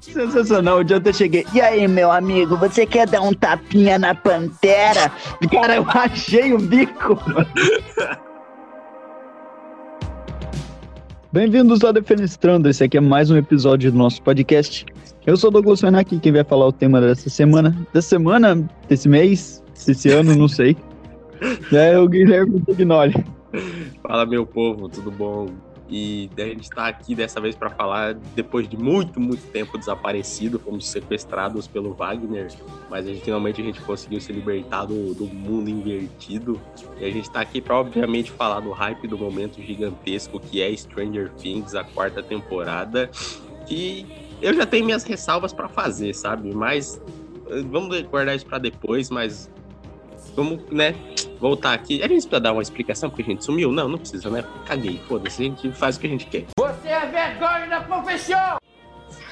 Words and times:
Sensacional, 0.00 0.78
o 0.78 0.84
dia 0.84 1.02
eu 1.04 1.12
cheguei. 1.12 1.44
E 1.52 1.60
aí, 1.60 1.86
meu 1.88 2.10
amigo, 2.10 2.56
você 2.56 2.86
quer 2.86 3.08
dar 3.08 3.20
um 3.20 3.32
tapinha 3.32 3.98
na 3.98 4.14
pantera? 4.14 5.10
Cara, 5.50 5.76
eu 5.76 5.84
achei 5.88 6.52
o 6.52 6.58
bico. 6.58 7.18
Bem-vindos 11.32 11.82
ao 11.82 11.92
Defenestrando, 11.94 12.68
esse 12.68 12.84
aqui 12.84 12.98
é 12.98 13.00
mais 13.00 13.30
um 13.30 13.36
episódio 13.36 13.90
do 13.90 13.96
nosso 13.96 14.22
podcast. 14.22 14.84
Eu 15.26 15.36
sou 15.36 15.48
o 15.48 15.52
Douglas 15.52 15.80
Fenaki, 15.80 16.20
quem 16.20 16.30
vai 16.30 16.44
falar 16.44 16.66
o 16.66 16.72
tema 16.72 17.00
dessa 17.00 17.30
semana. 17.30 17.74
Dessa 17.92 18.10
semana, 18.10 18.68
desse 18.88 19.08
mês, 19.08 19.64
desse 19.86 20.10
ano, 20.10 20.36
não 20.36 20.48
sei. 20.48 20.76
É 21.72 21.98
o 21.98 22.06
Guilherme 22.06 22.60
Tignoli. 22.60 23.14
Fala, 24.00 24.24
meu 24.24 24.46
povo, 24.46 24.88
tudo 24.88 25.10
bom? 25.10 25.46
E 25.94 26.30
a 26.38 26.40
gente 26.40 26.62
está 26.62 26.88
aqui 26.88 27.14
dessa 27.14 27.38
vez 27.38 27.54
para 27.54 27.68
falar, 27.68 28.14
depois 28.14 28.66
de 28.66 28.78
muito, 28.78 29.20
muito 29.20 29.46
tempo 29.48 29.76
desaparecido, 29.76 30.58
fomos 30.58 30.88
sequestrados 30.88 31.68
pelo 31.68 31.92
Wagner, 31.92 32.48
mas 32.88 33.06
a 33.06 33.10
gente, 33.10 33.22
finalmente 33.22 33.60
a 33.60 33.64
gente 33.64 33.78
conseguiu 33.82 34.18
se 34.18 34.32
libertar 34.32 34.86
do, 34.86 35.12
do 35.12 35.26
mundo 35.26 35.68
invertido. 35.68 36.58
E 36.98 37.04
a 37.04 37.10
gente 37.10 37.24
está 37.24 37.42
aqui 37.42 37.60
para, 37.60 37.76
obviamente, 37.76 38.30
falar 38.30 38.60
do 38.60 38.70
hype 38.70 39.06
do 39.06 39.18
momento 39.18 39.60
gigantesco 39.60 40.40
que 40.40 40.62
é 40.62 40.74
Stranger 40.74 41.30
Things, 41.34 41.74
a 41.74 41.84
quarta 41.84 42.22
temporada, 42.22 43.10
que 43.66 44.06
eu 44.40 44.54
já 44.54 44.64
tenho 44.64 44.86
minhas 44.86 45.04
ressalvas 45.04 45.52
para 45.52 45.68
fazer, 45.68 46.14
sabe? 46.14 46.54
Mas 46.54 47.02
eh, 47.50 47.62
vamos 47.70 48.00
guardar 48.04 48.34
isso 48.34 48.46
para 48.46 48.56
depois, 48.56 49.10
mas 49.10 49.50
vamos, 50.34 50.60
né, 50.70 50.94
voltar 51.40 51.72
aqui. 51.72 52.02
A 52.02 52.08
gente 52.08 52.22
precisa 52.22 52.40
dar 52.40 52.52
uma 52.52 52.62
explicação 52.62 53.10
porque 53.10 53.22
a 53.22 53.26
gente 53.26 53.44
sumiu? 53.44 53.72
Não, 53.72 53.88
não 53.88 53.98
precisa, 53.98 54.30
né? 54.30 54.44
Caguei, 54.66 55.00
foda-se, 55.08 55.42
a 55.42 55.44
gente 55.44 55.72
faz 55.72 55.96
o 55.96 56.00
que 56.00 56.06
a 56.06 56.10
gente 56.10 56.26
quer. 56.26 56.46
Você 56.58 56.88
é 56.88 57.06
vergonha 57.06 57.68
da 57.68 57.80
profissão! 57.80 58.58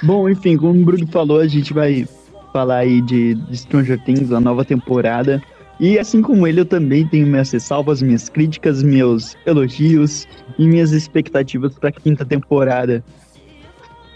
Bom, 0.02 0.28
enfim, 0.28 0.56
como 0.56 0.80
o 0.80 0.84
Bruno 0.84 1.06
falou, 1.08 1.40
a 1.40 1.46
gente 1.46 1.72
vai 1.72 2.08
falar 2.52 2.78
aí 2.78 3.00
de, 3.02 3.34
de 3.34 3.56
Stranger 3.56 4.02
Things, 4.04 4.32
a 4.32 4.40
nova 4.40 4.64
temporada. 4.64 5.42
E 5.78 5.98
assim 5.98 6.20
como 6.20 6.46
ele, 6.46 6.60
eu 6.60 6.66
também 6.66 7.06
tenho 7.06 7.26
minhas 7.26 7.50
ressalvas, 7.50 8.02
minhas 8.02 8.28
críticas, 8.28 8.82
meus 8.82 9.34
elogios 9.46 10.28
e 10.58 10.66
minhas 10.66 10.92
expectativas 10.92 11.78
para 11.78 11.88
a 11.88 11.92
quinta 11.92 12.24
temporada. 12.24 13.02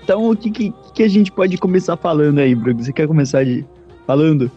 Então, 0.02 0.30
o 0.30 0.36
que, 0.36 0.50
que, 0.50 0.74
que, 0.94 1.02
a 1.02 1.08
gente 1.08 1.32
pode 1.32 1.56
começar 1.56 1.96
falando 1.96 2.38
aí, 2.38 2.54
Bruno? 2.54 2.82
Você 2.82 2.92
quer 2.92 3.06
começar 3.06 3.44
de, 3.44 3.64
falando? 4.06 4.50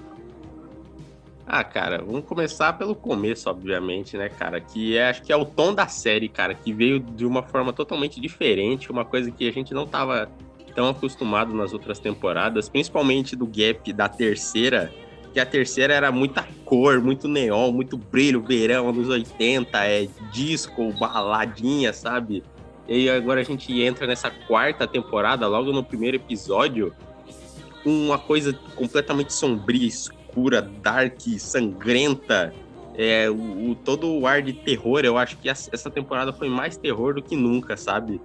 Ah, 1.49 1.63
cara, 1.63 2.03
vamos 2.03 2.25
começar 2.25 2.73
pelo 2.73 2.93
começo, 2.93 3.49
obviamente, 3.49 4.17
né, 4.17 4.27
cara? 4.27 4.59
Que 4.59 4.97
é, 4.97 5.09
acho 5.09 5.21
que 5.21 5.31
é 5.31 5.35
o 5.35 5.45
tom 5.45 5.73
da 5.73 5.87
série, 5.87 6.27
cara, 6.27 6.53
que 6.53 6.73
veio 6.73 6.99
de 6.99 7.25
uma 7.25 7.41
forma 7.41 7.71
totalmente 7.71 8.19
diferente, 8.19 8.91
uma 8.91 9.05
coisa 9.05 9.31
que 9.31 9.47
a 9.47 9.51
gente 9.53 9.73
não 9.73 9.87
tava 9.87 10.29
tão 10.75 10.89
acostumado 10.89 11.53
nas 11.53 11.71
outras 11.71 11.99
temporadas, 11.99 12.67
principalmente 12.67 13.33
do 13.33 13.47
gap 13.47 13.93
da 13.93 14.09
terceira, 14.09 14.93
que 15.33 15.39
a 15.39 15.45
terceira 15.45 15.93
era 15.93 16.11
muita 16.11 16.45
cor, 16.65 16.99
muito 17.01 17.29
neon, 17.29 17.71
muito 17.71 17.95
brilho, 17.95 18.41
verão, 18.41 18.89
anos 18.89 19.07
80, 19.07 19.85
é 19.85 20.09
disco, 20.33 20.91
baladinha, 20.99 21.93
sabe? 21.93 22.43
E 22.89 23.09
agora 23.09 23.39
a 23.39 23.43
gente 23.43 23.81
entra 23.81 24.05
nessa 24.05 24.29
quarta 24.29 24.85
temporada, 24.85 25.47
logo 25.47 25.71
no 25.71 25.83
primeiro 25.83 26.17
episódio, 26.17 26.93
uma 27.85 28.19
coisa 28.19 28.51
completamente 28.75 29.33
sombria, 29.33 29.89
escura, 30.37 30.61
dark, 30.61 31.19
sangrenta. 31.39 32.53
É, 32.95 33.29
o, 33.29 33.71
o, 33.71 33.75
todo 33.75 34.07
o 34.07 34.25
ar 34.25 34.41
de 34.41 34.53
terror, 34.53 35.01
eu 35.03 35.17
acho 35.17 35.37
que 35.37 35.49
essa 35.49 35.89
temporada 35.89 36.33
foi 36.33 36.49
mais 36.49 36.77
terror 36.77 37.13
do 37.13 37.21
que 37.21 37.35
nunca, 37.35 37.77
sabe? 37.77 38.19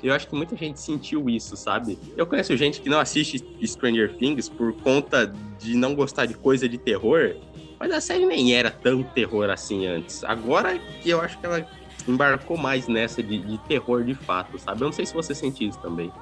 Eu 0.00 0.14
acho 0.14 0.28
que 0.28 0.36
muita 0.36 0.56
gente 0.56 0.78
sentiu 0.78 1.28
isso, 1.28 1.56
sabe? 1.56 1.98
Eu 2.16 2.24
conheço 2.24 2.56
gente 2.56 2.80
que 2.80 2.88
não 2.88 3.00
assiste 3.00 3.44
Stranger 3.64 4.14
Things 4.16 4.48
por 4.48 4.72
conta 4.72 5.32
de 5.58 5.76
não 5.76 5.96
gostar 5.96 6.26
de 6.26 6.34
coisa 6.34 6.68
de 6.68 6.78
terror, 6.78 7.34
mas 7.78 7.90
a 7.90 8.00
série 8.00 8.24
nem 8.24 8.54
era 8.54 8.70
tão 8.70 9.02
terror 9.02 9.50
assim 9.50 9.84
antes. 9.84 10.22
Agora 10.22 10.78
que 10.78 11.10
eu 11.10 11.20
acho 11.20 11.36
que 11.40 11.46
ela 11.46 11.66
embarcou 12.06 12.56
mais 12.56 12.86
nessa 12.86 13.20
de, 13.20 13.38
de 13.38 13.58
terror 13.66 14.04
de 14.04 14.14
fato, 14.14 14.60
sabe? 14.60 14.82
Eu 14.82 14.86
não 14.86 14.92
sei 14.92 15.06
se 15.06 15.12
você 15.12 15.34
sente 15.34 15.66
isso 15.66 15.80
também. 15.80 16.12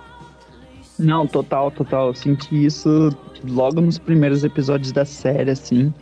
Não, 1.02 1.26
total, 1.26 1.70
total. 1.70 2.08
Eu 2.08 2.14
senti 2.14 2.64
isso 2.64 3.10
logo 3.48 3.80
nos 3.80 3.98
primeiros 3.98 4.44
episódios 4.44 4.92
da 4.92 5.04
série, 5.04 5.50
assim. 5.50 5.92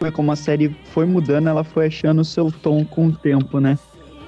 Foi 0.00 0.10
como 0.10 0.32
a 0.32 0.36
série 0.36 0.74
foi 0.86 1.06
mudando, 1.06 1.48
ela 1.48 1.62
foi 1.62 1.86
achando 1.86 2.20
o 2.20 2.24
seu 2.24 2.50
tom 2.50 2.84
com 2.84 3.06
o 3.06 3.12
tempo, 3.12 3.60
né? 3.60 3.78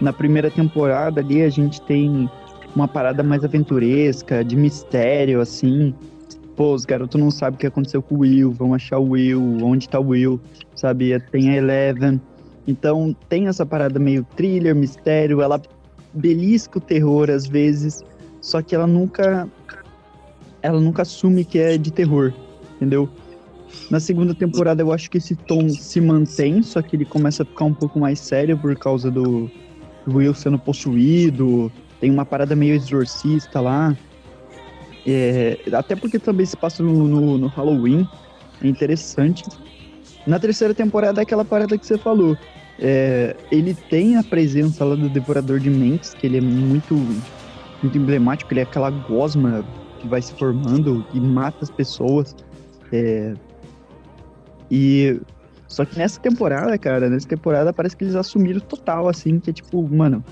Na 0.01 0.13
primeira 0.13 0.51
temporada 0.51 1.21
ali 1.21 1.43
a 1.43 1.49
gente 1.49 1.81
tem 1.83 2.31
uma 2.75 2.87
parada 2.87 3.23
mais 3.23 3.45
aventuresca, 3.45 4.45
de 4.45 4.55
mistério, 4.57 5.41
assim. 5.41 5.93
Pô, 6.55 6.73
os 6.73 6.85
garotos 6.85 7.21
não 7.21 7.31
sabem 7.31 7.57
o 7.57 7.59
que 7.59 7.67
aconteceu 7.67 8.01
com 8.01 8.15
o 8.15 8.19
Will, 8.19 8.53
vão 8.53 8.75
achar 8.75 8.99
o 8.99 9.11
Will, 9.11 9.59
onde 9.63 9.89
tá 9.89 9.99
o 9.99 10.09
Will, 10.09 10.41
sabe? 10.77 11.19
Tem 11.33 11.51
a 11.51 11.57
Eleven. 11.57 12.21
Então 12.69 13.17
tem 13.29 13.49
essa 13.49 13.67
parada 13.67 13.99
meio 13.99 14.25
thriller, 14.37 14.75
mistério, 14.75 15.43
ela 15.43 15.61
belisca 16.15 16.79
o 16.79 16.81
terror 16.81 17.29
às 17.29 17.47
vezes, 17.47 18.05
só 18.41 18.63
que 18.63 18.75
ela 18.75 18.87
nunca 18.87 19.49
ela 20.63 20.81
nunca 20.81 21.03
assume 21.03 21.45
que 21.45 21.59
é 21.59 21.77
de 21.77 21.91
terror, 21.93 22.33
entendeu? 22.77 23.09
Na 23.91 24.01
segunda 24.01 24.35
temporada 24.35 24.83
eu 24.83 24.93
acho 24.93 25.11
que 25.11 25.19
esse 25.19 25.35
tom 25.35 25.69
se 25.69 26.01
mantém, 26.01 26.63
só 26.63 26.81
que 26.81 26.97
ele 26.97 27.05
começa 27.05 27.43
a 27.43 27.47
ficar 27.47 27.65
um 27.65 27.75
pouco 27.75 27.99
mais 27.99 28.21
sério 28.21 28.57
por 28.57 28.77
causa 28.77 29.11
do, 29.11 29.51
Will 30.07 30.35
sendo 30.35 30.59
possuído, 30.59 31.71
tem 32.01 32.11
uma 32.11 32.25
parada 32.25 32.57
meio 32.57 32.75
exorcista 32.75 33.61
lá. 33.61 33.97
É, 35.07 35.59
até 35.73 35.97
porque 35.97 36.19
também 36.19 36.47
se 36.47 36.57
passa 36.57 36.83
no, 36.83 36.93
no, 37.09 37.39
no, 37.39 37.47
Halloween, 37.49 38.07
é 38.63 38.69
interessante. 38.69 39.45
Na 40.27 40.39
terceira 40.39 40.73
temporada 40.73 41.21
é 41.21 41.23
aquela 41.23 41.45
parada 41.45 41.77
que 41.77 41.87
você 41.87 41.99
falou. 41.99 42.37
É, 42.79 43.37
ele 43.51 43.75
tem 43.75 44.17
a 44.17 44.23
presença 44.23 44.85
lá 44.85 44.95
do 44.95 45.09
Devorador 45.09 45.59
de 45.59 45.71
Mentes, 45.71 46.15
que 46.15 46.27
ele 46.27 46.39
é 46.39 46.41
muito, 46.41 46.95
muito 47.83 47.99
emblemático, 47.99 48.53
ele 48.53 48.61
é 48.61 48.63
aquela 48.63 48.91
gosma 48.91 49.65
que 50.03 50.09
vai 50.09 50.21
se 50.21 50.35
formando 50.35 51.07
e 51.15 51.21
mata 51.21 51.59
as 51.63 51.71
pessoas. 51.71 52.35
É... 52.93 53.35
E 54.71 55.21
só 55.69 55.85
que 55.85 55.97
nessa 55.97 56.21
temporada, 56.21 56.77
cara, 56.77 57.09
nessa 57.09 57.29
temporada 57.29 57.73
parece 57.73 57.97
que 57.97 58.05
eles 58.05 58.17
assumiram 58.17 58.61
total, 58.61 59.09
assim, 59.09 59.39
que 59.39 59.51
é 59.51 59.53
tipo, 59.53 59.83
mano, 59.89 60.23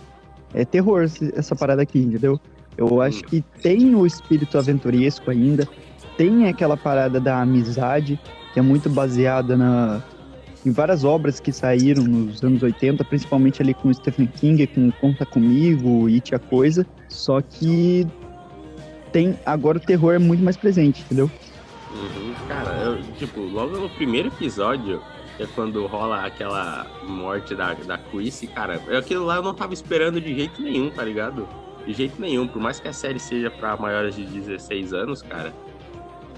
é 0.52 0.64
terror 0.64 1.08
essa 1.34 1.56
parada 1.56 1.80
aqui, 1.80 2.00
entendeu? 2.00 2.38
Eu 2.76 3.00
acho 3.00 3.22
que 3.24 3.42
tem 3.62 3.94
o 3.94 4.06
espírito 4.06 4.58
aventuresco 4.58 5.30
ainda, 5.30 5.66
tem 6.16 6.48
aquela 6.48 6.76
parada 6.76 7.20
da 7.20 7.40
amizade, 7.40 8.20
que 8.52 8.58
é 8.58 8.62
muito 8.62 8.90
baseada 8.90 9.56
na, 9.56 10.02
em 10.64 10.70
várias 10.70 11.04
obras 11.04 11.40
que 11.40 11.52
saíram 11.52 12.04
nos 12.04 12.42
anos 12.42 12.62
80, 12.62 13.04
principalmente 13.04 13.62
ali 13.62 13.72
com 13.72 13.92
Stephen 13.92 14.26
King, 14.26 14.66
com 14.66 14.90
Conta 14.92 15.24
Comigo 15.24 16.08
e 16.08 16.20
Tia 16.20 16.38
Coisa. 16.38 16.86
Só 17.08 17.40
que 17.40 18.06
tem 19.10 19.38
agora 19.44 19.78
o 19.78 19.80
terror 19.80 20.14
é 20.14 20.18
muito 20.18 20.42
mais 20.42 20.56
presente, 20.56 21.02
entendeu? 21.02 21.30
Uhum, 21.92 22.34
cara, 22.46 22.70
eu, 22.82 23.02
tipo, 23.14 23.40
logo 23.40 23.76
no 23.76 23.90
primeiro 23.90 24.28
episódio, 24.28 25.02
é 25.38 25.46
quando 25.54 25.86
rola 25.86 26.24
aquela 26.24 26.86
morte 27.06 27.54
da, 27.54 27.74
da 27.74 27.98
Chrissy, 27.98 28.46
cara, 28.46 28.80
aquilo 28.96 29.24
lá 29.24 29.36
eu 29.36 29.42
não 29.42 29.54
tava 29.54 29.74
esperando 29.74 30.20
de 30.20 30.34
jeito 30.34 30.62
nenhum, 30.62 30.90
tá 30.90 31.02
ligado? 31.02 31.48
De 31.84 31.92
jeito 31.92 32.20
nenhum, 32.20 32.46
por 32.46 32.60
mais 32.60 32.78
que 32.78 32.86
a 32.86 32.92
série 32.92 33.18
seja 33.18 33.50
para 33.50 33.76
maiores 33.76 34.14
de 34.14 34.24
16 34.24 34.92
anos, 34.92 35.22
cara. 35.22 35.52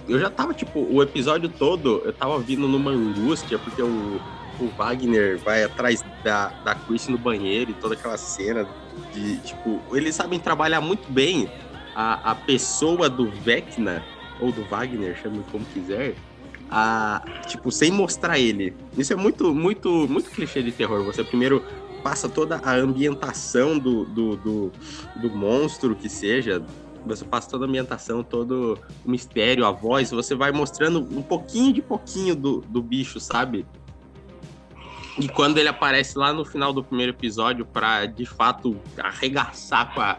Eu 0.08 0.18
já 0.18 0.30
tava, 0.30 0.54
tipo, 0.54 0.80
o 0.90 1.02
episódio 1.02 1.48
todo, 1.48 2.02
eu 2.04 2.12
tava 2.12 2.38
vindo 2.38 2.66
numa 2.66 2.90
angústia, 2.90 3.58
porque 3.58 3.82
o, 3.82 4.20
o 4.60 4.68
Wagner 4.76 5.38
vai 5.38 5.64
atrás 5.64 6.04
da, 6.24 6.48
da 6.64 6.74
Chrissy 6.74 7.10
no 7.10 7.18
banheiro 7.18 7.70
e 7.70 7.74
toda 7.74 7.94
aquela 7.94 8.16
cena 8.16 8.66
de, 9.12 9.36
tipo, 9.38 9.80
eles 9.92 10.14
sabem 10.14 10.38
trabalhar 10.38 10.80
muito 10.80 11.10
bem 11.10 11.50
a, 11.94 12.32
a 12.32 12.34
pessoa 12.34 13.08
do 13.08 13.30
Vecna, 13.30 14.02
ou 14.40 14.50
do 14.50 14.64
Wagner, 14.64 15.16
chame 15.16 15.44
como 15.50 15.64
quiser, 15.66 16.14
a, 16.70 17.22
tipo, 17.46 17.70
sem 17.70 17.90
mostrar 17.90 18.38
ele. 18.38 18.74
Isso 18.96 19.12
é 19.12 19.16
muito, 19.16 19.54
muito, 19.54 20.08
muito 20.08 20.30
clichê 20.30 20.62
de 20.62 20.72
terror. 20.72 21.04
Você 21.04 21.22
primeiro 21.22 21.62
passa 22.02 22.28
toda 22.28 22.56
a 22.56 22.74
ambientação 22.74 23.78
do, 23.78 24.04
do, 24.04 24.36
do, 24.36 24.72
do 25.16 25.30
monstro 25.30 25.94
que 25.94 26.08
seja, 26.08 26.64
você 27.06 27.24
passa 27.24 27.50
toda 27.50 27.64
a 27.64 27.68
ambientação, 27.68 28.22
todo 28.22 28.78
o 29.04 29.10
mistério, 29.10 29.64
a 29.64 29.70
voz, 29.70 30.10
você 30.10 30.34
vai 30.34 30.52
mostrando 30.52 31.00
um 31.16 31.22
pouquinho 31.22 31.72
de 31.72 31.82
pouquinho 31.82 32.34
do, 32.34 32.60
do 32.60 32.82
bicho, 32.82 33.20
sabe? 33.20 33.66
E 35.18 35.28
quando 35.28 35.58
ele 35.58 35.68
aparece 35.68 36.16
lá 36.16 36.32
no 36.32 36.44
final 36.44 36.72
do 36.72 36.82
primeiro 36.82 37.12
episódio 37.12 37.66
para 37.66 38.06
de 38.06 38.24
fato 38.24 38.76
arregaçar 38.98 39.92
com 39.94 40.00
a, 40.00 40.18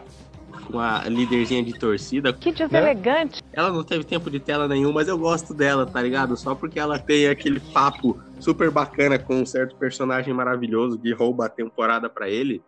com 0.64 0.78
a 0.78 1.04
líderzinha 1.08 1.62
de 1.62 1.78
torcida. 1.78 2.32
Que 2.32 2.52
deselegante. 2.52 3.42
Né? 3.42 3.48
Ela 3.52 3.70
não 3.70 3.84
teve 3.84 4.04
tempo 4.04 4.30
de 4.30 4.40
tela 4.40 4.66
nenhum, 4.66 4.92
mas 4.92 5.08
eu 5.08 5.18
gosto 5.18 5.54
dela, 5.54 5.86
tá 5.86 6.00
ligado? 6.00 6.36
Só 6.36 6.54
porque 6.54 6.78
ela 6.78 6.98
tem 6.98 7.28
aquele 7.28 7.60
papo 7.60 8.18
super 8.40 8.70
bacana 8.70 9.18
com 9.18 9.36
um 9.36 9.46
certo 9.46 9.76
personagem 9.76 10.32
maravilhoso 10.34 10.98
que 10.98 11.12
rouba 11.12 11.46
a 11.46 11.48
temporada 11.48 12.08
para 12.08 12.28
ele. 12.28 12.62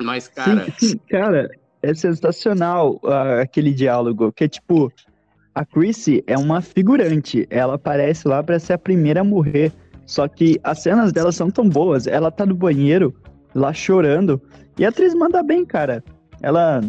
Mas, 0.00 0.28
cara. 0.28 0.66
Sim, 0.78 0.98
cara, 1.08 1.50
é 1.82 1.94
sensacional 1.94 3.00
uh, 3.02 3.40
aquele 3.42 3.72
diálogo, 3.72 4.32
que 4.32 4.44
é 4.44 4.48
tipo, 4.48 4.92
a 5.54 5.64
Chrissy 5.64 6.22
é 6.26 6.36
uma 6.36 6.60
figurante, 6.60 7.46
ela 7.50 7.74
aparece 7.74 8.26
lá 8.26 8.42
para 8.42 8.58
ser 8.58 8.74
a 8.74 8.78
primeira 8.78 9.20
a 9.20 9.24
morrer, 9.24 9.72
só 10.06 10.26
que 10.28 10.58
as 10.62 10.82
cenas 10.82 11.12
dela 11.12 11.32
são 11.32 11.50
tão 11.50 11.68
boas, 11.68 12.06
ela 12.06 12.30
tá 12.30 12.46
no 12.46 12.54
banheiro, 12.54 13.14
lá 13.54 13.72
chorando, 13.72 14.40
e 14.78 14.84
a 14.84 14.88
atriz 14.88 15.14
manda 15.14 15.42
bem, 15.42 15.64
cara. 15.64 16.02
Ela, 16.42 16.82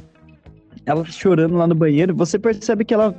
ela 0.85 1.05
chorando 1.05 1.55
lá 1.55 1.67
no 1.67 1.75
banheiro, 1.75 2.15
você 2.15 2.37
percebe 2.37 2.85
que 2.85 2.93
ela 2.93 3.15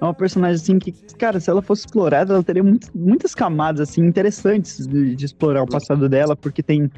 é 0.00 0.04
uma 0.04 0.14
personagem 0.14 0.56
assim 0.56 0.78
que, 0.78 0.92
cara, 1.18 1.40
se 1.40 1.48
ela 1.48 1.62
fosse 1.62 1.86
explorada, 1.86 2.34
ela 2.34 2.42
teria 2.42 2.62
muito, 2.62 2.88
muitas 2.94 3.34
camadas 3.34 3.88
assim 3.88 4.02
interessantes 4.02 4.86
de, 4.86 5.14
de, 5.14 5.24
explorar 5.24 5.62
o 5.62 5.66
passado 5.66 6.08
dela, 6.08 6.36
porque 6.36 6.62
tem 6.62 6.90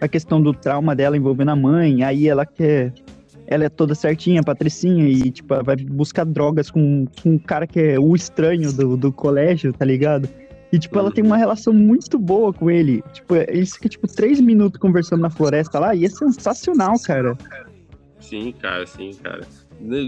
a 0.00 0.08
questão 0.08 0.42
do 0.42 0.52
trauma 0.52 0.94
dela 0.94 1.16
envolvendo 1.16 1.50
a 1.50 1.56
mãe, 1.56 2.02
aí 2.02 2.28
ela 2.28 2.44
quer 2.44 2.92
ela 3.46 3.64
é 3.64 3.68
toda 3.68 3.94
certinha, 3.94 4.42
patricinha, 4.42 5.08
e 5.08 5.30
tipo, 5.30 5.62
vai 5.62 5.76
buscar 5.76 6.24
drogas 6.24 6.70
com, 6.70 7.06
com 7.22 7.30
um 7.30 7.38
cara 7.38 7.66
que 7.66 7.80
é 7.80 7.98
o 7.98 8.14
estranho 8.14 8.72
do, 8.72 8.96
do 8.96 9.12
colégio, 9.12 9.72
tá 9.72 9.84
ligado? 9.84 10.28
E, 10.72 10.78
tipo, 10.78 10.98
ela 10.98 11.12
tem 11.12 11.22
uma 11.22 11.36
relação 11.36 11.72
muito 11.72 12.18
boa 12.18 12.50
com 12.50 12.70
ele. 12.70 13.02
Tipo, 13.12 13.34
eles 13.36 13.74
ficam, 13.74 13.90
tipo, 13.90 14.06
três 14.06 14.40
minutos 14.40 14.80
conversando 14.80 15.20
na 15.20 15.28
floresta 15.28 15.78
lá, 15.78 15.94
e 15.94 16.06
é 16.06 16.08
sensacional, 16.08 16.94
cara. 17.04 17.36
Sim, 18.32 18.50
cara, 18.50 18.86
sim, 18.86 19.10
cara. 19.22 19.46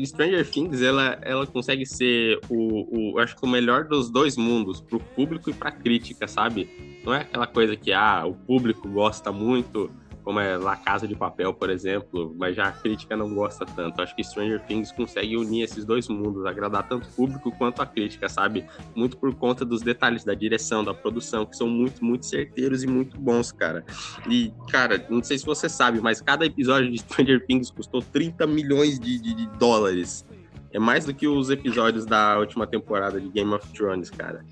Stranger 0.07 0.51
Things, 0.51 0.81
ela, 0.81 1.19
ela 1.21 1.47
consegue 1.47 1.85
ser 1.85 2.41
o, 2.49 3.13
o, 3.13 3.19
acho 3.19 3.37
que 3.37 3.45
o 3.45 3.47
melhor 3.47 3.85
dos 3.85 4.09
dois 4.09 4.35
mundos, 4.35 4.81
pro 4.81 4.99
público 4.99 5.51
e 5.51 5.53
pra 5.53 5.71
crítica, 5.71 6.27
sabe? 6.27 6.67
Não 7.05 7.13
é 7.13 7.21
aquela 7.21 7.47
coisa 7.47 7.77
que, 7.77 7.93
ah, 7.93 8.25
o 8.25 8.33
público 8.33 8.89
gosta 8.89 9.31
muito, 9.31 9.91
como 10.25 10.41
é 10.41 10.57
La 10.57 10.75
Casa 10.75 11.07
de 11.07 11.15
Papel, 11.15 11.53
por 11.53 11.69
exemplo, 11.69 12.35
mas 12.39 12.57
já 12.57 12.65
a 12.65 12.73
crítica 12.73 13.15
não 13.15 13.33
gosta 13.35 13.67
tanto. 13.67 14.01
Acho 14.01 14.17
que 14.17 14.25
Stranger 14.25 14.59
Things 14.65 14.91
consegue 14.91 15.37
unir 15.37 15.63
esses 15.65 15.85
dois 15.85 16.09
mundos, 16.09 16.47
agradar 16.47 16.89
tanto 16.89 17.07
o 17.07 17.13
público 17.13 17.53
quanto 17.53 17.83
a 17.83 17.87
crítica, 17.87 18.27
sabe? 18.27 18.65
Muito 18.97 19.19
por 19.19 19.35
conta 19.35 19.67
dos 19.67 19.83
detalhes 19.83 20.25
da 20.25 20.33
direção, 20.33 20.83
da 20.83 20.95
produção, 20.95 21.45
que 21.45 21.55
são 21.55 21.69
muito, 21.69 22.03
muito 22.03 22.25
certeiros 22.25 22.83
e 22.83 22.87
muito 22.87 23.21
bons, 23.21 23.53
cara. 23.53 23.85
E, 24.29 24.51
cara, 24.71 25.05
não 25.11 25.23
sei 25.23 25.37
se 25.37 25.45
você 25.45 25.69
sabe, 25.69 26.01
mas 26.01 26.23
cada 26.23 26.47
episódio 26.47 26.91
de 26.91 26.97
Stranger 27.05 27.45
Things 27.47 27.71
custou 27.71 28.01
30 28.01 28.47
milhões 28.47 28.99
de, 28.99 29.21
de, 29.21 29.35
de 29.35 29.47
dólares. 29.59 30.25
É 30.73 30.79
mais 30.79 31.05
do 31.05 31.13
que 31.13 31.29
os 31.29 31.51
episódios 31.51 32.07
da 32.07 32.39
última 32.39 32.67
temporada 32.67 33.21
de 33.21 33.29
Game 33.29 33.53
of 33.53 33.69
Thrones, 33.75 34.09
cara. 34.09 34.43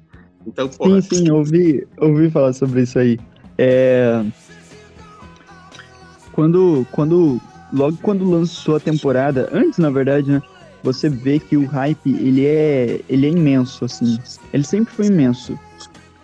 Então, 0.47 0.69
porra. 0.69 1.01
Sim, 1.01 1.17
sim, 1.17 1.31
ouvi, 1.31 1.87
ouvi 1.97 2.31
falar 2.31 2.53
sobre 2.53 2.83
isso 2.83 2.99
aí. 2.99 3.19
É 3.57 4.23
quando, 6.33 6.87
quando, 6.91 7.41
logo 7.73 7.97
quando 8.03 8.29
lançou 8.29 8.77
a 8.77 8.81
temporada, 8.81 9.49
antes 9.53 9.79
na 9.79 9.91
verdade, 9.91 10.31
né? 10.31 10.43
Você 10.83 11.09
vê 11.09 11.39
que 11.39 11.57
o 11.57 11.65
hype, 11.65 12.11
ele 12.11 12.45
é, 12.45 13.01
ele 13.09 13.27
é 13.27 13.31
imenso, 13.31 13.85
assim. 13.85 14.19
Ele 14.53 14.65
sempre 14.65 14.93
foi 14.93 15.07
imenso. 15.07 15.57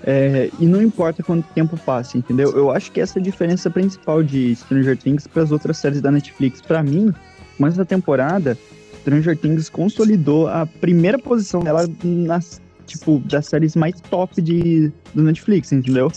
É, 0.03 0.51
e 0.59 0.67
não 0.67 0.83
importa 0.83 1.23
quanto 1.23 1.47
tempo 1.53 1.77
passa, 1.77 2.19
entendeu? 2.19 2.51
Eu 2.57 2.71
acho 2.71 2.91
que 2.91 3.01
essa 3.01 3.19
é 3.19 3.21
a 3.21 3.23
diferença 3.23 3.71
principal 3.71 4.23
de 4.23 4.55
Stranger 4.57 4.97
Things 4.97 5.27
para 5.27 5.43
as 5.43 5.53
outras 5.53 5.77
séries 5.79 6.01
da 6.01 6.11
Netflix. 6.11 6.61
Para 6.61 6.83
mim, 6.83 7.13
com 7.57 7.67
essa 7.67 7.85
temporada, 7.85 8.59
Stranger 9.01 9.37
Things 9.37 9.69
consolidou 9.69 10.49
a 10.49 10.67
primeira 10.67 11.19
posição 11.19 11.61
dela 11.61 11.89
nas, 12.03 12.61
tipo, 12.87 13.21
das 13.21 13.47
séries 13.47 13.77
mais 13.77 14.01
top 14.01 14.41
de, 14.41 14.93
do 15.15 15.23
Netflix, 15.23 15.73
entendeu? 15.73 16.11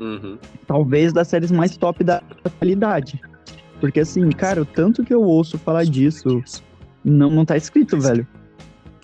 Uhum. 0.00 0.38
Talvez 0.66 1.12
das 1.12 1.28
séries 1.28 1.50
mais 1.50 1.76
top 1.76 2.04
da 2.04 2.22
atualidade. 2.44 3.20
Porque 3.80 4.00
assim, 4.00 4.28
cara, 4.30 4.62
o 4.62 4.64
tanto 4.66 5.04
que 5.04 5.14
eu 5.14 5.22
ouço 5.22 5.58
falar 5.58 5.84
disso 5.84 6.42
não, 7.04 7.30
não 7.30 7.44
tá 7.44 7.56
escrito, 7.56 7.98
velho. 7.98 8.26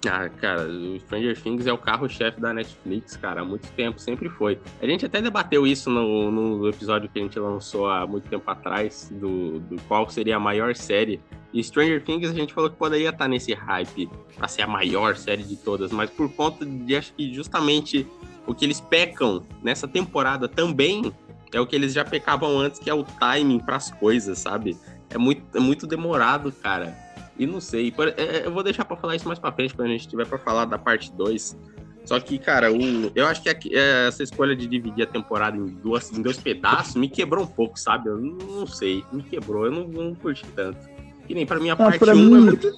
Ah, 0.07 0.29
cara, 0.29 0.69
o 0.69 1.01
Stranger 1.01 1.41
Things 1.41 1.67
é 1.67 1.73
o 1.73 1.79
carro-chefe 1.79 2.41
da 2.41 2.53
Netflix, 2.53 3.17
cara, 3.17 3.41
há 3.41 3.45
muito 3.45 3.67
tempo, 3.73 3.99
sempre 3.99 4.29
foi. 4.29 4.59
A 4.83 4.87
gente 4.87 5.07
até 5.07 5.21
debateu 5.21 5.67
isso 5.67 5.89
no, 5.89 6.31
no 6.31 6.69
episódio 6.69 7.09
que 7.09 7.19
a 7.19 7.23
gente 7.23 7.39
lançou 7.39 7.89
há 7.89 8.07
muito 8.07 8.29
tempo 8.29 8.51
atrás, 8.51 9.11
do, 9.13 9.61
do 9.61 9.81
qual 9.89 10.09
seria 10.11 10.37
a 10.37 10.41
maior 10.41 10.75
série. 10.75 11.21
E 11.53 11.63
Stranger 11.63 12.03
Things 12.03 12.31
a 12.31 12.35
gente 12.35 12.53
falou 12.53 12.69
que 12.69 12.77
poderia 12.77 13.11
estar 13.11 13.29
nesse 13.29 13.55
hype 13.55 14.11
pra 14.37 14.49
ser 14.49 14.63
a 14.63 14.67
maior 14.67 15.17
série 15.17 15.43
de 15.43 15.57
todas, 15.57 15.91
mas 15.91 16.11
por 16.11 16.31
conta 16.31 16.67
de, 16.67 16.97
acho 16.97 17.15
que 17.15 17.33
justamente 17.33 18.07
o 18.47 18.55
que 18.55 18.65
eles 18.65 18.81
pecam 18.81 19.47
nessa 19.63 19.89
temporada 19.89 20.49
também 20.49 21.13
é 21.55 21.61
o 21.61 21.67
que 21.67 21.77
eles 21.77 21.93
já 21.93 22.05
pecavam 22.05 22.59
antes, 22.59 22.81
que 22.81 22.91
é 22.91 22.95
o 22.95 23.05
timing 23.05 23.61
para 23.61 23.77
as 23.77 23.91
coisas, 23.91 24.39
sabe? 24.39 24.77
É 25.09 25.17
muito, 25.17 25.43
é 25.57 25.61
muito 25.61 25.87
demorado, 25.87 26.51
cara. 26.51 26.95
E 27.39 27.47
não 27.47 27.61
sei, 27.61 27.95
é, 28.17 28.23
é, 28.23 28.47
eu 28.47 28.53
vou 28.53 28.63
deixar 28.63 28.85
para 28.85 28.97
falar 28.97 29.17
isso 29.17 29.27
mais 29.27 29.39
para 29.39 29.53
frente 29.53 29.75
quando 29.75 29.89
a 29.89 29.93
gente 29.93 30.09
tiver 30.09 30.27
para 30.27 30.39
falar 30.39 30.65
da 30.65 30.79
parte 30.79 31.13
2. 31.13 31.57
Só 32.05 32.21
que, 32.21 32.39
cara, 32.39 32.73
o, 32.73 32.79
eu 33.15 33.27
acho 33.27 33.43
que 33.43 33.49
é, 33.49 34.09
essa 34.09 34.23
escolha 34.23 34.55
de 34.55 34.67
dividir 34.67 35.05
a 35.05 35.07
temporada 35.07 35.57
em, 35.57 35.67
duas, 35.67 36.13
em 36.13 36.21
dois 36.21 36.39
pedaços 36.39 36.97
me 36.97 37.09
quebrou 37.09 37.45
um 37.45 37.47
pouco, 37.47 37.79
sabe? 37.79 38.09
Eu 38.09 38.19
não 38.19 38.67
sei, 38.67 39.05
me 39.13 39.23
quebrou, 39.23 39.67
eu 39.67 39.73
não, 39.73 39.89
não 39.89 40.15
curti 40.15 40.45
tanto. 40.55 40.79
Que 41.27 41.35
nem 41.35 41.47
para 41.47 41.59
mim 41.59 41.71
a 41.71 41.73
ah, 41.73 41.77
parte 41.77 42.05
1 42.05 42.13
um 42.13 42.17
mim... 42.17 42.37
é 42.37 42.41
muito... 42.41 42.75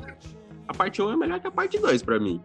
A 0.69 0.75
parte 0.75 1.03
1 1.03 1.07
um 1.07 1.13
é 1.13 1.17
melhor 1.17 1.41
que 1.41 1.47
a 1.47 1.51
parte 1.51 1.79
2 1.79 2.03
para 2.03 2.21
mim. 2.21 2.41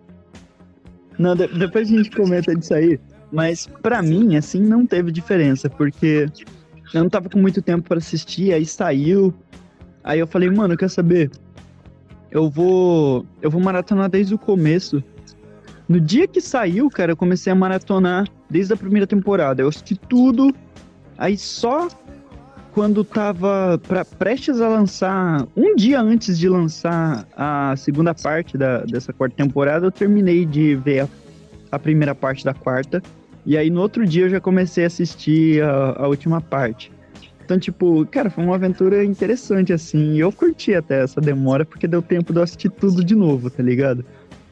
Não, 1.20 1.36
de, 1.36 1.48
depois 1.48 1.92
a 1.92 1.98
gente 1.98 2.10
comenta 2.12 2.56
disso 2.56 2.74
aí. 2.74 3.00
Mas 3.32 3.68
para 3.82 4.02
mim, 4.02 4.36
assim, 4.36 4.62
não 4.62 4.86
teve 4.86 5.12
diferença, 5.12 5.70
porque 5.70 6.28
eu 6.94 7.02
não 7.02 7.10
tava 7.10 7.30
com 7.30 7.40
muito 7.40 7.62
tempo 7.62 7.88
para 7.88 7.98
assistir, 7.98 8.54
aí 8.54 8.66
saiu. 8.66 9.34
Aí 10.04 10.20
eu 10.20 10.28
falei, 10.28 10.50
mano, 10.50 10.76
quer 10.76 10.90
saber? 10.90 11.32
Eu 12.30 12.50
vou. 12.50 13.26
Eu 13.42 13.50
vou 13.50 13.62
maratonar 13.62 14.10
desde 14.10 14.34
o 14.34 14.38
começo. 14.38 15.04
No 15.88 16.00
dia 16.00 16.28
que 16.28 16.40
saiu, 16.40 16.90
cara, 16.90 17.12
eu 17.12 17.18
comecei 17.18 17.52
a 17.52 17.56
maratonar 17.56 18.28
desde 18.50 18.74
a 18.74 18.78
primeira 18.78 19.06
temporada. 19.06 19.62
Eu 19.62 19.68
assisti 19.68 19.96
tudo. 19.96 20.54
Aí 21.18 21.38
só 21.38 21.88
quando 22.74 23.04
tava 23.04 23.80
pra, 23.86 24.06
prestes 24.06 24.62
a 24.62 24.68
lançar, 24.68 25.46
um 25.56 25.76
dia 25.76 26.00
antes 26.02 26.40
de 26.40 26.48
lançar 26.48 27.28
a 27.36 27.76
segunda 27.76 28.16
parte 28.16 28.58
da, 28.58 28.80
dessa 28.80 29.12
quarta 29.12 29.36
temporada, 29.36 29.86
eu 29.86 29.92
terminei 29.92 30.46
de 30.46 30.76
ver 30.76 31.02
a, 31.02 31.08
a 31.74 31.80
primeira 31.80 32.16
parte 32.16 32.46
da 32.46 32.54
quarta. 32.54 33.04
E 33.46 33.58
aí 33.58 33.70
no 33.70 33.82
outro 33.82 34.06
dia 34.06 34.26
eu 34.26 34.30
já 34.30 34.40
comecei 34.40 34.84
a 34.84 34.88
assistir 34.88 35.64
a, 35.64 36.04
a 36.04 36.08
última 36.08 36.42
parte. 36.42 36.92
Então, 37.44 37.60
tipo, 37.60 38.06
cara, 38.06 38.30
foi 38.30 38.46
uma 38.46 38.56
aventura 38.56 39.04
interessante, 39.04 39.74
assim. 39.74 40.14
E 40.14 40.20
eu 40.20 40.32
curti 40.32 40.74
até 40.74 41.04
essa 41.04 41.20
demora, 41.20 41.66
porque 41.66 41.86
deu 41.86 42.02
tempo 42.02 42.32
de 42.32 42.40
eu 42.40 42.44
assistir 42.44 42.70
tudo 42.70 43.04
de 43.04 43.14
novo, 43.14 43.50
tá 43.50 43.62
ligado? 43.62 44.06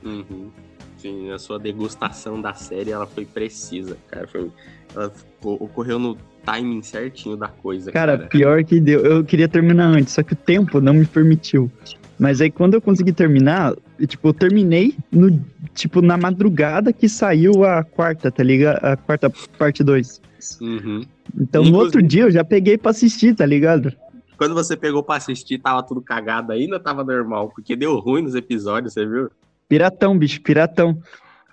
Uhum. 0.03 0.49
Sim, 0.97 1.31
a 1.31 1.39
sua 1.39 1.57
degustação 1.57 2.41
da 2.41 2.53
série, 2.53 2.91
ela 2.91 3.05
foi 3.05 3.23
precisa, 3.23 3.95
cara. 4.09 4.27
Foi, 4.27 4.51
ela 4.93 5.13
ocorreu 5.41 5.97
no 5.97 6.17
timing 6.45 6.81
certinho 6.81 7.37
da 7.37 7.47
coisa, 7.47 7.89
cara. 7.89 8.17
Cara, 8.17 8.29
pior 8.29 8.63
que 8.65 8.81
deu. 8.81 8.99
Eu 9.05 9.23
queria 9.23 9.47
terminar 9.47 9.85
antes, 9.85 10.13
só 10.13 10.21
que 10.21 10.33
o 10.33 10.35
tempo 10.35 10.81
não 10.81 10.93
me 10.93 11.05
permitiu. 11.05 11.71
Mas 12.19 12.41
aí 12.41 12.51
quando 12.51 12.73
eu 12.73 12.81
consegui 12.81 13.13
terminar, 13.13 13.75
tipo, 14.07 14.29
eu 14.29 14.33
terminei 14.33 14.95
no, 15.11 15.39
tipo, 15.73 16.01
na 16.01 16.17
madrugada 16.17 16.93
que 16.93 17.09
saiu 17.09 17.63
a 17.63 17.83
quarta, 17.83 18.31
tá 18.31 18.43
ligado? 18.43 18.83
A 18.83 18.97
quarta 18.97 19.31
parte 19.57 19.83
2. 19.83 20.21
Uhum. 20.61 21.01
Então 21.35 21.61
Inclusive, 21.61 21.71
no 21.71 21.77
outro 21.77 22.01
dia 22.01 22.23
eu 22.23 22.31
já 22.31 22.43
peguei 22.43 22.77
pra 22.77 22.91
assistir, 22.91 23.35
tá 23.35 23.45
ligado? 23.45 23.93
Quando 24.37 24.53
você 24.53 24.77
pegou 24.77 25.03
pra 25.03 25.17
assistir, 25.17 25.59
tava 25.59 25.83
tudo 25.83 26.01
cagado 26.01 26.53
ainda 26.53 26.79
tava 26.79 27.03
normal? 27.03 27.49
Porque 27.53 27.75
deu 27.75 27.99
ruim 27.99 28.21
nos 28.21 28.35
episódios, 28.35 28.93
você 28.93 29.05
viu? 29.05 29.29
Piratão, 29.67 30.17
bicho, 30.17 30.41
piratão. 30.41 30.97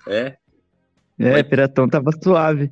É? 0.06 0.36
É, 1.18 1.32
Mas... 1.32 1.42
piratão 1.42 1.88
tava 1.88 2.10
suave. 2.22 2.70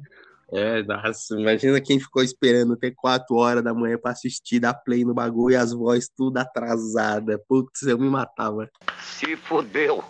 É, 0.56 0.84
nossa, 0.84 1.34
imagina 1.36 1.80
quem 1.80 1.98
ficou 1.98 2.22
esperando 2.22 2.74
até 2.74 2.88
4 2.94 3.34
horas 3.34 3.64
da 3.64 3.74
manhã 3.74 3.98
pra 3.98 4.12
assistir, 4.12 4.60
dar 4.60 4.72
play 4.72 5.04
no 5.04 5.12
bagulho 5.12 5.54
e 5.54 5.56
as 5.56 5.72
vozes 5.72 6.08
tudo 6.16 6.38
atrasada. 6.38 7.42
Putz, 7.48 7.82
eu 7.82 7.98
me 7.98 8.08
matava. 8.08 8.70
Se 9.00 9.34
fodeu. 9.34 10.04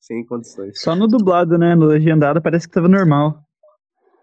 Sem 0.00 0.24
condições. 0.24 0.80
Só 0.80 0.96
no 0.96 1.06
dublado, 1.06 1.58
né? 1.58 1.74
No 1.74 1.84
legendado 1.84 2.40
parece 2.40 2.66
que 2.66 2.72
tava 2.72 2.88
normal. 2.88 3.44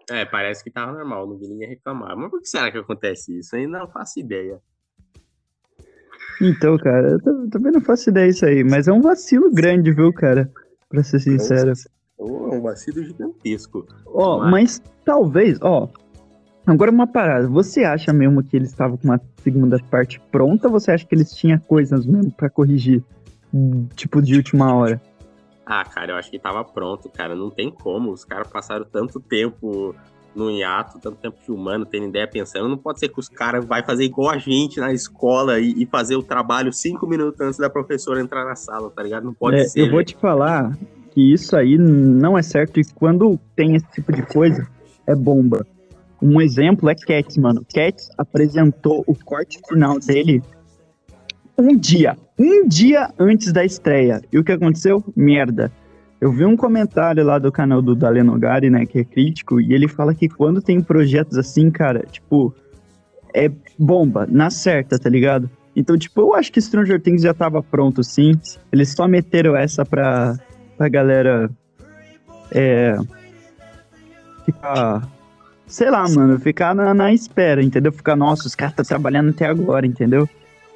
É, 0.10 0.26
parece 0.26 0.64
que 0.64 0.72
tava 0.72 0.94
normal, 0.94 1.28
não 1.28 1.38
vi 1.38 1.48
ninguém 1.48 1.70
reclamar. 1.70 2.18
Mas 2.18 2.32
por 2.32 2.42
que 2.42 2.48
será 2.48 2.72
que 2.72 2.80
acontece 2.80 3.38
isso? 3.38 3.56
Eu 3.56 3.60
ainda 3.60 3.78
não 3.78 3.88
faço 3.88 4.20
ideia. 4.20 4.60
Então, 6.42 6.76
cara, 6.78 7.20
eu 7.24 7.50
também 7.52 7.72
não 7.72 7.82
faço 7.82 8.10
ideia 8.10 8.32
disso 8.32 8.46
aí, 8.48 8.64
mas 8.64 8.88
é 8.88 8.92
um 8.92 9.02
vacilo 9.02 9.52
grande, 9.52 9.92
viu, 9.92 10.12
cara? 10.12 10.52
Pra 10.90 11.04
ser 11.04 11.20
sincero. 11.20 11.74
Oh, 12.18 12.56
um 12.56 12.62
vacilo 12.62 13.04
gigantesco. 13.04 13.86
Ó, 14.06 14.38
oh, 14.38 14.40
mas... 14.40 14.52
mas 14.52 14.82
talvez, 15.06 15.60
ó. 15.62 15.84
Oh, 15.84 15.90
agora 16.66 16.92
uma 16.92 17.08
parada. 17.08 17.48
Você 17.48 17.84
acha 17.84 18.12
mesmo 18.12 18.44
que 18.44 18.56
eles 18.56 18.70
estavam 18.70 18.98
com 18.98 19.06
uma 19.06 19.22
segunda 19.38 19.80
parte 19.90 20.20
pronta 20.32 20.68
ou 20.68 20.74
você 20.74 20.92
acha 20.92 21.06
que 21.06 21.14
eles 21.14 21.34
tinham 21.34 21.60
coisas 21.60 22.06
mesmo 22.06 22.32
para 22.32 22.50
corrigir? 22.50 23.04
Tipo, 23.96 24.22
de 24.22 24.36
última 24.36 24.74
hora? 24.74 25.02
Ah, 25.66 25.84
cara, 25.84 26.14
eu 26.14 26.16
acho 26.16 26.32
que 26.32 26.40
tava 26.40 26.64
pronto, 26.64 27.10
cara. 27.10 27.36
Não 27.36 27.50
tem 27.50 27.70
como. 27.70 28.12
Os 28.12 28.26
caras 28.26 28.48
passaram 28.48 28.86
tanto 28.86 29.20
tempo 29.20 29.94
no 30.36 30.52
hiato, 30.52 31.00
tanto 31.00 31.18
tempo 31.18 31.38
filmando, 31.46 31.86
tendo 31.86 32.08
ideia, 32.08 32.28
pensando. 32.28 32.70
Não 32.70 32.78
pode 32.78 33.00
ser 33.00 33.10
que 33.10 33.20
os 33.20 33.28
caras 33.28 33.66
vai 33.66 33.84
fazer 33.84 34.06
igual 34.06 34.30
a 34.30 34.38
gente 34.38 34.80
na 34.80 34.94
escola 34.94 35.60
e, 35.60 35.84
e, 35.84 35.86
fazer 35.86 36.16
o 36.16 36.24
trabalho 36.24 36.72
cinco 36.72 37.08
minutos 37.08 37.42
antes 37.42 37.58
da 37.58 37.70
professora 37.70 38.22
entrar 38.22 38.46
na 38.46 38.56
sala, 38.56 38.90
tá 38.90 39.02
ligado? 39.02 39.24
Não 39.24 39.34
pode 39.34 39.58
é, 39.58 39.64
ser. 39.66 39.82
Eu 39.82 39.92
vou 39.92 40.04
te 40.04 40.16
falar 40.16 40.78
que 41.18 41.34
isso 41.34 41.58
aí 41.58 41.80
não 41.80 42.38
é 42.38 42.44
certo 42.44 42.80
e 42.80 42.84
quando 42.94 43.40
tem 43.56 43.76
esse 43.76 43.88
tipo 43.88 44.12
de 44.12 44.22
coisa, 44.22 44.68
é 45.08 45.16
bomba. 45.16 45.66
Um 46.22 46.40
exemplo 46.40 46.88
é 46.92 46.94
Cats, 46.94 47.38
mano. 47.38 47.66
Cats 47.74 48.12
apresentou 48.16 49.04
o 49.08 49.16
corte 49.16 49.60
final 49.68 50.00
dele 50.00 50.44
um 51.58 51.76
dia, 51.76 52.16
um 52.38 52.68
dia 52.68 53.10
antes 53.18 53.52
da 53.52 53.66
estreia. 53.66 54.22
E 54.32 54.38
o 54.38 54.44
que 54.44 54.52
aconteceu? 54.52 55.04
Merda. 55.16 55.72
Eu 56.22 56.32
vi 56.32 56.46
um 56.46 56.56
comentário 56.56 57.26
lá 57.26 57.40
do 57.40 57.52
canal 57.52 57.82
do 57.82 57.96
Dalenogari, 57.96 58.70
né, 58.70 58.86
que 58.86 59.00
é 59.00 59.04
crítico, 59.04 59.60
e 59.60 59.74
ele 59.74 59.88
fala 59.88 60.14
que 60.14 60.30
quando 60.30 60.62
tem 60.62 60.82
projetos 60.82 61.36
assim, 61.36 61.72
cara, 61.72 62.06
tipo, 62.12 62.54
é 63.34 63.52
bomba, 63.78 64.28
na 64.30 64.52
certa, 64.52 65.00
tá 65.00 65.10
ligado? 65.10 65.50
Então, 65.76 65.98
tipo, 65.98 66.22
eu 66.22 66.36
acho 66.36 66.52
que 66.52 66.62
Stranger 66.62 67.02
Things 67.02 67.24
já 67.24 67.34
tava 67.34 67.64
pronto, 67.64 68.04
sim. 68.04 68.40
Eles 68.72 68.90
só 68.90 69.08
meteram 69.08 69.56
essa 69.56 69.84
pra, 69.84 70.38
pra 70.78 70.88
galera 70.88 71.50
é, 72.52 72.98
ficar, 74.46 75.08
sei 75.66 75.90
lá, 75.90 76.08
mano, 76.08 76.40
ficar 76.40 76.76
na, 76.76 76.94
na 76.94 77.14
espera, 77.14 77.64
entendeu? 77.64 77.92
Ficar, 77.92 78.16
nossa, 78.16 78.48
os 78.48 78.56
caras 78.56 78.76
tá 78.76 78.84
trabalhando 78.84 79.30
até 79.32 79.46
agora, 79.46 79.86
entendeu? 79.86 80.30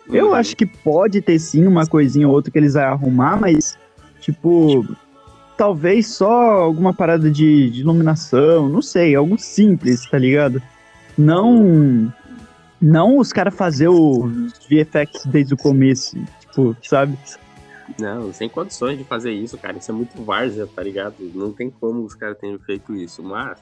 Eu 0.09 0.29
uhum. 0.29 0.33
acho 0.33 0.55
que 0.55 0.65
pode 0.65 1.21
ter 1.21 1.39
sim 1.39 1.65
uma 1.65 1.85
coisinha 1.85 2.27
ou 2.27 2.33
outra 2.33 2.51
que 2.51 2.57
eles 2.57 2.73
vão 2.73 2.83
arrumar, 2.83 3.39
mas, 3.39 3.77
tipo, 4.19 4.85
talvez 5.57 6.07
só 6.07 6.31
alguma 6.31 6.93
parada 6.93 7.29
de, 7.29 7.69
de 7.69 7.81
iluminação, 7.81 8.67
não 8.67 8.81
sei, 8.81 9.15
algo 9.15 9.37
simples, 9.37 10.05
tá 10.09 10.17
ligado? 10.17 10.61
Não 11.17 12.11
não 12.81 13.19
os 13.19 13.31
caras 13.31 13.53
fazer 13.53 13.87
o 13.87 14.27
VFX 14.67 15.25
desde 15.27 15.53
o 15.53 15.57
começo, 15.57 16.17
tipo, 16.39 16.75
sabe? 16.81 17.15
Não, 17.99 18.31
sem 18.33 18.49
condições 18.49 18.97
de 18.97 19.03
fazer 19.03 19.31
isso, 19.31 19.57
cara. 19.57 19.77
Isso 19.77 19.91
é 19.91 19.93
muito 19.93 20.23
várzea, 20.23 20.67
tá 20.67 20.81
ligado? 20.83 21.15
Não 21.33 21.51
tem 21.51 21.69
como 21.69 22.03
os 22.03 22.15
caras 22.15 22.37
terem 22.37 22.57
feito 22.59 22.95
isso. 22.95 23.23
Mas 23.23 23.57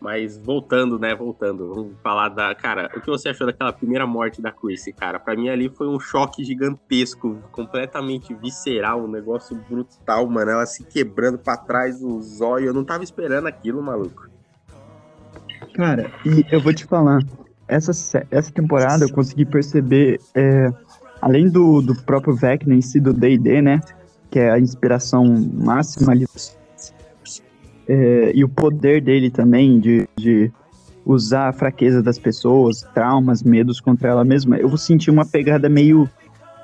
mas 0.00 0.36
voltando, 0.36 0.98
né? 0.98 1.14
Voltando, 1.14 1.74
vamos 1.74 1.92
falar 2.02 2.28
da. 2.28 2.54
Cara, 2.54 2.90
o 2.94 3.00
que 3.00 3.08
você 3.08 3.30
achou 3.30 3.46
daquela 3.46 3.72
primeira 3.72 4.06
morte 4.06 4.42
da 4.42 4.52
Chrissy, 4.52 4.92
cara? 4.92 5.18
Pra 5.18 5.34
mim 5.34 5.48
ali 5.48 5.68
foi 5.68 5.88
um 5.88 5.98
choque 5.98 6.44
gigantesco, 6.44 7.38
completamente 7.50 8.34
visceral, 8.34 9.04
um 9.04 9.08
negócio 9.08 9.56
brutal, 9.68 10.28
mano. 10.28 10.50
Ela 10.50 10.66
se 10.66 10.84
quebrando 10.84 11.38
pra 11.38 11.56
trás 11.56 12.00
do 12.00 12.20
zóio. 12.20 12.66
Eu 12.66 12.74
não 12.74 12.84
tava 12.84 13.04
esperando 13.04 13.46
aquilo, 13.46 13.82
maluco. 13.82 14.28
Cara, 15.74 16.10
e 16.24 16.44
eu 16.52 16.60
vou 16.60 16.72
te 16.72 16.84
falar, 16.84 17.20
essa, 17.66 17.90
essa 18.30 18.52
temporada 18.52 19.04
eu 19.04 19.12
consegui 19.12 19.44
perceber, 19.44 20.20
é, 20.34 20.70
além 21.26 21.48
do, 21.48 21.82
do 21.82 21.92
próprio 21.92 22.36
Vecna 22.36 22.72
em 22.72 22.80
si, 22.80 23.00
do 23.00 23.12
D&D, 23.12 23.60
né? 23.60 23.80
Que 24.30 24.38
é 24.38 24.52
a 24.52 24.60
inspiração 24.60 25.24
máxima 25.52 26.12
ali 26.12 26.24
é, 27.88 28.30
e 28.32 28.44
o 28.44 28.48
poder 28.48 29.00
dele 29.00 29.28
também 29.28 29.80
de, 29.80 30.08
de 30.16 30.52
usar 31.04 31.48
a 31.48 31.52
fraqueza 31.52 32.00
das 32.00 32.16
pessoas, 32.16 32.82
traumas, 32.94 33.42
medos 33.42 33.80
contra 33.80 34.08
ela 34.08 34.24
mesma, 34.24 34.56
eu 34.56 34.76
senti 34.76 35.10
uma 35.10 35.24
pegada 35.24 35.68
meio 35.68 36.08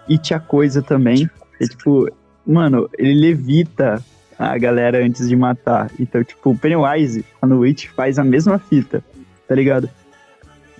It 0.09 0.33
a 0.33 0.39
coisa 0.39 0.81
também. 0.81 1.29
É 1.61 1.65
tipo, 1.65 2.09
mano, 2.47 2.89
ele 2.97 3.15
levita 3.15 4.01
a 4.39 4.57
galera 4.59 5.05
antes 5.05 5.29
de 5.29 5.35
matar. 5.35 5.91
Então, 5.99 6.23
tipo, 6.23 6.51
o 6.51 6.59
Pennywise, 6.59 7.25
no 7.43 7.65
It, 7.65 7.91
faz 7.91 8.17
a 8.17 8.25
mesma 8.25 8.59
fita, 8.59 9.03
tá 9.49 9.55
ligado? 9.57 9.89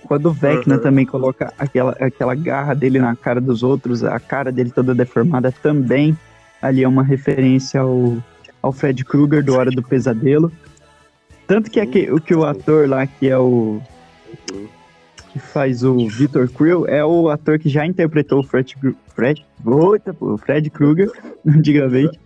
Quando 0.07 0.27
o 0.27 0.33
Vecna 0.33 0.75
uhum. 0.75 0.81
também 0.81 1.05
coloca 1.05 1.53
aquela, 1.57 1.91
aquela 1.93 2.35
garra 2.35 2.73
dele 2.73 2.99
na 2.99 3.15
cara 3.15 3.39
dos 3.39 3.63
outros, 3.63 4.03
a 4.03 4.19
cara 4.19 4.51
dele 4.51 4.71
toda 4.71 4.93
deformada, 4.93 5.51
também 5.51 6.17
ali 6.61 6.83
é 6.83 6.87
uma 6.87 7.03
referência 7.03 7.81
ao 7.81 8.17
ao 8.63 8.71
Fred 8.71 9.03
Krueger 9.03 9.43
do 9.43 9.53
Hora 9.53 9.69
do 9.69 9.83
Pesadelo. 9.83 10.49
Tanto 11.45 11.69
que, 11.69 11.81
é 11.81 11.85
que, 11.85 12.09
o, 12.09 12.21
que 12.21 12.33
o 12.33 12.45
ator 12.45 12.87
lá, 12.87 13.05
que 13.05 13.27
é 13.27 13.37
o. 13.37 13.81
que 15.29 15.37
faz 15.37 15.83
o 15.83 16.07
Victor 16.07 16.47
Creel, 16.47 16.87
é 16.87 17.03
o 17.03 17.29
ator 17.29 17.59
que 17.59 17.67
já 17.67 17.85
interpretou 17.85 18.39
o 18.39 18.43
Fred. 18.43 18.73
Fred. 19.13 19.45
Pô, 20.17 20.37
Fred 20.37 20.69
Krueger, 20.69 21.11
antigamente. 21.45 22.17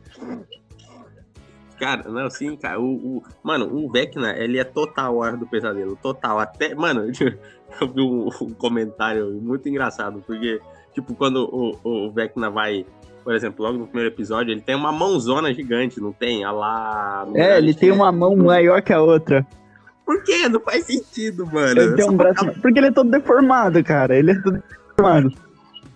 Cara, 1.79 2.09
não, 2.09 2.29
sim, 2.29 2.55
cara. 2.55 2.79
O, 2.79 3.17
o, 3.17 3.23
mano, 3.43 3.69
o 3.71 3.89
Vecna, 3.91 4.35
ele 4.37 4.57
é 4.57 4.63
total 4.63 5.17
Hora 5.17 5.37
do 5.37 5.45
Pesadelo. 5.45 5.95
Total. 5.95 6.39
Até. 6.39 6.73
Mano, 6.73 7.05
eu 7.81 7.87
vi 7.87 8.01
um, 8.01 8.29
um 8.41 8.53
comentário 8.53 9.31
muito 9.41 9.69
engraçado, 9.69 10.23
porque, 10.25 10.59
tipo, 10.93 11.13
quando 11.13 11.43
o, 11.45 12.07
o 12.07 12.11
Vecna 12.11 12.49
vai 12.49 12.85
por 13.27 13.35
exemplo, 13.35 13.65
logo 13.65 13.77
no 13.77 13.87
primeiro 13.87 14.15
episódio, 14.15 14.53
ele 14.53 14.61
tem 14.61 14.73
uma 14.73 14.89
mãozona 14.89 15.53
gigante, 15.53 15.99
não 15.99 16.13
tem? 16.13 16.45
A 16.45 16.51
lá. 16.51 17.27
É, 17.35 17.57
ele 17.57 17.73
tem 17.73 17.91
uma 17.91 18.09
mão 18.09 18.33
maior 18.37 18.81
que 18.81 18.93
a 18.93 19.01
outra. 19.01 19.45
Por 20.05 20.23
quê? 20.23 20.47
Não 20.47 20.61
faz 20.61 20.85
sentido, 20.85 21.45
mano. 21.45 21.77
Ele 21.77 21.93
tem 21.93 22.09
um 22.09 22.15
braço. 22.15 22.45
Porque 22.61 22.79
ele 22.79 22.87
é 22.87 22.91
todo 22.91 23.11
deformado, 23.11 23.83
cara. 23.83 24.15
Ele 24.17 24.31
é 24.31 24.41
todo 24.41 24.63
deformado. 24.63 25.33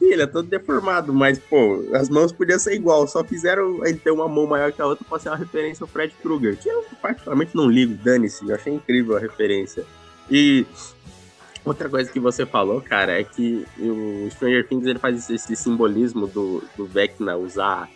Ele 0.01 0.23
é 0.23 0.27
todo 0.27 0.47
deformado, 0.47 1.13
mas, 1.13 1.37
pô, 1.37 1.85
as 1.93 2.09
mãos 2.09 2.31
podiam 2.31 2.57
ser 2.57 2.73
igual, 2.73 3.07
só 3.07 3.23
fizeram 3.23 3.85
ele 3.85 3.97
ter 3.97 4.11
uma 4.11 4.27
mão 4.27 4.47
maior 4.47 4.71
que 4.71 4.81
a 4.81 4.85
outra 4.85 5.05
pra 5.07 5.19
ser 5.19 5.29
uma 5.29 5.37
referência 5.37 5.83
ao 5.83 5.87
Fred 5.87 6.13
Krueger, 6.21 6.57
que 6.57 6.67
eu 6.67 6.83
particularmente 7.01 7.55
não 7.55 7.69
ligo, 7.69 7.93
dane-se, 8.03 8.47
eu 8.47 8.55
achei 8.55 8.73
incrível 8.73 9.15
a 9.15 9.19
referência. 9.19 9.85
E 10.29 10.65
Outra 11.63 11.87
coisa 11.87 12.11
que 12.11 12.19
você 12.19 12.43
falou, 12.43 12.81
cara, 12.81 13.19
é 13.19 13.23
que 13.23 13.65
o 13.77 14.27
Stranger 14.31 14.67
Things 14.67 14.85
ele 14.87 14.97
faz 14.97 15.29
esse, 15.29 15.55
simbolismo 15.55 16.25
do, 16.25 16.63
do 16.75 16.87
Vecna 16.87 17.37
usar 17.37 17.87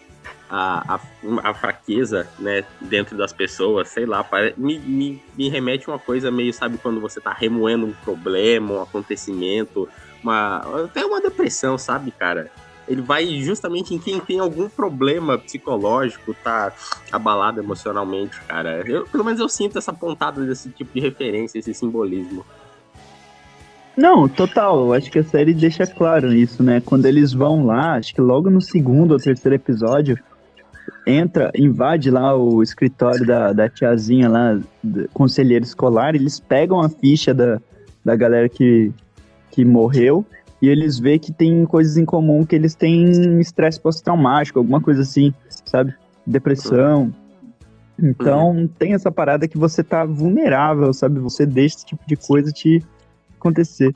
a, 0.49 0.95
a, 0.95 1.49
a, 1.49 1.53
fraqueza, 1.53 2.27
né, 2.37 2.63
dentro 2.81 3.17
das 3.17 3.33
pessoas, 3.33 3.89
sei 3.89 4.05
lá, 4.05 4.25
me, 4.57 4.79
me, 4.79 5.21
me 5.35 5.49
remete 5.49 5.87
uma 5.87 5.97
coisa 5.97 6.29
meio, 6.31 6.53
sabe, 6.53 6.77
quando 6.77 7.01
você 7.01 7.19
tá 7.19 7.33
remoendo 7.33 7.87
um 7.87 7.93
problema, 7.93 8.73
um 8.73 8.81
acontecimento, 8.81 9.89
uma, 10.23 10.57
até 10.85 11.05
uma 11.05 11.21
depressão, 11.21 11.77
sabe, 11.77 12.11
cara? 12.11 12.51
Ele 12.87 13.01
vai 13.01 13.25
justamente 13.41 13.95
em 13.95 13.97
quem 13.97 14.19
tem 14.19 14.39
algum 14.39 14.69
problema 14.69 15.39
psicológico, 15.39 16.35
tá 16.43 16.71
abalado 17.11 17.59
emocionalmente, 17.59 18.39
cara. 18.41 18.83
Eu, 18.85 19.07
pelo 19.07 19.23
menos 19.23 19.39
eu 19.39 19.49
sinto 19.49 19.79
essa 19.79 19.91
pontada 19.91 20.45
desse 20.45 20.69
tipo 20.69 20.93
de 20.93 20.99
referência, 20.99 21.57
esse 21.57 21.73
simbolismo. 21.73 22.45
Não, 23.97 24.27
total. 24.27 24.87
Eu 24.87 24.93
acho 24.93 25.09
que 25.09 25.19
a 25.19 25.23
série 25.23 25.53
deixa 25.53 25.87
claro 25.87 26.31
isso, 26.31 26.61
né? 26.61 26.79
Quando 26.79 27.05
eles 27.05 27.33
vão 27.33 27.65
lá, 27.65 27.95
acho 27.95 28.13
que 28.13 28.21
logo 28.21 28.49
no 28.51 28.61
segundo 28.61 29.11
ou 29.13 29.17
terceiro 29.17 29.55
episódio, 29.55 30.19
entra, 31.05 31.51
invade 31.55 32.09
lá 32.09 32.35
o 32.35 32.63
escritório 32.63 33.25
da, 33.25 33.53
da 33.53 33.69
tiazinha 33.69 34.29
lá, 34.29 34.59
conselheiro 35.13 35.63
escolar, 35.63 36.15
eles 36.15 36.39
pegam 36.39 36.81
a 36.81 36.89
ficha 36.89 37.33
da, 37.33 37.61
da 38.03 38.15
galera 38.15 38.49
que, 38.49 38.91
que 39.51 39.63
morreu 39.63 40.25
e 40.61 40.69
eles 40.69 40.97
vê 40.97 41.19
que 41.19 41.31
tem 41.31 41.65
coisas 41.65 41.97
em 41.97 42.05
comum, 42.05 42.45
que 42.45 42.55
eles 42.55 42.75
têm 42.75 43.39
estresse 43.39 43.79
pós-traumático, 43.79 44.59
alguma 44.59 44.81
coisa 44.81 45.01
assim, 45.01 45.33
sabe? 45.65 45.93
Depressão. 46.25 47.13
Então, 48.01 48.51
uhum. 48.51 48.67
tem 48.67 48.93
essa 48.93 49.11
parada 49.11 49.47
que 49.47 49.57
você 49.57 49.83
tá 49.83 50.03
vulnerável, 50.05 50.91
sabe? 50.93 51.19
Você 51.19 51.45
deixa 51.45 51.77
esse 51.77 51.85
tipo 51.85 52.01
de 52.07 52.15
coisa 52.15 52.51
te 52.51 52.83
acontecer. 53.37 53.93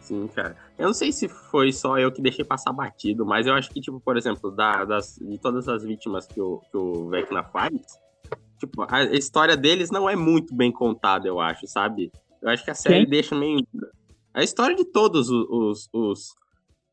Sim, 0.00 0.28
cara. 0.34 0.56
Eu 0.80 0.86
não 0.86 0.94
sei 0.94 1.12
se 1.12 1.28
foi 1.28 1.72
só 1.72 1.98
eu 1.98 2.10
que 2.10 2.22
deixei 2.22 2.42
passar 2.42 2.72
batido, 2.72 3.26
mas 3.26 3.46
eu 3.46 3.52
acho 3.52 3.68
que, 3.68 3.82
tipo, 3.82 4.00
por 4.00 4.16
exemplo, 4.16 4.50
da, 4.50 4.82
das, 4.86 5.14
de 5.20 5.36
todas 5.36 5.68
as 5.68 5.84
vítimas 5.84 6.26
que 6.26 6.40
o, 6.40 6.58
que 6.70 6.74
o 6.74 7.10
Vecna 7.10 7.44
faz, 7.44 7.74
tipo, 8.58 8.86
a 8.88 9.04
história 9.12 9.58
deles 9.58 9.90
não 9.90 10.08
é 10.08 10.16
muito 10.16 10.54
bem 10.54 10.72
contada, 10.72 11.28
eu 11.28 11.38
acho, 11.38 11.66
sabe? 11.66 12.10
Eu 12.40 12.48
acho 12.48 12.64
que 12.64 12.70
a 12.70 12.74
série 12.74 13.00
Quem? 13.02 13.10
deixa 13.10 13.34
meio. 13.34 13.62
A 14.32 14.42
história 14.42 14.74
de 14.74 14.86
todos 14.86 15.28
os, 15.28 15.46
os, 15.50 15.88
os, 15.92 16.34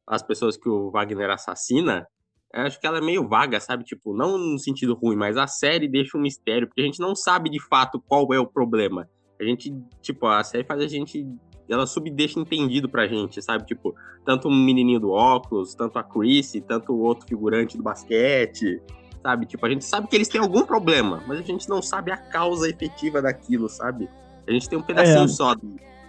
as 0.06 0.22
pessoas 0.22 0.58
que 0.58 0.68
o 0.68 0.92
Wagner 0.92 1.30
assassina, 1.30 2.06
eu 2.54 2.64
acho 2.64 2.82
que 2.82 2.88
ela 2.88 2.98
é 2.98 3.02
meio 3.02 3.26
vaga, 3.26 3.58
sabe? 3.62 3.86
Tipo, 3.86 4.14
não 4.14 4.38
no 4.38 4.60
sentido 4.60 4.96
ruim, 4.96 5.16
mas 5.16 5.38
a 5.38 5.48
série 5.48 5.88
deixa 5.88 6.18
um 6.18 6.22
mistério, 6.22 6.68
porque 6.68 6.82
a 6.82 6.86
gente 6.86 7.00
não 7.00 7.16
sabe 7.16 7.50
de 7.50 7.66
fato 7.66 8.04
qual 8.06 8.34
é 8.34 8.40
o 8.40 8.46
problema. 8.46 9.10
A 9.40 9.46
gente, 9.46 9.74
tipo, 10.02 10.26
a 10.26 10.44
série 10.44 10.66
faz 10.66 10.82
a 10.82 10.88
gente 10.88 11.26
ela 11.70 11.86
subdeixa 11.86 12.40
entendido 12.40 12.88
pra 12.88 13.08
gente, 13.08 13.42
sabe? 13.42 13.66
Tipo, 13.66 13.96
tanto 14.26 14.48
o 14.48 14.52
menininho 14.52 15.00
do 15.00 15.12
óculos, 15.12 15.76
tanto 15.76 16.00
a 16.00 16.04
Chrissy, 16.04 16.62
tanto 16.62 16.94
o 16.94 17.00
outro 17.00 17.28
figurante 17.28 17.78
do 17.78 17.84
basquete, 17.84 18.82
sabe? 19.22 19.46
Tipo, 19.46 19.66
a 19.66 19.70
gente 19.70 19.86
sabe 19.86 20.08
que 20.08 20.16
eles 20.16 20.28
têm 20.28 20.40
algum 20.40 20.66
problema, 20.66 21.22
mas 21.28 21.40
a 21.40 21.44
gente 21.44 21.68
não 21.68 21.82
sabe 21.82 22.12
a 22.12 22.18
causa 22.18 22.70
efetiva 22.70 23.22
daquilo, 23.22 23.68
sabe? 23.68 24.10
A 24.48 24.52
gente 24.52 24.70
tem 24.70 24.80
um 24.80 24.82
pedacinho 24.84 25.26
é. 25.26 25.28
só 25.28 25.56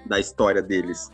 da 0.07 0.21
história 0.21 0.63
deles. 0.63 1.11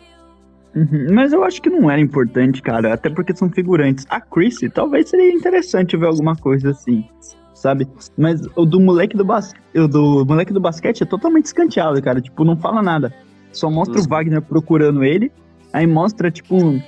Uhum, 0.75 1.07
mas 1.13 1.33
eu 1.33 1.45
acho 1.45 1.63
que 1.63 1.71
não 1.71 1.89
era 1.89 2.01
importante, 2.01 2.61
cara, 2.61 2.93
até 2.93 3.09
porque 3.09 3.35
são 3.35 3.49
figurantes. 3.49 4.05
A 4.11 4.21
Chrissy, 4.21 4.69
talvez 4.69 5.09
seria 5.09 5.33
interessante 5.33 5.97
ver 5.97 6.07
alguma 6.07 6.35
coisa 6.37 6.71
assim. 6.71 7.09
sabe? 7.55 7.89
Mas 8.19 8.41
o 8.57 8.67
do 8.67 8.81
moleque 8.81 9.17
do, 9.17 9.25
bas... 9.25 9.55
o 9.75 9.89
do 9.89 10.25
moleque 10.27 10.53
do 10.53 10.61
basquete 10.61 11.03
é 11.03 11.07
totalmente 11.07 11.47
escanteado, 11.47 12.03
cara. 12.03 12.21
Tipo, 12.21 12.45
não 12.45 12.57
fala 12.57 12.83
nada. 12.83 13.15
Só 13.55 13.71
mostra 13.71 14.01
o 14.01 14.09
Wagner 14.09 14.43
procurando 14.43 15.05
ele, 15.05 15.31
aí 15.73 15.87
mostra, 15.87 16.31
tipo, 16.31 16.81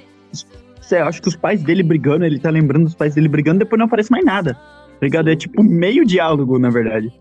sei, 0.80 0.98
acho 0.98 1.22
que 1.22 1.28
os 1.28 1.36
pais 1.36 1.62
dele 1.62 1.82
brigando, 1.82 2.24
ele 2.24 2.38
tá 2.38 2.50
lembrando 2.50 2.84
dos 2.84 2.94
pais 2.94 3.14
dele 3.14 3.28
brigando, 3.28 3.60
depois 3.60 3.78
não 3.78 3.86
aparece 3.86 4.10
mais 4.10 4.24
nada. 4.24 4.54
Tá 4.54 5.06
ligado? 5.06 5.30
É 5.30 5.36
tipo 5.36 5.62
meio 5.62 6.04
diálogo, 6.04 6.58
na 6.58 6.70
verdade. 6.70 7.12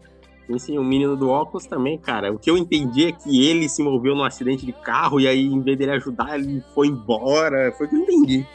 E 0.48 0.60
sim, 0.60 0.78
o 0.78 0.84
menino 0.84 1.16
do 1.16 1.30
óculos 1.30 1.66
também, 1.66 1.98
cara. 1.98 2.32
O 2.32 2.38
que 2.38 2.50
eu 2.50 2.58
entendi 2.58 3.06
é 3.06 3.12
que 3.12 3.46
ele 3.48 3.68
se 3.68 3.82
envolveu 3.82 4.16
num 4.16 4.24
acidente 4.24 4.66
de 4.66 4.72
carro 4.72 5.20
e 5.20 5.28
aí, 5.28 5.46
em 5.46 5.62
vez 5.62 5.78
dele 5.78 5.92
ajudar, 5.92 6.40
ele 6.40 6.64
foi 6.74 6.88
embora. 6.88 7.72
Foi 7.78 7.88
o 7.88 7.90
que 7.90 7.96
eu 7.96 8.00
entendi. 8.00 8.46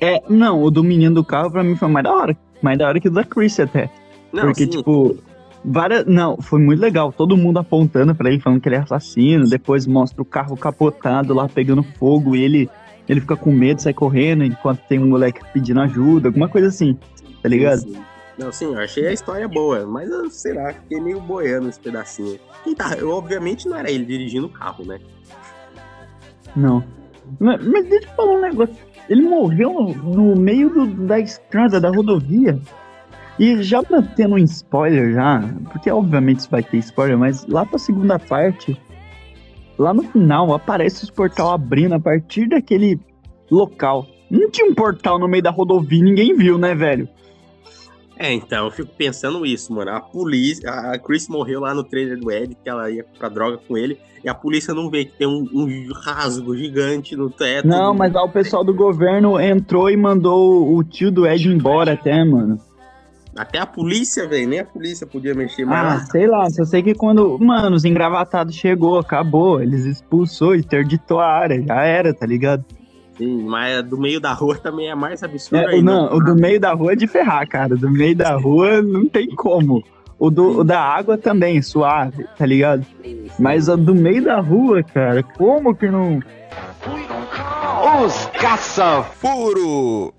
É, 0.00 0.22
não, 0.28 0.62
o 0.62 0.70
do 0.70 0.84
menino 0.84 1.14
do 1.14 1.24
carro 1.24 1.50
pra 1.50 1.64
mim 1.64 1.76
foi 1.76 1.88
mais 1.88 2.04
da 2.04 2.14
hora. 2.14 2.36
Mais 2.60 2.78
da 2.78 2.88
hora 2.88 3.00
que 3.00 3.08
o 3.08 3.10
da 3.10 3.24
Chris 3.24 3.58
até. 3.58 3.90
Não, 4.32 4.42
Porque, 4.42 4.64
sim. 4.64 4.70
tipo, 4.70 5.16
várias. 5.64 6.04
Não, 6.06 6.36
foi 6.36 6.60
muito 6.60 6.80
legal. 6.80 7.12
Todo 7.12 7.36
mundo 7.36 7.58
apontando 7.58 8.14
pra 8.14 8.28
ele, 8.28 8.40
falando 8.40 8.60
que 8.60 8.68
ele 8.68 8.76
é 8.76 8.80
assassino. 8.80 9.48
Depois 9.48 9.86
mostra 9.86 10.20
o 10.20 10.24
carro 10.24 10.56
capotado 10.56 11.32
lá 11.32 11.48
pegando 11.48 11.82
fogo 11.82 12.36
e 12.36 12.42
ele, 12.42 12.70
ele 13.08 13.20
fica 13.20 13.36
com 13.36 13.52
medo, 13.52 13.80
sai 13.80 13.94
correndo 13.94 14.44
enquanto 14.44 14.80
tem 14.88 14.98
um 14.98 15.08
moleque 15.08 15.40
pedindo 15.52 15.80
ajuda, 15.80 16.28
alguma 16.28 16.48
coisa 16.48 16.68
assim, 16.68 16.98
tá 17.42 17.48
ligado? 17.48 17.80
Sim, 17.80 17.94
sim. 17.94 18.02
Não, 18.36 18.50
sim, 18.50 18.66
eu 18.66 18.78
achei 18.78 19.06
a 19.06 19.12
história 19.12 19.46
boa, 19.46 19.86
mas 19.86 20.10
eu 20.10 20.28
sei 20.28 20.54
lá, 20.54 20.72
fiquei 20.72 21.00
meio 21.00 21.20
boiando 21.20 21.68
esse 21.68 21.78
pedacinho. 21.78 22.38
E 22.66 22.74
tá, 22.74 22.94
eu, 22.98 23.10
obviamente 23.10 23.68
não 23.68 23.76
era 23.76 23.90
ele 23.90 24.04
dirigindo 24.04 24.46
o 24.46 24.50
carro, 24.50 24.84
né? 24.84 24.98
Não. 26.56 26.82
Mas, 27.38 27.64
mas 27.64 27.88
deixa 27.88 28.08
eu 28.08 28.14
falar 28.14 28.32
um 28.32 28.40
negócio. 28.40 28.74
Ele 29.08 29.22
morreu 29.22 29.72
no, 29.72 29.94
no 29.94 30.36
meio 30.36 30.68
do, 30.70 30.86
da 31.06 31.18
estrada, 31.20 31.80
da 31.80 31.90
rodovia. 31.90 32.58
E 33.38 33.62
já 33.62 33.82
tendo 34.16 34.34
um 34.34 34.38
spoiler 34.38 35.12
já, 35.12 35.42
porque 35.72 35.90
obviamente 35.90 36.40
isso 36.40 36.50
vai 36.50 36.62
ter 36.62 36.78
spoiler, 36.78 37.18
mas 37.18 37.46
lá 37.46 37.66
pra 37.66 37.78
segunda 37.78 38.18
parte, 38.18 38.80
lá 39.76 39.92
no 39.92 40.02
final, 40.04 40.52
aparece 40.54 41.04
os 41.04 41.10
portal 41.10 41.50
abrindo 41.50 41.94
a 41.94 42.00
partir 42.00 42.48
daquele 42.48 43.00
local. 43.50 44.06
Não 44.30 44.50
tinha 44.50 44.70
um 44.70 44.74
portal 44.74 45.18
no 45.18 45.28
meio 45.28 45.42
da 45.42 45.50
rodovia, 45.50 46.02
ninguém 46.02 46.36
viu, 46.36 46.58
né, 46.58 46.74
velho? 46.74 47.08
É, 48.16 48.32
então, 48.32 48.66
eu 48.66 48.70
fico 48.70 48.92
pensando 48.96 49.44
isso, 49.44 49.72
mano. 49.72 49.90
A 49.90 50.00
polícia. 50.00 50.70
A 50.70 50.98
Chris 50.98 51.28
morreu 51.28 51.60
lá 51.60 51.74
no 51.74 51.82
trailer 51.82 52.18
do 52.18 52.30
Ed, 52.30 52.56
que 52.62 52.68
ela 52.68 52.88
ia 52.88 53.04
pra 53.18 53.28
droga 53.28 53.58
com 53.58 53.76
ele, 53.76 53.98
e 54.22 54.28
a 54.28 54.34
polícia 54.34 54.72
não 54.72 54.88
vê 54.88 55.04
que 55.04 55.18
tem 55.18 55.26
um, 55.26 55.48
um 55.52 55.92
rasgo 55.92 56.56
gigante 56.56 57.16
no 57.16 57.28
teto. 57.28 57.66
Não, 57.66 57.92
mas 57.92 58.12
lá 58.12 58.22
o 58.22 58.30
pessoal 58.30 58.62
do 58.64 58.72
governo 58.72 59.40
entrou 59.40 59.90
e 59.90 59.96
mandou 59.96 60.74
o 60.74 60.84
tio 60.84 61.10
do 61.10 61.26
Ed 61.26 61.48
embora 61.48 61.94
até, 61.94 62.24
mano. 62.24 62.58
Até 63.36 63.58
a 63.58 63.66
polícia, 63.66 64.28
velho, 64.28 64.48
nem 64.48 64.60
a 64.60 64.64
polícia 64.64 65.06
podia 65.06 65.34
mexer 65.34 65.64
mais. 65.64 66.02
Ah, 66.02 66.06
sei 66.06 66.26
lá, 66.26 66.48
só 66.50 66.64
sei 66.64 66.82
que 66.82 66.94
quando, 66.94 67.38
mano, 67.38 67.74
os 67.74 67.84
engravatados 67.84 68.54
chegou, 68.54 68.98
acabou, 68.98 69.60
eles 69.60 69.84
expulsou, 69.84 70.54
interditou 70.54 71.18
a 71.18 71.26
área, 71.26 71.60
já 71.62 71.82
era, 71.82 72.14
tá 72.14 72.24
ligado? 72.26 72.64
Sim, 73.16 73.44
mas 73.44 73.82
do 73.84 73.98
meio 73.98 74.20
da 74.20 74.32
rua 74.32 74.56
também 74.56 74.88
é 74.88 74.94
mais 74.94 75.22
absurdo. 75.22 75.68
É, 75.70 75.80
não, 75.80 76.12
o 76.14 76.20
do 76.20 76.34
meio 76.34 76.60
da 76.60 76.72
rua 76.72 76.92
é 76.92 76.96
de 76.96 77.06
ferrar, 77.06 77.48
cara. 77.48 77.76
Do 77.76 77.90
meio 77.90 78.14
da 78.14 78.36
rua 78.36 78.82
não 78.82 79.08
tem 79.08 79.28
como. 79.28 79.82
O, 80.18 80.30
do, 80.30 80.60
o 80.60 80.64
da 80.64 80.80
água 80.80 81.18
também, 81.18 81.60
suave, 81.60 82.24
tá 82.36 82.46
ligado? 82.46 82.84
Mas 83.38 83.68
o 83.68 83.76
do 83.76 83.94
meio 83.94 84.22
da 84.22 84.40
rua, 84.40 84.82
cara, 84.82 85.22
como 85.22 85.74
que 85.74 85.88
não. 85.88 86.20
Os 88.04 88.26
caça-furo! 88.40 90.12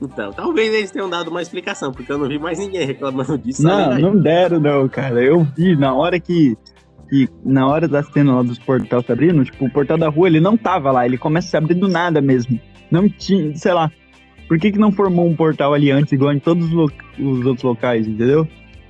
Então, 0.00 0.32
talvez 0.32 0.72
eles 0.72 0.90
tenham 0.90 1.08
dado 1.08 1.28
uma 1.28 1.42
explicação, 1.42 1.92
porque 1.92 2.10
eu 2.10 2.18
não 2.18 2.28
vi 2.28 2.38
mais 2.38 2.58
ninguém 2.58 2.86
reclamando 2.86 3.36
disso. 3.38 3.62
Não, 3.62 3.98
não 3.98 4.16
deram, 4.16 4.60
não, 4.60 4.88
cara. 4.88 5.22
Eu 5.22 5.46
vi 5.56 5.76
na 5.76 5.94
hora 5.94 6.20
que 6.20 6.56
que 7.08 7.28
na 7.44 7.66
hora 7.66 7.86
da 7.86 8.02
cena 8.02 8.34
lá 8.34 8.42
dos 8.42 8.58
portais 8.58 9.06
se 9.06 9.12
abrindo, 9.12 9.44
tipo, 9.44 9.64
o 9.64 9.70
portal 9.70 9.96
da 9.96 10.08
rua 10.08 10.26
ele 10.26 10.40
não 10.40 10.56
tava 10.56 10.90
lá, 10.90 11.06
ele 11.06 11.16
começa 11.16 11.46
a 11.46 11.50
se 11.50 11.56
abrir 11.56 11.74
do 11.74 11.88
nada 11.88 12.20
mesmo. 12.20 12.58
Não 12.90 13.08
tinha, 13.08 13.54
sei 13.56 13.72
lá. 13.72 13.90
Por 14.48 14.58
que, 14.58 14.72
que 14.72 14.78
não 14.78 14.92
formou 14.92 15.26
um 15.26 15.34
portal 15.34 15.74
ali 15.74 15.90
antes, 15.90 16.12
igual 16.12 16.32
em 16.32 16.38
todos 16.38 16.72
os, 16.72 16.90
os 17.18 17.46
outros 17.46 17.62
locais, 17.62 18.06
entendeu? 18.06 18.46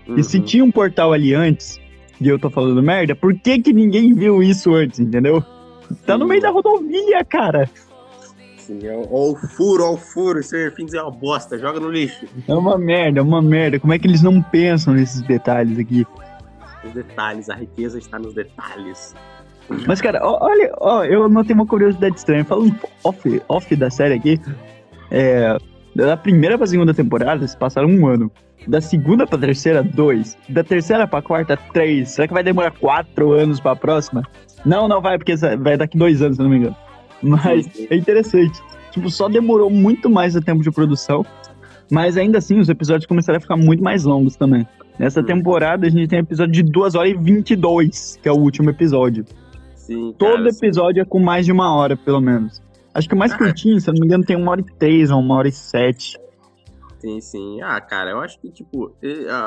Uhum. 0.06 0.16
E 0.18 0.25
se 0.25 0.38
uhum. 0.38 0.45
tinha 0.45 0.64
um 0.64 0.71
portal 0.71 1.12
ali 1.12 1.35
antes, 1.35 1.80
e 2.21 2.28
eu 2.28 2.38
tô 2.38 2.50
falando 2.50 2.83
merda, 2.83 3.14
por 3.14 3.35
que 3.35 3.59
que 3.61 3.72
ninguém 3.72 4.14
viu 4.14 4.42
isso 4.42 4.74
antes, 4.74 4.98
entendeu? 4.98 5.42
Tá 6.05 6.18
no 6.18 6.27
meio 6.27 6.42
da 6.42 6.50
rodovia, 6.50 7.24
cara. 7.24 7.70
Sim, 8.66 8.81
ó, 8.85 8.90
é 8.90 8.96
o 9.07 9.37
furo, 9.37 9.85
ó 9.85 9.92
o 9.92 9.96
furo, 9.96 10.40
esse 10.40 10.70
fins 10.72 10.92
é 10.92 11.00
uma 11.00 11.11
bosta, 11.11 11.57
joga 11.57 11.79
no 11.79 11.88
lixo. 11.88 12.26
É 12.48 12.55
uma 12.55 12.76
merda, 12.76 13.20
é 13.20 13.22
uma 13.22 13.40
merda. 13.40 13.79
Como 13.79 13.92
é 13.92 13.98
que 13.98 14.09
eles 14.09 14.22
não 14.22 14.42
pensam 14.42 14.92
nesses 14.94 15.22
detalhes 15.22 15.79
aqui? 15.79 16.05
os 16.87 16.92
detalhes, 16.92 17.50
a 17.50 17.55
riqueza 17.55 17.98
está 17.98 18.18
nos 18.18 18.35
detalhes. 18.35 19.14
Mas, 19.87 20.00
cara, 20.00 20.20
olha, 20.22 20.72
ó, 20.81 21.05
eu 21.05 21.29
notei 21.29 21.55
uma 21.55 21.66
curiosidade 21.66 22.16
estranha. 22.16 22.44
Falando 22.44 22.74
off, 23.02 23.42
off 23.48 23.76
da 23.76 23.90
série 23.90 24.14
aqui, 24.14 24.40
é, 25.11 25.57
da 25.94 26.16
primeira 26.16 26.57
pra 26.57 26.66
segunda 26.66 26.94
temporada, 26.94 27.46
se 27.46 27.57
passaram 27.57 27.88
um 27.88 28.07
ano. 28.07 28.31
Da 28.66 28.81
segunda 28.81 29.26
pra 29.26 29.38
terceira, 29.38 29.83
dois. 29.83 30.37
Da 30.48 30.64
terceira 30.64 31.07
pra 31.07 31.22
quarta, 31.22 31.57
três. 31.72 32.11
Será 32.11 32.26
que 32.26 32.35
vai 32.35 32.42
demorar 32.42 32.72
quatro 32.72 33.33
anos 33.33 33.61
pra 33.61 33.76
próxima? 33.76 34.22
Não, 34.64 34.88
não 34.88 35.00
vai, 35.00 35.18
porque 35.18 35.35
vai 35.37 35.76
daqui 35.76 35.96
dois 35.96 36.22
anos, 36.22 36.37
se 36.37 36.42
não 36.42 36.50
me 36.50 36.57
engano. 36.57 36.76
Mas 37.22 37.68
é 37.90 37.96
interessante. 37.96 38.62
Tipo, 38.90 39.11
só 39.11 39.29
demorou 39.29 39.70
muito 39.70 40.09
mais 40.09 40.35
o 40.37 40.40
tempo 40.40 40.62
de 40.62 40.70
produção. 40.70 41.24
Mas 41.90 42.16
ainda 42.16 42.38
assim, 42.38 42.59
os 42.59 42.68
episódios 42.68 43.07
começaram 43.07 43.38
a 43.38 43.40
ficar 43.40 43.57
muito 43.57 43.83
mais 43.83 44.05
longos 44.05 44.37
também. 44.37 44.66
Nessa 44.98 45.20
uhum. 45.20 45.26
temporada 45.26 45.87
a 45.87 45.90
gente 45.90 46.09
tem 46.09 46.18
episódio 46.18 46.52
de 46.52 46.62
2 46.62 46.94
horas 46.94 47.12
e 47.12 47.14
22, 47.14 48.18
que 48.22 48.29
é 48.29 48.33
o 48.33 48.37
último 48.37 48.70
episódio. 48.70 49.24
Sim, 49.74 50.14
Todo 50.18 50.37
cara, 50.37 50.48
episódio 50.48 50.96
sim. 50.96 51.00
é 51.00 51.05
com 51.05 51.20
mais 51.20 51.46
de 51.46 51.52
uma 51.52 51.72
hora, 51.74 51.96
pelo 51.96 52.20
menos. 52.20 52.61
Acho 52.92 53.09
que 53.09 53.14
o 53.14 53.18
mais 53.18 53.33
curtinho, 53.37 53.81
se 53.81 53.88
eu 53.88 53.94
não 53.94 54.00
me 54.00 54.07
engano, 54.07 54.24
tem 54.24 54.37
uma 54.37 54.50
hora 54.50 54.61
e 54.61 54.64
três 54.79 55.11
ou 55.11 55.20
uma 55.20 55.37
hora 55.37 55.48
e 55.48 55.52
sete. 55.52 56.18
Sim, 57.07 57.21
sim. 57.21 57.61
Ah, 57.62 57.81
cara, 57.81 58.11
eu 58.11 58.21
acho 58.21 58.40
que, 58.40 58.51
tipo, 58.51 58.92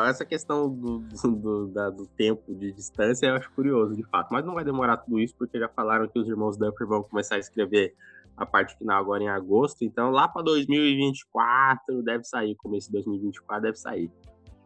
essa 0.07 0.23
questão 0.23 0.69
do, 0.69 0.99
do, 0.99 1.67
da, 1.67 1.89
do 1.89 2.05
tempo 2.05 2.55
de 2.55 2.71
distância 2.71 3.27
eu 3.27 3.35
acho 3.35 3.51
curioso, 3.51 3.93
de 3.97 4.03
fato. 4.03 4.29
Mas 4.31 4.45
não 4.45 4.53
vai 4.53 4.63
demorar 4.63 4.95
tudo 4.95 5.19
isso, 5.19 5.35
porque 5.37 5.59
já 5.59 5.67
falaram 5.67 6.07
que 6.07 6.17
os 6.17 6.25
irmãos 6.25 6.57
Duffer 6.57 6.87
vão 6.87 7.03
começar 7.03 7.35
a 7.35 7.39
escrever 7.39 7.93
a 8.37 8.45
parte 8.45 8.77
final 8.77 9.01
agora 9.01 9.23
em 9.23 9.27
agosto. 9.27 9.83
Então, 9.83 10.09
lá 10.09 10.25
para 10.29 10.41
2024 10.43 12.01
deve 12.01 12.23
sair, 12.23 12.55
começo 12.55 12.87
de 12.87 12.93
2024 12.93 13.61
deve 13.61 13.77
sair. 13.77 14.09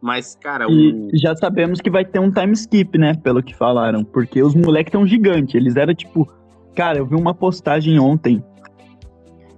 Mas, 0.00 0.36
cara, 0.36 0.70
e 0.70 1.08
já 1.14 1.34
sabemos 1.34 1.80
que 1.80 1.90
vai 1.90 2.04
ter 2.04 2.20
um 2.20 2.30
time 2.30 2.52
skip, 2.52 2.96
né? 2.96 3.14
Pelo 3.14 3.42
que 3.42 3.56
falaram. 3.56 4.04
Porque 4.04 4.40
os 4.40 4.54
moleques 4.54 4.92
tão 4.92 5.04
gigantes. 5.04 5.56
Eles 5.56 5.74
eram 5.74 5.94
tipo. 5.94 6.32
Cara, 6.76 6.98
eu 6.98 7.06
vi 7.06 7.16
uma 7.16 7.34
postagem 7.34 7.98
ontem. 7.98 8.44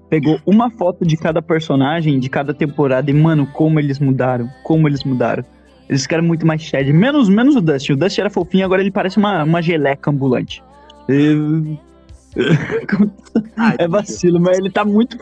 Pegou 0.09 0.39
uma 0.47 0.71
foto 0.71 1.05
de 1.05 1.17
cada 1.17 1.43
personagem, 1.43 2.21
de 2.21 2.29
cada 2.29 2.55
temporada, 2.55 3.11
e, 3.11 3.15
mano, 3.15 3.47
como 3.47 3.81
eles 3.81 3.99
mudaram. 3.99 4.49
Como 4.63 4.87
eles 4.89 5.03
mudaram. 5.03 5.45
Eles 5.89 6.03
ficaram 6.03 6.23
muito 6.25 6.47
mais 6.47 6.63
shed. 6.63 6.93
Menos, 6.93 7.29
menos 7.29 7.57
o 7.57 7.61
Dust. 7.61 7.91
O 7.91 7.97
Dust 7.97 8.19
era 8.19 8.31
fofinho, 8.31 8.65
agora 8.65 8.83
ele 8.83 8.91
parece 8.91 9.19
uma, 9.19 9.43
uma 9.45 9.63
geleca 9.63 10.11
ambulante. 10.11 10.63
E... 11.09 11.77
é 13.79 13.89
vacilo, 13.89 14.41
mas 14.41 14.59
ele 14.59 14.71
tá 14.71 14.85
muito. 14.85 15.19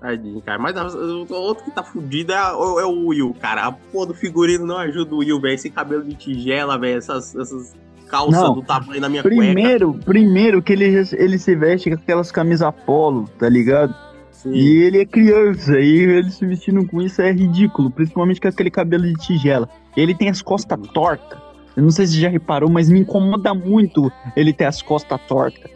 Tadinho, 0.00 0.40
cara. 0.42 0.58
Mas 0.58 0.94
o 0.94 1.26
outro 1.30 1.64
que 1.64 1.70
tá 1.70 1.82
fudido 1.82 2.32
é, 2.32 2.36
é, 2.36 2.84
o 2.84 3.06
Will, 3.06 3.34
cara. 3.40 3.66
A 3.66 3.72
porra 3.72 4.08
do 4.08 4.14
figurino 4.14 4.66
não 4.66 4.76
ajuda 4.76 5.14
o 5.14 5.18
Will, 5.18 5.40
velho. 5.40 5.54
Esse 5.54 5.70
cabelo 5.70 6.04
de 6.04 6.14
tigela, 6.14 6.78
velho. 6.78 6.98
Essas, 6.98 7.34
essas 7.34 7.74
calças 8.14 8.40
não, 8.40 8.54
do 8.54 8.62
tamanho 8.62 9.00
da 9.00 9.08
minha 9.08 9.22
primeiro, 9.22 9.92
cueca. 9.92 10.04
Primeiro 10.04 10.62
que 10.62 10.72
ele, 10.72 10.84
ele 10.84 11.38
se 11.38 11.56
veste 11.56 11.90
com 11.90 11.96
aquelas 11.96 12.30
camisas 12.30 12.72
polo, 12.86 13.28
tá 13.38 13.48
ligado? 13.48 13.94
Sim. 14.30 14.52
E 14.52 14.82
ele 14.82 15.00
é 15.00 15.06
criança, 15.06 15.80
e 15.80 16.00
ele 16.00 16.30
se 16.30 16.46
vestindo 16.46 16.86
com 16.86 17.02
isso 17.02 17.20
é 17.20 17.32
ridículo, 17.32 17.90
principalmente 17.90 18.40
com 18.40 18.46
aquele 18.46 18.70
cabelo 18.70 19.04
de 19.04 19.14
tigela. 19.14 19.68
Ele 19.96 20.14
tem 20.14 20.28
as 20.28 20.40
costas 20.40 20.78
tortas. 20.88 21.38
Eu 21.76 21.82
não 21.82 21.90
sei 21.90 22.06
se 22.06 22.20
já 22.20 22.28
reparou, 22.28 22.70
mas 22.70 22.88
me 22.88 23.00
incomoda 23.00 23.52
muito 23.52 24.12
ele 24.36 24.52
ter 24.52 24.66
as 24.66 24.80
costas 24.80 25.20
tortas. 25.26 25.70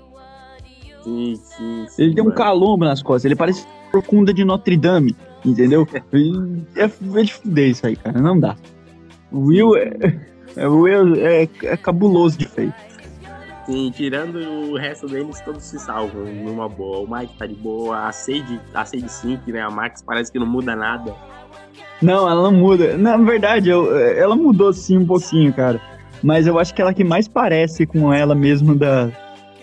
Sim, 1.02 1.34
sim, 1.36 1.86
sim, 1.88 2.02
ele 2.02 2.14
tem 2.14 2.22
um 2.22 2.30
calombo 2.30 2.84
nas 2.84 3.02
costas, 3.02 3.24
ele 3.24 3.36
parece 3.36 3.66
Procunda 3.90 4.34
de 4.34 4.44
Notre 4.44 4.76
Dame, 4.76 5.16
entendeu? 5.44 5.88
é, 6.76 6.84
é 6.84 7.22
de 7.22 7.32
fuder 7.32 7.70
isso 7.70 7.86
aí, 7.86 7.96
cara, 7.96 8.20
não 8.20 8.38
dá. 8.38 8.54
O 9.32 9.46
Will 9.46 9.76
é, 9.76 10.20
é, 10.58 11.42
é, 11.44 11.48
é 11.62 11.76
cabuloso 11.76 12.38
de 12.38 12.46
feio. 12.46 12.74
Sim, 13.66 13.90
tirando 13.90 14.38
o 14.38 14.78
resto 14.78 15.06
deles, 15.06 15.40
todos 15.42 15.62
se 15.62 15.78
salvam 15.78 16.24
numa 16.24 16.68
boa. 16.68 17.00
O 17.00 17.10
Mike 17.10 17.36
tá 17.36 17.44
de 17.44 17.54
boa, 17.54 18.08
a 18.08 18.12
Sage, 18.12 18.58
a 18.72 18.82
Sage 18.84 19.08
Sync, 19.10 19.52
né? 19.52 19.60
A 19.60 19.70
Max 19.70 20.00
parece 20.00 20.32
que 20.32 20.38
não 20.38 20.46
muda 20.46 20.74
nada. 20.74 21.14
Não, 22.00 22.26
ela 22.26 22.50
não 22.50 22.52
muda. 22.52 22.96
Na 22.96 23.18
verdade, 23.18 23.68
eu, 23.68 23.94
ela 23.98 24.34
mudou 24.34 24.72
sim 24.72 24.96
um 24.96 25.06
pouquinho, 25.06 25.52
cara. 25.52 25.78
Mas 26.22 26.46
eu 26.46 26.58
acho 26.58 26.74
que 26.74 26.80
ela 26.80 26.94
que 26.94 27.04
mais 27.04 27.28
parece 27.28 27.86
com 27.86 28.10
ela 28.10 28.34
mesmo 28.34 28.74
da, 28.74 29.10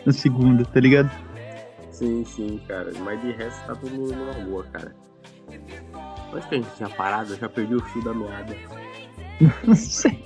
da 0.05 0.13
segunda, 0.13 0.63
tá 0.65 0.79
ligado? 0.79 1.09
Sim, 1.89 2.23
sim, 2.25 2.61
cara. 2.67 2.91
Mas 3.03 3.19
de 3.21 3.31
resto 3.31 3.65
tá 3.65 3.73
todo 3.73 3.91
mundo 3.91 4.13
numa 4.13 4.33
boa, 4.33 4.63
cara. 4.65 4.95
Acho 6.31 6.47
que 6.47 6.55
a 6.55 6.57
gente 6.59 6.75
tinha 6.75 6.89
parado, 6.89 7.33
eu 7.33 7.37
já 7.37 7.49
perdi 7.49 7.73
o 7.73 7.83
fio 7.85 8.03
da 8.03 8.13
meada. 8.13 8.55
Não 9.65 9.75
sei. 9.75 10.21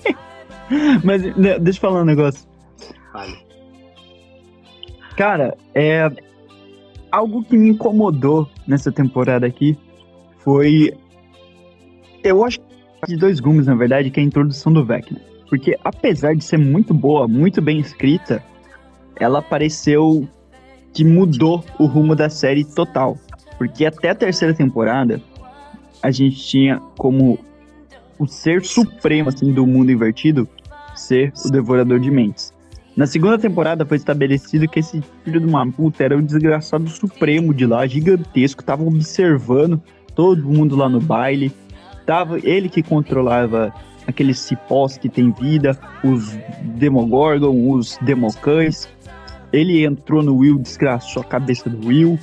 Mas 1.04 1.24
né, 1.36 1.60
deixa 1.60 1.78
eu 1.78 1.82
falar 1.82 2.02
um 2.02 2.06
negócio. 2.06 2.48
Fale. 3.12 3.38
Cara, 5.16 5.58
é. 5.74 6.10
Algo 7.12 7.44
que 7.44 7.58
me 7.58 7.70
incomodou 7.70 8.48
nessa 8.68 8.92
temporada 8.92 9.46
aqui 9.46 9.78
foi. 10.40 10.94
Eu 12.24 12.44
acho 12.46 12.60
que 12.60 13.08
de 13.08 13.18
dois 13.18 13.40
gumes, 13.40 13.66
na 13.66 13.76
verdade, 13.76 14.12
que 14.12 14.20
é 14.20 14.24
a 14.24 14.26
introdução 14.26 14.72
do 14.72 14.86
Vecna. 14.86 15.20
Porque 15.50 15.78
apesar 15.84 16.36
de 16.36 16.44
ser 16.44 16.58
muito 16.58 16.94
boa, 16.94 17.28
muito 17.28 17.62
bem 17.62 17.80
escrita, 17.80 18.44
ela 19.20 19.42
pareceu 19.42 20.28
que 20.94 21.04
mudou 21.04 21.64
o 21.80 21.86
rumo 21.86 22.16
da 22.16 22.30
série 22.30 22.64
total. 22.64 23.18
Porque 23.58 23.86
até 23.86 24.12
a 24.12 24.16
terceira 24.16 24.54
temporada, 24.54 25.20
a 26.04 26.12
gente 26.12 26.38
tinha 26.38 26.80
como 26.98 27.40
o 28.20 28.28
ser 28.28 28.64
supremo 28.64 29.30
assim, 29.30 29.52
do 29.52 29.66
mundo 29.66 29.92
invertido 29.92 30.48
ser 31.00 31.32
o 31.46 31.50
Devorador 31.50 32.00
de 32.00 32.12
Mentes. 32.12 32.54
Na 32.96 33.08
segunda 33.08 33.38
temporada 33.38 33.86
foi 33.86 33.98
estabelecido 33.98 34.68
que 34.68 34.80
esse 34.80 35.02
filho 35.24 35.40
de 35.40 35.48
uma 35.48 35.66
era 36.00 36.18
o 36.18 36.22
desgraçado 36.22 36.90
supremo 36.90 37.54
de 37.54 37.66
lá, 37.66 37.88
gigantesco, 37.88 38.64
tava 38.64 38.84
observando 38.84 39.82
todo 40.14 40.44
mundo 40.44 40.76
lá 40.76 40.90
no 40.90 41.00
baile. 41.00 41.52
Tava 42.06 42.40
ele 42.40 42.68
que 42.68 42.84
controlava 42.84 43.74
aqueles 44.06 44.40
cipós 44.40 44.98
que 44.98 45.08
tem 45.08 45.32
vida, 45.32 45.80
os 46.04 46.38
Demogorgon, 46.78 47.72
os 47.72 47.98
Democães. 48.02 48.90
Ele 49.54 49.86
entrou 49.86 50.22
no 50.22 50.36
Will, 50.36 50.60
desgraçou 50.60 51.22
a 51.22 51.26
cabeça 51.26 51.70
do 51.70 51.88
Will. 51.88 52.20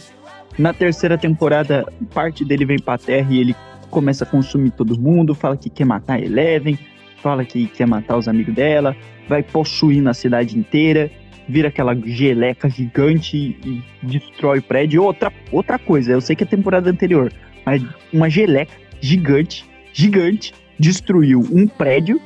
Na 0.59 0.75
terceira 0.75 1.17
temporada, 1.17 1.87
parte 2.13 2.45
dele 2.45 2.65
vem 2.65 2.79
pra 2.79 2.99
Terra 2.99 3.33
e 3.33 3.39
ele 3.39 3.57
começa 3.91 4.25
a 4.25 4.27
consumir 4.27 4.73
todo 4.73 5.01
mundo, 5.01 5.35
fala 5.35 5.57
que 5.57 5.71
quer 5.71 5.87
matar 5.87 6.23
Eleven, 6.23 6.79
fala 7.27 7.45
que 7.45 7.67
quer 7.67 7.89
matar 7.89 8.17
os 8.17 8.29
amigos 8.29 8.55
dela, 8.55 8.95
vai 9.29 9.43
possuir 9.43 10.01
na 10.01 10.15
cidade 10.15 10.57
inteira, 10.57 11.11
vira 11.49 11.67
aquela 11.67 11.93
geleca 11.93 12.71
gigante 12.71 13.37
e 13.37 13.83
destrói 14.01 14.61
o 14.61 14.63
prédio. 14.63 15.03
Outra, 15.03 15.33
outra 15.51 15.77
coisa, 15.77 16.13
eu 16.13 16.21
sei 16.21 16.37
que 16.37 16.45
é 16.45 16.47
temporada 16.47 16.89
anterior, 16.89 17.33
mas 17.65 17.85
uma 18.13 18.31
geleca 18.31 18.73
gigante, 19.01 19.65
gigante, 19.93 20.55
destruiu 20.79 21.41
um 21.51 21.67
prédio 21.67 22.21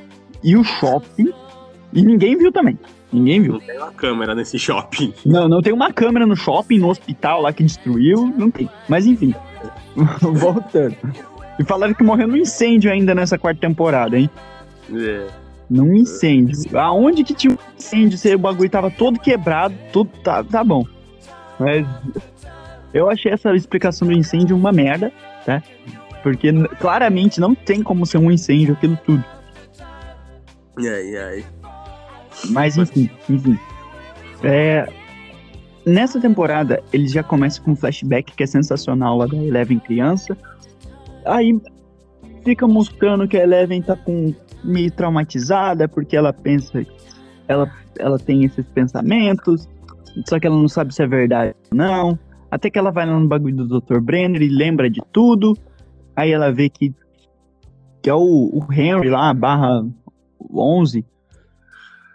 e 0.45 0.55
o 0.55 0.63
shopping 0.63 1.33
e 1.95 2.03
ninguém 2.03 2.37
viu 2.37 2.53
também. 2.53 2.79
Ninguém 3.11 3.41
viu. 3.41 3.55
Não 3.55 3.61
tem 3.61 3.79
uma 3.79 3.93
câmera 3.93 4.35
nesse 4.35 4.59
shopping. 4.59 5.15
Não, 5.25 5.49
não 5.49 5.63
tem 5.63 5.73
uma 5.73 5.91
câmera 5.95 6.27
no 6.27 6.37
shopping, 6.37 6.79
no 6.79 6.91
hospital 6.91 7.41
lá 7.41 7.55
que 7.55 7.65
destruiu, 7.65 8.31
não 8.37 8.51
tem. 8.51 8.69
Mas 8.87 9.07
enfim, 9.07 9.35
voltando. 10.21 10.97
E 11.59 11.65
falaram 11.65 11.95
que 11.95 12.05
morreu 12.05 12.29
num 12.29 12.37
incêndio 12.37 12.93
ainda 12.93 13.15
nessa 13.15 13.39
quarta 13.39 13.63
temporada, 13.63 14.19
hein? 14.19 14.29
É. 14.92 15.26
Num 15.68 15.94
incêndio. 15.94 16.79
Aonde 16.79 17.22
que 17.22 17.35
tinha 17.35 17.53
um 17.53 17.59
incêndio? 17.79 18.18
Se 18.18 18.35
o 18.35 18.38
bagulho 18.38 18.68
tava 18.68 18.90
todo 18.90 19.20
quebrado, 19.20 19.74
tudo 19.92 20.11
tá, 20.22 20.42
tá 20.42 20.64
bom. 20.64 20.85
Mas 21.59 21.87
eu 22.92 23.09
achei 23.09 23.33
essa 23.33 23.55
explicação 23.55 24.09
do 24.09 24.12
incêndio 24.14 24.57
uma 24.57 24.72
merda, 24.72 25.12
tá? 25.46 25.62
Porque 26.22 26.53
claramente 26.81 27.40
não 27.40 27.55
tem 27.55 27.83
como 27.83 28.05
ser 28.05 28.18
um 28.18 28.31
incêndio 28.31 28.74
aquilo 28.74 28.98
tudo. 29.07 29.24
E 30.79 30.88
aí, 30.88 31.11
e 31.11 31.16
aí? 31.16 31.44
Mas 32.48 32.76
enfim, 32.76 33.09
enfim. 33.29 33.59
É, 34.42 34.88
nessa 35.85 36.20
temporada, 36.20 36.83
eles 36.92 37.12
já 37.12 37.22
começam 37.22 37.64
com 37.64 37.72
um 37.72 37.76
flashback 37.76 38.33
que 38.33 38.42
é 38.42 38.46
sensacional 38.46 39.16
lá 39.16 39.26
da 39.26 39.37
Eleven 39.37 39.79
criança. 39.79 40.37
Aí 41.24 41.61
fica 42.44 42.66
mostrando 42.66 43.29
que 43.29 43.37
a 43.37 43.42
Eleven 43.42 43.83
tá 43.83 43.94
com 43.94 44.35
meio 44.64 44.90
traumatizada 44.90 45.88
porque 45.88 46.16
ela 46.16 46.33
pensa, 46.33 46.85
ela, 47.49 47.70
ela 47.99 48.18
tem 48.18 48.44
esses 48.44 48.66
pensamentos, 48.66 49.68
só 50.27 50.38
que 50.38 50.46
ela 50.46 50.57
não 50.57 50.68
sabe 50.68 50.94
se 50.94 51.03
é 51.03 51.07
verdade 51.07 51.55
ou 51.70 51.77
não. 51.77 52.18
Até 52.51 52.68
que 52.68 52.79
ela 52.79 52.90
vai 52.90 53.07
lá 53.07 53.18
no 53.18 53.29
bagulho 53.29 53.64
do 53.64 53.81
Dr. 53.81 54.01
Brenner 54.01 54.42
e 54.42 54.49
lembra 54.49 54.90
de 54.90 55.01
tudo. 55.12 55.57
Aí 56.16 56.33
ela 56.33 56.53
vê 56.53 56.68
que, 56.68 56.92
que 58.03 58.11
é 58.11 58.14
o, 58.14 58.51
o 58.53 58.73
Henry 58.73 59.09
lá, 59.09 59.33
barra 59.33 59.87
11, 60.53 61.05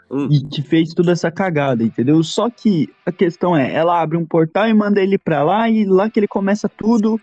Hum. 0.09 0.27
e 0.29 0.39
que 0.47 0.61
fez 0.61 0.93
toda 0.93 1.11
essa 1.11 1.31
cagada, 1.31 1.83
entendeu? 1.83 2.21
Só 2.21 2.47
que 2.47 2.87
a 3.05 3.11
questão 3.11 3.57
é, 3.57 3.73
ela 3.73 3.99
abre 3.99 4.17
um 4.17 4.25
portal 4.25 4.67
e 4.67 4.73
manda 4.73 5.01
ele 5.01 5.17
pra 5.17 5.43
lá 5.43 5.67
e 5.67 5.83
lá 5.83 6.09
que 6.09 6.19
ele 6.19 6.27
começa 6.27 6.69
tudo 6.69 7.19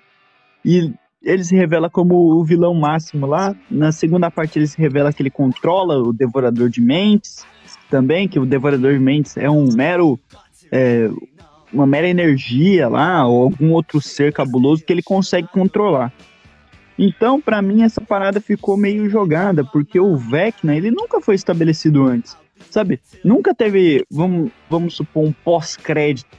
e 0.64 0.92
ele 1.24 1.44
se 1.44 1.54
revela 1.54 1.88
como 1.88 2.14
o 2.14 2.44
vilão 2.44 2.74
máximo 2.74 3.26
lá. 3.26 3.54
Na 3.70 3.92
segunda 3.92 4.30
parte 4.30 4.58
ele 4.58 4.66
se 4.66 4.78
revela 4.78 5.12
que 5.12 5.22
ele 5.22 5.30
controla 5.30 5.98
o 5.98 6.12
Devorador 6.12 6.68
de 6.68 6.80
Mentes 6.80 7.44
também, 7.90 8.28
que 8.28 8.38
o 8.38 8.46
Devorador 8.46 8.92
de 8.92 8.98
Mentes 8.98 9.36
é 9.36 9.50
um 9.50 9.68
mero 9.72 10.18
é, 10.70 11.08
uma 11.72 11.86
mera 11.86 12.08
energia 12.08 12.88
lá 12.88 13.26
ou 13.26 13.44
algum 13.44 13.72
outro 13.72 14.00
ser 14.00 14.32
cabuloso 14.32 14.84
que 14.84 14.92
ele 14.92 15.02
consegue 15.02 15.48
controlar. 15.48 16.12
Então, 16.98 17.40
pra 17.40 17.62
mim 17.62 17.82
essa 17.82 18.00
parada 18.00 18.40
ficou 18.40 18.76
meio 18.76 19.08
jogada, 19.08 19.64
porque 19.64 19.98
o 19.98 20.16
Vecna, 20.16 20.76
ele 20.76 20.90
nunca 20.90 21.20
foi 21.20 21.34
estabelecido 21.34 22.04
antes 22.04 22.36
sabe? 22.70 23.00
Nunca 23.24 23.54
teve, 23.54 24.04
vamos, 24.10 24.50
vamos 24.68 24.94
supor, 24.94 25.24
um 25.24 25.32
pós-crédito. 25.32 26.36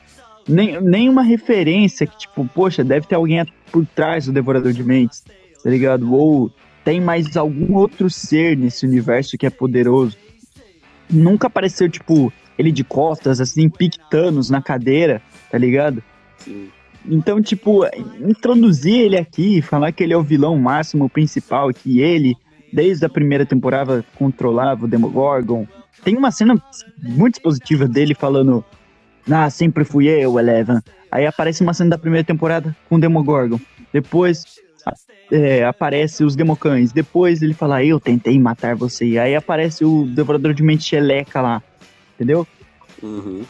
Nem, 0.47 0.81
nenhuma 0.81 1.23
referência 1.23 2.05
que, 2.05 2.17
tipo, 2.17 2.45
poxa, 2.53 2.83
deve 2.83 3.07
ter 3.07 3.15
alguém 3.15 3.45
por 3.71 3.85
trás 3.85 4.25
do 4.25 4.31
Devorador 4.31 4.73
de 4.73 4.83
Mentes, 4.83 5.23
tá 5.63 5.69
ligado? 5.69 6.13
Ou 6.13 6.51
tem 6.83 6.99
mais 6.99 7.37
algum 7.37 7.75
outro 7.75 8.09
ser 8.09 8.57
nesse 8.57 8.85
universo 8.85 9.37
que 9.37 9.45
é 9.45 9.49
poderoso. 9.49 10.17
Nunca 11.09 11.47
apareceu, 11.47 11.89
tipo, 11.89 12.31
ele 12.57 12.71
de 12.71 12.83
costas, 12.83 13.39
assim, 13.39 13.69
pictanos 13.69 14.49
na 14.49 14.61
cadeira, 14.61 15.21
tá 15.49 15.57
ligado? 15.57 16.03
Sim. 16.37 16.69
Então, 17.05 17.41
tipo, 17.41 17.85
introduzir 18.21 19.01
ele 19.01 19.17
aqui, 19.17 19.61
falar 19.61 19.91
que 19.91 20.03
ele 20.03 20.13
é 20.13 20.17
o 20.17 20.23
vilão 20.23 20.57
máximo 20.57 21.09
principal, 21.09 21.69
que 21.73 21.99
ele, 21.99 22.35
desde 22.71 23.05
a 23.05 23.09
primeira 23.09 23.45
temporada, 23.45 24.05
controlava 24.15 24.85
o 24.85 24.87
Demogorgon. 24.87 25.67
Tem 26.03 26.15
uma 26.15 26.31
cena 26.31 26.61
muito 27.01 27.35
expositiva 27.35 27.87
dele 27.87 28.15
falando: 28.15 28.63
Ah, 29.29 29.49
sempre 29.49 29.83
fui 29.85 30.07
eu, 30.07 30.37
Eleven. 30.37 30.79
Aí 31.11 31.25
aparece 31.25 31.61
uma 31.61 31.73
cena 31.73 31.91
da 31.91 31.97
primeira 31.97 32.25
temporada 32.25 32.75
com 32.89 32.95
o 32.95 32.99
Demogorgon. 32.99 33.59
Depois 33.91 34.45
é, 35.31 35.65
aparece 35.65 36.23
os 36.23 36.35
Democães. 36.35 36.91
Depois 36.91 37.41
ele 37.41 37.53
fala: 37.53 37.83
Eu 37.83 37.99
tentei 37.99 38.39
matar 38.39 38.75
você. 38.75 39.17
Aí 39.17 39.35
aparece 39.35 39.85
o 39.85 40.05
Devorador 40.05 40.53
de 40.53 40.63
Mente 40.63 40.83
Xeleca 40.83 41.41
lá. 41.41 41.63
Entendeu? 42.15 42.47
Uhum. 43.01 43.43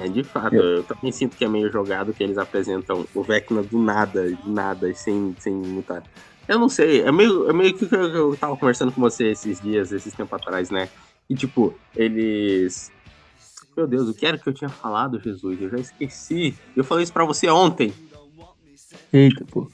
É, 0.00 0.08
de 0.08 0.22
fato, 0.22 0.54
eu 0.54 0.82
também 0.84 1.10
sinto 1.10 1.36
que 1.36 1.44
é 1.44 1.48
meio 1.48 1.70
jogado 1.70 2.12
que 2.12 2.22
eles 2.22 2.38
apresentam 2.38 3.06
o 3.14 3.22
Vecna 3.22 3.62
do 3.62 3.78
nada, 3.78 4.30
de 4.30 4.50
nada, 4.50 4.88
e 4.88 4.94
sem, 4.94 5.34
sem 5.38 5.52
muita. 5.52 6.02
Eu 6.48 6.58
não 6.58 6.68
sei, 6.68 7.02
é 7.02 7.12
meio, 7.12 7.48
é 7.50 7.52
meio 7.52 7.74
que 7.74 7.92
eu, 7.92 8.00
eu 8.00 8.36
tava 8.36 8.56
conversando 8.56 8.92
com 8.92 9.00
você 9.00 9.28
esses 9.28 9.60
dias, 9.60 9.92
esses 9.92 10.14
tempos 10.14 10.34
atrás, 10.34 10.70
né? 10.70 10.88
E 11.28 11.34
tipo, 11.34 11.74
eles. 11.96 12.92
Meu 13.76 13.86
Deus, 13.86 14.08
o 14.08 14.14
que 14.14 14.26
era 14.26 14.36
que 14.38 14.46
eu 14.48 14.52
tinha 14.52 14.68
falado, 14.68 15.18
Jesus? 15.20 15.60
Eu 15.60 15.70
já 15.70 15.78
esqueci. 15.78 16.54
Eu 16.76 16.84
falei 16.84 17.04
isso 17.04 17.12
pra 17.12 17.24
você 17.24 17.48
ontem. 17.48 17.92
Eita, 19.12 19.44
pô. 19.50 19.66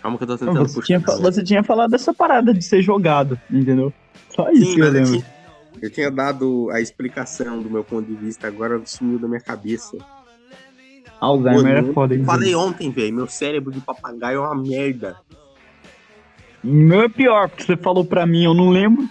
Calma 0.00 0.16
que 0.18 0.24
eu 0.24 0.28
tô 0.28 0.38
tentando 0.38 0.68
Você 0.68 0.74
puxar. 0.74 0.86
tinha, 0.86 1.00
você 1.00 1.42
tinha 1.42 1.62
falado 1.64 1.90
dessa 1.90 2.12
parada 2.14 2.52
de 2.54 2.62
ser 2.62 2.82
jogado, 2.82 3.38
entendeu? 3.50 3.92
Só 4.34 4.50
isso 4.50 4.66
Sim, 4.66 4.74
que 4.74 4.80
eu 4.80 4.84
mas 4.84 4.94
eu 4.94 5.00
lembro. 5.02 5.12
tinha, 5.12 5.34
eu 5.82 5.90
tinha 5.90 6.10
dado 6.10 6.68
a 6.70 6.80
explicação 6.80 7.60
do 7.60 7.70
meu 7.70 7.82
ponto 7.82 8.06
de 8.06 8.14
vista, 8.14 8.46
agora 8.46 8.80
sumiu 8.84 9.18
da 9.18 9.26
minha 9.26 9.40
cabeça. 9.40 9.96
Alzheimer 11.20 11.82
Pô, 11.84 11.90
é 11.90 11.92
foda, 11.94 12.14
hein? 12.14 12.24
Falei 12.24 12.54
ontem, 12.54 12.90
velho, 12.90 13.14
meu 13.14 13.26
cérebro 13.26 13.72
de 13.72 13.80
papagaio 13.80 14.38
é 14.38 14.40
uma 14.40 14.54
merda. 14.54 15.16
Meu 16.62 17.02
é 17.02 17.08
pior, 17.08 17.48
porque 17.48 17.64
você 17.64 17.76
falou 17.76 18.04
pra 18.04 18.26
mim, 18.26 18.44
eu 18.44 18.54
não 18.54 18.68
lembro. 18.70 19.08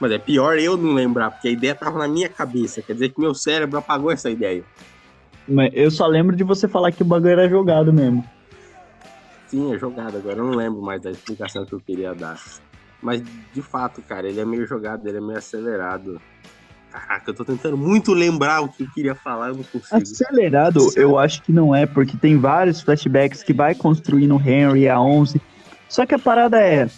Mas 0.00 0.12
é 0.12 0.18
pior 0.18 0.58
eu 0.58 0.76
não 0.76 0.92
lembrar, 0.92 1.30
porque 1.30 1.48
a 1.48 1.50
ideia 1.52 1.74
tava 1.74 1.98
na 1.98 2.08
minha 2.08 2.28
cabeça. 2.28 2.82
Quer 2.82 2.94
dizer 2.94 3.08
que 3.10 3.20
meu 3.20 3.34
cérebro 3.34 3.78
apagou 3.78 4.10
essa 4.10 4.30
ideia. 4.30 4.64
Mas 5.46 5.70
eu 5.72 5.90
só 5.90 6.06
lembro 6.06 6.36
de 6.36 6.44
você 6.44 6.68
falar 6.68 6.92
que 6.92 7.02
o 7.02 7.06
bagulho 7.06 7.32
era 7.32 7.48
jogado 7.48 7.92
mesmo. 7.92 8.24
Sim, 9.46 9.74
é 9.74 9.78
jogado 9.78 10.18
agora. 10.18 10.36
Eu 10.36 10.44
não 10.44 10.54
lembro 10.54 10.82
mais 10.82 11.00
da 11.00 11.10
explicação 11.10 11.64
que 11.64 11.72
eu 11.72 11.80
queria 11.80 12.14
dar. 12.14 12.38
Mas, 13.00 13.22
de 13.54 13.62
fato, 13.62 14.02
cara, 14.02 14.28
ele 14.28 14.40
é 14.40 14.44
meio 14.44 14.66
jogado, 14.66 15.06
ele 15.06 15.18
é 15.18 15.20
meio 15.20 15.38
acelerado. 15.38 16.20
Caraca, 16.90 17.30
eu 17.30 17.34
tô 17.34 17.44
tentando 17.44 17.76
muito 17.76 18.12
lembrar 18.12 18.60
o 18.60 18.68
que 18.68 18.82
eu 18.82 18.90
queria 18.92 19.14
falar, 19.14 19.48
eu 19.48 19.56
não 19.56 19.62
consigo. 19.62 19.96
Acelerado, 19.96 20.90
eu 20.96 21.18
acho 21.18 21.42
que 21.42 21.52
não 21.52 21.74
é, 21.74 21.86
porque 21.86 22.16
tem 22.16 22.38
vários 22.38 22.80
flashbacks 22.80 23.42
que 23.42 23.52
vai 23.52 23.74
construindo 23.74 24.36
Henry 24.36 24.88
a 24.88 25.00
11. 25.00 25.40
Só 25.88 26.04
que 26.04 26.14
a 26.14 26.18
parada 26.18 26.60
é, 26.60 26.88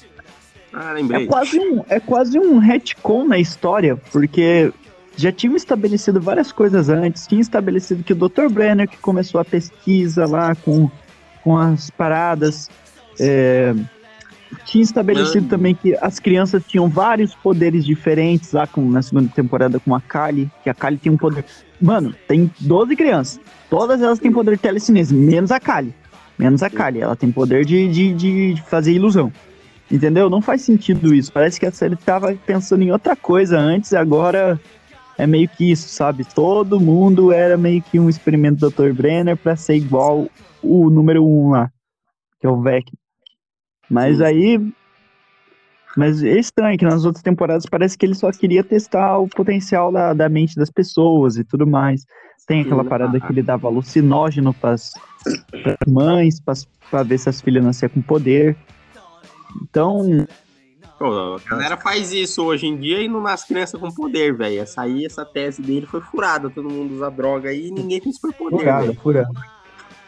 Ah, 0.73 0.95
é 0.99 1.27
quase 1.27 1.59
um, 1.59 1.85
é 1.89 1.99
quase 1.99 2.39
um 2.39 2.59
retcon 2.59 3.25
na 3.25 3.39
história, 3.39 3.97
porque 4.13 4.73
já 5.17 5.33
tinham 5.33 5.57
estabelecido 5.57 6.21
várias 6.21 6.53
coisas 6.53 6.89
antes. 6.89 7.27
Tinha 7.27 7.41
estabelecido 7.41 8.05
que 8.05 8.13
o 8.13 8.17
Dr. 8.17 8.49
Brenner 8.51 8.89
que 8.89 8.97
começou 8.99 9.41
a 9.41 9.45
pesquisa 9.45 10.27
lá 10.27 10.55
com 10.55 10.91
com 11.43 11.57
as 11.57 11.91
paradas. 11.91 12.71
É, 13.19 13.75
tinha 14.65 14.83
estabelecido 14.83 15.43
Mano. 15.43 15.49
também 15.49 15.75
que 15.75 15.97
as 16.01 16.19
crianças 16.19 16.63
tinham 16.67 16.89
vários 16.89 17.35
poderes 17.35 17.85
diferentes 17.85 18.53
lá 18.53 18.67
com, 18.67 18.89
na 18.91 19.03
segunda 19.03 19.31
temporada 19.35 19.79
com 19.79 19.95
a 19.95 20.01
Kali, 20.01 20.51
que 20.63 20.71
a 20.71 20.75
Kali 20.75 20.97
tem 20.97 21.13
um 21.13 21.17
poder. 21.17 21.45
Mano, 21.81 22.15
tem 22.27 22.51
12 22.61 22.97
crianças. 22.97 23.41
Todas 23.69 24.03
elas 24.03 24.19
têm 24.19 24.33
poder 24.33 24.57
de 24.57 24.63
telecinese, 24.63 25.15
menos 25.15 25.51
a 25.51 25.61
Kali. 25.61 25.95
Menos 26.39 26.63
a 26.63 26.71
Kali. 26.71 27.01
Ela 27.01 27.15
tem 27.15 27.31
poder 27.31 27.65
de, 27.65 27.89
de, 27.89 28.15
de 28.15 28.63
fazer 28.67 28.93
ilusão. 28.93 29.33
Entendeu? 29.91 30.31
Não 30.31 30.41
faz 30.41 30.63
sentido 30.63 31.13
isso. 31.13 31.33
Parece 31.33 31.59
que 31.59 31.67
a 31.67 31.73
série 31.73 31.97
tava 31.97 32.35
pensando 32.47 32.83
em 32.83 32.93
outra 32.93 33.17
coisa 33.17 33.59
antes 33.59 33.91
e 33.91 33.97
agora 33.97 34.61
é 35.19 35.27
meio 35.27 35.49
que 35.49 35.71
isso, 35.71 35.89
sabe? 35.89 36.25
Todo 36.25 36.81
mundo 36.81 37.33
era 37.33 37.59
meio 37.59 37.83
que 37.83 37.99
um 37.99 38.09
experimento 38.09 38.61
do 38.61 38.71
Dr. 38.71 38.93
Brenner 38.93 39.37
pra 39.37 39.57
ser 39.57 39.75
igual 39.75 40.29
o 40.63 40.89
número 40.91 41.27
um 41.27 41.51
lá, 41.51 41.71
que 42.41 42.47
é 42.47 42.51
o 42.51 42.61
Vec. 42.61 42.91
Mas 43.91 44.19
Sim. 44.19 44.25
aí. 44.25 44.73
Mas 45.97 46.23
é 46.23 46.39
estranho 46.39 46.79
que 46.79 46.85
nas 46.85 47.05
outras 47.05 47.23
temporadas 47.23 47.67
parece 47.67 47.99
que 47.99 48.07
ele 48.07 48.15
só 48.15 48.31
queria 48.31 48.63
testar 48.63 49.19
o 49.19 49.27
potencial 49.27 49.91
da, 49.91 50.15
da 50.15 50.29
mente 50.29 50.55
das 50.55 50.71
pessoas 50.71 51.37
e 51.37 51.43
tudo 51.43 51.67
mais. 51.67 52.07
Tem 52.47 52.63
aquela 52.63 52.85
parada 52.85 53.19
ah. 53.19 53.21
que 53.21 53.33
ele 53.33 53.43
dava 53.43 53.67
alucinógeno 53.67 54.55
pras, 54.55 54.93
pras 55.51 55.77
mães, 55.87 56.41
pras, 56.41 56.65
pra 56.91 57.03
ver 57.03 57.19
se 57.19 57.29
as 57.29 57.41
filhas 57.41 57.65
nasciam 57.65 57.89
com 57.89 58.01
poder. 58.01 58.57
Então, 59.63 60.27
Pô, 61.01 61.37
a 61.37 61.51
galera 61.51 61.79
faz 61.79 62.13
isso 62.13 62.45
hoje 62.45 62.67
em 62.67 62.77
dia 62.77 63.01
e 63.01 63.09
não 63.09 63.23
nasce 63.23 63.49
criança 63.49 63.79
com 63.79 63.91
poder, 63.91 64.37
velho. 64.37 64.61
Essa 64.61 64.83
aí, 64.83 65.07
essa 65.07 65.25
tese 65.25 65.63
dele 65.63 65.87
foi 65.87 66.03
furada. 66.03 66.51
Todo 66.51 66.69
mundo 66.69 66.93
usa 66.95 67.11
droga 67.11 67.49
aí 67.49 67.69
e 67.69 67.71
ninguém 67.71 67.99
tem 67.99 68.13
superpoder, 68.13 68.59
Furada, 68.59 68.93
furada. 68.93 69.31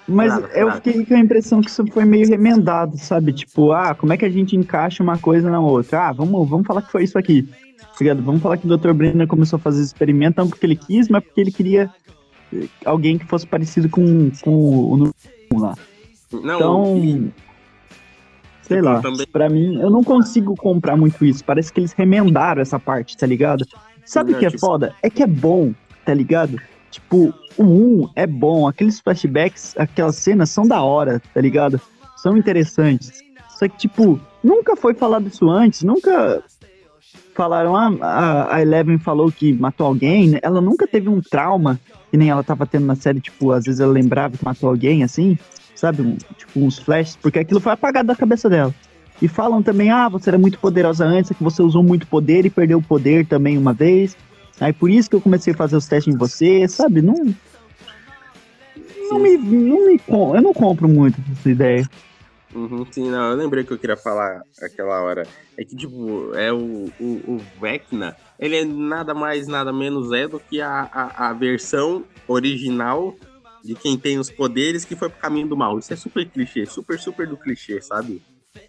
Mas 0.07 0.35
eu 0.55 0.71
fiquei 0.73 1.07
com 1.07 1.15
a 1.15 1.19
impressão 1.19 1.63
que 1.63 1.71
isso 1.71 1.83
foi 1.87 2.05
meio 2.05 2.29
remendado, 2.29 2.99
sabe? 2.99 3.33
Tipo, 3.33 3.73
ah, 3.73 3.95
como 3.95 4.13
é 4.13 4.19
que 4.19 4.27
a 4.27 4.29
gente 4.29 4.55
encaixa 4.55 5.03
uma 5.03 5.17
coisa 5.17 5.51
na 5.51 5.61
outra? 5.61 6.09
Ah, 6.09 6.13
vamos, 6.13 6.47
vamos 6.47 6.67
falar 6.67 6.83
que 6.83 6.93
foi 6.93 7.05
isso 7.05 7.17
aqui. 7.17 7.49
Tá 7.79 7.97
ligado? 7.99 8.23
Vamos 8.23 8.43
falar 8.43 8.59
que 8.59 8.67
o 8.67 8.77
Dr. 8.77 8.93
Brenner 8.93 9.27
começou 9.27 9.57
a 9.57 9.61
fazer 9.61 9.83
experimento 9.83 10.43
não 10.43 10.49
porque 10.49 10.67
ele 10.67 10.77
quis, 10.77 11.09
mas 11.09 11.25
porque 11.25 11.41
ele 11.41 11.53
queria 11.53 11.91
eh, 12.53 12.67
alguém 12.85 13.17
que 13.17 13.25
fosse 13.25 13.47
parecido 13.47 13.89
com, 13.89 14.31
com 14.43 14.51
o 14.51 15.13
um 15.55 15.59
lá. 15.59 15.75
Não, 16.31 16.57
Então, 16.57 17.33
sei 18.63 18.81
lá, 18.81 19.01
também- 19.01 19.27
pra 19.27 19.49
mim, 19.49 19.81
eu 19.81 19.91
não 19.91 20.03
consigo 20.03 20.55
comprar 20.57 20.97
muito 20.97 21.25
isso. 21.25 21.45
Parece 21.45 21.73
que 21.73 21.81
eles 21.81 21.93
remendaram 21.93 22.63
essa 22.63 22.79
parte, 22.79 23.17
tá 23.17 23.27
ligado? 23.27 23.67
Sabe 24.05 24.33
o 24.33 24.39
que 24.39 24.47
é 24.47 24.51
foda? 24.59 24.95
É 25.03 25.09
que 25.11 25.23
é 25.23 25.27
bom, 25.27 25.73
tá 26.05 26.13
ligado? 26.15 26.59
Tipo, 26.91 27.33
o 27.57 27.63
1 27.65 28.09
é 28.17 28.27
bom, 28.27 28.67
aqueles 28.69 29.01
flashbacks, 29.01 29.75
aquelas 29.79 30.17
cenas 30.17 30.51
são 30.51 30.67
da 30.67 30.83
hora, 30.83 31.21
tá 31.33 31.41
ligado? 31.41 31.81
São 32.17 32.37
interessantes. 32.37 33.23
Só 33.59 33.69
que, 33.69 33.79
tipo, 33.79 34.21
nunca 34.43 34.77
foi 34.77 34.93
falado 34.95 35.29
isso 35.29 35.49
antes, 35.49 35.83
nunca 35.83 36.43
falaram, 37.35 37.75
ah, 37.77 37.91
a, 38.03 38.57
a 38.57 38.63
Eleven 38.63 38.99
falou 38.99 39.33
que 39.33 39.53
matou 39.55 39.87
alguém, 39.87 40.29
né? 40.29 40.39
ela 40.43 40.61
nunca 40.61 40.87
teve 40.87 41.09
um 41.09 41.21
trauma, 41.21 41.81
que 42.11 42.17
nem 42.17 42.29
ela 42.29 42.43
tava 42.45 42.67
tendo 42.67 42.85
na 42.87 42.95
série, 42.95 43.21
tipo, 43.21 43.53
às 43.53 43.65
vezes 43.65 43.81
ela 43.81 43.93
lembrava 43.93 44.37
que 44.37 44.45
matou 44.45 44.69
alguém, 44.69 45.03
assim, 45.03 45.39
sabe? 45.75 46.17
Tipo, 46.37 46.61
uns 46.61 46.79
flashes, 46.79 47.17
porque 47.17 47.39
aquilo 47.39 47.61
foi 47.61 47.73
apagado 47.73 48.07
da 48.07 48.17
cabeça 48.17 48.49
dela. 48.49 48.75
E 49.21 49.29
falam 49.29 49.63
também, 49.63 49.91
ah, 49.91 50.09
você 50.09 50.31
era 50.31 50.39
muito 50.39 50.59
poderosa 50.59 51.05
antes, 51.05 51.31
é 51.31 51.35
que 51.35 51.45
você 51.45 51.63
usou 51.63 51.83
muito 51.83 52.07
poder 52.07 52.45
e 52.45 52.51
perdeu 52.51 52.79
o 52.79 52.83
poder 52.83 53.27
também 53.27 53.57
uma 53.57 53.73
vez. 53.73 54.17
Aí 54.61 54.73
por 54.73 54.91
isso 54.91 55.09
que 55.09 55.17
eu 55.17 55.21
comecei 55.21 55.53
a 55.53 55.57
fazer 55.57 55.77
os 55.77 55.87
testes 55.87 56.13
em 56.13 56.17
você, 56.17 56.67
sabe? 56.69 57.03
Não. 57.03 57.35
Não 59.09 59.19
me, 59.19 59.37
não 59.37 59.87
me. 59.87 60.01
Eu 60.09 60.43
não 60.43 60.55
compro 60.55 60.89
muito 60.89 61.21
essa 61.39 61.51
ideia. 61.51 61.89
Uhum, 62.55 62.85
sim, 62.91 63.11
não, 63.11 63.31
eu 63.31 63.37
lembrei 63.37 63.65
que 63.65 63.73
eu 63.73 63.79
queria 63.79 63.97
falar 63.97 64.43
aquela 64.61 65.01
hora. 65.03 65.27
É 65.57 65.65
que, 65.65 65.75
tipo, 65.75 66.35
é 66.35 66.53
o, 66.53 66.91
o, 67.01 67.07
o 67.27 67.41
Vecna, 67.61 68.17
ele 68.39 68.57
é 68.57 68.65
nada 68.65 69.15
mais, 69.15 69.47
nada 69.47 69.73
menos 69.73 70.13
é 70.13 70.29
do 70.29 70.39
que 70.39 70.61
a, 70.61 70.89
a, 70.93 71.31
a 71.31 71.33
versão 71.33 72.05
original 72.29 73.15
de 73.63 73.75
quem 73.75 73.99
tem 73.99 74.19
os 74.19 74.31
poderes 74.31 74.85
que 74.85 74.97
foi 74.97 75.09
pro 75.09 75.19
caminho 75.19 75.49
do 75.49 75.57
mal. 75.57 75.79
Isso 75.79 75.93
é 75.93 75.97
super 75.97 76.29
clichê, 76.29 76.67
super, 76.67 76.99
super 76.99 77.27
do 77.27 77.37
clichê, 77.37 77.81
sabe? 77.81 78.23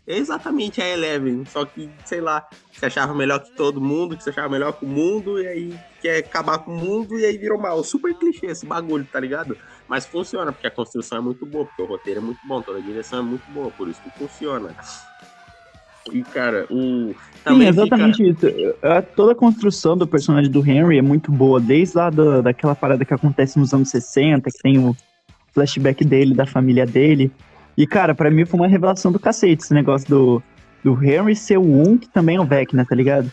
É 0.08 0.17
exatamente 0.17 0.82
a 0.82 0.88
Eleven, 0.88 1.43
só 1.45 1.65
que, 1.65 1.89
sei 2.06 2.21
lá, 2.21 2.47
se 2.71 2.86
achava 2.86 3.13
melhor 3.13 3.39
que 3.39 3.51
todo 3.51 3.82
mundo, 3.82 4.15
que 4.15 4.23
se 4.23 4.29
achava 4.29 4.49
melhor 4.49 4.73
que 4.73 4.86
o 4.86 4.88
mundo, 4.88 5.41
e 5.41 5.47
aí 5.47 5.79
quer 6.01 6.17
acabar 6.19 6.60
com 6.60 6.71
o 6.71 6.77
mundo, 6.77 7.19
e 7.19 7.25
aí 7.25 7.38
virou 7.38 7.60
mal. 7.60 7.84
Super 7.84 8.13
clichê 8.13 8.47
esse 8.47 8.65
bagulho, 8.65 9.06
tá 9.12 9.19
ligado? 9.19 9.58
Mas 9.88 10.06
funciona, 10.06 10.51
porque 10.51 10.67
a 10.67 10.71
construção 10.71 11.17
é 11.17 11.21
muito 11.21 11.45
boa, 11.45 11.65
porque 11.65 11.82
o 11.82 11.86
roteiro 11.86 12.19
é 12.19 12.23
muito 12.23 12.39
bom, 12.45 12.62
toda 12.62 12.79
a 12.79 12.82
direção 12.82 13.19
é 13.19 13.21
muito 13.21 13.49
boa, 13.51 13.71
por 13.71 13.89
isso 13.89 14.01
que 14.01 14.10
funciona. 14.12 14.75
E, 16.11 16.21
cara, 16.21 16.65
o. 16.69 17.09
Sim, 17.09 17.15
Também 17.43 17.67
exatamente 17.67 18.23
isso. 18.23 18.45
A- 18.81 19.01
Toda 19.01 19.31
a 19.33 19.35
construção 19.35 19.97
do 19.97 20.07
personagem 20.07 20.51
do 20.51 20.59
Henry 20.65 20.97
é 20.97 21.01
muito 21.01 21.31
boa, 21.31 21.59
desde 21.59 21.97
lá 21.97 22.09
da, 22.09 22.41
daquela 22.41 22.75
parada 22.75 23.03
que 23.05 23.13
acontece 23.13 23.57
nos 23.59 23.73
anos 23.73 23.89
60, 23.89 24.49
que 24.49 24.57
tem 24.61 24.77
o 24.79 24.95
flashback 25.53 26.03
dele, 26.03 26.33
da 26.33 26.45
família 26.45 26.85
dele. 26.85 27.31
E, 27.77 27.87
cara, 27.87 28.13
pra 28.13 28.29
mim 28.29 28.45
foi 28.45 28.59
uma 28.59 28.67
revelação 28.67 29.11
do 29.11 29.19
cacete 29.19 29.63
esse 29.63 29.73
negócio 29.73 30.07
do, 30.07 30.43
do 30.83 31.03
Henry 31.03 31.35
ser 31.35 31.57
o 31.57 31.63
um, 31.63 31.97
que 31.97 32.07
também 32.07 32.35
é 32.37 32.41
o 32.41 32.45
Vecna, 32.45 32.85
tá 32.85 32.95
ligado? 32.95 33.31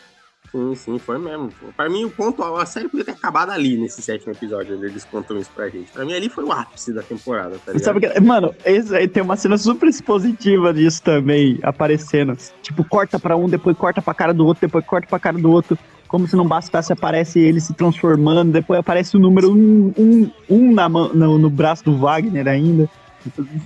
Sim, 0.53 0.75
sim, 0.75 0.99
foi 0.99 1.17
mesmo. 1.19 1.51
Pra 1.77 1.89
mim, 1.89 2.05
o 2.05 2.11
ponto, 2.11 2.43
a 2.43 2.67
série 2.67 2.89
podia 2.89 3.05
ter 3.05 3.13
acabado 3.13 3.51
ali, 3.51 3.77
nesse 3.77 4.03
sétimo 4.03 4.33
episódio, 4.33 4.77
onde 4.77 4.87
eles 4.87 5.05
contam 5.05 5.39
isso 5.39 5.51
pra 5.55 5.69
gente. 5.69 5.93
Pra 5.93 6.05
mim, 6.05 6.13
ali 6.13 6.29
foi 6.29 6.43
o 6.45 6.51
ápice 6.51 6.93
da 6.93 7.03
temporada, 7.03 7.57
tá 7.65 7.73
ligado? 7.73 7.85
Sabe 7.85 8.01
que, 8.01 8.21
mano, 8.21 8.53
esse 8.65 8.95
aí 8.97 9.07
tem 9.07 9.23
uma 9.23 9.37
cena 9.37 9.57
super 9.57 9.89
expositiva 9.89 10.75
disso 10.75 11.03
também, 11.03 11.59
aparecendo. 11.63 12.37
Tipo, 12.63 12.83
corta 12.83 13.19
pra 13.19 13.37
um, 13.37 13.49
depois 13.49 13.77
corta 13.77 14.03
pra 14.03 14.13
cara 14.13 14.35
do 14.35 14.45
outro, 14.45 14.67
depois 14.67 14.85
corta 14.85 15.07
pra 15.07 15.19
cara 15.21 15.39
do 15.39 15.51
outro. 15.51 15.79
Como 16.09 16.27
se 16.27 16.35
não 16.35 16.45
bastasse, 16.49 16.93
aparece 16.93 17.39
ele 17.39 17.61
se 17.61 17.73
transformando, 17.73 18.51
depois 18.51 18.81
aparece 18.81 19.17
o 19.17 19.21
número 19.21 19.53
um, 19.53 19.93
um, 19.97 20.31
um 20.51 20.73
na 20.73 20.89
no, 20.89 21.39
no 21.39 21.49
braço 21.49 21.85
do 21.85 21.97
Wagner 21.97 22.49
ainda. 22.49 22.91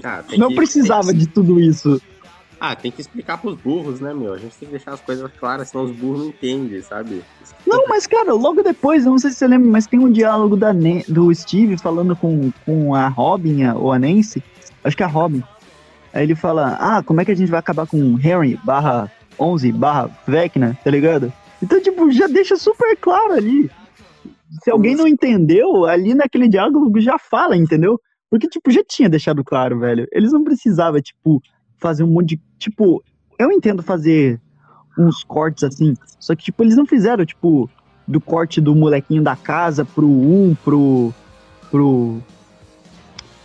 Ah, 0.02 0.22
Não 0.36 0.48
que- 0.48 0.56
precisava 0.56 1.14
de 1.14 1.26
tudo 1.26 1.58
isso. 1.58 2.00
Ah, 2.66 2.74
tem 2.74 2.90
que 2.90 3.02
explicar 3.02 3.36
pros 3.36 3.56
burros, 3.56 4.00
né, 4.00 4.14
meu? 4.14 4.32
A 4.32 4.38
gente 4.38 4.56
tem 4.56 4.66
que 4.66 4.74
deixar 4.74 4.92
as 4.94 5.00
coisas 5.02 5.30
claras, 5.38 5.68
senão 5.68 5.84
os 5.84 5.90
burros 5.90 6.20
não 6.20 6.28
entendem, 6.28 6.80
sabe? 6.80 7.22
Não, 7.66 7.86
mas 7.86 8.06
cara, 8.06 8.32
logo 8.32 8.62
depois, 8.62 9.04
não 9.04 9.18
sei 9.18 9.30
se 9.32 9.36
você 9.36 9.46
lembra, 9.46 9.68
mas 9.70 9.86
tem 9.86 10.00
um 10.00 10.10
diálogo 10.10 10.56
da 10.56 10.72
Ne- 10.72 11.04
do 11.06 11.34
Steve 11.34 11.76
falando 11.76 12.16
com, 12.16 12.50
com 12.64 12.94
a 12.94 13.06
Robin, 13.08 13.66
ou 13.74 13.92
a 13.92 13.98
Nancy, 13.98 14.42
acho 14.82 14.96
que 14.96 15.02
é 15.02 15.06
a 15.06 15.08
Robin. 15.08 15.42
Aí 16.10 16.22
ele 16.22 16.34
fala, 16.34 16.78
ah, 16.80 17.02
como 17.02 17.20
é 17.20 17.24
que 17.26 17.32
a 17.32 17.36
gente 17.36 17.50
vai 17.50 17.60
acabar 17.60 17.86
com 17.86 18.18
Henry 18.18 18.58
barra 18.64 19.12
11 19.38 19.70
barra 19.72 20.10
Vecna, 20.26 20.78
tá 20.82 20.90
ligado? 20.90 21.30
Então, 21.62 21.82
tipo, 21.82 22.10
já 22.10 22.26
deixa 22.26 22.56
super 22.56 22.96
claro 22.96 23.34
ali. 23.34 23.70
Se 24.62 24.70
alguém 24.70 24.94
não 24.94 25.06
entendeu, 25.06 25.84
ali 25.84 26.14
naquele 26.14 26.48
diálogo 26.48 26.98
já 27.00 27.18
fala, 27.18 27.56
entendeu? 27.56 28.00
Porque, 28.30 28.48
tipo, 28.48 28.70
já 28.70 28.82
tinha 28.82 29.08
deixado 29.08 29.44
claro, 29.44 29.78
velho. 29.78 30.08
Eles 30.12 30.32
não 30.32 30.42
precisavam, 30.42 31.00
tipo, 31.00 31.42
fazer 31.78 32.02
um 32.02 32.08
monte 32.08 32.36
de. 32.36 32.40
Tipo, 32.58 33.02
eu 33.38 33.50
entendo 33.50 33.82
fazer 33.82 34.40
uns 34.98 35.24
cortes 35.24 35.64
assim. 35.64 35.94
Só 36.18 36.34
que, 36.34 36.44
tipo, 36.44 36.62
eles 36.62 36.76
não 36.76 36.86
fizeram, 36.86 37.24
tipo, 37.24 37.68
do 38.06 38.20
corte 38.20 38.60
do 38.60 38.74
molequinho 38.74 39.22
da 39.22 39.36
casa 39.36 39.84
pro 39.84 40.06
um, 40.06 40.56
pro. 40.64 41.12
pro. 41.70 42.18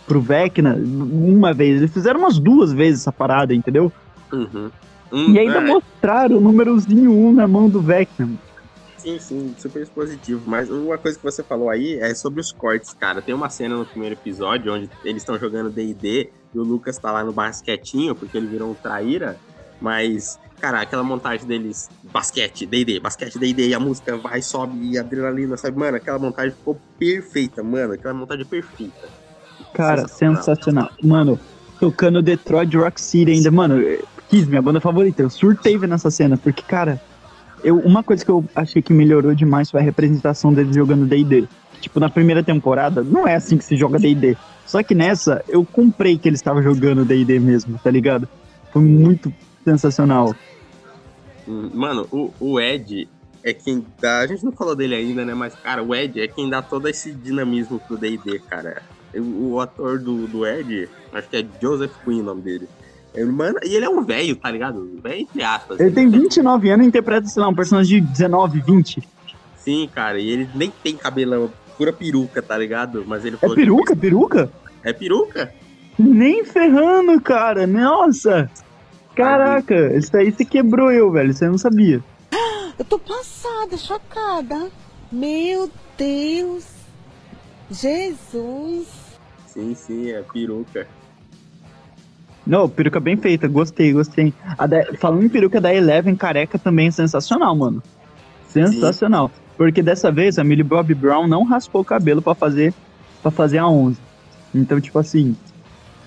pro 0.06 0.20
Vecna, 0.20 0.74
uma 0.76 1.52
vez. 1.52 1.78
Eles 1.78 1.92
fizeram 1.92 2.20
umas 2.20 2.38
duas 2.38 2.72
vezes 2.72 3.00
essa 3.00 3.12
parada, 3.12 3.54
entendeu? 3.54 3.92
Uhum. 4.32 4.70
Hum, 5.12 5.32
E 5.32 5.38
ainda 5.38 5.58
é, 5.58 5.66
mostraram 5.66 6.36
o 6.36 6.40
númerozinho 6.40 7.12
1 7.12 7.32
na 7.32 7.48
mão 7.48 7.68
do 7.68 7.80
Vecna. 7.80 8.28
Sim, 9.00 9.18
sim, 9.18 9.54
super 9.56 9.80
expositivo. 9.80 10.42
Mas 10.46 10.68
uma 10.68 10.98
coisa 10.98 11.16
que 11.16 11.24
você 11.24 11.42
falou 11.42 11.70
aí 11.70 11.98
é 11.98 12.14
sobre 12.14 12.38
os 12.38 12.52
cortes, 12.52 12.92
cara. 12.92 13.22
Tem 13.22 13.34
uma 13.34 13.48
cena 13.48 13.74
no 13.74 13.86
primeiro 13.86 14.14
episódio 14.14 14.74
onde 14.74 14.90
eles 15.02 15.22
estão 15.22 15.38
jogando 15.38 15.70
DD 15.70 16.30
e 16.54 16.58
o 16.58 16.62
Lucas 16.62 16.98
tá 16.98 17.10
lá 17.10 17.24
no 17.24 17.32
basquetinho 17.32 18.14
porque 18.14 18.36
ele 18.36 18.46
virou 18.46 18.70
um 18.70 18.74
traíra. 18.74 19.40
Mas, 19.80 20.38
cara, 20.60 20.82
aquela 20.82 21.02
montagem 21.02 21.46
deles, 21.46 21.88
basquete, 22.12 22.66
DD, 22.66 23.00
basquete, 23.00 23.38
DD, 23.38 23.68
e 23.68 23.74
a 23.74 23.80
música 23.80 24.18
vai, 24.18 24.42
sobe 24.42 24.90
e 24.90 24.98
adrenalina, 24.98 25.56
sabe? 25.56 25.78
Mano, 25.78 25.96
aquela 25.96 26.18
montagem 26.18 26.52
ficou 26.52 26.78
perfeita, 26.98 27.62
mano. 27.62 27.94
Aquela 27.94 28.12
montagem 28.12 28.44
perfeita. 28.44 29.08
Cara, 29.72 30.02
Sensacional. 30.02 30.42
sensacional. 30.42 30.90
Mano, 31.02 31.40
tocando 31.80 32.20
Detroit 32.20 32.76
Rock 32.76 33.00
City 33.00 33.30
ainda. 33.30 33.50
Mano, 33.50 33.76
Kiss, 34.28 34.46
minha 34.46 34.60
banda 34.60 34.78
favorita. 34.78 35.22
Eu 35.22 35.30
surtei 35.30 35.78
vendo 35.78 35.94
essa 35.94 36.10
cena, 36.10 36.36
porque, 36.36 36.62
cara, 36.62 37.00
eu, 37.62 37.78
uma 37.78 38.02
coisa 38.02 38.24
que 38.24 38.30
eu 38.30 38.44
achei 38.54 38.82
que 38.82 38.92
melhorou 38.92 39.34
demais 39.34 39.70
foi 39.70 39.80
a 39.80 39.82
representação 39.82 40.52
deles 40.52 40.74
jogando 40.74 41.06
D&D. 41.06 41.46
Tipo, 41.80 41.98
na 41.98 42.10
primeira 42.10 42.42
temporada, 42.42 43.02
não 43.02 43.26
é 43.26 43.34
assim 43.34 43.56
que 43.56 43.64
se 43.64 43.76
joga 43.76 43.98
D&D. 43.98 44.36
Só 44.66 44.82
que 44.82 44.94
nessa, 44.94 45.44
eu 45.48 45.64
comprei 45.64 46.18
que 46.18 46.28
eles 46.28 46.38
estavam 46.38 46.62
jogando 46.62 47.04
D&D 47.04 47.40
mesmo, 47.40 47.78
tá 47.82 47.90
ligado? 47.90 48.28
Foi 48.72 48.82
muito 48.82 49.32
sensacional. 49.64 50.34
Hum, 51.48 51.70
Mano, 51.74 52.06
o, 52.10 52.32
o 52.38 52.60
Ed 52.60 53.08
é 53.42 53.52
quem 53.52 53.84
dá. 54.00 54.20
A 54.20 54.26
gente 54.26 54.44
não 54.44 54.52
falou 54.52 54.76
dele 54.76 54.94
ainda, 54.94 55.24
né? 55.24 55.34
Mas, 55.34 55.54
cara, 55.54 55.82
o 55.82 55.94
Ed 55.94 56.20
é 56.20 56.28
quem 56.28 56.48
dá 56.48 56.62
todo 56.62 56.88
esse 56.88 57.12
dinamismo 57.12 57.80
pro 57.80 57.96
DD, 57.96 58.38
cara. 58.40 58.82
O, 59.14 59.54
o 59.54 59.60
ator 59.60 59.98
do, 59.98 60.26
do 60.26 60.46
Ed, 60.46 60.88
acho 61.12 61.28
que 61.28 61.36
é 61.36 61.46
Joseph 61.60 61.92
Quinn 62.04 62.20
o 62.20 62.24
nome 62.24 62.42
dele. 62.42 62.68
Ele, 63.14 63.30
mano, 63.30 63.58
e 63.64 63.74
ele 63.74 63.84
é 63.84 63.88
um 63.88 64.02
velho, 64.02 64.36
tá 64.36 64.50
ligado? 64.50 64.98
Velho 65.02 65.20
entre 65.20 65.42
aspas. 65.42 65.80
Ele 65.80 65.90
tem 65.90 66.08
29 66.08 66.70
anos 66.70 66.84
e 66.86 66.88
interpreta, 66.88 67.26
sei 67.26 67.42
lá, 67.42 67.48
um 67.48 67.54
personagem 67.54 68.00
de 68.00 68.08
19, 68.08 68.60
20. 68.60 69.02
Sim, 69.56 69.90
cara, 69.92 70.18
e 70.18 70.28
ele 70.30 70.48
nem 70.54 70.72
tem 70.82 70.96
cabelão, 70.96 71.50
pura 71.76 71.92
peruca, 71.92 72.40
tá 72.40 72.56
ligado? 72.56 73.04
Mas 73.06 73.24
ele 73.24 73.36
É 73.40 73.48
peruca? 73.48 73.96
Peruca? 73.96 74.52
É 74.84 74.92
peruca? 74.92 75.52
Nem 75.98 76.44
ferrando, 76.44 77.20
cara. 77.20 77.66
Nossa. 77.66 78.50
Caraca, 79.14 79.96
isso 79.96 80.16
aí 80.16 80.30
você 80.32 80.44
quebrou 80.44 80.90
eu, 80.90 81.10
velho. 81.10 81.34
Você 81.34 81.46
não 81.46 81.58
sabia. 81.58 82.02
Eu 82.78 82.84
tô 82.84 82.98
passada, 82.98 83.76
chocada. 83.76 84.70
Meu 85.12 85.70
Deus. 85.98 86.64
Jesus. 87.70 88.86
Sim, 89.46 89.74
sim, 89.74 90.10
é 90.10 90.22
peruca. 90.22 90.86
Não, 92.46 92.68
peruca 92.68 92.98
bem 92.98 93.16
feita. 93.16 93.46
Gostei, 93.46 93.92
gostei. 93.92 94.32
Da- 94.68 94.86
Falando 94.98 95.24
em 95.24 95.28
peruca 95.28 95.60
da 95.60 95.74
Eleven, 95.74 96.16
careca 96.16 96.58
também 96.58 96.88
é 96.88 96.90
sensacional, 96.90 97.54
mano. 97.54 97.82
Sensacional. 98.48 99.30
Porque 99.56 99.82
dessa 99.82 100.10
vez 100.10 100.38
a 100.38 100.44
Millie 100.44 100.64
Bobby 100.64 100.94
Brown 100.94 101.26
não 101.28 101.44
raspou 101.44 101.82
o 101.82 101.84
cabelo 101.84 102.22
pra 102.22 102.34
fazer 102.34 102.72
para 103.22 103.30
fazer 103.30 103.58
a 103.58 103.68
11. 103.68 104.00
Então, 104.54 104.80
tipo 104.80 104.98
assim, 104.98 105.36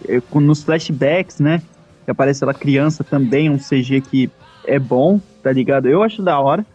é, 0.07 0.19
nos 0.35 0.63
flashbacks, 0.63 1.39
né? 1.39 1.61
Que 2.03 2.11
aparece 2.11 2.43
ela 2.43 2.53
criança 2.53 3.03
também, 3.03 3.49
um 3.49 3.57
CG 3.59 4.01
que 4.01 4.29
é 4.65 4.79
bom, 4.79 5.21
tá 5.43 5.51
ligado? 5.51 5.87
Eu 5.87 6.01
acho 6.03 6.21
da 6.23 6.39
hora. 6.39 6.65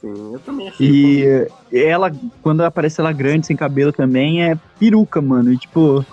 Sim, 0.00 0.32
eu 0.32 0.40
também 0.44 0.68
achei. 0.68 0.86
E 0.88 1.24
eh, 1.24 1.48
ela, 1.88 2.10
quando 2.42 2.62
aparece 2.62 3.00
ela 3.00 3.12
grande, 3.12 3.46
sem 3.46 3.56
cabelo 3.56 3.92
também, 3.92 4.42
é 4.42 4.56
peruca, 4.80 5.20
mano. 5.20 5.52
E 5.52 5.58
tipo, 5.58 6.04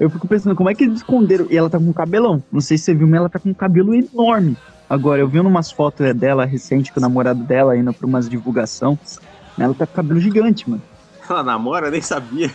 eu 0.00 0.10
fico 0.10 0.26
pensando, 0.26 0.56
como 0.56 0.68
é 0.70 0.74
que 0.74 0.84
eles 0.84 0.96
esconderam? 0.96 1.46
E 1.50 1.56
ela 1.56 1.70
tá 1.70 1.78
com 1.78 1.92
cabelão. 1.92 2.42
Não 2.50 2.60
sei 2.60 2.76
se 2.78 2.84
você 2.84 2.94
viu, 2.94 3.06
mas 3.06 3.18
ela 3.20 3.28
tá 3.28 3.38
com 3.38 3.50
um 3.50 3.54
cabelo 3.54 3.94
enorme. 3.94 4.56
Agora, 4.88 5.20
eu 5.20 5.28
vi 5.28 5.38
umas 5.38 5.70
fotos 5.70 6.12
dela 6.16 6.44
recente 6.44 6.90
com 6.92 6.98
o 6.98 7.02
namorado 7.02 7.44
dela 7.44 7.76
indo 7.76 7.92
pra 7.92 8.06
umas 8.06 8.28
divulgação. 8.28 8.98
Ela 9.58 9.74
tá 9.74 9.86
com 9.86 9.92
cabelo 9.94 10.18
gigante, 10.18 10.68
mano. 10.68 10.82
Ela 11.28 11.42
namora, 11.44 11.86
eu 11.86 11.90
nem 11.92 12.00
sabia. 12.00 12.50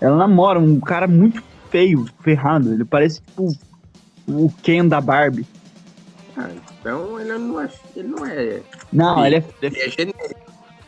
Ela 0.00 0.16
namora 0.16 0.58
um 0.58 0.80
cara 0.80 1.06
muito 1.06 1.42
feio, 1.70 2.06
ferrado. 2.20 2.72
Ele 2.72 2.84
parece 2.84 3.20
tipo 3.20 3.52
o 4.26 4.50
Ken 4.62 4.88
da 4.88 5.00
Barbie. 5.00 5.46
Ah, 6.36 6.48
então 6.80 7.20
ele 7.20 7.38
não 7.38 7.60
é. 7.60 7.68
Ele 7.94 8.08
não 8.08 8.26
é. 8.26 8.60
Não, 8.92 9.24
ele 9.26 9.36
é, 9.36 9.44
Ele 9.62 9.78
é 9.78 9.88
genérico. 9.90 10.40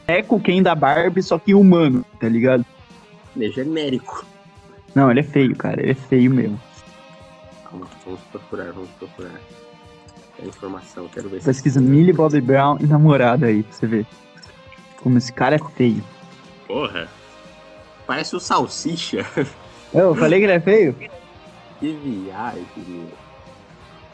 é 0.09 0.23
com 0.23 0.37
o 0.37 0.41
Ken 0.41 0.63
da 0.63 0.75
Barbie, 0.75 1.23
só 1.23 1.39
que 1.39 1.55
humano, 1.55 2.05
tá 2.19 2.29
ligado? 2.29 2.65
Ele 3.37 3.47
é 3.47 3.51
genérico. 3.51 4.25
Não, 4.95 5.11
ele 5.11 5.21
é 5.21 5.25
feio, 5.25 5.57
cara. 5.57 5.81
Ele 5.81 5.93
é 5.93 5.95
feio 5.95 6.31
mesmo. 6.31 6.61
Calma, 7.69 7.87
vamos 8.05 8.21
procurar, 8.31 8.73
vamos 8.73 8.91
procurar. 8.99 9.41
A 10.43 10.47
informação, 10.47 11.09
quero 11.09 11.29
ver 11.29 11.41
se. 11.41 11.47
Pesquisa 11.47 11.81
Millie 11.81 12.13
Bobby 12.13 12.41
Brown 12.41 12.77
e 12.81 12.87
namorada 12.87 13.47
aí, 13.47 13.63
pra 13.63 13.73
você 13.73 13.87
ver. 13.87 14.07
Como 15.03 15.19
esse 15.19 15.33
cara 15.33 15.57
é 15.57 15.59
feio. 15.77 16.03
Porra. 16.67 17.09
Parece 18.07 18.37
o 18.37 18.41
Salsicha. 18.41 19.25
Eu 19.93 20.15
falei 20.15 20.39
que 20.39 20.47
ele 20.47 20.53
é 20.53 20.61
feio? 20.61 20.95
Que 21.79 21.93
viagem, 21.93 22.65
meu. 22.89 23.09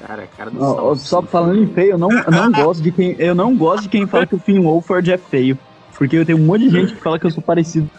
Cara, 0.00 0.26
cara 0.36 0.50
do 0.50 0.58
Salsicha. 0.58 1.08
só 1.08 1.22
falando 1.22 1.62
em 1.62 1.66
feio, 1.68 1.92
eu 1.92 1.98
não, 1.98 2.10
eu 2.10 2.30
não 2.30 2.50
gosto 2.64 2.82
de 2.82 2.90
quem. 2.90 3.14
Eu 3.18 3.34
não 3.34 3.56
gosto 3.56 3.84
de 3.84 3.88
quem 3.88 4.06
fala 4.06 4.26
que 4.26 4.34
o 4.34 4.38
Finn 4.38 4.60
Wolford 4.62 5.12
é 5.12 5.18
feio. 5.18 5.58
Porque 5.96 6.16
eu 6.16 6.24
tenho 6.26 6.38
um 6.38 6.46
monte 6.46 6.62
de 6.62 6.70
gente 6.70 6.94
que 6.94 7.00
fala 7.00 7.18
que 7.18 7.26
eu 7.26 7.30
sou 7.30 7.42
parecido. 7.42 7.90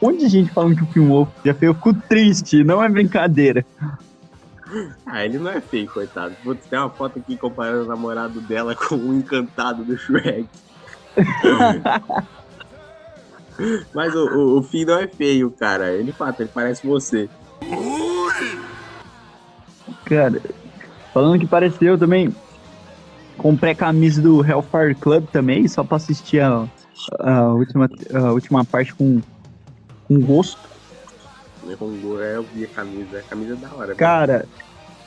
Um 0.00 0.06
monte 0.06 0.20
de 0.20 0.28
gente 0.28 0.50
falando 0.50 0.76
que 0.76 0.82
o 0.82 0.86
Finn 0.86 1.08
Wolford 1.08 1.48
é 1.48 1.54
feio. 1.54 1.70
Eu 1.70 1.74
fico 1.74 1.94
triste, 1.94 2.64
não 2.64 2.82
é 2.82 2.88
brincadeira. 2.88 3.64
Ah, 5.04 5.24
ele 5.24 5.38
não 5.38 5.50
é 5.50 5.60
feio, 5.60 5.90
coitado. 5.90 6.34
Putz, 6.42 6.66
tem 6.66 6.78
uma 6.78 6.90
foto 6.90 7.18
aqui 7.18 7.36
comparando 7.36 7.84
o 7.84 7.88
namorado 7.88 8.40
dela 8.40 8.74
com 8.74 8.94
o 8.94 9.14
encantado 9.14 9.84
do 9.84 9.96
Shrek. 9.98 10.46
Mas 13.92 14.14
o, 14.14 14.26
o, 14.26 14.58
o 14.58 14.62
Finn 14.62 14.86
não 14.86 14.98
é 14.98 15.06
feio, 15.06 15.50
cara. 15.50 15.92
Ele, 15.92 16.12
fato, 16.12 16.40
ele 16.40 16.50
parece 16.52 16.86
você. 16.86 17.28
Cara, 20.04 20.40
falando 21.12 21.38
que 21.38 21.46
pareceu 21.46 21.98
também. 21.98 22.34
Comprei 23.36 23.72
a 23.72 23.76
camisa 23.76 24.20
do 24.20 24.44
Hellfire 24.44 24.94
Club 24.94 25.26
também, 25.32 25.66
só 25.66 25.82
pra 25.82 25.96
assistir 25.96 26.40
a, 26.40 26.68
a, 27.18 27.48
última, 27.48 27.88
a 28.12 28.32
última 28.32 28.64
parte 28.64 28.94
com, 28.94 29.20
com 30.10 30.20
gosto. 30.20 30.58
Né, 31.64 31.76
com 31.76 31.86
o- 31.86 32.20
é, 32.20 32.36
Eu 32.36 32.42
vi 32.42 32.64
a 32.64 32.68
camisa. 32.68 33.18
A 33.18 33.22
camisa 33.22 33.52
é 33.52 33.56
da 33.56 33.72
hora. 33.74 33.94
Cara, 33.94 34.44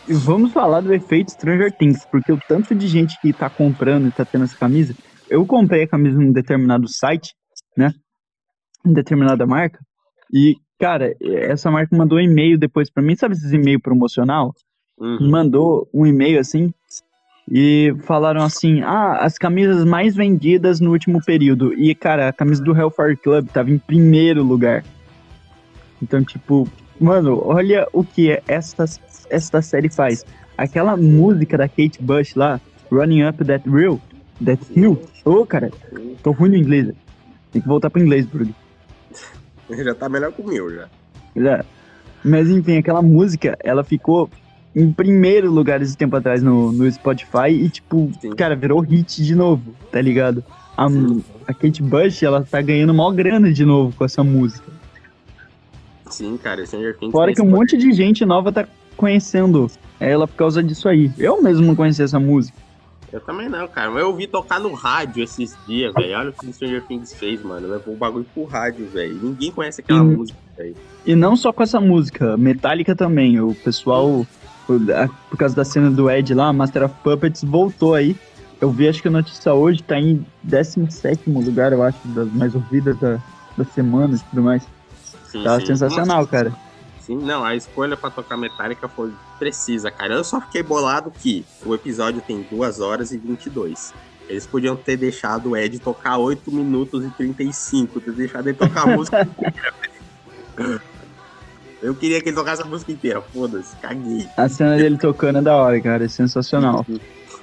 e 0.08 0.14
vamos 0.14 0.54
falar 0.54 0.80
do 0.80 0.94
efeito 0.94 1.32
Stranger 1.32 1.76
Things, 1.78 2.06
porque 2.10 2.32
o 2.32 2.40
tanto 2.48 2.74
de 2.74 2.88
gente 2.88 3.20
que 3.20 3.34
tá 3.34 3.50
comprando 3.50 4.08
e 4.08 4.12
tá 4.12 4.24
tendo 4.24 4.46
essa 4.46 4.58
camisa. 4.58 4.96
Eu 5.30 5.46
comprei 5.46 5.84
a 5.84 5.88
camisa 5.88 6.18
num 6.18 6.32
determinado 6.32 6.88
site, 6.88 7.34
né? 7.78 7.94
Em 8.86 8.94
determinada 8.94 9.46
marca. 9.46 9.80
E, 10.34 10.56
cara, 10.80 11.14
essa 11.22 11.70
marca 11.70 11.96
mandou 11.96 12.18
um 12.18 12.22
e-mail 12.22 12.58
depois 12.58 12.90
pra 12.90 13.04
mim, 13.04 13.16
sabe 13.16 13.34
esses 13.36 13.52
e-mail 13.52 13.82
promocional? 13.82 14.54
Uhum. 14.98 15.30
Mandou 15.30 15.90
um 15.94 16.06
e-mail 16.06 16.40
assim. 16.40 16.72
E 17.50 17.94
falaram 18.04 18.42
assim: 18.42 18.82
ah, 18.82 19.18
as 19.18 19.38
camisas 19.38 19.84
mais 19.84 20.16
vendidas 20.16 20.80
no 20.80 20.92
último 20.92 21.24
período. 21.24 21.74
E, 21.74 21.94
cara, 21.94 22.30
a 22.30 22.34
camisa 22.34 22.64
do 22.64 22.76
Hellfire 22.76 23.18
Club 23.18 23.48
tava 23.50 23.70
em 23.70 23.78
primeiro 23.78 24.44
lugar. 24.44 24.84
Então, 26.02 26.24
tipo, 26.24 26.68
mano, 27.00 27.42
olha 27.46 27.88
o 27.92 28.04
que 28.04 28.42
esta, 28.48 28.86
esta 29.30 29.62
série 29.62 29.90
faz. 29.90 30.26
Aquela 30.58 30.96
música 30.96 31.58
da 31.58 31.68
Kate 31.68 32.02
Bush 32.02 32.36
lá, 32.36 32.62
Running 32.92 33.28
Up 33.28 33.44
That 33.44 33.68
Hill, 33.68 34.00
That 34.44 34.62
Hill. 34.76 35.02
Ô, 35.26 35.46
cara, 35.46 35.72
tô 36.22 36.32
ruim 36.32 36.50
no 36.50 36.56
inglês. 36.58 36.92
Tem 37.52 37.62
que 37.62 37.68
voltar 37.68 37.90
pro 37.90 38.02
inglês, 38.02 38.26
Bruno. 38.26 38.54
Já 39.70 39.96
tá 39.96 40.08
melhor 40.08 40.32
que 40.32 40.42
o 40.42 40.48
meu, 40.48 40.74
já. 40.74 40.88
É. 41.36 41.64
Mas 42.24 42.50
enfim, 42.50 42.78
aquela 42.78 43.02
música, 43.02 43.58
ela 43.64 43.84
ficou 43.84 44.30
em 44.76 44.92
primeiro 44.92 45.52
lugar 45.52 45.82
esse 45.82 45.96
tempo 45.96 46.16
atrás 46.16 46.42
no, 46.42 46.72
no 46.72 46.90
Spotify 46.92 47.50
e, 47.50 47.70
tipo, 47.70 48.12
Sim. 48.20 48.32
cara, 48.32 48.56
virou 48.56 48.80
hit 48.82 49.24
de 49.24 49.36
novo, 49.36 49.74
tá 49.92 50.02
ligado? 50.02 50.44
A, 50.76 50.90
Sim. 50.90 51.24
a 51.48 51.54
Kate 51.54 51.84
Bush, 51.84 52.24
ela 52.24 52.42
tá 52.44 52.62
ganhando 52.62 52.94
maior 52.94 53.12
grana 53.12 53.52
de 53.54 53.64
novo 53.64 53.96
com 53.96 54.04
essa 54.06 54.24
música. 54.24 54.72
Sim, 56.10 56.38
cara, 56.38 56.66
Stranger 56.66 56.98
Things 56.98 57.12
Fora 57.12 57.34
que 57.34 57.42
um 57.42 57.50
monte 57.50 57.78
de 57.78 57.92
gente 57.92 58.26
nova 58.26 58.52
tá 58.52 58.68
conhecendo 58.96 59.70
ela 60.00 60.28
por 60.28 60.36
causa 60.36 60.62
disso 60.62 60.88
aí. 60.88 61.12
Eu 61.18 61.42
mesmo 61.42 61.66
não 61.66 61.76
conhecia 61.76 62.06
essa 62.06 62.20
música. 62.20 62.58
Eu 63.12 63.22
também 63.22 63.48
não, 63.48 63.68
cara. 63.68 63.90
Mas 63.92 64.02
eu 64.02 64.08
ouvi 64.10 64.26
tocar 64.28 64.60
no 64.60 64.74
rádio 64.74 65.24
esses 65.24 65.56
dias, 65.68 65.94
velho. 65.94 66.18
Olha 66.18 66.30
o 66.30 66.34
que 66.34 66.48
o 66.48 66.54
Stranger 66.54 66.82
Things 66.84 67.14
fez, 67.14 67.42
mano. 67.44 67.68
Levou 67.68 67.94
o 67.94 67.98
bagulho 67.98 68.26
pro 68.34 68.44
rádio, 68.46 68.88
velho. 68.88 69.20
Ninguém 69.22 69.52
conhece 69.52 69.82
aquela 69.82 70.02
Hum. 70.02 70.18
música, 70.18 70.38
velho. 70.58 70.76
E 71.06 71.16
não 71.16 71.36
só 71.36 71.54
com 71.54 71.62
essa 71.62 71.80
música, 71.80 72.36
Metallica 72.38 72.96
também. 72.96 73.40
O 73.40 73.54
pessoal, 73.54 74.08
o- 74.10 74.28
por 74.66 75.38
causa 75.38 75.56
da 75.56 75.66
cena 75.66 75.90
do 75.92 76.10
Ed 76.10 76.34
lá, 76.34 76.52
Master 76.54 76.86
of 76.86 76.96
Puppets 77.04 77.44
voltou 77.44 77.94
aí. 77.94 78.16
Eu 78.62 78.72
vi, 78.72 78.88
acho 78.88 79.02
que 79.02 79.08
a 79.08 79.12
notícia 79.12 79.54
hoje 79.54 79.84
tá 79.84 80.00
em 80.00 80.26
17 80.44 81.30
lugar, 81.30 81.74
eu 81.74 81.84
acho, 81.84 81.98
das 82.06 82.32
mais 82.32 82.56
ouvidas 82.56 82.98
da, 82.98 83.20
da 83.58 83.66
semana 83.66 84.16
e 84.16 84.20
tudo 84.30 84.42
mais. 84.42 84.64
Sim, 85.28 85.44
Tá 85.44 85.60
sim. 85.60 85.66
sensacional, 85.66 86.20
Nossa, 86.20 86.30
cara. 86.30 86.54
Sim, 87.02 87.18
não, 87.18 87.44
a 87.44 87.56
escolha 87.56 87.98
pra 87.98 88.10
tocar 88.10 88.38
Metallica 88.38 88.88
foi 88.88 89.12
precisa, 89.38 89.92
cara. 89.92 90.14
Eu 90.14 90.24
só 90.24 90.40
fiquei 90.40 90.64
bolado 90.64 91.12
que 91.12 91.46
o 91.66 91.76
episódio 91.76 92.22
tem 92.22 92.46
2 92.50 92.80
horas 92.80 93.12
e 93.12 93.18
22. 93.18 93.94
Eles 94.30 94.48
podiam 94.48 94.78
ter 94.78 94.96
deixado 94.96 95.50
o 95.50 95.58
Ed 95.58 95.80
tocar 95.80 96.18
8 96.18 96.50
minutos 96.50 97.04
e 97.04 97.10
35, 97.10 98.00
ter 98.00 98.14
deixado 98.14 98.48
ele 98.48 98.58
tocar 98.58 98.84
a 98.84 98.96
música 98.96 99.20
inteira. 99.28 99.74
Eu 101.84 101.94
queria 101.94 102.22
que 102.22 102.30
ele 102.30 102.36
tocasse 102.36 102.62
a 102.62 102.66
música 102.66 102.94
inteira, 102.94 103.22
foda-se, 103.22 103.76
caguei. 103.76 104.26
A 104.38 104.48
cena 104.48 104.78
dele 104.78 104.98
tocando 104.98 105.40
é 105.40 105.42
da 105.42 105.56
hora, 105.58 105.80
cara, 105.82 106.06
é 106.06 106.08
sensacional. 106.08 106.86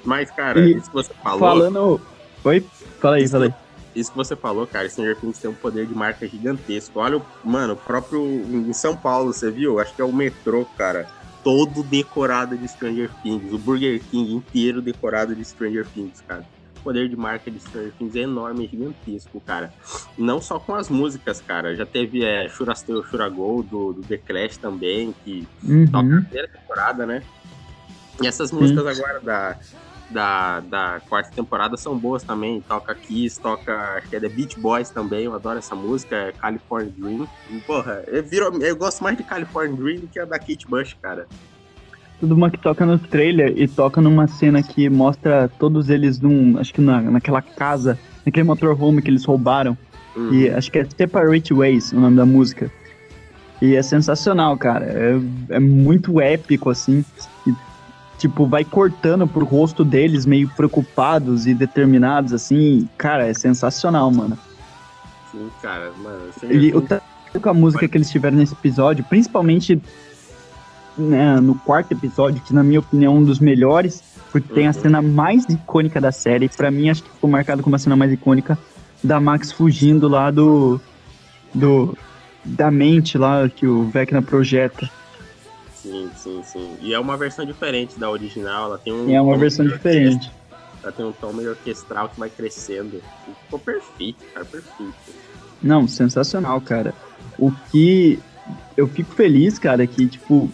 Mas, 0.02 0.30
cara, 0.30 0.58
E 0.60 0.76
isso 0.78 0.86
que 0.86 0.94
você 0.94 1.12
falou. 1.22 1.38
Falando. 1.38 2.00
Oi? 2.44 2.66
Fala 2.98 3.16
aí, 3.16 3.28
fala 3.28 3.44
aí. 3.44 3.54
Isso 3.94 4.10
que 4.10 4.16
você 4.16 4.34
falou, 4.34 4.66
cara, 4.66 4.88
Stranger 4.88 5.16
Things 5.20 5.38
tem 5.38 5.50
um 5.50 5.54
poder 5.54 5.86
de 5.86 5.94
marca 5.94 6.26
gigantesco. 6.26 7.00
Olha, 7.00 7.18
o- 7.18 7.22
mano, 7.44 7.74
o 7.74 7.76
próprio. 7.76 8.22
Em 8.24 8.72
São 8.72 8.96
Paulo, 8.96 9.32
você 9.32 9.50
viu? 9.50 9.78
Acho 9.78 9.94
que 9.94 10.00
é 10.00 10.04
o 10.04 10.12
metrô, 10.12 10.64
cara. 10.78 11.06
Todo 11.44 11.82
decorado 11.82 12.56
de 12.56 12.66
Stranger 12.68 13.10
Things. 13.22 13.52
O 13.52 13.58
Burger 13.58 14.00
King 14.10 14.32
inteiro 14.32 14.80
decorado 14.80 15.34
de 15.34 15.44
Stranger 15.44 15.86
Things, 15.92 16.22
cara. 16.26 16.44
Poder 16.82 17.08
de 17.08 17.16
marca 17.16 17.50
de 17.50 17.60
Stranger 17.60 17.92
Things 17.98 18.16
é 18.16 18.20
enorme, 18.20 18.66
gigantesco, 18.66 19.40
cara. 19.40 19.72
Não 20.16 20.40
só 20.40 20.58
com 20.58 20.74
as 20.74 20.88
músicas, 20.88 21.40
cara. 21.40 21.74
Já 21.76 21.84
teve 21.84 22.24
é, 22.24 22.48
Churasteu 22.48 23.02
Churagol 23.04 23.62
do, 23.62 23.92
do 23.92 24.02
The 24.02 24.16
Clash 24.18 24.56
também, 24.56 25.14
que 25.24 25.46
toca 25.92 25.98
a 25.98 26.00
Uhum. 26.02 26.22
primeira 26.24 26.48
temporada, 26.48 27.06
né? 27.06 27.22
E 28.22 28.26
essas 28.26 28.50
músicas 28.52 28.86
agora 28.86 29.20
da, 29.20 29.58
da, 30.10 30.60
da 30.60 31.00
quarta 31.08 31.30
temporada 31.32 31.76
são 31.76 31.98
boas 31.98 32.22
também. 32.22 32.60
Toca 32.62 32.94
Kiss, 32.94 33.40
toca 33.40 33.72
acho 33.96 34.08
que 34.08 34.16
é 34.16 34.20
The 34.20 34.28
Beach 34.28 34.58
Boys 34.60 34.90
também. 34.90 35.24
Eu 35.24 35.34
adoro 35.34 35.58
essa 35.58 35.74
música, 35.74 36.16
é 36.16 36.32
California 36.32 36.92
Dream. 36.96 37.26
Porra, 37.66 38.02
eu, 38.08 38.22
viro, 38.22 38.62
eu 38.62 38.76
gosto 38.76 39.02
mais 39.02 39.16
de 39.16 39.24
California 39.24 39.74
Dream 39.76 40.00
do 40.00 40.08
que 40.08 40.18
a 40.18 40.24
da 40.24 40.38
Kate 40.38 40.66
Bush, 40.68 40.94
cara. 41.00 41.26
Tudo 42.20 42.34
uma 42.34 42.50
que 42.50 42.58
toca 42.58 42.84
no 42.84 42.98
trailer 42.98 43.54
e 43.56 43.66
toca 43.66 44.00
numa 44.00 44.26
cena 44.26 44.62
que 44.62 44.88
mostra 44.90 45.50
todos 45.58 45.88
eles 45.88 46.20
num. 46.20 46.58
Acho 46.58 46.74
que 46.74 46.80
na, 46.80 47.00
naquela 47.00 47.40
casa, 47.40 47.98
naquele 48.26 48.44
motorhome 48.44 49.00
que 49.00 49.10
eles 49.10 49.24
roubaram. 49.24 49.76
Uhum. 50.14 50.34
E 50.34 50.50
acho 50.50 50.70
que 50.70 50.78
é 50.78 50.84
Separate 50.84 51.54
Ways 51.54 51.92
o 51.92 52.00
nome 52.00 52.16
da 52.16 52.26
música. 52.26 52.70
E 53.62 53.74
é 53.74 53.82
sensacional, 53.82 54.56
cara. 54.56 54.86
É, 54.86 55.20
é 55.56 55.60
muito 55.60 56.20
épico, 56.20 56.70
assim. 56.70 57.04
E, 57.46 57.54
tipo, 58.18 58.46
vai 58.46 58.64
cortando 58.64 59.26
pro 59.26 59.44
rosto 59.44 59.84
deles, 59.84 60.26
meio 60.26 60.48
preocupados 60.50 61.46
e 61.46 61.54
determinados, 61.54 62.32
assim. 62.32 62.88
Cara, 62.96 63.26
é 63.26 63.34
sensacional, 63.34 64.10
mano. 64.10 64.38
Sim, 65.30 65.48
cara, 65.62 65.90
mano. 66.02 66.20
E 66.50 66.74
o 66.74 66.80
tanto 66.80 67.02
com 67.40 67.48
a 67.48 67.54
música 67.54 67.86
que 67.86 67.96
eles 67.96 68.10
tiveram 68.10 68.36
nesse 68.36 68.54
episódio, 68.54 69.04
principalmente 69.04 69.80
né, 71.00 71.40
no 71.40 71.54
quarto 71.54 71.92
episódio, 71.92 72.40
que 72.42 72.52
na 72.54 72.62
minha 72.62 72.80
opinião 72.80 73.14
é 73.14 73.18
um 73.18 73.24
dos 73.24 73.38
melhores, 73.40 74.02
porque 74.30 74.52
tem 74.52 74.66
a 74.66 74.70
Uhum. 74.70 74.72
cena 74.74 75.02
mais 75.02 75.44
icônica 75.48 76.00
da 76.00 76.12
série. 76.12 76.48
Pra 76.48 76.70
mim, 76.70 76.88
acho 76.90 77.02
que 77.02 77.10
ficou 77.10 77.28
marcado 77.28 77.62
como 77.62 77.74
a 77.76 77.78
cena 77.78 77.96
mais 77.96 78.12
icônica 78.12 78.58
da 79.02 79.18
Max 79.20 79.50
fugindo 79.52 80.08
lá 80.08 80.30
do. 80.30 80.80
do 81.54 81.96
da 82.42 82.70
mente 82.70 83.18
lá 83.18 83.48
que 83.48 83.66
o 83.66 83.84
Vecna 83.90 84.22
projeta. 84.22 84.88
Sim, 85.74 86.10
sim, 86.16 86.42
sim. 86.44 86.70
E 86.80 86.94
é 86.94 86.98
uma 86.98 87.16
versão 87.16 87.44
diferente 87.44 87.98
da 87.98 88.10
original. 88.10 88.66
Ela 88.66 88.78
tem 88.78 88.92
um. 88.92 89.10
É 89.14 89.20
uma 89.20 89.36
versão 89.36 89.66
diferente. 89.66 90.30
Ela 90.82 90.92
tem 90.92 91.04
um 91.04 91.12
tom 91.12 91.32
meio 91.32 91.50
orquestral 91.50 92.08
que 92.08 92.18
vai 92.18 92.30
crescendo. 92.30 93.02
E 93.28 93.32
ficou 93.44 93.58
perfeito, 93.58 94.24
cara, 94.32 94.46
perfeito. 94.46 94.94
Não, 95.62 95.86
sensacional, 95.86 96.60
cara. 96.62 96.94
O 97.38 97.52
que 97.70 98.18
eu 98.76 98.88
fico 98.88 99.12
feliz, 99.14 99.58
cara, 99.58 99.84
é 99.84 99.86
que, 99.86 100.06
tipo, 100.06 100.50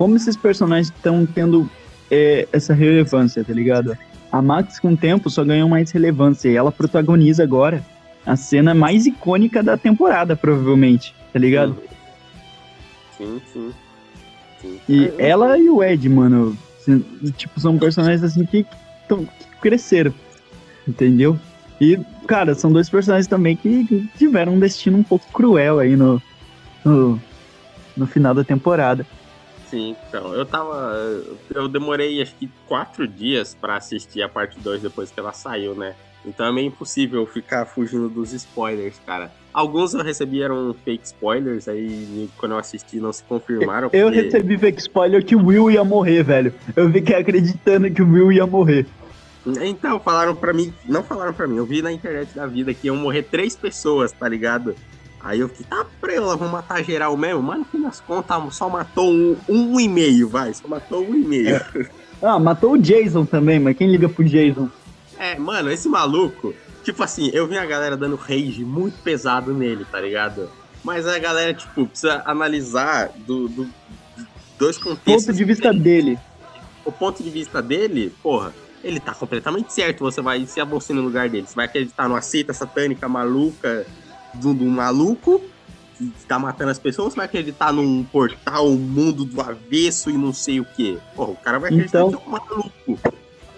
como 0.00 0.16
esses 0.16 0.34
personagens 0.34 0.86
estão 0.86 1.26
tendo 1.26 1.68
é, 2.10 2.48
essa 2.54 2.72
relevância, 2.72 3.44
tá 3.44 3.52
ligado? 3.52 3.94
A 4.32 4.40
Max, 4.40 4.80
com 4.80 4.94
o 4.94 4.96
tempo, 4.96 5.28
só 5.28 5.44
ganhou 5.44 5.68
mais 5.68 5.90
relevância 5.90 6.48
e 6.48 6.56
ela 6.56 6.72
protagoniza 6.72 7.42
agora 7.42 7.84
a 8.24 8.34
cena 8.34 8.74
mais 8.74 9.04
icônica 9.04 9.62
da 9.62 9.76
temporada, 9.76 10.34
provavelmente, 10.34 11.14
tá 11.30 11.38
ligado? 11.38 11.76
Sim, 13.18 13.42
sim. 13.52 13.72
sim. 14.62 14.80
E 14.88 15.08
Ah, 15.08 15.12
ela 15.18 15.58
e 15.58 15.68
o 15.68 15.84
Ed, 15.84 16.08
mano, 16.08 16.56
tipo, 17.36 17.60
são 17.60 17.76
personagens 17.76 18.24
assim 18.24 18.46
que, 18.46 18.64
tão, 19.06 19.26
que 19.26 19.46
cresceram, 19.60 20.14
entendeu? 20.88 21.38
E, 21.78 22.00
cara, 22.26 22.54
são 22.54 22.72
dois 22.72 22.88
personagens 22.88 23.26
também 23.26 23.54
que 23.54 23.84
que 23.84 24.08
tiveram 24.16 24.54
um 24.54 24.60
destino 24.60 24.96
um 24.96 25.02
pouco 25.02 25.30
cruel 25.30 25.78
aí 25.78 25.94
no, 25.94 26.22
no, 26.82 27.20
no 27.94 28.06
final 28.06 28.32
da 28.32 28.42
temporada. 28.42 29.06
Sim, 29.70 29.94
então, 30.08 30.34
eu 30.34 30.44
tava. 30.44 31.22
Eu 31.54 31.68
demorei 31.68 32.20
acho 32.20 32.34
que 32.34 32.50
quatro 32.66 33.06
dias 33.06 33.56
pra 33.58 33.76
assistir 33.76 34.20
a 34.20 34.28
parte 34.28 34.58
2 34.58 34.82
depois 34.82 35.10
que 35.10 35.20
ela 35.20 35.32
saiu, 35.32 35.74
né? 35.76 35.94
Então 36.26 36.44
é 36.44 36.52
meio 36.52 36.66
impossível 36.66 37.24
ficar 37.24 37.64
fugindo 37.64 38.08
dos 38.08 38.32
spoilers, 38.32 39.00
cara. 39.06 39.32
Alguns 39.54 39.94
eu 39.94 40.02
recebi 40.02 40.42
eram 40.42 40.74
fake 40.84 41.06
spoilers, 41.06 41.66
aí 41.68 42.28
quando 42.36 42.52
eu 42.52 42.58
assisti 42.58 42.98
não 43.00 43.12
se 43.12 43.22
confirmaram. 43.24 43.88
Eu 43.92 44.08
porque- 44.08 44.20
recebi 44.22 44.58
fake 44.58 44.80
spoiler 44.80 45.24
que 45.24 45.34
o 45.34 45.46
Will 45.46 45.70
ia 45.70 45.82
morrer, 45.84 46.22
velho. 46.24 46.52
Eu 46.76 46.90
fiquei 46.92 47.16
acreditando 47.16 47.90
que 47.90 48.02
o 48.02 48.10
Will 48.12 48.32
ia 48.32 48.46
morrer. 48.46 48.86
Então, 49.62 49.98
falaram 49.98 50.36
pra 50.36 50.52
mim, 50.52 50.72
não 50.86 51.02
falaram 51.02 51.32
pra 51.32 51.46
mim, 51.46 51.56
eu 51.56 51.64
vi 51.64 51.80
na 51.80 51.90
internet 51.90 52.34
da 52.34 52.46
vida 52.46 52.74
que 52.74 52.88
iam 52.88 52.96
morrer 52.96 53.22
três 53.22 53.56
pessoas, 53.56 54.12
tá 54.12 54.28
ligado? 54.28 54.74
Aí 55.22 55.40
eu 55.40 55.48
fiquei, 55.48 55.66
tá 55.66 55.86
prela, 56.00 56.36
vão 56.36 56.48
matar 56.48 56.82
geral 56.82 57.16
mesmo? 57.16 57.42
Mano, 57.42 57.60
no 57.60 57.66
fim 57.66 57.80
das 57.82 58.00
contas, 58.00 58.56
só 58.56 58.68
matou 58.70 59.12
um, 59.12 59.36
um 59.48 59.78
e 59.80 59.88
meio, 59.88 60.28
vai, 60.30 60.52
só 60.54 60.66
matou 60.66 61.06
um 61.06 61.14
e 61.14 61.22
meio. 61.26 61.60
Ah, 62.22 62.38
matou 62.38 62.72
o 62.72 62.78
Jason 62.78 63.24
também, 63.26 63.58
mas 63.60 63.76
quem 63.76 63.90
liga 63.90 64.08
pro 64.08 64.24
Jason? 64.24 64.68
É, 65.18 65.38
mano, 65.38 65.70
esse 65.70 65.88
maluco, 65.88 66.54
tipo 66.82 67.02
assim, 67.02 67.30
eu 67.34 67.46
vi 67.46 67.58
a 67.58 67.66
galera 67.66 67.96
dando 67.96 68.16
rage 68.16 68.64
muito 68.64 68.98
pesado 69.02 69.54
nele, 69.54 69.84
tá 69.84 70.00
ligado? 70.00 70.50
Mas 70.82 71.06
a 71.06 71.18
galera, 71.18 71.52
tipo, 71.52 71.86
precisa 71.86 72.22
analisar 72.26 73.10
do, 73.26 73.48
do- 73.48 73.64
de 73.66 74.24
dois 74.58 74.78
contextos. 74.78 75.26
Ponto 75.26 75.36
de 75.36 75.44
vista 75.44 75.72
dele. 75.72 76.18
O 76.84 76.92
ponto 76.92 77.22
de 77.22 77.30
vista 77.30 77.62
dele, 77.62 78.10
porra, 78.22 78.54
ele 78.82 78.98
tá 78.98 79.14
completamente 79.14 79.72
certo. 79.72 80.00
Você 80.00 80.22
vai 80.22 80.46
se 80.46 80.64
você 80.64 80.94
no 80.94 81.02
lugar 81.02 81.28
dele. 81.28 81.46
Você 81.46 81.54
vai 81.54 81.66
acreditar 81.66 82.08
numa 82.08 82.22
seita 82.22 82.54
satânica 82.54 83.08
maluca 83.08 83.86
do, 84.34 84.52
do 84.54 84.64
maluco 84.66 85.40
que 85.98 86.10
tá 86.26 86.38
matando 86.38 86.70
as 86.70 86.78
pessoas, 86.78 87.14
vai 87.14 87.26
acreditar 87.26 87.72
num 87.72 88.02
portal, 88.04 88.66
um 88.68 88.76
mundo 88.76 89.24
do 89.24 89.38
avesso 89.40 90.08
e 90.08 90.14
não 90.14 90.32
sei 90.32 90.58
o 90.58 90.64
quê. 90.64 90.96
Porra, 91.14 91.30
o 91.32 91.36
cara 91.36 91.58
vai 91.58 91.70
acreditar 91.70 91.98
Então- 91.98 92.10
que 92.10 92.16
é 92.16 92.26
um 92.26 92.30
maluco. 92.30 92.98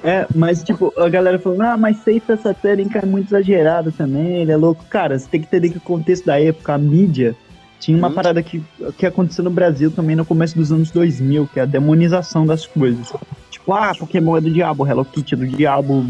É, 0.04 0.26
mas 0.34 0.64
tipo, 0.64 0.92
a 0.98 1.08
galera 1.08 1.38
falando, 1.38 1.60
ah, 1.62 1.76
mas 1.76 1.98
seita 1.98 2.36
satânica 2.36 2.98
é 2.98 3.06
muito 3.06 3.28
exagerado 3.28 3.92
também, 3.92 4.38
ele 4.42 4.50
é 4.50 4.56
louco. 4.56 4.84
Cara, 4.90 5.16
você 5.16 5.28
tem 5.28 5.40
que 5.40 5.46
entender 5.46 5.70
que 5.70 5.78
o 5.78 5.80
contexto 5.80 6.26
da 6.26 6.40
época, 6.40 6.74
a 6.74 6.78
mídia, 6.78 7.36
tinha 7.78 7.96
uma 7.96 8.08
Hum. 8.08 8.12
parada 8.12 8.42
que, 8.42 8.60
que 8.98 9.06
aconteceu 9.06 9.44
no 9.44 9.50
Brasil 9.50 9.92
também 9.92 10.16
no 10.16 10.24
começo 10.24 10.56
dos 10.56 10.72
anos 10.72 10.90
2000, 10.90 11.48
que 11.52 11.60
é 11.60 11.62
a 11.62 11.66
demonização 11.66 12.44
das 12.44 12.66
coisas. 12.66 13.12
Tipo, 13.52 13.72
ah, 13.72 13.92
Pokémon 13.96 14.36
é 14.36 14.40
do 14.40 14.50
diabo, 14.50 14.84
Hello 14.84 15.04
Kitty 15.04 15.34
é 15.34 15.36
do 15.36 15.46
diabo, 15.46 16.04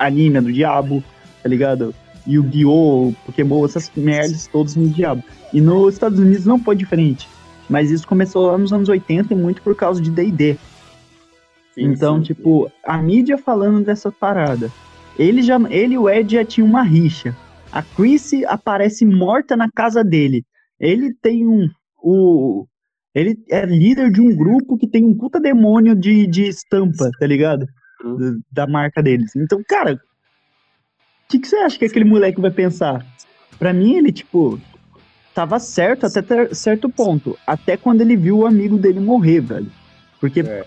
anime 0.00 0.38
é 0.38 0.40
do 0.40 0.52
diabo, 0.52 1.02
tá 1.42 1.48
ligado? 1.48 1.94
Yu-Gi-Oh!, 2.28 3.14
Pokémon, 3.24 3.64
essas 3.64 3.90
merdas 3.96 4.46
todas 4.46 4.76
no 4.76 4.88
diabo. 4.88 5.22
E 5.52 5.60
nos 5.60 5.94
Estados 5.94 6.18
Unidos 6.18 6.44
não 6.44 6.58
foi 6.58 6.76
diferente. 6.76 7.28
Mas 7.68 7.90
isso 7.90 8.06
começou 8.06 8.46
lá 8.46 8.58
nos 8.58 8.72
anos 8.72 8.88
80 8.88 9.32
e 9.32 9.36
muito 9.36 9.62
por 9.62 9.74
causa 9.74 10.00
de 10.00 10.10
D&D. 10.10 10.56
Então, 11.76 12.18
sim. 12.18 12.34
tipo, 12.34 12.70
a 12.84 12.98
mídia 12.98 13.38
falando 13.38 13.84
dessa 13.84 14.10
parada. 14.10 14.70
Ele, 15.18 15.42
já, 15.42 15.58
ele 15.70 15.94
e 15.94 15.98
o 15.98 16.08
Ed 16.08 16.34
já 16.34 16.44
tinham 16.44 16.68
uma 16.68 16.82
rixa. 16.82 17.36
A 17.72 17.82
Chrissy 17.82 18.44
aparece 18.46 19.04
morta 19.04 19.56
na 19.56 19.68
casa 19.70 20.02
dele. 20.02 20.44
Ele 20.80 21.12
tem 21.14 21.46
um. 21.46 21.68
O, 22.02 22.66
ele 23.14 23.36
é 23.50 23.66
líder 23.66 24.10
de 24.10 24.20
um 24.20 24.34
grupo 24.34 24.76
que 24.76 24.86
tem 24.86 25.04
um 25.04 25.16
puta 25.16 25.40
demônio 25.40 25.94
de, 25.94 26.26
de 26.26 26.44
estampa, 26.44 27.10
tá 27.18 27.26
ligado? 27.26 27.66
Hum. 28.04 28.40
Da, 28.50 28.66
marca 28.66 29.02
deles. 29.02 29.34
Então, 29.34 29.60
cara, 29.68 29.98
que, 31.28 31.38
que 31.38 31.46
você 31.46 31.56
acha 31.56 31.78
que 31.78 31.84
aquele 31.84 32.04
moleque 32.04 32.40
vai 32.40 32.50
pensar? 32.50 33.04
Pra 33.58 33.72
mim, 33.72 33.96
ele, 33.96 34.10
tipo, 34.10 34.58
tava 35.34 35.58
certo 35.58 36.06
até 36.06 36.54
certo 36.54 36.88
ponto. 36.88 37.38
Até 37.46 37.76
quando 37.76 38.00
ele 38.00 38.16
viu 38.16 38.38
o 38.38 38.46
amigo 38.46 38.78
dele 38.78 38.98
morrer, 39.00 39.40
velho. 39.40 39.70
Porque 40.20 40.40
É. 40.40 40.64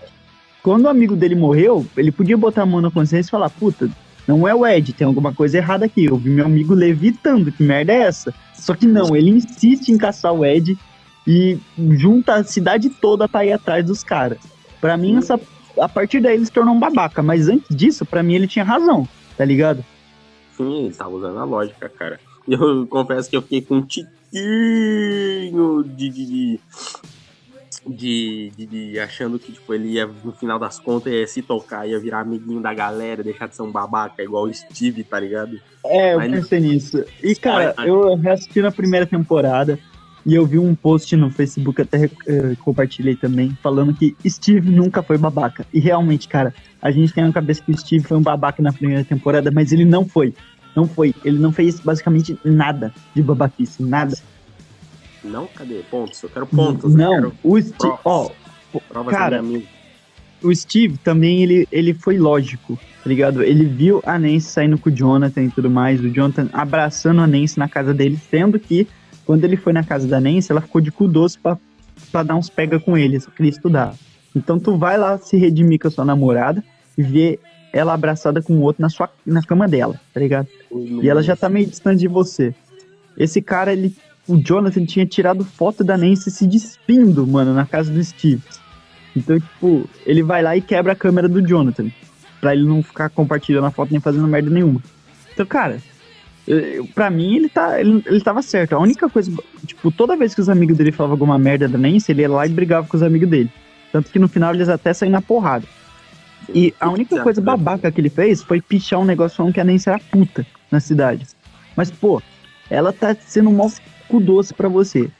quando 0.62 0.84
o 0.84 0.88
amigo 0.88 1.16
dele 1.16 1.34
morreu, 1.34 1.84
ele 1.96 2.12
podia 2.12 2.36
botar 2.36 2.62
a 2.62 2.66
mão 2.66 2.80
na 2.80 2.90
consciência 2.90 3.28
e 3.28 3.32
falar, 3.32 3.50
puta, 3.50 3.90
não 4.26 4.46
é 4.46 4.54
o 4.54 4.64
Ed, 4.64 4.92
tem 4.92 5.06
alguma 5.06 5.34
coisa 5.34 5.58
errada 5.58 5.84
aqui. 5.86 6.04
Eu 6.04 6.16
vi 6.16 6.30
meu 6.30 6.46
amigo 6.46 6.74
levitando, 6.74 7.50
que 7.50 7.62
merda 7.62 7.92
é 7.92 8.02
essa? 8.02 8.32
Só 8.54 8.74
que 8.74 8.86
não, 8.86 9.16
ele 9.16 9.30
insiste 9.30 9.88
em 9.88 9.98
caçar 9.98 10.32
o 10.32 10.44
Ed 10.44 10.78
e 11.26 11.58
junta 11.90 12.34
a 12.34 12.44
cidade 12.44 12.88
toda 12.88 13.28
pra 13.28 13.44
ir 13.44 13.52
atrás 13.52 13.84
dos 13.84 14.04
caras. 14.04 14.38
Pra 14.80 14.96
mim, 14.96 15.16
essa, 15.16 15.40
a 15.80 15.88
partir 15.88 16.20
daí 16.20 16.34
ele 16.36 16.46
se 16.46 16.52
tornou 16.52 16.74
um 16.74 16.78
babaca, 16.80 17.22
mas 17.22 17.48
antes 17.48 17.74
disso, 17.74 18.04
pra 18.06 18.22
mim 18.22 18.34
ele 18.34 18.46
tinha 18.46 18.64
razão, 18.64 19.08
tá 19.36 19.44
ligado? 19.44 19.84
Sim, 20.56 20.86
ele 20.86 20.94
tava 20.94 21.10
usando 21.10 21.38
a 21.38 21.44
lógica, 21.44 21.88
cara. 21.88 22.20
E 22.46 22.52
eu 22.54 22.86
confesso 22.86 23.28
que 23.30 23.36
eu 23.36 23.42
fiquei 23.42 23.62
com 23.62 23.76
um 23.76 23.86
tiquinho 23.86 25.82
de. 25.84 26.10
de, 26.10 26.60
de, 27.86 28.50
de, 28.56 28.66
de- 28.66 28.98
achando 29.00 29.38
que 29.38 29.52
tipo, 29.52 29.72
ele 29.74 29.88
ia, 29.90 30.06
no 30.06 30.32
final 30.32 30.58
das 30.58 30.78
contas, 30.78 31.12
ia 31.12 31.26
se 31.26 31.42
tocar, 31.42 31.86
ia 31.88 31.98
virar 31.98 32.20
amiguinho 32.20 32.60
da 32.62 32.72
galera, 32.72 33.22
deixar 33.24 33.48
de 33.48 33.56
ser 33.56 33.62
um 33.62 33.72
babaca 33.72 34.22
igual 34.22 34.44
o 34.44 34.54
Steve, 34.54 35.04
tá 35.04 35.18
ligado? 35.18 35.56
É, 35.84 36.14
eu 36.14 36.18
Mas- 36.18 36.30
pensei 36.30 36.60
nisso. 36.60 37.04
E, 37.22 37.34
cara, 37.34 37.74
eu 37.84 38.14
reassisti 38.16 38.60
na 38.62 38.70
primeira 38.70 39.06
temporada 39.06 39.78
e 40.24 40.34
eu 40.34 40.46
vi 40.46 40.58
um 40.58 40.74
post 40.74 41.16
no 41.16 41.30
Facebook, 41.30 41.82
até 41.82 42.04
eh, 42.26 42.56
compartilhei 42.60 43.16
também, 43.16 43.56
falando 43.62 43.92
que 43.92 44.16
Steve 44.26 44.70
nunca 44.70 45.02
foi 45.02 45.18
babaca. 45.18 45.66
E 45.72 45.80
realmente, 45.80 46.28
cara, 46.28 46.54
a 46.80 46.90
gente 46.90 47.12
tem 47.12 47.24
na 47.24 47.32
cabeça 47.32 47.62
que 47.62 47.72
o 47.72 47.78
Steve 47.78 48.04
foi 48.04 48.16
um 48.16 48.22
babaca 48.22 48.62
na 48.62 48.72
primeira 48.72 49.04
temporada, 49.04 49.50
mas 49.50 49.72
ele 49.72 49.84
não 49.84 50.06
foi. 50.06 50.32
Não 50.76 50.86
foi. 50.86 51.14
Ele 51.24 51.38
não 51.38 51.52
fez 51.52 51.80
basicamente 51.80 52.38
nada 52.44 52.94
de 53.14 53.22
babaquice, 53.22 53.82
nada. 53.82 54.16
Não, 55.24 55.46
cadê? 55.48 55.82
Pontos. 55.90 56.22
Eu 56.22 56.28
quero 56.28 56.46
pontos. 56.46 56.94
não, 56.94 57.14
quero 57.14 57.34
o 57.42 57.60
Steve, 57.60 57.94
ó, 58.04 58.30
provas 58.88 59.14
cara, 59.14 59.42
o 60.42 60.54
Steve 60.54 60.98
também, 60.98 61.42
ele, 61.42 61.68
ele 61.70 61.94
foi 61.94 62.18
lógico, 62.18 62.78
tá 63.02 63.08
ligado? 63.08 63.42
Ele 63.42 63.64
viu 63.64 64.02
a 64.04 64.18
Nancy 64.18 64.40
saindo 64.42 64.78
com 64.78 64.88
o 64.88 64.92
Jonathan 64.92 65.44
e 65.44 65.50
tudo 65.50 65.70
mais, 65.70 66.00
o 66.00 66.10
Jonathan 66.10 66.48
abraçando 66.52 67.20
a 67.20 67.26
Nancy 67.26 67.58
na 67.58 67.68
casa 67.68 67.94
dele, 67.94 68.18
sendo 68.30 68.58
que 68.58 68.88
quando 69.24 69.44
ele 69.44 69.56
foi 69.56 69.72
na 69.72 69.84
casa 69.84 70.06
da 70.06 70.20
Nancy, 70.20 70.50
ela 70.50 70.60
ficou 70.60 70.80
de 70.80 70.90
cu 70.90 71.06
doce 71.06 71.38
pra, 71.38 71.58
pra 72.10 72.22
dar 72.22 72.36
uns 72.36 72.50
pega 72.50 72.78
com 72.80 72.96
ele, 72.96 73.20
só 73.20 73.30
queria 73.30 73.50
estudar. 73.50 73.94
Então 74.34 74.58
tu 74.58 74.76
vai 74.76 74.96
lá 74.96 75.18
se 75.18 75.36
redimir 75.36 75.78
com 75.78 75.88
a 75.88 75.90
sua 75.90 76.04
namorada, 76.04 76.62
e 76.96 77.02
vê 77.02 77.38
ela 77.72 77.94
abraçada 77.94 78.42
com 78.42 78.54
o 78.54 78.60
outro 78.60 78.82
na, 78.82 78.88
sua, 78.88 79.08
na 79.24 79.42
cama 79.42 79.66
dela, 79.66 79.98
tá 80.12 80.20
ligado? 80.20 80.46
E 80.70 81.08
ela 81.08 81.22
já 81.22 81.34
tá 81.34 81.48
meio 81.48 81.66
distante 81.66 82.00
de 82.00 82.08
você. 82.08 82.54
Esse 83.16 83.40
cara, 83.40 83.72
ele. 83.72 83.94
O 84.28 84.36
Jonathan 84.36 84.84
tinha 84.84 85.04
tirado 85.04 85.44
foto 85.44 85.82
da 85.82 85.98
Nancy 85.98 86.30
se 86.30 86.46
despindo, 86.46 87.26
mano, 87.26 87.52
na 87.52 87.66
casa 87.66 87.90
do 87.90 88.02
Steve. 88.04 88.42
Então, 89.16 89.38
tipo, 89.38 89.88
ele 90.06 90.22
vai 90.22 90.42
lá 90.42 90.56
e 90.56 90.60
quebra 90.60 90.92
a 90.92 90.96
câmera 90.96 91.28
do 91.28 91.44
Jonathan. 91.44 91.90
Pra 92.40 92.54
ele 92.54 92.64
não 92.64 92.82
ficar 92.82 93.10
compartilhando 93.10 93.66
a 93.66 93.70
foto 93.70 93.90
nem 93.90 94.00
fazendo 94.00 94.28
merda 94.28 94.48
nenhuma. 94.48 94.80
Então, 95.32 95.44
cara, 95.44 95.78
pra 96.94 97.10
mim 97.10 97.36
ele, 97.36 97.48
tá, 97.48 97.80
ele, 97.80 98.02
ele 98.06 98.20
tava 98.20 98.42
certo. 98.42 98.74
A 98.74 98.78
única 98.78 99.08
coisa, 99.08 99.32
tipo, 99.66 99.90
toda 99.90 100.16
vez 100.16 100.34
que 100.34 100.40
os 100.40 100.48
amigos 100.48 100.76
dele 100.76 100.92
falavam 100.92 101.14
alguma 101.14 101.38
merda 101.38 101.68
da 101.68 101.78
Nancy, 101.78 102.12
ele 102.12 102.22
ia 102.22 102.30
lá 102.30 102.46
e 102.46 102.50
brigava 102.50 102.86
com 102.86 102.96
os 102.96 103.02
amigos 103.02 103.28
dele. 103.28 103.50
Tanto 103.92 104.10
que 104.10 104.18
no 104.18 104.28
final 104.28 104.54
eles 104.54 104.68
até 104.68 104.92
saíram 104.92 105.12
na 105.12 105.22
porrada. 105.22 105.66
E 106.52 106.74
a 106.80 106.88
única 106.88 107.22
coisa 107.22 107.40
babaca 107.40 107.90
que 107.92 108.00
ele 108.00 108.10
fez 108.10 108.42
foi 108.42 108.60
pichar 108.60 108.98
um 108.98 109.04
negócio 109.04 109.36
falando 109.36 109.52
que 109.52 109.60
a 109.60 109.64
Nancy 109.64 109.88
era 109.88 109.98
puta 109.98 110.44
na 110.70 110.80
cidade. 110.80 111.26
Mas, 111.76 111.90
pô, 111.90 112.20
ela 112.68 112.92
tá 112.92 113.14
sendo 113.14 113.50
um 113.50 113.70
cu 114.08 114.20
doce 114.20 114.52
pra 114.52 114.68
você. 114.68 115.10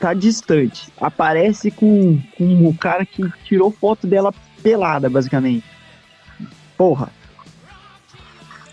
Tá 0.00 0.12
distante. 0.12 0.90
Aparece 1.00 1.70
com, 1.70 2.20
com 2.36 2.66
o 2.66 2.76
cara 2.76 3.06
que 3.06 3.22
tirou 3.44 3.70
foto 3.70 4.06
dela 4.06 4.34
pelada, 4.62 5.08
basicamente. 5.08 5.64
Porra, 6.76 7.10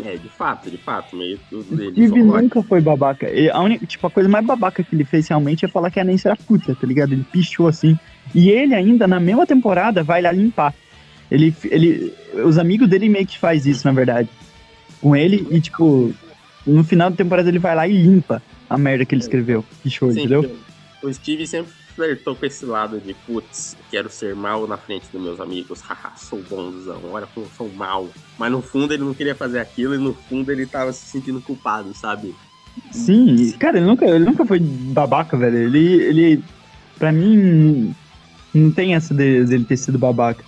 É, 0.04 0.16
de 0.16 0.30
fato, 0.30 0.70
de 0.70 0.78
fato, 0.78 1.16
meio 1.16 1.39
tudo 1.50 1.76
dele. 1.76 1.91
Steve 1.91 2.24
nunca 2.24 2.64
foi 2.64 2.80
babaca. 2.80 3.30
E 3.30 3.50
a 3.50 3.60
única, 3.60 3.86
tipo, 3.86 4.08
a 4.08 4.10
coisa 4.10 4.30
mais 4.30 4.45
babaca 4.45 4.84
que 4.84 4.95
ele 4.95 5.04
fez 5.04 5.28
realmente 5.28 5.66
é 5.66 5.68
falar 5.68 5.91
que 5.91 6.00
a 6.00 6.04
Nancy 6.04 6.28
era 6.28 6.36
puta, 6.36 6.74
tá 6.74 6.88
ligado? 6.88 7.14
Ele 7.14 7.26
pichou 7.30 7.68
assim. 7.68 7.97
E 8.34 8.50
ele 8.50 8.74
ainda, 8.74 9.08
na 9.08 9.20
mesma 9.20 9.45
temporada, 9.45 10.04
vai 10.04 10.22
lá 10.22 10.32
limpar. 10.32 10.74
Ele, 11.30 11.54
ele, 11.66 12.14
os 12.45 12.58
amigos 12.58 12.88
dele 12.88 13.10
meio 13.10 13.28
que 13.28 13.38
faz 13.38 13.66
isso, 13.66 13.86
na 13.86 13.93
verdade. 13.93 14.30
Com 15.02 15.16
ele, 15.16 15.45
e 15.52 15.60
tipo, 15.60 16.14
no 16.66 16.84
final 16.84 17.10
da 17.10 17.16
temporada 17.16 17.50
ele 17.50 17.60
vai 17.60 17.76
lá 17.76 17.88
e 17.88 17.93
limpa 17.93 18.41
a 18.70 18.78
merda 18.78 19.06
que 19.06 19.14
ele 19.14 19.22
escreveu. 19.22 19.64
Pichou, 19.84 20.12
Sim, 20.12 20.20
entendeu? 20.20 20.56
O 21.02 21.14
Steve 21.14 21.47
sempre 21.47 21.72
flertou 22.00 22.34
com 22.34 22.45
esse 22.45 22.66
lado 22.66 23.02
de, 23.02 23.14
putz, 23.14 23.76
quero 23.91 24.10
ser 24.10 24.34
mal 24.34 24.66
na 24.66 24.78
frente 24.78 25.12
dos 25.12 25.22
meus 25.22 25.38
amigos, 25.41 25.82
haha, 25.82 26.14
sou 26.16 26.41
bonzão, 26.50 27.02
olha 27.12 27.28
como 27.28 27.45
eu 27.45 27.52
sou 27.52 27.70
mal. 27.76 28.10
Mas 28.38 28.50
no 28.50 28.62
fundo 28.62 28.93
ele 28.93 29.04
não 29.04 29.14
queria 29.14 29.36
fazer 29.36 29.60
aquilo 29.60 29.93
e 29.95 29.97
no 29.97 30.14
fundo 30.14 30.50
ele 30.50 30.66
tava 30.66 30.93
se 30.93 31.06
sentindo 31.08 31.41
culpado, 31.41 31.93
sabe? 31.93 32.34
Sim, 32.89 33.52
cara, 33.60 33.78
ele 33.78 33.86
nunca, 33.86 34.06
ele 34.06 34.24
nunca 34.24 34.45
foi 34.45 34.60
babaca, 34.62 35.36
velho. 35.38 35.58
Ele, 35.58 35.93
ele 36.02 36.43
pra 36.97 37.12
mim, 37.12 37.93
não 38.54 38.72
tem 38.72 38.95
essa 38.95 39.14
de- 39.14 39.43
dele 39.43 39.66
ter 39.66 39.76
sido 39.76 40.00
babaca. 40.00 40.45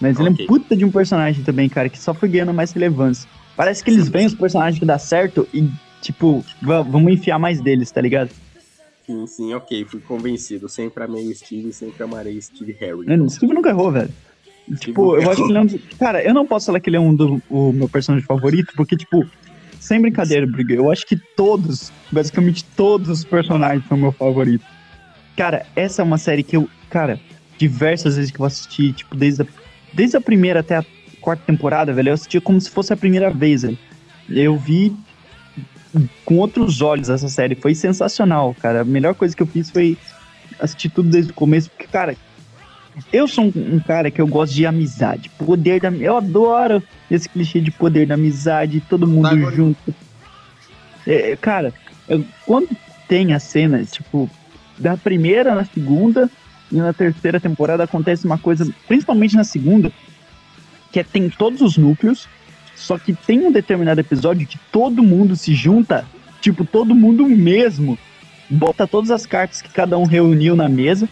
Mas 0.00 0.18
ele 0.18 0.28
é 0.28 0.30
um 0.30 0.46
puta 0.46 0.74
de 0.74 0.84
um 0.84 0.90
personagem 0.90 1.44
também, 1.44 1.68
cara, 1.68 1.90
que 1.90 1.98
só 1.98 2.14
foi 2.14 2.30
ganhando 2.30 2.54
mais 2.54 2.72
relevância. 2.72 3.28
Parece 3.54 3.84
que 3.84 3.90
eles 3.90 4.08
veem 4.08 4.26
os 4.26 4.34
personagens 4.34 4.78
que 4.78 4.86
dá 4.86 4.98
certo 4.98 5.46
e, 5.52 5.68
tipo, 6.00 6.42
va- 6.62 6.80
vamos 6.82 7.12
enfiar 7.12 7.38
mais 7.38 7.60
deles, 7.60 7.90
tá 7.90 8.00
ligado? 8.00 8.30
Sim, 9.06 9.26
sim, 9.26 9.54
ok, 9.54 9.84
fui 9.88 10.00
convencido. 10.00 10.68
Sempre 10.68 11.04
amei 11.04 11.28
o 11.28 11.34
Steve, 11.34 11.72
sempre 11.72 12.02
amarei 12.02 12.40
Steve 12.40 12.72
Harry. 12.80 13.06
Mano, 13.06 13.24
O 13.26 13.30
Steve 13.30 13.54
nunca 13.54 13.70
errou, 13.70 13.92
velho. 13.92 14.12
Tipo, 14.80 15.16
eu 15.16 15.30
acho 15.30 15.44
que 15.44 15.50
ele 15.52 15.58
é 15.58 15.60
um. 15.60 15.66
dos- 15.66 15.80
Cara, 15.98 16.22
eu 16.24 16.34
não 16.34 16.44
posso 16.44 16.66
falar 16.66 16.80
que 16.80 16.90
ele 16.90 16.96
é 16.96 17.00
um 17.00 17.14
do 17.14 17.40
o 17.48 17.72
meu 17.72 17.88
personagem 17.88 18.26
favorito, 18.26 18.72
porque, 18.76 18.96
tipo, 18.96 19.24
sem 19.78 20.00
brincadeira, 20.00 20.44
Briga, 20.44 20.74
eu 20.74 20.90
acho 20.90 21.06
que 21.06 21.16
todos, 21.36 21.92
basicamente 22.10 22.64
todos 22.76 23.08
os 23.08 23.24
personagens 23.24 23.86
são 23.86 23.96
meu 23.96 24.10
favorito. 24.12 24.64
Cara, 25.36 25.64
essa 25.76 26.02
é 26.02 26.04
uma 26.04 26.18
série 26.18 26.42
que 26.42 26.56
eu, 26.56 26.68
cara, 26.90 27.20
diversas 27.58 28.16
vezes 28.16 28.32
que 28.32 28.40
eu 28.40 28.44
assisti, 28.46 28.92
tipo, 28.92 29.14
desde 29.16 29.42
a, 29.42 29.46
desde 29.94 30.16
a 30.16 30.20
primeira 30.20 30.60
até 30.60 30.78
a 30.78 30.84
quarta 31.20 31.44
temporada, 31.44 31.92
velho, 31.92 32.08
eu 32.08 32.14
assistia 32.14 32.40
como 32.40 32.60
se 32.60 32.68
fosse 32.70 32.92
a 32.92 32.96
primeira 32.96 33.30
vez, 33.30 33.62
velho. 33.62 33.78
Eu 34.28 34.56
vi 34.58 34.96
com 36.24 36.36
outros 36.36 36.80
olhos 36.82 37.08
essa 37.08 37.28
série, 37.28 37.54
foi 37.54 37.74
sensacional, 37.74 38.54
cara. 38.60 38.80
A 38.82 38.84
melhor 38.84 39.14
coisa 39.14 39.34
que 39.36 39.42
eu 39.42 39.46
fiz 39.46 39.70
foi 39.70 39.96
assistir 40.60 40.88
tudo 40.90 41.08
desde 41.10 41.30
o 41.30 41.34
começo, 41.34 41.70
porque, 41.70 41.86
cara, 41.86 42.16
eu 43.12 43.28
sou 43.28 43.44
um, 43.44 43.76
um 43.76 43.78
cara 43.80 44.10
que 44.10 44.20
eu 44.20 44.26
gosto 44.26 44.54
de 44.54 44.64
amizade, 44.66 45.28
poder 45.30 45.80
da. 45.80 45.90
Eu 45.90 46.16
adoro 46.16 46.82
esse 47.10 47.28
clichê 47.28 47.60
de 47.60 47.70
poder 47.70 48.06
da 48.06 48.14
amizade, 48.14 48.80
todo 48.80 49.06
mundo 49.06 49.26
agora- 49.26 49.54
junto. 49.54 49.94
É, 51.06 51.36
cara, 51.36 51.72
eu- 52.08 52.24
quando 52.44 52.68
tem 53.06 53.32
a 53.34 53.38
cena, 53.38 53.84
tipo, 53.84 54.28
da 54.78 54.96
primeira 54.96 55.54
na 55.54 55.64
segunda 55.64 56.28
e 56.72 56.76
na 56.76 56.92
terceira 56.92 57.38
temporada 57.38 57.84
acontece 57.84 58.24
uma 58.26 58.38
coisa, 58.38 58.66
principalmente 58.88 59.36
na 59.36 59.44
segunda, 59.44 59.92
que 60.92 60.98
é 61.00 61.04
tem 61.04 61.28
todos 61.28 61.60
os 61.60 61.76
núcleos, 61.76 62.28
só 62.76 62.98
que 62.98 63.14
tem 63.14 63.46
um 63.46 63.50
determinado 63.50 64.00
episódio 64.00 64.46
que 64.46 64.58
todo 64.70 65.02
mundo 65.02 65.34
se 65.34 65.54
junta, 65.54 66.06
tipo, 66.40 66.64
todo 66.64 66.94
mundo 66.94 67.26
mesmo, 67.26 67.98
bota 68.48 68.86
todas 68.86 69.10
as 69.10 69.26
cartas 69.26 69.60
que 69.62 69.72
cada 69.72 69.98
um 69.98 70.04
reuniu 70.04 70.54
na 70.54 70.68
mesa 70.68 71.08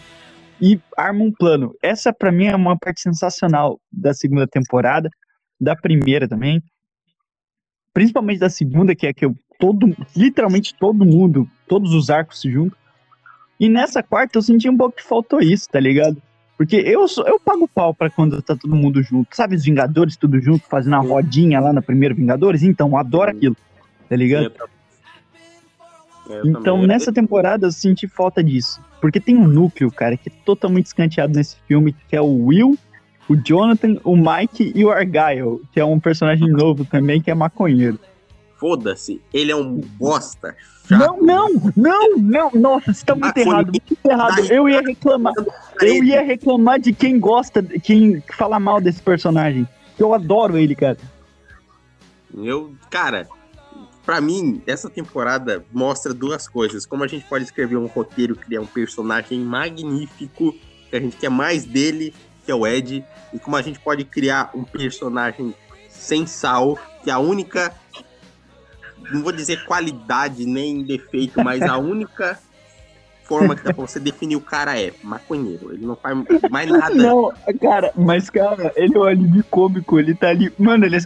e 0.61 0.79
arma 0.95 1.23
um 1.23 1.31
plano. 1.31 1.75
Essa 1.81 2.13
pra 2.13 2.31
mim 2.31 2.45
é 2.45 2.55
uma 2.55 2.77
parte 2.77 3.01
sensacional 3.01 3.79
da 3.91 4.13
segunda 4.13 4.47
temporada, 4.47 5.09
da 5.59 5.75
primeira 5.75 6.27
também. 6.27 6.61
Principalmente 7.93 8.39
da 8.39 8.49
segunda, 8.49 8.95
que 8.95 9.07
é 9.07 9.13
que 9.13 9.25
eu 9.25 9.35
todo, 9.59 9.95
literalmente 10.15 10.75
todo 10.75 11.05
mundo, 11.05 11.49
todos 11.67 11.93
os 11.93 12.09
arcos 12.09 12.41
se 12.41 12.51
juntam. 12.51 12.77
E 13.59 13.69
nessa 13.69 14.03
quarta 14.03 14.37
eu 14.37 14.41
senti 14.41 14.69
um 14.69 14.77
pouco 14.77 14.97
que 14.97 15.03
faltou 15.03 15.39
isso, 15.41 15.67
tá 15.69 15.79
ligado? 15.79 16.21
Porque 16.57 16.77
eu 16.77 17.07
sou, 17.07 17.27
eu 17.27 17.39
pago 17.39 17.67
pau 17.67 17.93
pra 17.93 18.09
quando 18.09 18.41
tá 18.41 18.55
todo 18.55 18.75
mundo 18.75 19.03
junto. 19.03 19.35
Sabe 19.35 19.55
os 19.55 19.63
Vingadores 19.65 20.15
tudo 20.15 20.39
junto, 20.39 20.65
fazendo 20.69 20.95
a 20.95 20.99
rodinha 20.99 21.59
lá 21.59 21.73
na 21.73 21.81
primeira 21.81 22.15
Vingadores? 22.15 22.63
Então, 22.63 22.95
adoro 22.97 23.31
aquilo, 23.31 23.57
tá 24.09 24.15
ligado? 24.15 24.49
Tam- 24.51 24.67
eu 26.29 26.45
Então, 26.47 26.61
também. 26.63 26.87
nessa 26.87 27.11
temporada 27.13 27.67
eu 27.67 27.71
senti 27.71 28.07
falta 28.07 28.43
disso. 28.43 28.81
Porque 29.01 29.19
tem 29.19 29.35
um 29.35 29.45
núcleo, 29.47 29.91
cara, 29.91 30.17
que 30.17 30.29
é 30.29 30.31
totalmente 30.45 30.87
escanteado 30.87 31.33
nesse 31.35 31.57
filme, 31.67 31.93
que 32.07 32.15
é 32.15 32.21
o 32.21 32.45
Will, 32.45 32.77
o 33.29 33.35
Jonathan, 33.35 33.97
o 34.03 34.15
Mike 34.15 34.71
e 34.73 34.83
o 34.83 34.89
Argyle, 34.91 35.61
que 35.71 35.79
é 35.79 35.85
um 35.85 35.99
personagem 35.99 36.47
novo 36.49 36.85
também, 36.85 37.21
que 37.21 37.29
é 37.29 37.35
maconheiro. 37.35 37.99
Foda-se, 38.57 39.21
ele 39.33 39.51
é 39.51 39.55
um 39.55 39.75
bosta. 39.75 40.55
Não, 40.89 41.21
não, 41.21 41.49
não, 41.75 42.17
não, 42.17 42.51
nossa, 42.53 42.93
você 42.93 43.05
tá 43.05 43.15
muito 43.15 43.37
Ah, 43.37 43.41
errado, 43.41 43.65
muito 43.67 43.97
errado. 44.05 44.51
Eu 44.51 44.69
ia 44.69 44.81
reclamar, 44.81 45.33
eu 45.81 46.03
ia 46.03 46.21
reclamar 46.21 46.79
de 46.79 46.93
quem 46.93 47.19
gosta, 47.19 47.63
quem 47.63 48.23
fala 48.37 48.59
mal 48.59 48.79
desse 48.79 49.01
personagem. 49.01 49.67
Eu 49.97 50.13
adoro 50.13 50.57
ele, 50.57 50.75
cara. 50.75 50.97
Eu, 52.33 52.75
cara, 52.89 53.27
pra 54.05 54.21
mim, 54.21 54.61
essa 54.67 54.89
temporada 54.89 55.65
mostra 55.71 56.13
duas 56.13 56.47
coisas. 56.47 56.85
Como 56.85 57.03
a 57.03 57.07
gente 57.07 57.25
pode 57.25 57.45
escrever 57.45 57.77
um 57.77 57.87
roteiro, 57.87 58.35
criar 58.35 58.61
um 58.61 58.65
personagem 58.65 59.39
magnífico, 59.39 60.53
que 60.89 60.95
a 60.95 60.99
gente 60.99 61.17
quer 61.17 61.29
mais 61.29 61.65
dele, 61.65 62.13
que 62.45 62.51
é 62.51 62.55
o 62.55 62.67
Ed, 62.67 63.03
e 63.33 63.39
como 63.39 63.55
a 63.55 63.61
gente 63.61 63.79
pode 63.79 64.03
criar 64.03 64.51
um 64.53 64.63
personagem 64.63 65.55
sem 65.89 66.27
sal, 66.27 66.77
que 67.03 67.09
é 67.09 67.13
a 67.13 67.19
única, 67.19 67.73
não 69.13 69.21
vou 69.23 69.31
dizer 69.31 69.63
qualidade 69.65 70.45
nem 70.45 70.83
defeito, 70.83 71.43
mas 71.43 71.61
a 71.61 71.77
única 71.77 72.37
forma 73.23 73.55
que 73.55 73.63
dá 73.63 73.73
pra 73.73 73.85
você 73.85 73.99
definir 73.99 74.35
o 74.35 74.41
cara 74.41 74.79
é 74.79 74.91
maconheiro. 75.03 75.73
Ele 75.73 75.85
não 75.85 75.95
faz 75.95 76.15
mais 76.49 76.69
nada. 76.69 76.93
Não, 76.93 77.31
cara, 77.59 77.91
mas, 77.95 78.29
cara, 78.29 78.71
ele 78.75 78.95
é 78.95 78.99
um 78.99 79.03
alívio 79.03 79.43
cômico, 79.49 79.99
ele 79.99 80.13
tá 80.13 80.29
ali. 80.29 80.51
Mano, 80.59 80.85
ele. 80.85 80.97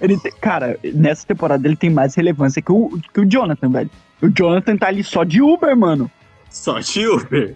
ele 0.00 0.18
tem- 0.18 0.32
cara, 0.40 0.78
nessa 0.82 1.26
temporada 1.26 1.66
ele 1.66 1.76
tem 1.76 1.90
mais 1.90 2.14
relevância 2.14 2.60
que 2.60 2.72
o, 2.72 2.98
que 3.14 3.20
o 3.20 3.24
Jonathan, 3.30 3.70
velho. 3.70 3.90
O 4.22 4.28
Jonathan 4.28 4.76
tá 4.76 4.88
ali 4.88 5.02
só 5.04 5.24
de 5.24 5.40
Uber, 5.40 5.76
mano. 5.76 6.10
Só 6.50 6.82
Silver. 6.82 7.54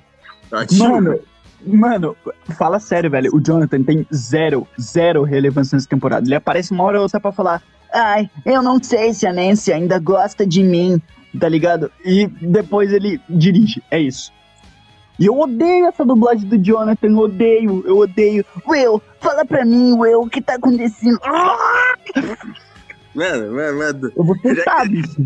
Só 0.48 0.62
de 0.62 0.78
Mano, 0.78 1.10
Uber. 1.10 1.22
mano, 1.66 2.16
fala 2.56 2.78
sério, 2.78 3.10
velho. 3.10 3.34
O 3.34 3.40
Jonathan 3.44 3.82
tem 3.82 4.06
zero, 4.14 4.66
zero 4.80 5.24
relevância 5.24 5.74
nessa 5.76 5.88
temporada. 5.88 6.24
Ele 6.26 6.34
aparece 6.36 6.70
uma 6.72 6.84
hora 6.84 6.98
ou 6.98 7.02
outra 7.02 7.18
pra 7.18 7.32
falar: 7.32 7.60
Ai, 7.94 8.28
eu 8.44 8.60
não 8.60 8.82
sei 8.82 9.14
se 9.14 9.26
a 9.26 9.32
Nancy 9.32 9.72
ainda 9.72 9.98
gosta 10.00 10.44
de 10.44 10.62
mim, 10.64 11.00
tá 11.38 11.48
ligado? 11.48 11.90
E 12.04 12.26
depois 12.26 12.92
ele 12.92 13.20
dirige. 13.30 13.82
É 13.90 14.00
isso. 14.00 14.32
E 15.18 15.26
eu 15.26 15.38
odeio 15.38 15.86
essa 15.86 16.04
dublagem 16.04 16.48
do 16.48 16.58
Jonathan, 16.58 17.16
odeio, 17.16 17.84
eu 17.86 17.98
odeio. 17.98 18.44
Will, 18.68 19.00
fala 19.20 19.44
pra 19.44 19.64
mim, 19.64 19.92
Will, 19.92 20.22
o 20.22 20.28
que 20.28 20.42
tá 20.42 20.54
acontecendo? 20.54 21.20
Mano, 23.14 23.52
mano, 23.52 23.78
mano. 23.78 24.12
Você 24.16 24.54
Já- 24.56 24.64
sabe 24.64 25.00
isso. 25.00 25.24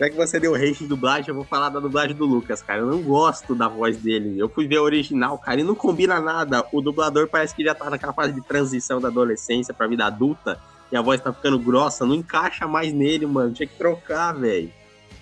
Já 0.00 0.10
que 0.10 0.16
você 0.16 0.40
deu 0.40 0.56
hate 0.56 0.74
de 0.80 0.88
dublagem, 0.88 1.28
eu 1.28 1.34
vou 1.36 1.44
falar 1.44 1.68
da 1.68 1.78
dublagem 1.78 2.16
do 2.16 2.24
Lucas, 2.24 2.60
cara. 2.60 2.80
Eu 2.80 2.86
não 2.86 3.00
gosto 3.00 3.54
da 3.54 3.68
voz 3.68 3.96
dele. 3.96 4.36
Eu 4.36 4.48
fui 4.48 4.66
ver 4.66 4.78
a 4.78 4.82
original, 4.82 5.38
cara, 5.38 5.60
e 5.60 5.62
não 5.64 5.76
combina 5.76 6.20
nada. 6.20 6.64
O 6.72 6.80
dublador 6.80 7.28
parece 7.28 7.54
que 7.54 7.62
já 7.62 7.72
tá 7.76 7.88
naquela 7.88 8.12
fase 8.12 8.32
de 8.32 8.40
transição 8.40 9.00
da 9.00 9.06
adolescência 9.06 9.72
pra 9.72 9.86
vida 9.86 10.04
adulta. 10.04 10.58
E 10.92 10.96
a 10.96 11.00
voz 11.00 11.20
tá 11.20 11.32
ficando 11.32 11.58
grossa, 11.58 12.04
não 12.04 12.14
encaixa 12.14 12.68
mais 12.68 12.92
nele, 12.92 13.24
mano. 13.26 13.52
Tinha 13.52 13.66
que 13.66 13.74
trocar, 13.78 14.32
velho. 14.34 14.70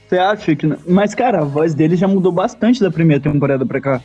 Você 0.09 0.19
acha 0.19 0.57
que 0.57 0.67
não? 0.67 0.77
Mas, 0.87 1.15
cara, 1.15 1.41
a 1.41 1.45
voz 1.45 1.73
dele 1.73 1.95
já 1.95 2.09
mudou 2.09 2.33
bastante 2.33 2.81
da 2.81 2.91
primeira 2.91 3.23
temporada 3.23 3.65
pra 3.65 3.81
cá. 3.81 4.03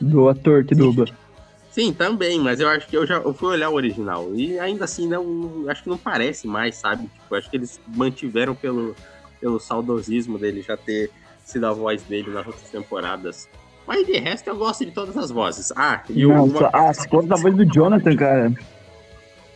Do 0.00 0.28
ator 0.28 0.64
que 0.64 0.74
dubla. 0.74 1.06
Sim, 1.70 1.92
também, 1.92 2.40
mas 2.40 2.58
eu 2.58 2.68
acho 2.68 2.88
que 2.88 2.96
eu 2.96 3.06
já 3.06 3.16
eu 3.18 3.32
fui 3.32 3.50
olhar 3.50 3.70
o 3.70 3.74
original. 3.74 4.30
E 4.34 4.58
ainda 4.58 4.84
assim, 4.84 5.06
não, 5.06 5.64
acho 5.68 5.84
que 5.84 5.88
não 5.88 5.96
parece 5.98 6.48
mais, 6.48 6.74
sabe? 6.76 7.04
Tipo, 7.06 7.34
acho 7.36 7.48
que 7.48 7.56
eles 7.56 7.80
mantiveram 7.86 8.54
pelo, 8.54 8.96
pelo 9.40 9.60
saudosismo 9.60 10.38
dele 10.38 10.60
já 10.62 10.76
ter 10.76 11.10
sido 11.44 11.66
a 11.66 11.72
voz 11.72 12.02
dele 12.02 12.30
nas 12.30 12.44
outras 12.46 12.68
temporadas. 12.68 13.48
Mas 13.86 14.04
de 14.06 14.18
resto 14.18 14.48
eu 14.48 14.56
gosto 14.56 14.84
de 14.84 14.90
todas 14.90 15.16
as 15.16 15.30
vozes. 15.30 15.72
Ah, 15.76 16.02
e 16.10 16.26
o- 16.26 16.30
Nossa, 16.34 16.58
uma... 16.58 16.70
ah, 16.72 16.92
você 16.92 17.08
gosta 17.08 17.28
da 17.28 17.36
voz 17.36 17.54
do 17.54 17.64
Jonathan, 17.64 18.16
cara. 18.16 18.52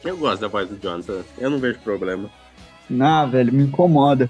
Eu 0.04 0.16
gosto 0.16 0.40
da 0.40 0.48
voz 0.48 0.68
do 0.68 0.78
Jonathan. 0.80 1.22
Eu 1.38 1.50
não 1.50 1.58
vejo 1.58 1.78
problema. 1.80 2.28
Ah, 3.00 3.24
velho, 3.26 3.52
me 3.52 3.64
incomoda. 3.64 4.28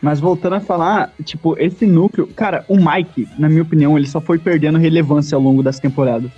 Mas 0.00 0.20
voltando 0.20 0.56
a 0.56 0.60
falar, 0.60 1.12
tipo, 1.24 1.56
esse 1.58 1.86
núcleo. 1.86 2.26
Cara, 2.28 2.64
o 2.68 2.76
Mike, 2.76 3.28
na 3.38 3.48
minha 3.48 3.62
opinião, 3.62 3.96
ele 3.96 4.06
só 4.06 4.20
foi 4.20 4.38
perdendo 4.38 4.78
relevância 4.78 5.34
ao 5.34 5.42
longo 5.42 5.62
das 5.62 5.80
temporadas. 5.80 6.30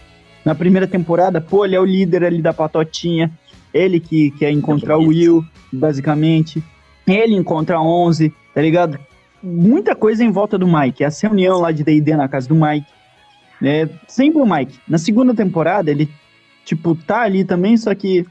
Na 0.44 0.54
primeira 0.54 0.86
temporada, 0.86 1.40
pô, 1.40 1.64
ele 1.64 1.74
é 1.74 1.80
o 1.80 1.84
líder 1.84 2.24
ali 2.24 2.40
da 2.40 2.52
patotinha. 2.52 3.30
Ele 3.74 4.00
que 4.00 4.30
quer 4.32 4.50
encontrar 4.50 4.96
o 4.96 5.08
Will, 5.08 5.44
basicamente. 5.72 6.62
Ele 7.06 7.34
encontra 7.34 7.76
a 7.76 7.82
11, 7.82 8.32
tá 8.54 8.62
ligado? 8.62 8.98
Muita 9.42 9.94
coisa 9.94 10.24
em 10.24 10.30
volta 10.30 10.56
do 10.56 10.66
Mike. 10.66 11.04
Essa 11.04 11.26
reunião 11.26 11.60
lá 11.60 11.72
de 11.72 11.82
D&D 11.82 12.16
na 12.16 12.28
casa 12.28 12.48
do 12.48 12.54
Mike. 12.54 12.86
É, 13.62 13.88
sempre 14.06 14.40
o 14.40 14.46
Mike. 14.46 14.78
Na 14.88 14.98
segunda 14.98 15.34
temporada, 15.34 15.90
ele, 15.90 16.08
tipo, 16.64 16.94
tá 16.94 17.22
ali 17.22 17.44
também, 17.44 17.76
só 17.76 17.94
que 17.94 18.24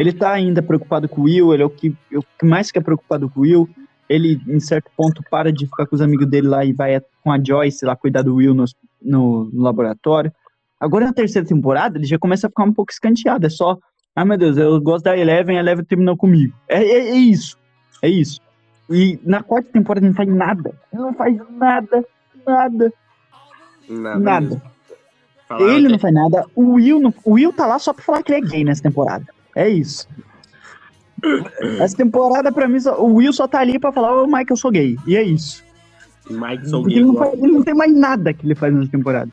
ele 0.00 0.14
tá 0.14 0.32
ainda 0.32 0.62
preocupado 0.62 1.06
com 1.06 1.20
o 1.20 1.24
Will, 1.24 1.52
ele 1.52 1.62
é 1.62 1.66
o 1.66 1.68
que, 1.68 1.94
é 2.10 2.16
o 2.16 2.22
que 2.22 2.46
mais 2.46 2.68
fica 2.68 2.80
preocupado 2.80 3.28
com 3.28 3.40
o 3.40 3.42
Will. 3.42 3.68
Ele, 4.08 4.40
em 4.48 4.58
certo 4.58 4.90
ponto, 4.96 5.22
para 5.30 5.52
de 5.52 5.66
ficar 5.66 5.86
com 5.86 5.94
os 5.94 6.00
amigos 6.00 6.26
dele 6.26 6.48
lá 6.48 6.64
e 6.64 6.72
vai 6.72 6.98
com 7.22 7.30
a 7.30 7.38
Joyce 7.38 7.84
lá 7.84 7.94
cuidar 7.94 8.22
do 8.22 8.36
Will 8.36 8.54
no, 8.54 8.64
no, 9.02 9.50
no 9.52 9.62
laboratório. 9.62 10.32
Agora, 10.80 11.04
na 11.04 11.12
terceira 11.12 11.46
temporada, 11.46 11.98
ele 11.98 12.06
já 12.06 12.18
começa 12.18 12.46
a 12.46 12.50
ficar 12.50 12.64
um 12.64 12.72
pouco 12.72 12.90
escanteado. 12.90 13.46
É 13.46 13.50
só, 13.50 13.76
ah, 14.16 14.24
meu 14.24 14.38
Deus, 14.38 14.56
eu 14.56 14.80
gosto 14.80 15.04
da 15.04 15.18
Eleven, 15.18 15.58
a 15.58 15.60
Eleven 15.60 15.84
terminou 15.84 16.16
comigo. 16.16 16.54
É, 16.66 16.82
é, 16.82 17.10
é 17.10 17.16
isso. 17.16 17.58
É 18.00 18.08
isso. 18.08 18.40
E 18.88 19.20
na 19.22 19.42
quarta 19.42 19.70
temporada 19.70 20.06
ele 20.06 20.14
não 20.14 20.16
faz 20.16 20.28
nada. 20.34 20.74
Ele 20.90 21.02
não 21.02 21.12
faz 21.12 21.36
nada, 21.50 22.04
nada, 22.46 22.92
Nada. 23.86 24.18
nada. 24.18 24.62
Ele 25.60 25.88
não 25.88 25.98
faz 25.98 26.14
nada. 26.14 26.46
O 26.54 26.72
Will, 26.72 27.00
não, 27.00 27.12
o 27.22 27.32
Will 27.32 27.52
tá 27.52 27.66
lá 27.66 27.78
só 27.78 27.92
pra 27.92 28.02
falar 28.02 28.22
que 28.22 28.32
ele 28.32 28.46
é 28.46 28.48
gay 28.48 28.64
nessa 28.64 28.82
temporada. 28.82 29.26
É 29.60 29.68
isso. 29.68 30.08
Essa 31.78 31.96
temporada, 31.96 32.50
pra 32.50 32.66
mim, 32.66 32.80
só- 32.80 32.98
o 32.98 33.16
Will 33.16 33.32
só 33.32 33.46
tá 33.46 33.60
ali 33.60 33.78
pra 33.78 33.92
falar, 33.92 34.22
ô 34.22 34.26
Mike, 34.26 34.50
eu 34.50 34.56
sou 34.56 34.70
gay. 34.70 34.96
E 35.06 35.16
é 35.16 35.22
isso. 35.22 35.62
Mike 36.30 36.66
sou 36.68 36.80
Porque 36.80 36.94
gay. 36.94 37.02
ele 37.02 37.12
não, 37.12 37.18
faz- 37.18 37.34
ele 37.34 37.52
não 37.52 37.62
tem 37.62 37.74
mais 37.74 37.94
nada 37.94 38.32
que 38.32 38.46
ele 38.46 38.54
faz 38.54 38.72
nessa 38.72 38.90
temporada. 38.90 39.30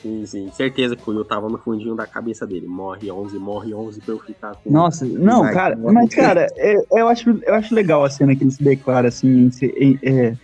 Sim, 0.00 0.24
sim. 0.24 0.50
Certeza 0.52 0.94
que 0.94 1.10
o 1.10 1.12
Will 1.12 1.24
tava 1.24 1.48
no 1.48 1.58
fundinho 1.58 1.96
da 1.96 2.06
cabeça 2.06 2.46
dele. 2.46 2.66
Morre 2.66 3.10
11, 3.10 3.38
morre 3.38 3.74
11 3.74 4.00
pra 4.00 4.14
eu 4.14 4.20
ficar 4.20 4.54
com. 4.54 4.70
Nossa, 4.70 5.04
não, 5.04 5.42
Mike, 5.42 5.54
cara, 5.54 5.76
mas, 5.76 6.14
cara, 6.14 6.46
é- 6.56 6.80
eu, 6.92 7.08
acho, 7.08 7.30
eu 7.42 7.54
acho 7.54 7.74
legal 7.74 8.04
a 8.04 8.08
cena 8.08 8.34
que 8.36 8.44
ele 8.44 8.50
se 8.52 8.62
declara 8.62 9.08
assim. 9.08 9.50
em 9.50 9.50
em- 9.76 9.98
é, 10.02 10.36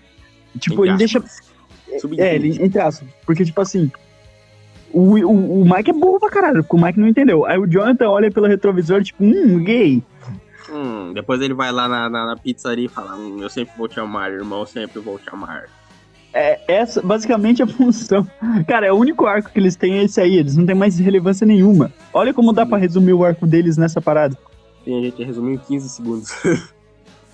tipo, 0.59 0.85
ele 0.85 0.97
deixa. 0.97 1.23
É, 2.19 2.35
ele, 2.35 2.61
entre 2.63 2.81
aspas. 2.81 3.09
Porque, 3.25 3.45
tipo 3.45 3.61
assim. 3.61 3.91
O, 4.93 5.17
o, 5.19 5.63
o 5.63 5.65
Mike 5.65 5.91
é 5.91 5.93
burro 5.93 6.21
pra 6.21 6.31
caralho, 6.31 6.63
porque 6.63 6.77
o 6.77 6.85
Mike 6.85 6.99
não 6.99 7.09
entendeu. 7.09 7.45
Aí 7.45 7.59
o 7.59 7.67
Jonathan 7.67 8.09
olha 8.09 8.31
pelo 8.31 8.47
retrovisor, 8.47 9.03
tipo, 9.03 9.23
hum, 9.23 9.63
gay. 9.63 10.03
Hum, 10.71 11.13
depois 11.13 11.41
ele 11.41 11.55
vai 11.55 11.71
lá 11.71 11.89
na, 11.89 12.09
na, 12.09 12.27
na 12.27 12.37
pizzaria 12.37 12.87
e 12.87 12.89
fala: 12.89 13.17
hum, 13.17 13.39
Eu 13.41 13.49
sempre 13.51 13.75
vou 13.77 13.89
te 13.89 14.01
amar, 14.01 14.33
irmão, 14.33 14.61
eu 14.61 14.67
sempre 14.67 15.01
vou 15.01 15.19
te 15.19 15.29
amar. 15.31 15.67
É, 16.33 16.61
essa, 16.69 17.01
basicamente, 17.01 17.63
a 17.63 17.67
função. 17.69 18.27
Cara, 18.67 18.87
é 18.87 18.93
o 18.93 18.97
único 18.97 19.27
arco 19.27 19.51
que 19.51 19.59
eles 19.59 19.77
têm 19.77 19.99
é 19.99 20.05
esse 20.05 20.21
aí. 20.21 20.37
Eles 20.37 20.57
não 20.57 20.67
têm 20.67 20.75
mais 20.75 20.99
relevância 20.99 21.47
nenhuma. 21.47 21.93
Olha 22.13 22.35
como 22.35 22.53
dá 22.53 22.67
pra 22.67 22.79
resumir 22.79 23.13
o 23.13 23.25
arco 23.25 23.47
deles 23.47 23.77
nessa 23.77 24.01
parada. 24.01 24.37
Tem 24.85 24.99
a 24.99 25.03
gente 25.03 25.23
resumiu 25.25 25.55
em 25.55 25.59
15 25.59 25.89
segundos. 25.89 26.31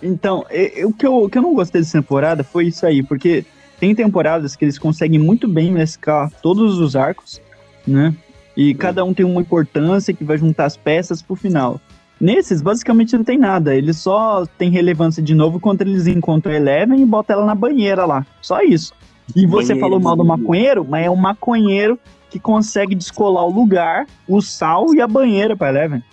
Então, 0.04 0.44
o 0.84 0.92
que 0.92 1.06
eu, 1.06 1.14
o 1.14 1.30
que 1.30 1.38
eu 1.38 1.42
não 1.42 1.54
gostei 1.54 1.80
dessa 1.80 1.96
temporada 1.96 2.42
foi 2.42 2.66
isso 2.66 2.84
aí, 2.84 3.04
porque 3.04 3.44
tem 3.82 3.96
temporadas 3.96 4.54
que 4.54 4.64
eles 4.64 4.78
conseguem 4.78 5.18
muito 5.18 5.48
bem 5.48 5.72
mesclar 5.72 6.30
todos 6.40 6.78
os 6.78 6.94
arcos, 6.94 7.40
né? 7.84 8.14
E 8.56 8.74
cada 8.76 9.04
um 9.04 9.12
tem 9.12 9.26
uma 9.26 9.40
importância 9.40 10.14
que 10.14 10.22
vai 10.22 10.38
juntar 10.38 10.66
as 10.66 10.76
peças 10.76 11.20
pro 11.20 11.34
final. 11.34 11.80
Nesses, 12.20 12.62
basicamente, 12.62 13.16
não 13.16 13.24
tem 13.24 13.36
nada. 13.36 13.74
Eles 13.74 13.96
só 13.96 14.46
têm 14.56 14.70
relevância 14.70 15.20
de 15.20 15.34
novo 15.34 15.58
quando 15.58 15.82
eles 15.82 16.06
encontram 16.06 16.52
a 16.52 16.56
Eleven 16.56 17.02
e 17.02 17.04
botam 17.04 17.38
ela 17.38 17.44
na 17.46 17.56
banheira 17.56 18.06
lá. 18.06 18.24
Só 18.40 18.60
isso. 18.62 18.92
E 19.34 19.48
você 19.48 19.70
Banheiro 19.74 19.80
falou 19.80 19.98
mal 20.00 20.14
do 20.14 20.22
do- 20.22 20.28
maconheiro, 20.28 20.86
mas 20.88 21.04
é 21.04 21.10
um 21.10 21.16
maconheiro 21.16 21.98
que 22.30 22.38
consegue 22.38 22.94
descolar 22.94 23.44
o 23.44 23.50
lugar, 23.50 24.06
o 24.28 24.40
sal 24.40 24.94
e 24.94 25.00
a 25.00 25.08
banheira 25.08 25.56
pra 25.56 25.70
Eleven. 25.70 26.04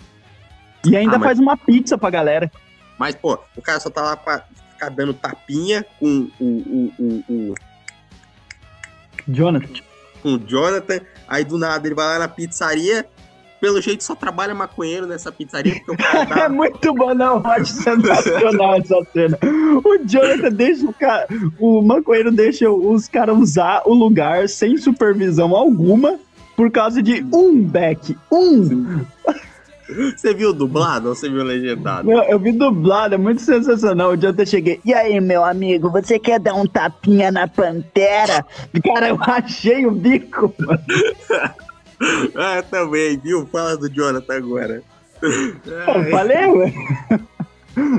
E 0.84 0.96
ainda 0.96 1.14
Ah, 1.14 1.18
mas- 1.20 1.26
faz 1.28 1.38
uma 1.38 1.56
pizza 1.56 1.96
pra 1.96 2.10
galera. 2.10 2.50
Mas, 2.98 3.14
pô, 3.14 3.38
o 3.56 3.62
cara 3.62 3.78
só 3.78 3.88
tá 3.90 4.02
lá 4.02 4.16
pra 4.16 4.44
ficar 4.80 4.88
dando 4.88 5.12
tapinha 5.12 5.84
com 5.98 6.30
o, 6.40 6.44
o, 6.44 6.92
o, 6.98 7.22
o, 7.28 7.54
Jonathan. 9.28 9.68
com 10.22 10.28
o 10.34 10.38
Jonathan. 10.38 11.00
Aí 11.28 11.44
do 11.44 11.58
nada 11.58 11.86
ele 11.86 11.94
vai 11.94 12.06
lá 12.06 12.18
na 12.20 12.28
pizzaria. 12.28 13.06
Pelo 13.60 13.78
jeito 13.82 14.02
só 14.02 14.14
trabalha 14.14 14.54
maconheiro 14.54 15.06
nessa 15.06 15.30
pizzaria, 15.30 15.78
porque 15.84 16.00
cara 16.02 16.44
É 16.44 16.48
muito 16.48 16.94
bom, 16.94 17.14
não. 17.14 17.46
Acho 17.46 17.74
sensacional 17.84 18.76
essa 18.76 18.96
cena. 19.12 19.38
O 19.84 19.98
Jonathan 20.06 20.50
deixa 20.50 20.86
o 20.86 20.94
cara. 20.94 21.28
O 21.58 21.82
maconheiro 21.82 22.32
deixa 22.32 22.70
os 22.70 23.06
caras 23.06 23.36
usar 23.36 23.82
o 23.84 23.92
lugar 23.92 24.48
sem 24.48 24.78
supervisão 24.78 25.54
alguma 25.54 26.18
por 26.56 26.70
causa 26.70 27.02
de 27.02 27.22
um 27.32 27.62
back. 27.62 28.16
Um. 28.32 29.04
Você 30.16 30.34
viu 30.34 30.52
dublado 30.52 31.08
ou 31.08 31.14
você 31.14 31.28
viu 31.28 31.42
legendado? 31.42 32.08
Não, 32.08 32.22
eu 32.24 32.38
vi 32.38 32.52
dublado, 32.52 33.14
é 33.14 33.18
muito 33.18 33.42
sensacional. 33.42 34.12
O 34.12 34.16
Jonathan 34.16 34.46
cheguei. 34.46 34.80
E 34.84 34.94
aí, 34.94 35.20
meu 35.20 35.44
amigo, 35.44 35.90
você 35.90 36.18
quer 36.18 36.38
dar 36.38 36.54
um 36.54 36.66
tapinha 36.66 37.30
na 37.30 37.48
pantera? 37.48 38.44
Cara, 38.84 39.08
eu 39.08 39.18
achei 39.20 39.86
o 39.86 39.90
bico, 39.90 40.54
mano. 40.58 40.80
Ah, 42.36 42.62
também, 42.70 43.18
viu? 43.18 43.46
Fala 43.46 43.76
do 43.76 43.88
Jonathan 43.88 44.34
agora. 44.34 44.82
Eu 45.22 46.10
falei, 46.10 46.46
ué. 46.46 46.72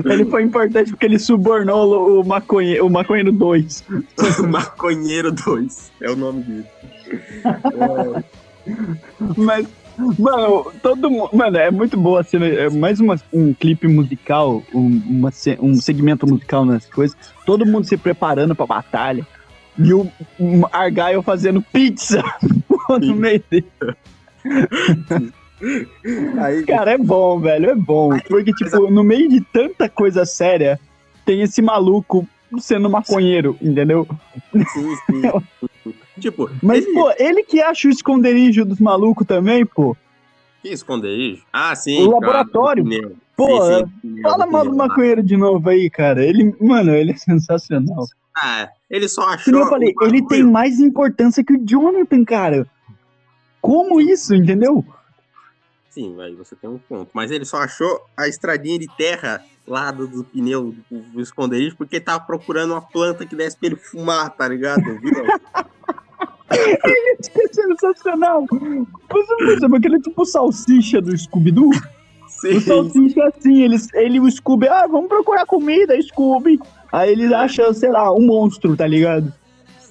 Ele 0.04 0.24
foi 0.26 0.42
importante 0.42 0.90
porque 0.90 1.06
ele 1.06 1.18
subornou 1.18 2.20
o, 2.20 2.24
maconhe, 2.24 2.80
o 2.80 2.88
maconheiro 2.88 3.32
2. 3.32 3.84
Maconheiro 4.48 5.32
2 5.32 5.92
é 6.00 6.10
o 6.10 6.16
nome 6.16 6.42
dele. 6.42 6.66
Mas, 9.36 9.66
mano, 10.18 10.72
todo 10.82 11.10
mundo. 11.10 11.30
Mano, 11.32 11.56
é 11.56 11.70
muito 11.70 11.96
boa 11.96 12.20
a 12.20 12.24
cena. 12.24 12.46
É 12.46 12.70
mais 12.70 13.00
uma, 13.00 13.20
um 13.32 13.52
clipe 13.52 13.86
musical, 13.88 14.62
um, 14.74 15.00
uma 15.06 15.30
um 15.60 15.74
segmento 15.76 16.26
musical 16.26 16.64
nas 16.64 16.86
coisas. 16.86 17.16
Todo 17.44 17.66
mundo 17.66 17.86
se 17.86 17.96
preparando 17.96 18.54
pra 18.54 18.66
batalha. 18.66 19.26
E 19.78 19.92
o 19.92 20.10
um 20.38 20.62
Argyle 20.70 21.22
fazendo 21.22 21.62
pizza 21.62 22.22
no 23.00 23.14
meio 23.14 23.42
dele. 23.50 23.66
Aí, 26.38 26.64
Cara, 26.64 26.92
é 26.92 26.98
bom, 26.98 27.38
velho, 27.38 27.70
é 27.70 27.74
bom. 27.74 28.18
Porque, 28.28 28.52
tipo, 28.52 28.90
no 28.90 29.02
meio 29.02 29.28
de 29.28 29.40
tanta 29.40 29.88
coisa 29.88 30.24
séria, 30.24 30.78
tem 31.24 31.40
esse 31.42 31.62
maluco 31.62 32.26
sendo 32.58 32.90
maconheiro, 32.90 33.56
entendeu? 33.62 34.06
sim, 34.52 34.96
sim. 35.06 35.92
tipo, 36.22 36.50
Mas, 36.62 36.84
ele... 36.84 36.94
pô, 36.94 37.12
ele 37.18 37.42
que 37.42 37.60
acha 37.60 37.88
o 37.88 37.90
esconderijo 37.90 38.64
dos 38.64 38.78
malucos 38.78 39.26
também, 39.26 39.66
pô. 39.66 39.96
Que 40.62 40.68
esconderijo? 40.68 41.42
Ah, 41.52 41.74
sim. 41.74 42.02
O 42.02 42.10
laboratório. 42.12 42.84
pneu. 42.84 43.16
Pô, 43.36 43.62
Sim, 43.66 43.92
sim, 44.00 44.22
Fala 44.22 44.46
mal 44.46 44.64
do 44.64 44.76
maconheiro 44.76 45.22
de 45.22 45.36
novo 45.36 45.68
aí, 45.68 45.90
cara. 45.90 46.24
Ele, 46.24 46.54
mano, 46.60 46.94
ele 46.94 47.12
é 47.12 47.16
sensacional. 47.16 48.06
Ah, 48.36 48.68
ele 48.88 49.08
só 49.08 49.22
achou. 49.28 49.52
Como 49.52 49.64
eu 49.64 49.68
falei, 49.68 49.94
ele 50.02 50.26
tem 50.26 50.44
mais 50.44 50.78
importância 50.78 51.42
que 51.42 51.54
o 51.54 51.66
Jonathan, 51.66 52.24
cara. 52.24 52.66
Como 53.60 54.00
isso, 54.00 54.34
entendeu? 54.34 54.84
Sim, 55.90 56.14
vai, 56.14 56.32
você 56.34 56.54
tem 56.54 56.70
um 56.70 56.78
ponto. 56.78 57.10
Mas 57.12 57.30
ele 57.30 57.44
só 57.44 57.58
achou 57.58 58.00
a 58.16 58.28
estradinha 58.28 58.78
de 58.78 58.88
terra 58.96 59.44
lá 59.66 59.90
do, 59.90 60.06
do 60.06 60.24
pneu 60.24 60.74
do, 60.90 61.00
do 61.00 61.20
esconderijo 61.20 61.76
porque 61.76 61.96
ele 61.96 62.04
tava 62.04 62.24
procurando 62.24 62.72
uma 62.72 62.80
planta 62.80 63.26
que 63.26 63.36
desse 63.36 63.56
pra 63.56 63.68
ele 63.68 63.76
fumar, 63.76 64.30
tá 64.30 64.48
ligado? 64.48 64.82
Viu? 64.82 65.12
Isso 66.52 67.30
é 67.36 67.48
sensacional. 67.52 68.46
Você 68.50 69.36
percebeu 69.36 69.80
que 69.80 69.88
ele 69.88 69.96
é 69.96 70.00
tipo 70.00 70.22
o 70.22 70.26
salsicha 70.26 71.00
do 71.00 71.16
Scooby-Doo? 71.16 71.70
O 71.70 72.28
Sim, 72.28 72.60
salsicha 72.60 73.20
é 73.20 73.26
assim, 73.28 73.62
ele, 73.62 73.76
ele 73.94 74.20
o 74.20 74.30
Scooby, 74.30 74.66
ah, 74.68 74.86
vamos 74.86 75.08
procurar 75.08 75.46
comida, 75.46 76.00
Scooby. 76.02 76.58
Aí 76.90 77.12
ele 77.12 77.32
acha, 77.32 77.72
sei 77.72 77.90
lá, 77.90 78.12
um 78.12 78.26
monstro, 78.26 78.76
tá 78.76 78.86
ligado? 78.86 79.32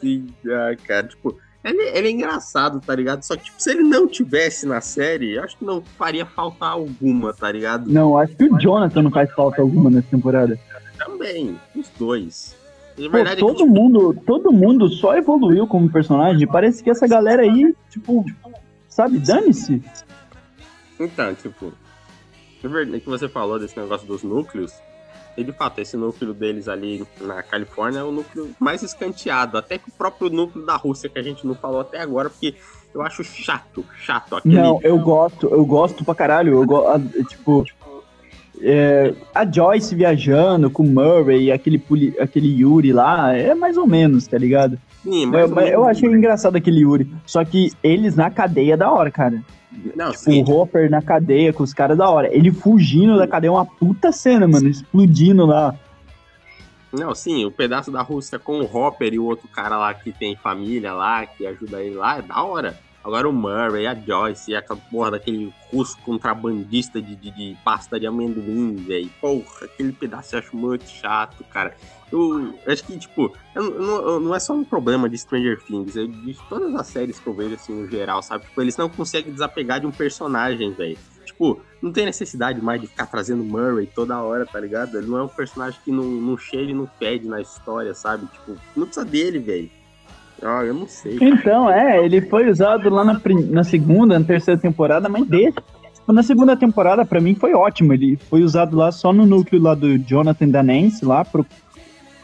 sim, 0.01 0.27
ah, 0.47 0.75
cara, 0.85 1.07
tipo, 1.07 1.37
ele, 1.63 1.81
ele 1.95 2.07
é 2.07 2.11
engraçado, 2.11 2.81
tá 2.81 2.95
ligado? 2.95 3.21
Só 3.21 3.37
que, 3.37 3.45
tipo, 3.45 3.61
se 3.61 3.69
ele 3.69 3.83
não 3.83 4.07
tivesse 4.07 4.65
na 4.65 4.81
série, 4.81 5.35
eu 5.35 5.43
acho 5.43 5.57
que 5.57 5.63
não 5.63 5.81
faria 5.97 6.25
falta 6.25 6.65
alguma, 6.65 7.31
tá 7.33 7.51
ligado? 7.51 7.89
Não, 7.89 8.17
acho 8.17 8.35
que 8.35 8.45
o 8.45 8.59
Jonathan 8.59 9.03
não 9.03 9.11
faz 9.11 9.31
falta 9.31 9.61
alguma 9.61 9.89
nessa 9.89 10.07
temporada. 10.09 10.59
Também, 10.97 11.57
os 11.75 11.87
dois. 11.97 12.55
Pô, 13.09 13.35
todo 13.37 13.65
mundo, 13.65 14.15
todo 14.25 14.51
mundo 14.51 14.89
só 14.89 15.15
evoluiu 15.15 15.65
como 15.67 15.91
personagem. 15.91 16.47
Parece 16.47 16.83
que 16.83 16.89
essa 16.89 17.07
galera 17.07 17.43
aí, 17.43 17.73
tipo, 17.89 18.25
sabe, 18.87 19.19
dane-se. 19.19 19.81
Então, 20.99 21.33
tipo, 21.33 21.73
verdade 22.61 22.99
que 22.99 23.09
você 23.09 23.27
falou 23.27 23.59
desse 23.59 23.79
negócio 23.79 24.05
dos 24.05 24.23
núcleos, 24.23 24.71
e 25.37 25.43
de 25.43 25.51
fato, 25.53 25.79
esse 25.79 25.95
núcleo 25.95 26.33
deles 26.33 26.67
ali 26.67 27.05
na 27.21 27.41
Califórnia 27.41 27.99
é 27.99 28.03
o 28.03 28.11
núcleo 28.11 28.49
mais 28.59 28.83
escanteado, 28.83 29.57
até 29.57 29.77
que 29.77 29.89
o 29.89 29.93
próprio 29.93 30.29
núcleo 30.29 30.65
da 30.65 30.75
Rússia, 30.75 31.09
que 31.09 31.17
a 31.17 31.23
gente 31.23 31.47
não 31.47 31.55
falou 31.55 31.81
até 31.81 32.01
agora, 32.01 32.29
porque 32.29 32.55
eu 32.93 33.01
acho 33.01 33.23
chato, 33.23 33.85
chato 33.97 34.35
aquele. 34.35 34.55
Não, 34.55 34.79
eu 34.83 34.99
gosto, 34.99 35.47
eu 35.47 35.65
gosto 35.65 36.03
pra 36.03 36.13
caralho. 36.13 36.53
Eu 36.55 36.65
go... 36.65 36.83
tipo, 37.29 37.65
é, 38.61 39.13
a 39.33 39.45
Joyce 39.45 39.95
viajando 39.95 40.69
com 40.69 40.83
o 40.83 40.87
Murray 40.87 41.45
e 41.45 41.51
aquele, 41.51 41.81
aquele 42.19 42.61
Yuri 42.61 42.93
lá, 42.93 43.35
é 43.35 43.55
mais 43.55 43.77
ou 43.77 43.87
menos, 43.87 44.27
tá 44.27 44.37
ligado? 44.37 44.77
Sim, 45.03 45.31
eu, 45.33 45.59
eu 45.59 45.85
achei 45.85 46.09
engraçado 46.09 46.55
aquele 46.55 46.81
Yuri. 46.81 47.11
Só 47.25 47.43
que 47.43 47.71
eles 47.83 48.15
na 48.15 48.29
cadeia 48.29 48.73
é 48.73 48.77
da 48.77 48.91
hora, 48.91 49.09
cara. 49.09 49.41
Não, 49.95 50.11
tipo, 50.11 50.23
sim. 50.23 50.43
o 50.43 50.51
Hopper 50.51 50.89
na 50.89 51.01
cadeia 51.01 51.53
com 51.53 51.63
os 51.63 51.73
caras 51.73 51.97
da 51.97 52.09
hora. 52.09 52.33
Ele 52.33 52.51
fugindo 52.51 53.17
da 53.17 53.27
cadeia 53.27 53.49
é 53.49 53.51
uma 53.51 53.65
puta 53.65 54.11
cena, 54.11 54.47
mano. 54.47 54.67
Explodindo 54.67 55.45
lá. 55.45 55.75
Não, 56.91 57.15
sim, 57.15 57.45
o 57.45 57.51
pedaço 57.51 57.89
da 57.89 58.01
Rússia 58.01 58.37
com 58.37 58.59
o 58.59 58.65
Hopper 58.65 59.13
e 59.13 59.19
o 59.19 59.23
outro 59.23 59.47
cara 59.47 59.77
lá 59.77 59.93
que 59.93 60.11
tem 60.11 60.35
família 60.35 60.93
lá, 60.93 61.25
que 61.25 61.47
ajuda 61.47 61.81
ele 61.81 61.95
lá, 61.95 62.17
é 62.17 62.21
da 62.21 62.43
hora. 62.43 62.77
Agora 63.03 63.27
o 63.27 63.33
Murray, 63.33 63.87
a 63.87 63.95
Joyce, 63.95 64.55
aquela 64.55 64.79
porra 64.91 65.11
daquele 65.11 65.51
russo 65.71 65.97
contrabandista 65.99 67.01
de, 67.01 67.15
de, 67.15 67.31
de 67.31 67.57
pasta 67.63 67.99
de 67.99 68.05
amendoim, 68.05 68.75
velho. 68.75 69.09
Porra, 69.19 69.65
aquele 69.65 69.91
pedaço 69.91 70.35
eu 70.35 70.39
acho 70.39 70.55
muito 70.55 70.87
chato, 70.87 71.43
cara. 71.45 71.75
Eu, 72.11 72.53
eu 72.65 72.71
acho 72.71 72.83
que, 72.83 72.97
tipo, 72.99 73.35
eu, 73.55 73.79
não, 73.79 74.19
não 74.19 74.35
é 74.35 74.39
só 74.39 74.53
um 74.53 74.63
problema 74.63 75.09
de 75.09 75.17
Stranger 75.17 75.59
Things, 75.63 75.97
é 75.97 76.05
de 76.05 76.37
todas 76.47 76.75
as 76.75 76.87
séries 76.87 77.19
que 77.19 77.25
eu 77.25 77.33
vejo, 77.33 77.55
assim, 77.55 77.73
no 77.73 77.89
geral, 77.89 78.21
sabe? 78.21 78.45
Tipo, 78.45 78.61
eles 78.61 78.77
não 78.77 78.89
conseguem 78.89 79.31
desapegar 79.31 79.79
de 79.79 79.87
um 79.87 79.91
personagem, 79.91 80.71
velho. 80.71 80.97
Tipo, 81.25 81.59
não 81.81 81.91
tem 81.91 82.05
necessidade 82.05 82.61
mais 82.61 82.81
de 82.81 82.87
ficar 82.87 83.07
trazendo 83.07 83.43
Murray 83.43 83.87
toda 83.87 84.21
hora, 84.21 84.45
tá 84.45 84.59
ligado? 84.59 84.97
Ele 84.97 85.07
não 85.07 85.17
é 85.17 85.23
um 85.23 85.27
personagem 85.27 85.79
que 85.83 85.91
não, 85.91 86.03
não 86.03 86.37
chega 86.37 86.69
e 86.71 86.73
não 86.73 86.87
fede 86.99 87.27
na 87.27 87.41
história, 87.41 87.93
sabe? 87.95 88.27
Tipo, 88.27 88.57
não 88.75 88.85
precisa 88.85 89.05
dele, 89.05 89.39
velho. 89.39 89.80
Ah, 90.43 90.63
eu 90.63 90.73
não 90.73 90.87
sei. 90.87 91.17
Então, 91.21 91.69
é, 91.69 92.03
ele 92.03 92.21
foi 92.21 92.49
usado 92.49 92.89
lá 92.89 93.03
na, 93.03 93.21
na 93.49 93.63
segunda, 93.63 94.17
na 94.17 94.25
terceira 94.25 94.59
temporada, 94.59 95.07
mas 95.07 95.27
deixa. 95.27 95.61
Tipo, 95.93 96.13
na 96.13 96.23
segunda 96.23 96.57
temporada, 96.57 97.05
para 97.05 97.21
mim, 97.21 97.35
foi 97.35 97.53
ótimo. 97.53 97.93
Ele 97.93 98.17
foi 98.29 98.41
usado 98.41 98.75
lá 98.75 98.91
só 98.91 99.13
no 99.13 99.25
núcleo 99.25 99.61
lá 99.61 99.75
do 99.75 99.97
Jonathan 99.99 100.49
da 100.49 100.63
Nancy, 100.63 101.05
lá 101.05 101.23
pro... 101.23 101.45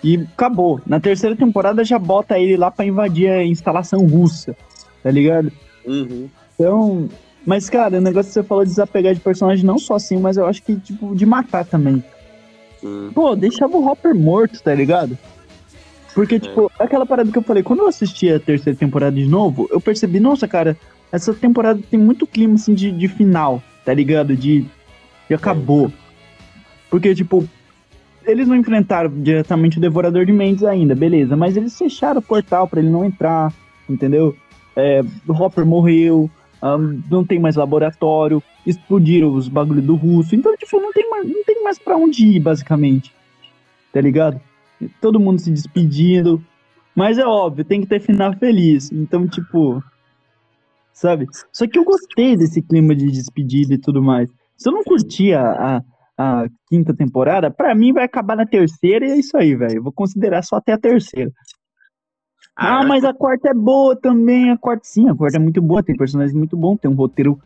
E 0.03 0.15
acabou. 0.33 0.79
Na 0.85 0.99
terceira 0.99 1.35
temporada 1.35 1.83
já 1.83 1.97
bota 1.99 2.39
ele 2.39 2.57
lá 2.57 2.71
para 2.71 2.85
invadir 2.85 3.29
a 3.29 3.43
instalação 3.43 4.05
russa, 4.05 4.55
tá 5.03 5.11
ligado? 5.11 5.51
Uhum. 5.85 6.29
Então, 6.53 7.09
mas, 7.45 7.69
cara, 7.69 7.97
o 7.97 8.01
negócio 8.01 8.29
que 8.29 8.33
você 8.33 8.43
falou 8.43 8.63
de 8.63 8.71
desapegar 8.71 9.13
de 9.13 9.19
personagem, 9.19 9.65
não 9.65 9.77
só 9.77 9.95
assim, 9.95 10.17
mas 10.17 10.37
eu 10.37 10.45
acho 10.45 10.61
que, 10.63 10.75
tipo, 10.75 11.15
de 11.15 11.25
matar 11.25 11.65
também. 11.65 12.03
Uhum. 12.83 13.11
Pô, 13.13 13.35
deixava 13.35 13.77
o 13.77 13.87
Hopper 13.87 14.13
morto, 14.13 14.61
tá 14.61 14.73
ligado? 14.73 15.17
Porque, 16.17 16.37
é. 16.37 16.39
tipo, 16.39 16.71
aquela 16.79 17.05
parada 17.05 17.31
que 17.31 17.37
eu 17.37 17.43
falei, 17.43 17.61
quando 17.61 17.81
eu 17.81 17.87
assisti 17.87 18.27
a 18.27 18.39
terceira 18.39 18.75
temporada 18.75 19.15
de 19.15 19.27
novo, 19.27 19.67
eu 19.69 19.79
percebi, 19.79 20.19
nossa, 20.19 20.47
cara, 20.47 20.75
essa 21.11 21.31
temporada 21.31 21.79
tem 21.91 21.99
muito 21.99 22.25
clima, 22.25 22.55
assim, 22.55 22.73
de, 22.73 22.91
de 22.91 23.07
final, 23.07 23.61
tá 23.85 23.93
ligado? 23.93 24.35
De, 24.35 24.65
de 25.29 25.35
acabou. 25.35 25.93
Porque, 26.89 27.13
tipo, 27.13 27.47
eles 28.25 28.47
não 28.47 28.55
enfrentaram 28.55 29.11
diretamente 29.21 29.77
o 29.77 29.79
Devorador 29.79 30.25
de 30.25 30.31
Mentes 30.31 30.63
ainda, 30.63 30.95
beleza, 30.95 31.37
mas 31.37 31.55
eles 31.55 31.77
fecharam 31.77 32.17
o 32.17 32.23
portal 32.23 32.67
para 32.67 32.79
ele 32.79 32.89
não 32.89 33.05
entrar, 33.05 33.53
entendeu? 33.87 34.35
É, 34.75 35.03
o 35.27 35.33
Hopper 35.33 35.67
morreu, 35.67 36.27
um, 36.63 36.99
não 37.11 37.23
tem 37.23 37.37
mais 37.37 37.55
laboratório, 37.55 38.41
explodiram 38.65 39.35
os 39.35 39.47
bagulhos 39.47 39.85
do 39.85 39.93
russo, 39.93 40.35
então, 40.35 40.57
tipo, 40.57 40.81
não 40.81 40.91
tem 40.91 41.07
mais, 41.11 41.27
não 41.27 41.43
tem 41.43 41.63
mais 41.63 41.77
pra 41.77 41.95
onde 41.95 42.25
ir, 42.25 42.39
basicamente, 42.39 43.13
tá 43.93 44.01
ligado? 44.01 44.41
Todo 45.01 45.19
mundo 45.19 45.39
se 45.39 45.51
despedindo. 45.51 46.43
Mas 46.95 47.17
é 47.17 47.25
óbvio, 47.25 47.63
tem 47.63 47.81
que 47.81 47.87
ter 47.87 47.99
final 47.99 48.33
feliz. 48.33 48.91
Então, 48.91 49.27
tipo. 49.27 49.83
Sabe? 50.91 51.27
Só 51.53 51.67
que 51.67 51.77
eu 51.77 51.83
gostei 51.83 52.35
desse 52.35 52.59
clima 52.61 52.95
de 52.95 53.11
despedida 53.11 53.75
e 53.75 53.77
tudo 53.77 54.01
mais. 54.01 54.29
Se 54.55 54.67
eu 54.67 54.73
não 54.73 54.83
curtir 54.83 55.33
a, 55.33 55.51
a, 55.51 55.83
a 56.17 56.47
quinta 56.67 56.91
temporada, 56.95 57.51
pra 57.51 57.75
mim 57.75 57.93
vai 57.93 58.03
acabar 58.03 58.35
na 58.35 58.47
terceira 58.47 59.05
e 59.05 59.11
é 59.11 59.17
isso 59.17 59.37
aí, 59.37 59.55
velho. 59.55 59.83
Vou 59.83 59.91
considerar 59.91 60.41
só 60.41 60.55
até 60.55 60.73
a 60.73 60.77
terceira. 60.77 61.31
Ah, 62.55 62.79
ah 62.79 62.83
mas 62.83 63.03
a 63.03 63.13
quarta 63.13 63.49
é 63.49 63.53
boa 63.53 63.95
também. 63.95 64.49
A 64.49 64.57
quarta, 64.57 64.83
sim, 64.85 65.07
a 65.07 65.13
quarta 65.13 65.37
é 65.37 65.39
muito 65.39 65.61
boa. 65.61 65.83
Tem 65.83 65.95
personagens 65.95 66.35
muito 66.35 66.57
bons, 66.57 66.79
tem 66.79 66.89
um 66.89 66.95
roteiro 66.95 67.39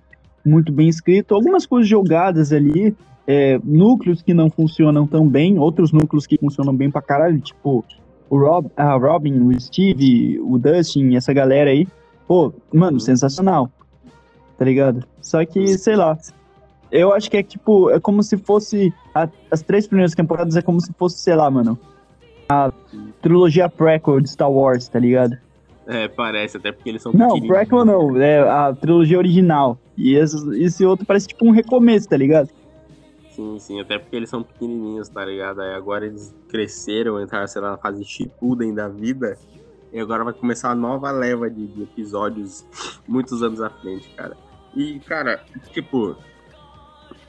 muito 0.46 0.72
bem 0.72 0.88
escrito. 0.88 1.36
Algumas 1.36 1.66
coisas 1.66 1.90
jogadas 1.90 2.54
ali 2.54 2.96
é, 3.34 3.58
núcleos 3.64 4.22
que 4.22 4.34
não 4.34 4.50
funcionam 4.50 5.08
tão 5.08 5.26
bem, 5.26 5.58
outros 5.58 5.94
núcleos 5.94 6.28
que 6.28 6.38
funcionam 6.38 6.76
bem 6.76 6.92
pra 6.92 7.02
caralho, 7.02 7.40
tipo 7.40 7.86
o 8.30 8.38
Rob, 8.38 8.70
a 8.76 8.94
Robin, 8.96 9.40
o 9.40 9.58
Steve, 9.58 10.38
o 10.42 10.58
Dustin, 10.58 11.16
essa 11.16 11.32
galera 11.32 11.70
aí. 11.70 11.88
Pô, 12.28 12.54
mano, 12.74 13.00
sensacional. 13.00 13.70
Tá 14.58 14.66
ligado? 14.66 15.06
Só 15.22 15.46
que, 15.46 15.66
sei 15.78 15.96
lá. 15.96 16.18
Eu 16.92 17.14
acho 17.14 17.32
que 17.32 17.38
é 17.38 17.44
tipo, 17.44 17.90
é 17.90 18.02
como 18.02 18.22
se 18.22 18.38
fosse. 18.38 18.94
A, 19.16 19.30
as 19.50 19.62
três 19.62 19.88
primeiras 19.88 20.14
temporadas 20.14 20.58
é 20.58 20.62
como 20.62 20.82
se 20.82 20.92
fosse, 20.94 21.20
sei 21.20 21.36
lá, 21.36 21.50
mano. 21.50 21.80
A 22.50 22.72
trilogia 23.22 23.70
prequel 23.70 24.20
de 24.20 24.30
Star 24.30 24.52
Wars, 24.52 24.90
tá 24.90 25.00
ligado? 25.00 25.38
É, 25.88 26.10
parece, 26.10 26.58
até 26.58 26.72
porque 26.72 26.90
eles 26.90 27.02
são 27.02 27.14
Não, 27.14 27.40
prequel 27.40 27.86
não, 27.86 28.18
é 28.18 28.40
a 28.40 28.74
trilogia 28.74 29.18
original. 29.18 29.78
E 29.98 30.16
esse, 30.16 30.38
esse 30.62 30.86
outro 30.86 31.06
parece 31.06 31.28
tipo 31.28 31.46
um 31.46 31.52
recomeço, 31.52 32.10
tá 32.10 32.18
ligado? 32.18 32.50
Sim, 33.32 33.58
sim, 33.60 33.80
até 33.80 33.98
porque 33.98 34.16
eles 34.16 34.30
são 34.30 34.44
pequenininhos, 34.44 35.08
tá 35.08 35.24
ligado? 35.24 35.62
Aí 35.62 35.74
agora 35.74 36.06
eles 36.06 36.36
cresceram, 36.50 37.22
entraram, 37.22 37.48
sei 37.48 37.62
lá, 37.62 37.72
na 37.72 37.78
fase 37.78 38.04
Shippuden 38.04 38.74
da 38.74 38.90
vida. 38.90 39.38
E 39.92 40.00
agora 40.00 40.24
vai 40.24 40.34
começar 40.34 40.70
uma 40.70 40.76
nova 40.76 41.12
leva 41.12 41.50
de, 41.50 41.66
de 41.68 41.84
episódios 41.84 42.66
muitos 43.08 43.42
anos 43.42 43.62
à 43.62 43.70
frente, 43.70 44.10
cara. 44.16 44.38
E, 44.76 45.00
cara, 45.02 45.44
tipo, 45.72 46.18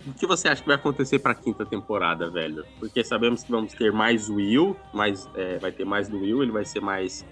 o 0.06 0.12
que 0.14 0.26
você 0.26 0.48
acha 0.48 0.60
que 0.60 0.66
vai 0.66 0.76
acontecer 0.76 1.20
pra 1.20 1.34
quinta 1.34 1.64
temporada, 1.64 2.28
velho? 2.30 2.64
Porque 2.80 3.04
sabemos 3.04 3.44
que 3.44 3.50
vamos 3.52 3.72
ter 3.72 3.92
mais 3.92 4.28
Will, 4.28 4.76
mais, 4.92 5.28
é, 5.34 5.58
vai 5.58 5.70
ter 5.70 5.84
mais 5.84 6.08
do 6.08 6.18
Will, 6.18 6.42
ele 6.42 6.52
vai 6.52 6.64
ser 6.64 6.80
mais. 6.80 7.24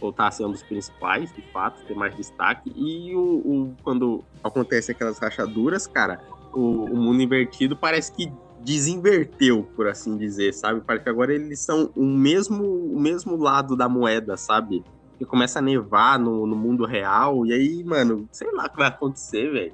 voltar 0.00 0.26
a 0.26 0.30
ser 0.30 0.44
um 0.44 0.50
dos 0.50 0.62
principais, 0.62 1.32
de 1.32 1.42
fato, 1.52 1.84
ter 1.86 1.94
mais 1.94 2.16
destaque. 2.16 2.72
E 2.74 3.14
o, 3.14 3.20
o 3.20 3.76
quando 3.82 4.24
acontece 4.42 4.90
aquelas 4.90 5.18
rachaduras, 5.20 5.86
cara, 5.86 6.20
o, 6.58 6.84
o 6.84 6.96
mundo 6.96 7.22
invertido 7.22 7.76
parece 7.76 8.12
que 8.12 8.32
desinverteu, 8.60 9.66
por 9.76 9.86
assim 9.86 10.16
dizer, 10.16 10.52
sabe? 10.52 10.80
Parece 10.86 11.04
que 11.04 11.10
agora 11.10 11.32
eles 11.32 11.60
são 11.60 11.90
o 11.96 12.04
mesmo, 12.04 12.64
o 12.64 13.00
mesmo 13.00 13.36
lado 13.36 13.76
da 13.76 13.88
moeda, 13.88 14.36
sabe? 14.36 14.84
Que 15.18 15.24
começa 15.24 15.58
a 15.58 15.62
nevar 15.62 16.18
no, 16.18 16.46
no 16.46 16.56
mundo 16.56 16.84
real, 16.84 17.46
e 17.46 17.52
aí, 17.52 17.84
mano, 17.84 18.28
sei 18.30 18.50
lá 18.52 18.66
o 18.66 18.70
que 18.70 18.76
vai 18.76 18.88
acontecer, 18.88 19.50
velho. 19.50 19.72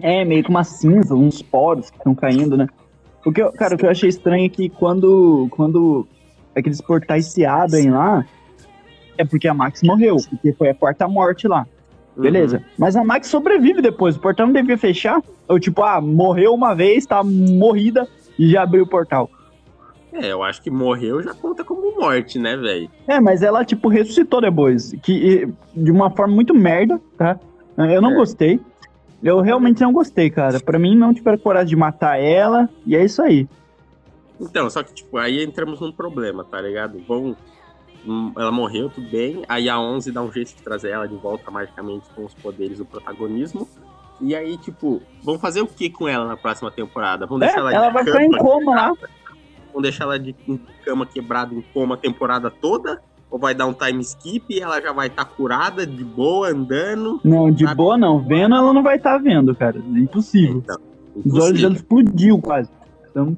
É, 0.00 0.24
meio 0.24 0.42
que 0.42 0.50
uma 0.50 0.64
cinza, 0.64 1.14
uns 1.14 1.42
poros 1.42 1.90
que 1.90 1.98
estão 1.98 2.14
caindo, 2.14 2.56
né? 2.56 2.66
O 3.24 3.30
que 3.30 3.42
eu, 3.42 3.52
cara, 3.52 3.74
o 3.74 3.78
que 3.78 3.86
eu 3.86 3.90
achei 3.90 4.08
estranho 4.08 4.46
é 4.46 4.48
que 4.48 4.68
quando, 4.68 5.46
quando 5.50 6.06
aqueles 6.56 6.80
portais 6.80 7.26
se 7.26 7.44
abrem 7.44 7.90
lá, 7.90 8.26
é 9.16 9.24
porque 9.24 9.46
a 9.46 9.54
Max 9.54 9.82
morreu, 9.82 10.16
porque 10.28 10.52
foi 10.52 10.70
a 10.70 10.74
quarta 10.74 11.06
morte 11.06 11.46
lá. 11.46 11.66
Beleza. 12.16 12.58
Uhum. 12.58 12.64
Mas 12.78 12.96
a 12.96 13.04
Max 13.04 13.28
sobrevive 13.28 13.80
depois. 13.80 14.16
O 14.16 14.20
portal 14.20 14.46
não 14.46 14.52
devia 14.52 14.76
fechar. 14.76 15.22
Ou 15.48 15.58
tipo, 15.58 15.82
ah, 15.82 16.00
morreu 16.00 16.54
uma 16.54 16.74
vez, 16.74 17.06
tá 17.06 17.22
morrida 17.22 18.06
e 18.38 18.50
já 18.50 18.62
abriu 18.62 18.84
o 18.84 18.88
portal. 18.88 19.30
É, 20.12 20.30
eu 20.30 20.42
acho 20.42 20.60
que 20.60 20.70
morreu 20.70 21.22
já 21.22 21.32
conta 21.32 21.64
como 21.64 21.98
morte, 21.98 22.38
né, 22.38 22.54
velho? 22.54 22.90
É, 23.08 23.18
mas 23.18 23.42
ela, 23.42 23.64
tipo, 23.64 23.88
ressuscitou 23.88 24.42
depois. 24.42 24.92
Que, 25.02 25.48
de 25.74 25.90
uma 25.90 26.10
forma 26.10 26.34
muito 26.34 26.54
merda, 26.54 27.00
tá? 27.16 27.40
Eu 27.78 28.02
não 28.02 28.12
é. 28.12 28.14
gostei. 28.14 28.60
Eu 29.22 29.40
realmente 29.40 29.80
não 29.80 29.92
gostei, 29.92 30.28
cara. 30.28 30.60
Pra 30.60 30.78
mim, 30.78 30.94
não 30.94 31.14
tiveram 31.14 31.38
coragem 31.38 31.68
de 31.68 31.76
matar 31.76 32.20
ela. 32.20 32.68
E 32.84 32.94
é 32.94 33.02
isso 33.02 33.22
aí. 33.22 33.48
Então, 34.38 34.68
só 34.68 34.82
que, 34.82 34.92
tipo, 34.92 35.16
aí 35.16 35.42
entramos 35.42 35.80
num 35.80 35.92
problema, 35.92 36.44
tá 36.44 36.60
ligado? 36.60 36.98
Vão 37.06 37.34
ela 38.36 38.50
morreu, 38.50 38.90
tudo 38.90 39.08
bem. 39.08 39.44
Aí 39.48 39.68
a 39.68 39.78
11 39.78 40.10
dá 40.12 40.22
um 40.22 40.32
jeito 40.32 40.54
de 40.54 40.62
trazer 40.62 40.90
ela 40.90 41.06
de 41.06 41.16
volta 41.16 41.50
magicamente 41.50 42.08
com 42.14 42.24
os 42.24 42.34
poderes 42.34 42.78
do 42.78 42.84
protagonismo. 42.84 43.68
E 44.20 44.34
aí, 44.34 44.56
tipo, 44.56 45.02
vão 45.22 45.38
fazer 45.38 45.62
o 45.62 45.66
que 45.66 45.90
com 45.90 46.08
ela 46.08 46.26
na 46.26 46.36
próxima 46.36 46.70
temporada? 46.70 47.26
Vão 47.26 47.38
deixar 47.38 47.56
é, 47.56 47.60
ela, 47.60 47.74
ela 47.74 47.90
vai 47.90 48.04
ficar 48.04 48.24
em 48.24 48.30
coma 48.30 48.74
lá. 48.74 48.92
Vão 49.72 49.82
deixar 49.82 50.04
ela 50.04 50.18
de 50.18 50.34
cama 50.84 51.06
quebrada 51.06 51.54
em 51.54 51.62
coma 51.74 51.94
a 51.94 51.98
temporada 51.98 52.50
toda? 52.50 53.02
Ou 53.30 53.38
vai 53.38 53.54
dar 53.54 53.66
um 53.66 53.72
time 53.72 54.00
skip 54.02 54.44
e 54.54 54.60
ela 54.60 54.80
já 54.80 54.92
vai 54.92 55.06
estar 55.06 55.24
tá 55.24 55.30
curada, 55.30 55.86
de 55.86 56.04
boa, 56.04 56.50
andando? 56.50 57.18
Não, 57.24 57.50
de 57.50 57.64
sabe? 57.64 57.76
boa 57.76 57.96
não. 57.96 58.20
Vendo 58.20 58.54
ela 58.54 58.72
não 58.72 58.82
vai 58.82 58.96
estar 58.96 59.12
tá 59.12 59.18
vendo, 59.18 59.54
cara. 59.54 59.78
É 59.78 59.98
impossível. 59.98 60.56
Então, 60.56 60.76
impossível. 61.16 61.38
Os 61.38 61.44
olhos 61.44 61.60
dela 61.60 61.74
explodiu 61.74 62.38
quase. 62.38 62.70
Então... 63.10 63.36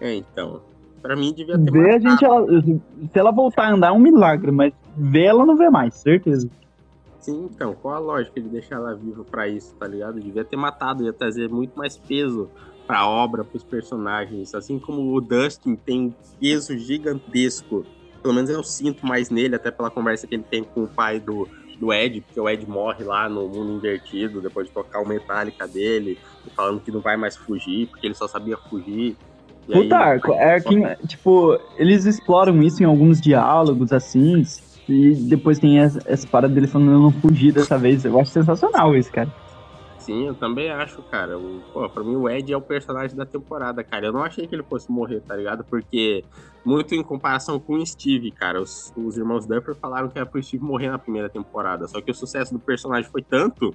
É, 0.00 0.14
então. 0.16 0.60
Pra 1.06 1.14
mim 1.14 1.32
devia 1.32 1.56
ter 1.56 1.70
Ver 1.70 1.94
a 1.94 1.98
gente, 2.00 2.24
ela, 2.24 2.44
se 2.60 2.80
ela 3.14 3.30
voltar 3.30 3.66
a 3.66 3.72
andar 3.72 3.88
é 3.88 3.92
um 3.92 3.98
milagre, 4.00 4.50
mas 4.50 4.72
ver 4.96 5.26
ela 5.26 5.46
não 5.46 5.56
vê 5.56 5.70
mais, 5.70 5.94
certeza. 5.94 6.50
Sim, 7.20 7.48
então, 7.48 7.76
qual 7.80 7.94
a 7.94 7.98
lógica 8.00 8.40
de 8.40 8.48
deixar 8.48 8.74
ela 8.74 8.92
viva 8.92 9.22
pra 9.22 9.46
isso, 9.46 9.72
tá 9.78 9.86
ligado? 9.86 10.18
Devia 10.18 10.44
ter 10.44 10.56
matado, 10.56 11.04
ia 11.04 11.12
trazer 11.12 11.48
muito 11.48 11.78
mais 11.78 11.96
peso 11.96 12.50
pra 12.88 13.06
obra, 13.06 13.44
pros 13.44 13.62
personagens. 13.62 14.52
Assim 14.52 14.80
como 14.80 15.14
o 15.14 15.20
Dustin 15.20 15.76
tem 15.76 16.06
um 16.06 16.14
peso 16.40 16.76
gigantesco, 16.76 17.86
pelo 18.20 18.34
menos 18.34 18.50
eu 18.50 18.64
sinto 18.64 19.06
mais 19.06 19.30
nele, 19.30 19.54
até 19.54 19.70
pela 19.70 19.90
conversa 19.90 20.26
que 20.26 20.34
ele 20.34 20.44
tem 20.44 20.64
com 20.64 20.82
o 20.82 20.88
pai 20.88 21.20
do, 21.20 21.48
do 21.78 21.92
Ed, 21.92 22.20
porque 22.20 22.40
o 22.40 22.48
Ed 22.48 22.68
morre 22.68 23.04
lá 23.04 23.28
no 23.28 23.48
mundo 23.48 23.74
invertido, 23.74 24.40
depois 24.40 24.66
de 24.66 24.72
tocar 24.72 25.00
o 25.00 25.06
Metallica 25.06 25.68
dele, 25.68 26.18
falando 26.56 26.80
que 26.80 26.90
não 26.90 27.00
vai 27.00 27.16
mais 27.16 27.36
fugir, 27.36 27.86
porque 27.86 28.08
ele 28.08 28.14
só 28.14 28.26
sabia 28.26 28.56
fugir. 28.56 29.16
E 29.68 29.72
Puta 29.72 29.96
aí- 29.96 30.02
arco. 30.12 30.32
É 30.32 30.60
que, 30.60 31.06
tipo, 31.06 31.58
eles 31.76 32.04
exploram 32.04 32.62
isso 32.62 32.82
em 32.82 32.86
alguns 32.86 33.20
diálogos, 33.20 33.92
assim. 33.92 34.42
E 34.88 35.14
depois 35.14 35.58
tem 35.58 35.80
essa, 35.80 36.00
essa 36.06 36.26
parada 36.28 36.54
dele 36.54 36.68
falando 36.68 36.92
eu 36.92 37.00
não 37.00 37.10
fugi 37.10 37.50
dessa 37.50 37.76
vez. 37.76 38.04
Eu 38.04 38.18
acho 38.20 38.30
sensacional 38.30 38.94
isso, 38.94 39.10
cara. 39.10 39.28
Sim, 39.98 40.28
eu 40.28 40.34
também 40.34 40.70
acho, 40.70 41.02
cara. 41.02 41.36
O, 41.36 41.60
pô, 41.72 41.88
pra 41.88 42.04
mim 42.04 42.14
o 42.14 42.30
Ed 42.30 42.52
é 42.52 42.56
o 42.56 42.60
personagem 42.60 43.16
da 43.16 43.26
temporada, 43.26 43.82
cara. 43.82 44.06
Eu 44.06 44.12
não 44.12 44.22
achei 44.22 44.46
que 44.46 44.54
ele 44.54 44.62
fosse 44.62 44.88
morrer, 44.88 45.20
tá 45.20 45.34
ligado? 45.34 45.64
Porque, 45.64 46.22
muito 46.64 46.94
em 46.94 47.02
comparação 47.02 47.58
com 47.58 47.72
o 47.74 47.84
Steve, 47.84 48.30
cara, 48.30 48.62
os, 48.62 48.92
os 48.96 49.18
irmãos 49.18 49.44
Duffer 49.46 49.74
falaram 49.74 50.08
que 50.08 50.16
era 50.16 50.24
pro 50.24 50.40
Steve 50.40 50.62
morrer 50.62 50.90
na 50.90 50.98
primeira 50.98 51.28
temporada. 51.28 51.88
Só 51.88 52.00
que 52.00 52.12
o 52.12 52.14
sucesso 52.14 52.52
do 52.52 52.60
personagem 52.60 53.10
foi 53.10 53.20
tanto 53.22 53.74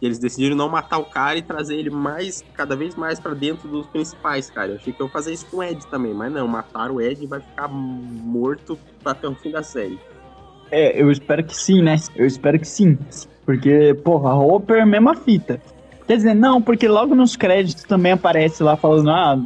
que 0.00 0.06
eles 0.06 0.18
decidiram 0.18 0.56
não 0.56 0.68
matar 0.68 0.98
o 0.98 1.04
cara 1.04 1.38
e 1.38 1.42
trazer 1.42 1.76
ele 1.76 1.90
mais, 1.90 2.42
cada 2.54 2.74
vez 2.74 2.96
mais 2.96 3.20
pra 3.20 3.34
dentro 3.34 3.68
dos 3.68 3.86
principais, 3.86 4.50
cara. 4.50 4.72
Eu 4.72 4.76
achei 4.76 4.92
que 4.92 5.00
eu 5.00 5.06
ia 5.06 5.12
fazer 5.12 5.34
isso 5.34 5.46
com 5.46 5.58
o 5.58 5.62
Ed 5.62 5.86
também, 5.88 6.14
mas 6.14 6.32
não, 6.32 6.48
mataram 6.48 6.94
o 6.94 7.00
Ed 7.00 7.22
e 7.22 7.26
vai 7.26 7.40
ficar 7.40 7.68
morto 7.68 8.78
até 9.04 9.28
o 9.28 9.34
fim 9.34 9.50
da 9.50 9.62
série. 9.62 9.98
É, 10.70 11.00
eu 11.00 11.10
espero 11.10 11.44
que 11.44 11.54
sim, 11.54 11.82
né? 11.82 11.96
Eu 12.16 12.26
espero 12.26 12.58
que 12.58 12.66
sim. 12.66 12.98
Porque, 13.44 13.94
porra, 14.02 14.30
a 14.30 14.38
Hopper 14.38 14.78
é 14.78 14.82
a 14.82 14.86
mesma 14.86 15.14
fita. 15.14 15.60
Quer 16.06 16.16
dizer, 16.16 16.34
não, 16.34 16.62
porque 16.62 16.88
logo 16.88 17.14
nos 17.14 17.36
créditos 17.36 17.84
também 17.84 18.12
aparece 18.12 18.62
lá 18.62 18.76
falando, 18.76 19.10
ah, 19.10 19.38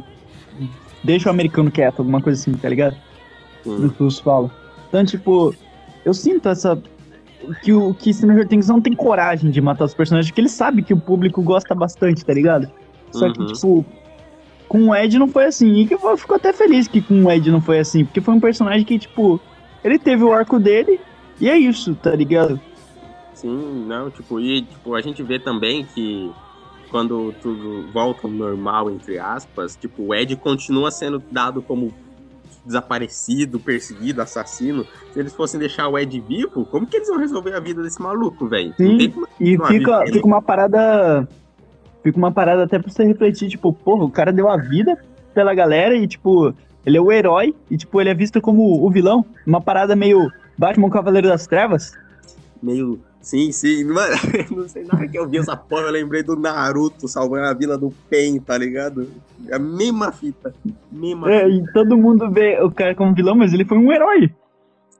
deixa 1.03 1.27
o 1.27 1.31
americano 1.31 1.69
quieto, 1.69 1.99
alguma 1.99 2.21
coisa 2.21 2.39
assim, 2.39 2.53
tá 2.53 2.69
ligado? 2.69 2.95
Sim. 3.63 3.89
que 3.89 4.03
os 4.03 4.19
falam. 4.19 4.49
Então, 4.87 5.03
tipo, 5.03 5.53
eu 6.05 6.13
sinto 6.13 6.47
essa. 6.47 6.81
Que 7.61 7.73
o 7.73 7.93
que 7.93 8.13
Stranger 8.13 8.47
Things 8.47 8.67
não 8.67 8.81
tem 8.81 8.93
coragem 8.93 9.49
de 9.51 9.61
matar 9.61 9.85
os 9.85 9.93
personagens, 9.93 10.29
porque 10.31 10.41
ele 10.41 10.49
sabe 10.49 10.81
que 10.83 10.93
o 10.93 10.99
público 10.99 11.41
gosta 11.41 11.73
bastante, 11.75 12.25
tá 12.25 12.33
ligado? 12.33 12.69
Só 13.11 13.31
que, 13.31 13.39
Uhum. 13.39 13.45
tipo, 13.53 13.85
com 14.67 14.89
o 14.89 14.95
Ed 14.95 15.17
não 15.17 15.27
foi 15.27 15.45
assim. 15.45 15.73
E 15.75 15.87
que 15.87 15.93
eu 15.93 16.17
fico 16.17 16.33
até 16.35 16.51
feliz 16.51 16.87
que 16.87 17.01
com 17.01 17.23
o 17.25 17.31
Ed 17.31 17.49
não 17.51 17.61
foi 17.61 17.79
assim, 17.79 18.03
porque 18.05 18.21
foi 18.21 18.33
um 18.33 18.39
personagem 18.39 18.85
que, 18.85 18.97
tipo, 18.99 19.39
ele 19.83 19.97
teve 19.99 20.23
o 20.23 20.33
arco 20.33 20.59
dele 20.59 20.99
e 21.39 21.49
é 21.49 21.57
isso, 21.57 21.95
tá 21.95 22.15
ligado? 22.15 22.59
Sim, 23.33 23.85
não, 23.85 24.09
tipo, 24.09 24.39
e 24.39 24.61
tipo, 24.61 24.95
a 24.95 25.01
gente 25.01 25.21
vê 25.21 25.37
também 25.39 25.85
que 25.85 26.31
quando 26.89 27.33
tudo 27.41 27.91
volta 27.91 28.25
ao 28.27 28.31
normal, 28.31 28.89
entre 28.89 29.19
aspas, 29.19 29.75
tipo, 29.75 30.03
o 30.03 30.15
Ed 30.15 30.35
continua 30.37 30.89
sendo 30.91 31.21
dado 31.29 31.61
como 31.61 31.93
desaparecido, 32.65 33.59
perseguido, 33.59 34.21
assassino. 34.21 34.85
Se 35.13 35.19
eles 35.19 35.33
fossem 35.33 35.59
deixar 35.59 35.87
o 35.87 35.97
Ed 35.97 36.19
vivo, 36.19 36.65
como 36.65 36.87
que 36.87 36.97
eles 36.97 37.07
vão 37.07 37.17
resolver 37.17 37.53
a 37.53 37.59
vida 37.59 37.81
desse 37.81 38.01
maluco, 38.01 38.47
velho? 38.47 38.73
Sim. 38.77 39.09
como 39.11 39.27
E 39.39 39.57
Não, 39.57 39.65
fica, 39.65 40.05
fica 40.05 40.25
uma 40.25 40.41
parada. 40.41 41.27
Fica 42.03 42.17
uma 42.17 42.31
parada 42.31 42.63
até 42.63 42.77
pra 42.77 42.91
você 42.91 43.03
refletir, 43.03 43.49
tipo, 43.49 43.73
porra, 43.73 44.03
o 44.03 44.11
cara 44.11 44.31
deu 44.31 44.47
a 44.47 44.57
vida 44.57 44.97
pela 45.33 45.55
galera 45.55 45.95
e, 45.95 46.07
tipo, 46.07 46.53
ele 46.85 46.97
é 46.97 47.01
o 47.01 47.11
herói 47.11 47.55
e, 47.69 47.77
tipo, 47.77 47.99
ele 47.99 48.11
é 48.11 48.13
visto 48.13 48.39
como 48.39 48.85
o 48.85 48.89
vilão. 48.91 49.25
Uma 49.45 49.59
parada 49.59 49.95
meio 49.95 50.31
Batman 50.57 50.89
Cavaleiro 50.89 51.27
das 51.27 51.47
Trevas. 51.47 51.93
meio. 52.61 52.99
Sim, 53.25 53.51
sim, 53.51 53.83
mano, 53.85 54.13
não 54.55 54.69
sei 54.69 54.83
nada 54.83 55.07
que 55.07 55.17
eu 55.17 55.27
vi 55.27 55.39
essa 55.39 55.57
porra, 55.57 55.85
eu 55.87 55.91
lembrei 55.91 56.21
do 56.21 56.35
Naruto 56.35 57.07
salvando 57.07 57.47
a 57.47 57.53
vila 57.55 57.75
do 57.75 57.89
Pen, 58.07 58.39
tá 58.39 58.55
ligado? 58.55 59.11
É 59.49 59.55
a 59.55 59.59
mesma 59.59 60.11
fita. 60.11 60.53
Mesma 60.91 61.31
É, 61.31 61.49
fita. 61.49 61.71
e 61.71 61.73
todo 61.73 61.97
mundo 61.97 62.29
vê 62.29 62.61
o 62.61 62.69
cara 62.69 62.93
como 62.93 63.15
vilão, 63.15 63.33
mas 63.33 63.51
ele 63.51 63.65
foi 63.65 63.79
um 63.79 63.91
herói. 63.91 64.31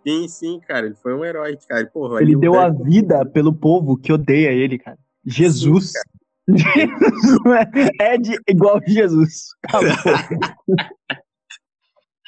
Sim, 0.02 0.28
sim, 0.28 0.60
cara, 0.68 0.88
ele 0.88 0.96
foi 0.96 1.14
um 1.14 1.24
herói, 1.24 1.56
cara. 1.70 1.86
Porra, 1.86 2.20
Ele 2.20 2.36
deu 2.36 2.60
a 2.60 2.68
vida 2.68 3.24
pelo 3.28 3.54
povo 3.54 3.96
que 3.96 4.12
odeia 4.12 4.52
ele, 4.52 4.80
cara. 4.80 4.98
Jesus. 5.24 5.94
Jesus 6.48 7.40
é 8.00 8.18
de 8.18 8.40
igual 8.48 8.82
Jesus. 8.88 9.50
Acabou. 9.68 9.92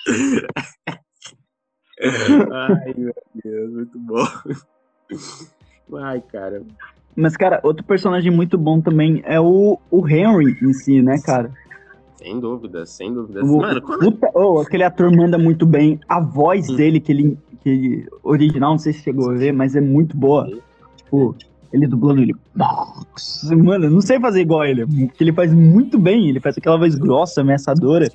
Ai, 2.53 2.93
meu 2.95 3.13
Deus, 3.43 3.73
muito 3.73 3.97
bom. 3.97 4.27
Ai, 5.95 6.21
cara. 6.21 6.61
Mas, 7.15 7.35
cara, 7.35 7.59
outro 7.63 7.83
personagem 7.83 8.31
muito 8.31 8.57
bom 8.57 8.79
também 8.79 9.21
é 9.25 9.39
o, 9.39 9.79
o 9.89 10.07
Henry 10.07 10.55
em 10.61 10.73
si, 10.73 11.01
né, 11.01 11.17
cara? 11.23 11.51
Sem 12.17 12.39
dúvidas, 12.39 12.89
sem 12.91 13.13
dúvidas. 13.13 13.43
O, 13.47 13.57
Mano, 13.57 13.81
quando... 13.81 13.99
puta- 14.11 14.31
oh, 14.35 14.59
aquele 14.59 14.83
ator 14.83 15.11
manda 15.15 15.37
muito 15.37 15.65
bem. 15.65 15.99
A 16.07 16.19
voz 16.19 16.65
Sim. 16.65 16.75
dele, 16.75 16.99
que 16.99 17.11
ele, 17.11 17.37
que 17.63 17.69
ele- 17.69 18.07
Original, 18.23 18.71
não 18.71 18.77
sei 18.77 18.93
se 18.93 18.99
chegou 18.99 19.31
a 19.31 19.33
ver, 19.33 19.51
mas 19.51 19.75
é 19.75 19.81
muito 19.81 20.15
boa. 20.15 20.47
Tipo, 20.97 21.35
ele 21.71 21.87
dublando 21.87 22.21
ele. 22.21 22.35
Nossa, 22.55 23.55
Mano, 23.55 23.85
eu 23.85 23.91
não 23.91 24.01
sei 24.01 24.19
fazer 24.19 24.41
igual 24.41 24.65
ele. 24.65 24.85
Porque 24.85 25.23
ele 25.23 25.33
faz 25.33 25.53
muito 25.53 25.97
bem. 25.97 26.27
Ele 26.29 26.39
faz 26.39 26.57
aquela 26.57 26.77
voz 26.77 26.95
grossa, 26.95 27.41
ameaçadora. 27.41 28.11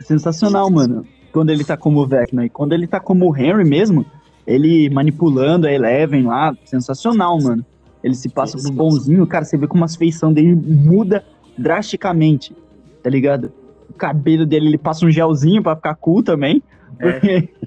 Sensacional, 0.00 0.70
mano. 0.70 1.04
Quando 1.32 1.50
ele 1.50 1.64
tá 1.64 1.76
como 1.76 2.00
o 2.00 2.06
Vecna. 2.06 2.44
E 2.46 2.48
quando 2.50 2.72
ele 2.72 2.86
tá 2.86 3.00
como 3.00 3.28
o 3.30 3.36
Henry 3.36 3.64
mesmo, 3.64 4.04
ele 4.46 4.88
manipulando 4.90 5.66
a 5.66 5.72
Eleven 5.72 6.22
lá. 6.24 6.54
Sensacional, 6.64 7.38
mano. 7.42 7.64
Ele 8.02 8.14
se 8.14 8.28
passa 8.28 8.56
por 8.56 8.70
bonzinho, 8.72 9.26
cara. 9.26 9.44
Você 9.44 9.56
vê 9.58 9.66
como 9.66 9.84
as 9.84 9.96
feições 9.96 10.34
dele 10.34 10.54
muda 10.54 11.24
drasticamente. 11.58 12.54
Tá 13.02 13.10
ligado? 13.10 13.52
O 13.90 13.94
cabelo 13.94 14.46
dele, 14.46 14.68
ele 14.68 14.78
passa 14.78 15.04
um 15.06 15.10
gelzinho 15.10 15.62
pra 15.62 15.74
ficar 15.76 15.94
cool 15.96 16.22
também. 16.22 16.62
É. 17.00 17.48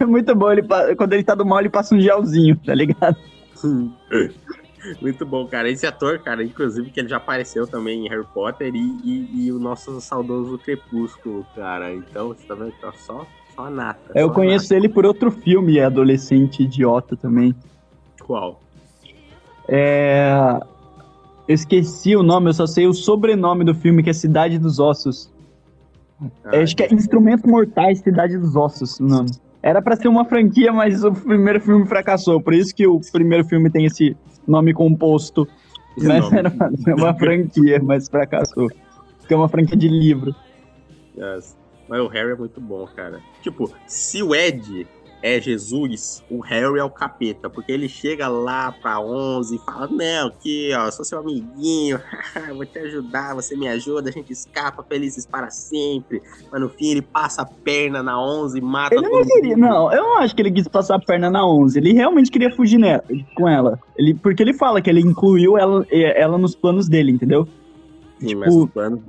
É 0.00 0.04
muito 0.04 0.34
bom. 0.34 0.52
Ele, 0.52 0.62
quando 0.96 1.14
ele 1.14 1.24
tá 1.24 1.34
do 1.34 1.46
mal, 1.46 1.60
ele 1.60 1.70
passa 1.70 1.94
um 1.94 2.00
gelzinho, 2.00 2.56
tá 2.58 2.74
ligado? 2.74 3.16
Muito 5.00 5.24
bom, 5.24 5.46
cara. 5.46 5.70
Esse 5.70 5.86
ator, 5.86 6.18
cara, 6.18 6.42
inclusive, 6.44 6.90
que 6.90 7.00
ele 7.00 7.08
já 7.08 7.16
apareceu 7.18 7.66
também 7.66 8.04
em 8.04 8.08
Harry 8.10 8.26
Potter 8.34 8.70
e, 8.74 8.78
e- 9.02 9.46
e 9.46 9.52
o 9.52 9.58
nosso 9.58 9.98
saudoso 10.00 10.58
Crepúsculo, 10.58 11.46
cara. 11.54 11.92
Então, 11.94 12.28
você 12.28 12.46
tá 12.46 12.54
vendo? 12.54 12.72
Tá 12.80 12.92
só, 12.98 13.26
só 13.60 13.66
a 13.66 13.70
nata. 13.70 14.12
Eu 14.14 14.28
só 14.28 14.34
conheço 14.34 14.74
ele 14.74 14.88
por 14.88 15.04
outro 15.04 15.30
filme, 15.30 15.78
é 15.78 15.84
adolescente 15.84 16.62
idiota 16.62 17.16
também. 17.16 17.54
Qual? 18.22 18.60
É. 19.68 20.32
Eu 21.46 21.54
esqueci 21.54 22.14
o 22.16 22.22
nome, 22.22 22.48
eu 22.48 22.54
só 22.54 22.66
sei 22.66 22.86
o 22.86 22.94
sobrenome 22.94 23.64
do 23.64 23.74
filme, 23.74 24.02
que 24.02 24.10
é 24.10 24.12
Cidade 24.12 24.58
dos 24.58 24.78
Ossos. 24.78 25.32
Ah, 26.44 26.58
acho 26.58 26.76
que 26.76 26.84
é 26.84 26.94
Instrumentos 26.94 27.44
Mortais, 27.44 27.98
Cidade 27.98 28.38
dos 28.38 28.54
Ossos, 28.54 29.00
o 29.00 29.04
nome. 29.04 29.30
Era 29.62 29.82
pra 29.82 29.96
ser 29.96 30.08
uma 30.08 30.24
franquia, 30.24 30.72
mas 30.72 31.02
o 31.04 31.12
primeiro 31.12 31.60
filme 31.60 31.86
fracassou. 31.86 32.40
Por 32.40 32.54
isso 32.54 32.74
que 32.74 32.86
o 32.86 33.00
primeiro 33.12 33.44
filme 33.44 33.68
tem 33.68 33.84
esse 33.84 34.16
nome 34.46 34.72
composto. 34.72 35.46
esse 35.96 36.06
Mas 36.06 36.22
nome. 36.22 36.38
era 36.38 36.52
uma 36.96 37.14
franquia, 37.14 37.80
mas 37.82 38.08
fracassou. 38.08 38.68
Porque 39.18 39.34
é 39.34 39.36
uma 39.36 39.48
franquia 39.48 39.76
de 39.76 39.88
livro. 39.88 40.34
Yes. 41.18 41.56
Mas 41.90 42.00
o 42.00 42.06
Harry 42.06 42.30
é 42.30 42.36
muito 42.36 42.60
bom, 42.60 42.86
cara. 42.94 43.20
Tipo, 43.42 43.68
se 43.84 44.22
o 44.22 44.32
Ed 44.32 44.86
é 45.22 45.40
Jesus, 45.40 46.24
o 46.30 46.40
Harry 46.40 46.78
é 46.78 46.84
o 46.84 46.88
capeta, 46.88 47.50
porque 47.50 47.72
ele 47.72 47.88
chega 47.88 48.28
lá 48.28 48.70
pra 48.80 49.00
11 49.00 49.56
e 49.56 49.58
fala: 49.58 49.88
Não, 49.88 50.28
aqui, 50.28 50.70
ó, 50.72 50.88
sou 50.92 51.04
seu 51.04 51.18
amiguinho, 51.18 52.00
vou 52.54 52.64
te 52.64 52.78
ajudar, 52.78 53.34
você 53.34 53.56
me 53.56 53.66
ajuda, 53.66 54.08
a 54.08 54.12
gente 54.12 54.32
escapa 54.32 54.84
felizes 54.84 55.26
para 55.26 55.50
sempre. 55.50 56.22
Mas 56.50 56.60
no 56.60 56.68
fim 56.68 56.92
ele 56.92 57.02
passa 57.02 57.42
a 57.42 57.44
perna 57.44 58.04
na 58.04 58.22
11 58.22 58.56
e 58.56 58.60
mata 58.62 58.94
Ele 58.94 59.08
não 59.08 59.22
queria, 59.24 59.56
mundo. 59.56 59.60
não, 59.68 59.92
eu 59.92 60.02
não 60.04 60.18
acho 60.18 60.34
que 60.34 60.42
ele 60.42 60.52
quis 60.52 60.68
passar 60.68 60.94
a 60.94 61.00
perna 61.00 61.28
na 61.28 61.44
11. 61.44 61.76
Ele 61.76 61.92
realmente 61.92 62.30
queria 62.30 62.54
fugir 62.54 62.78
nela, 62.78 63.02
com 63.34 63.48
ela. 63.48 63.80
Ele, 63.98 64.14
porque 64.14 64.42
ele 64.44 64.54
fala 64.54 64.80
que 64.80 64.88
ele 64.88 65.00
incluiu 65.00 65.58
ela, 65.58 65.84
ela 65.90 66.38
nos 66.38 66.54
planos 66.54 66.88
dele, 66.88 67.10
entendeu? 67.10 67.48
Sim, 68.20 68.36
mas 68.36 68.50
tipo- 68.54 68.62
o 68.62 68.68
plano. 68.68 69.02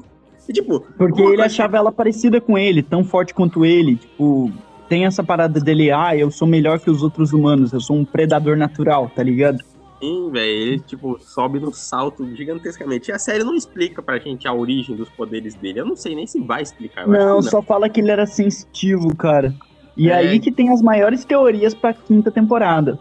E, 0.51 0.53
tipo, 0.53 0.81
Porque 0.97 1.21
ele 1.21 1.27
coisa- 1.29 1.45
achava 1.45 1.77
ela 1.77 1.91
parecida 1.93 2.41
com 2.41 2.57
ele, 2.57 2.83
tão 2.83 3.05
forte 3.05 3.33
quanto 3.33 3.63
ele. 3.65 3.95
Tipo, 3.95 4.51
tem 4.89 5.05
essa 5.05 5.23
parada 5.23 5.61
dele, 5.61 5.89
ah, 5.91 6.13
eu 6.15 6.29
sou 6.29 6.45
melhor 6.45 6.77
que 6.77 6.89
os 6.91 7.01
outros 7.01 7.31
humanos, 7.31 7.71
eu 7.71 7.79
sou 7.79 7.95
um 7.95 8.03
predador 8.03 8.57
natural, 8.57 9.09
tá 9.15 9.23
ligado? 9.23 9.59
Sim, 10.01 10.29
velho, 10.29 10.43
ele, 10.45 10.79
tipo, 10.79 11.17
sobe 11.21 11.59
no 11.59 11.71
salto 11.73 12.27
gigantescamente. 12.35 13.09
E 13.09 13.13
a 13.13 13.19
série 13.19 13.43
não 13.45 13.55
explica 13.55 14.01
pra 14.01 14.17
gente 14.19 14.45
a 14.47 14.53
origem 14.53 14.93
dos 14.95 15.07
poderes 15.09 15.55
dele. 15.55 15.79
Eu 15.79 15.85
não 15.85 15.95
sei 15.95 16.15
nem 16.15 16.27
se 16.27 16.39
vai 16.41 16.61
explicar. 16.63 17.07
Não, 17.07 17.41
só 17.41 17.61
fala 17.61 17.87
que 17.87 18.01
ele 18.01 18.11
era 18.11 18.25
sensitivo, 18.25 19.15
cara. 19.15 19.53
E 19.95 20.09
É. 20.09 20.15
aí 20.15 20.39
que 20.39 20.51
tem 20.51 20.69
as 20.69 20.81
maiores 20.81 21.23
teorias 21.23 21.73
pra 21.73 21.93
quinta 21.93 22.29
temporada. 22.31 22.99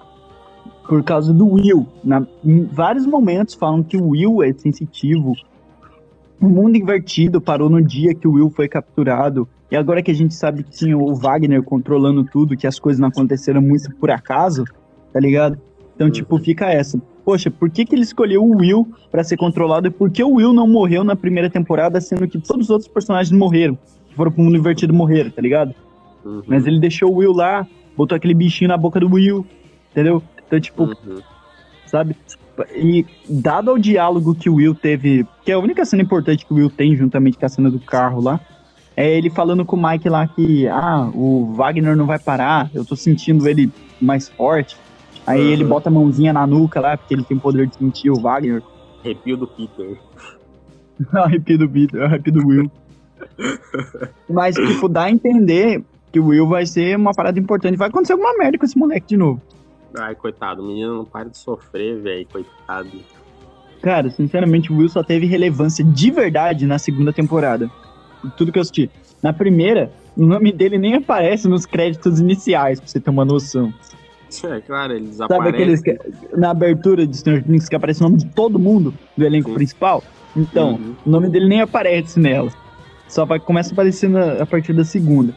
Por 0.86 1.02
causa 1.02 1.32
do 1.32 1.46
Will. 1.48 1.86
Na, 2.04 2.24
em 2.44 2.64
vários 2.64 3.06
momentos 3.06 3.54
falam 3.54 3.82
que 3.82 3.96
o 3.96 4.08
Will 4.10 4.42
é 4.42 4.52
sensitivo. 4.52 5.34
O 6.40 6.48
mundo 6.48 6.76
invertido 6.76 7.40
parou 7.40 7.68
no 7.68 7.82
dia 7.82 8.14
que 8.14 8.26
o 8.26 8.32
Will 8.32 8.50
foi 8.50 8.68
capturado. 8.68 9.46
E 9.70 9.76
agora 9.76 10.02
que 10.02 10.10
a 10.10 10.14
gente 10.14 10.34
sabe 10.34 10.62
que 10.64 10.70
tinha 10.70 10.96
o 10.96 11.14
Wagner 11.14 11.62
controlando 11.62 12.24
tudo, 12.24 12.56
que 12.56 12.66
as 12.66 12.78
coisas 12.78 12.98
não 12.98 13.08
aconteceram 13.08 13.60
muito 13.60 13.94
por 13.96 14.10
acaso, 14.10 14.64
tá 15.12 15.20
ligado? 15.20 15.58
Então, 15.94 16.06
Uhum. 16.06 16.12
tipo, 16.12 16.38
fica 16.38 16.70
essa. 16.70 17.00
Poxa, 17.24 17.50
por 17.50 17.68
que, 17.70 17.84
que 17.84 17.94
ele 17.94 18.02
escolheu 18.02 18.42
o 18.42 18.56
Will 18.56 18.88
pra 19.10 19.22
ser 19.22 19.36
controlado 19.36 19.86
e 19.86 19.90
por 19.90 20.10
que 20.10 20.24
o 20.24 20.32
Will 20.36 20.52
não 20.52 20.66
morreu 20.66 21.04
na 21.04 21.14
primeira 21.14 21.50
temporada, 21.50 22.00
sendo 22.00 22.26
que 22.26 22.38
todos 22.40 22.66
os 22.66 22.70
outros 22.70 22.88
personagens 22.88 23.30
morreram? 23.36 23.78
Que 24.08 24.14
foram 24.16 24.32
pro 24.32 24.42
mundo 24.42 24.56
invertido 24.56 24.94
morreram, 24.94 25.30
tá 25.30 25.42
ligado? 25.42 25.74
Uhum. 26.24 26.42
Mas 26.46 26.66
ele 26.66 26.80
deixou 26.80 27.12
o 27.12 27.16
Will 27.16 27.32
lá, 27.32 27.66
botou 27.96 28.16
aquele 28.16 28.34
bichinho 28.34 28.68
na 28.68 28.76
boca 28.78 28.98
do 28.98 29.12
Will, 29.12 29.46
entendeu? 29.92 30.22
Então, 30.46 30.58
tipo, 30.58 30.84
Uhum. 30.84 31.20
sabe? 31.86 32.16
E 32.74 33.06
dado 33.28 33.70
ao 33.70 33.78
diálogo 33.78 34.34
que 34.34 34.48
o 34.50 34.54
Will 34.56 34.74
teve, 34.74 35.26
que 35.44 35.50
é 35.50 35.54
a 35.54 35.58
única 35.58 35.84
cena 35.84 36.02
importante 36.02 36.44
que 36.46 36.52
o 36.52 36.56
Will 36.56 36.70
tem, 36.70 36.96
juntamente 36.96 37.38
com 37.38 37.46
a 37.46 37.48
cena 37.48 37.70
do 37.70 37.78
carro 37.78 38.20
lá, 38.20 38.40
é 38.96 39.16
ele 39.16 39.30
falando 39.30 39.64
com 39.64 39.76
o 39.76 39.82
Mike 39.88 40.08
lá 40.08 40.26
que, 40.26 40.66
ah, 40.68 41.10
o 41.14 41.52
Wagner 41.54 41.96
não 41.96 42.06
vai 42.06 42.18
parar, 42.18 42.70
eu 42.74 42.84
tô 42.84 42.94
sentindo 42.96 43.48
ele 43.48 43.70
mais 44.00 44.28
forte. 44.28 44.76
Aí 45.26 45.40
Uhum. 45.40 45.48
ele 45.48 45.64
bota 45.64 45.88
a 45.88 45.92
mãozinha 45.92 46.32
na 46.32 46.46
nuca 46.46 46.80
lá, 46.80 46.96
porque 46.96 47.14
ele 47.14 47.22
tem 47.24 47.36
o 47.36 47.40
poder 47.40 47.66
de 47.66 47.76
sentir 47.76 48.10
o 48.10 48.20
Wagner. 48.20 48.62
Arrepio 49.04 49.36
do 49.36 49.46
Peter. 49.46 49.98
arrepio 51.12 51.58
do 51.58 51.68
Peter, 51.68 52.02
arrepio 52.02 52.32
do 52.32 52.46
Will. 52.46 52.70
Mas, 54.28 54.54
tipo, 54.56 54.88
dá 54.88 55.04
a 55.04 55.10
entender 55.10 55.82
que 56.12 56.18
o 56.18 56.26
Will 56.26 56.46
vai 56.46 56.66
ser 56.66 56.96
uma 56.96 57.12
parada 57.12 57.38
importante. 57.38 57.76
Vai 57.76 57.88
acontecer 57.88 58.12
alguma 58.12 58.36
merda 58.36 58.58
com 58.58 58.64
esse 58.64 58.76
moleque 58.78 59.06
de 59.08 59.16
novo. 59.16 59.40
Ai, 59.98 60.14
coitado, 60.14 60.62
o 60.62 60.66
menino 60.66 60.94
não 60.98 61.04
para 61.04 61.28
de 61.28 61.36
sofrer, 61.38 62.00
velho, 62.00 62.26
coitado. 62.30 62.90
Cara, 63.82 64.10
sinceramente, 64.10 64.72
o 64.72 64.76
Will 64.76 64.88
só 64.88 65.02
teve 65.02 65.26
relevância 65.26 65.84
de 65.84 66.10
verdade 66.10 66.66
na 66.66 66.78
segunda 66.78 67.12
temporada. 67.12 67.70
Tudo 68.36 68.52
que 68.52 68.58
eu 68.58 68.62
assisti. 68.62 68.90
Na 69.22 69.32
primeira, 69.32 69.90
o 70.16 70.24
nome 70.24 70.52
dele 70.52 70.78
nem 70.78 70.94
aparece 70.94 71.48
nos 71.48 71.64
créditos 71.66 72.20
iniciais, 72.20 72.78
pra 72.78 72.88
você 72.88 73.00
ter 73.00 73.10
uma 73.10 73.24
noção. 73.24 73.72
É 74.44 74.60
claro, 74.60 74.92
ele 74.92 75.06
Sabe 75.12 75.28
desaparece. 75.28 75.48
aqueles 75.56 75.82
que, 75.82 75.98
na 76.36 76.50
abertura 76.50 77.04
de 77.06 77.16
Stranger 77.16 77.42
Things 77.44 77.68
que 77.68 77.74
aparece 77.74 78.00
o 78.00 78.04
nome 78.04 78.18
de 78.18 78.26
todo 78.26 78.58
mundo 78.58 78.94
do 79.16 79.24
elenco 79.24 79.48
Sim. 79.48 79.54
principal? 79.54 80.04
Então, 80.36 80.74
Uhum. 80.74 80.94
o 81.04 81.10
nome 81.10 81.28
dele 81.28 81.48
nem 81.48 81.60
aparece 81.60 82.20
nela. 82.20 82.50
Só 83.08 83.24
vai, 83.24 83.40
começa 83.40 83.70
a 83.70 83.72
aparecer 83.72 84.08
na- 84.08 84.34
a 84.42 84.46
partir 84.46 84.72
da 84.72 84.84
segunda. 84.84 85.34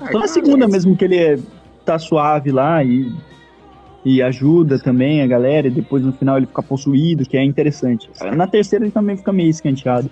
Ai, 0.00 0.10
Só 0.10 0.18
na 0.18 0.26
segunda 0.26 0.66
mesmo 0.66 0.96
que 0.96 1.04
ele 1.04 1.16
é- 1.16 1.38
tá 1.84 1.96
suave 1.98 2.50
lá 2.50 2.82
e, 2.82 3.12
e 4.08 4.22
ajuda 4.22 4.78
também 4.78 5.20
a 5.22 5.26
galera, 5.26 5.68
e 5.68 5.70
depois 5.70 6.02
no 6.02 6.14
final 6.14 6.38
ele 6.38 6.46
fica 6.46 6.62
possuído, 6.62 7.24
que 7.24 7.36
é 7.36 7.44
interessante. 7.44 8.10
Na 8.34 8.46
terceira 8.46 8.86
ele 8.86 8.92
também 8.92 9.18
fica 9.18 9.30
meio 9.34 9.50
escanteado. 9.50 10.10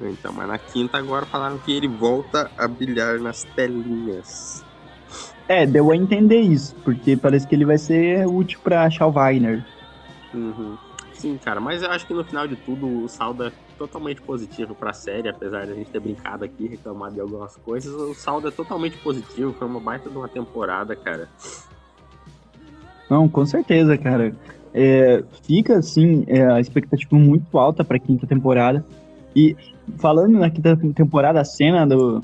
Então, 0.00 0.32
mas 0.32 0.48
na 0.48 0.58
quinta 0.58 0.98
agora 0.98 1.24
falaram 1.24 1.56
que 1.58 1.70
ele 1.70 1.86
volta 1.86 2.50
a 2.58 2.66
brilhar 2.66 3.20
nas 3.20 3.44
telinhas. 3.54 4.64
É, 5.46 5.64
deu 5.64 5.92
a 5.92 5.96
entender 5.96 6.40
isso, 6.40 6.74
porque 6.82 7.16
parece 7.16 7.46
que 7.46 7.54
ele 7.54 7.64
vai 7.64 7.78
ser 7.78 8.26
útil 8.26 8.58
pra 8.64 8.84
achar 8.84 9.06
o 9.06 9.12
Wagner. 9.12 9.64
Uhum. 10.32 10.76
Sim, 11.12 11.38
cara, 11.38 11.60
mas 11.60 11.82
eu 11.82 11.90
acho 11.92 12.04
que 12.08 12.14
no 12.14 12.24
final 12.24 12.48
de 12.48 12.56
tudo 12.56 13.04
o 13.04 13.08
saldo 13.08 13.44
é 13.44 13.52
totalmente 13.78 14.20
positivo 14.22 14.74
pra 14.74 14.92
série, 14.92 15.28
apesar 15.28 15.66
de 15.66 15.72
a 15.72 15.74
gente 15.76 15.90
ter 15.90 16.00
brincado 16.00 16.44
aqui, 16.44 16.66
reclamado 16.66 17.14
de 17.14 17.20
algumas 17.20 17.54
coisas, 17.58 17.92
o 17.92 18.14
saldo 18.14 18.48
é 18.48 18.50
totalmente 18.50 18.98
positivo, 18.98 19.54
foi 19.54 19.68
uma 19.68 19.80
baita 19.80 20.10
de 20.10 20.16
uma 20.16 20.28
temporada, 20.28 20.96
cara. 20.96 21.30
Não, 23.08 23.28
com 23.28 23.44
certeza, 23.44 23.96
cara. 23.96 24.34
É, 24.72 25.22
fica, 25.42 25.78
assim, 25.78 26.24
é, 26.26 26.44
a 26.46 26.60
expectativa 26.60 27.16
muito 27.16 27.56
alta 27.58 27.84
pra 27.84 27.98
quinta 27.98 28.26
temporada. 28.26 28.84
E 29.34 29.56
falando 29.98 30.38
na 30.38 30.50
quinta 30.50 30.76
temporada, 30.94 31.40
a 31.40 31.44
cena 31.44 31.86
do, 31.86 32.22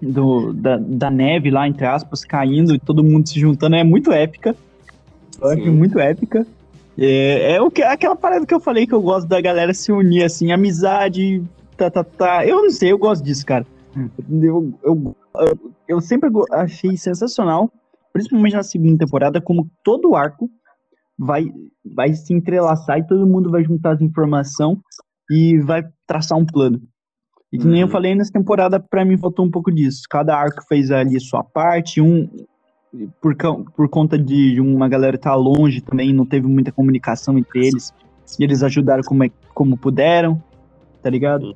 do, 0.00 0.52
da, 0.52 0.76
da 0.76 1.10
neve 1.10 1.50
lá, 1.50 1.66
entre 1.66 1.86
aspas, 1.86 2.24
caindo 2.24 2.74
e 2.74 2.78
todo 2.78 3.04
mundo 3.04 3.28
se 3.28 3.38
juntando 3.38 3.76
é 3.76 3.84
muito 3.84 4.12
épica. 4.12 4.54
Eu 5.40 5.48
acho 5.48 5.72
muito 5.72 5.98
épica. 5.98 6.46
É, 6.98 7.54
é 7.54 7.62
o 7.62 7.70
que, 7.70 7.82
aquela 7.82 8.16
parada 8.16 8.44
que 8.44 8.54
eu 8.54 8.60
falei 8.60 8.86
que 8.86 8.94
eu 8.94 9.00
gosto 9.00 9.26
da 9.26 9.40
galera 9.40 9.72
se 9.72 9.90
unir, 9.90 10.24
assim, 10.24 10.52
amizade, 10.52 11.42
tá, 11.76 11.90
tá, 11.90 12.04
tá. 12.04 12.46
Eu 12.46 12.62
não 12.62 12.70
sei, 12.70 12.92
eu 12.92 12.98
gosto 12.98 13.24
disso, 13.24 13.44
cara. 13.46 13.66
Eu, 14.30 14.72
eu, 14.84 15.16
eu, 15.34 15.72
eu 15.88 16.00
sempre 16.00 16.28
achei 16.52 16.96
sensacional, 16.96 17.70
principalmente 18.12 18.54
na 18.56 18.62
segunda 18.62 18.98
temporada, 19.04 19.40
como 19.40 19.68
todo 19.84 20.14
arco 20.14 20.50
vai, 21.18 21.46
vai 21.84 22.12
se 22.14 22.32
entrelaçar 22.32 22.98
e 22.98 23.06
todo 23.06 23.26
mundo 23.26 23.50
vai 23.50 23.62
juntar 23.64 23.92
as 23.92 24.00
informações 24.00 24.78
e 25.30 25.58
vai 25.60 25.82
traçar 26.06 26.38
um 26.38 26.44
plano. 26.46 26.80
E 27.52 27.58
que 27.58 27.66
nem 27.66 27.80
eu 27.80 27.86
Uhum. 27.86 27.92
falei 27.92 28.14
nessa 28.14 28.32
temporada, 28.32 28.78
pra 28.80 29.04
mim 29.04 29.16
faltou 29.18 29.44
um 29.44 29.50
pouco 29.50 29.72
disso. 29.72 30.02
Cada 30.08 30.36
arco 30.36 30.62
fez 30.68 30.90
ali 30.90 31.18
sua 31.20 31.42
parte, 31.42 32.00
um 32.00 32.28
por, 33.20 33.36
por 33.76 33.88
conta 33.88 34.18
de 34.18 34.60
uma 34.60 34.88
galera 34.88 35.14
estar 35.16 35.34
longe 35.36 35.80
também, 35.80 36.12
não 36.12 36.26
teve 36.26 36.46
muita 36.48 36.72
comunicação 36.72 37.38
entre 37.38 37.66
eles. 37.66 37.92
E 38.38 38.42
eles 38.44 38.62
ajudaram 38.62 39.02
como, 39.04 39.24
é- 39.24 39.30
como 39.54 39.76
puderam, 39.76 40.42
tá 41.02 41.08
ligado? 41.10 41.52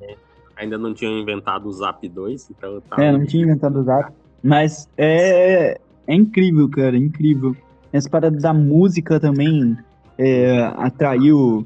Ainda 0.57 0.77
não 0.77 0.93
tinham 0.93 1.17
inventado 1.17 1.67
o 1.67 1.71
Zap 1.71 2.07
2, 2.07 2.49
então 2.51 2.81
tá. 2.89 3.01
É, 3.03 3.11
não 3.11 3.25
tinha 3.25 3.43
inventado 3.43 3.79
o 3.79 3.83
Zap. 3.83 4.13
Mas 4.41 4.87
é, 4.97 5.79
é 6.07 6.15
incrível, 6.15 6.69
cara, 6.69 6.95
é 6.95 6.99
incrível. 6.99 7.55
Essa 7.91 8.09
parada 8.09 8.37
da 8.37 8.53
música 8.53 9.19
também 9.19 9.77
é, 10.17 10.59
atraiu 10.77 11.65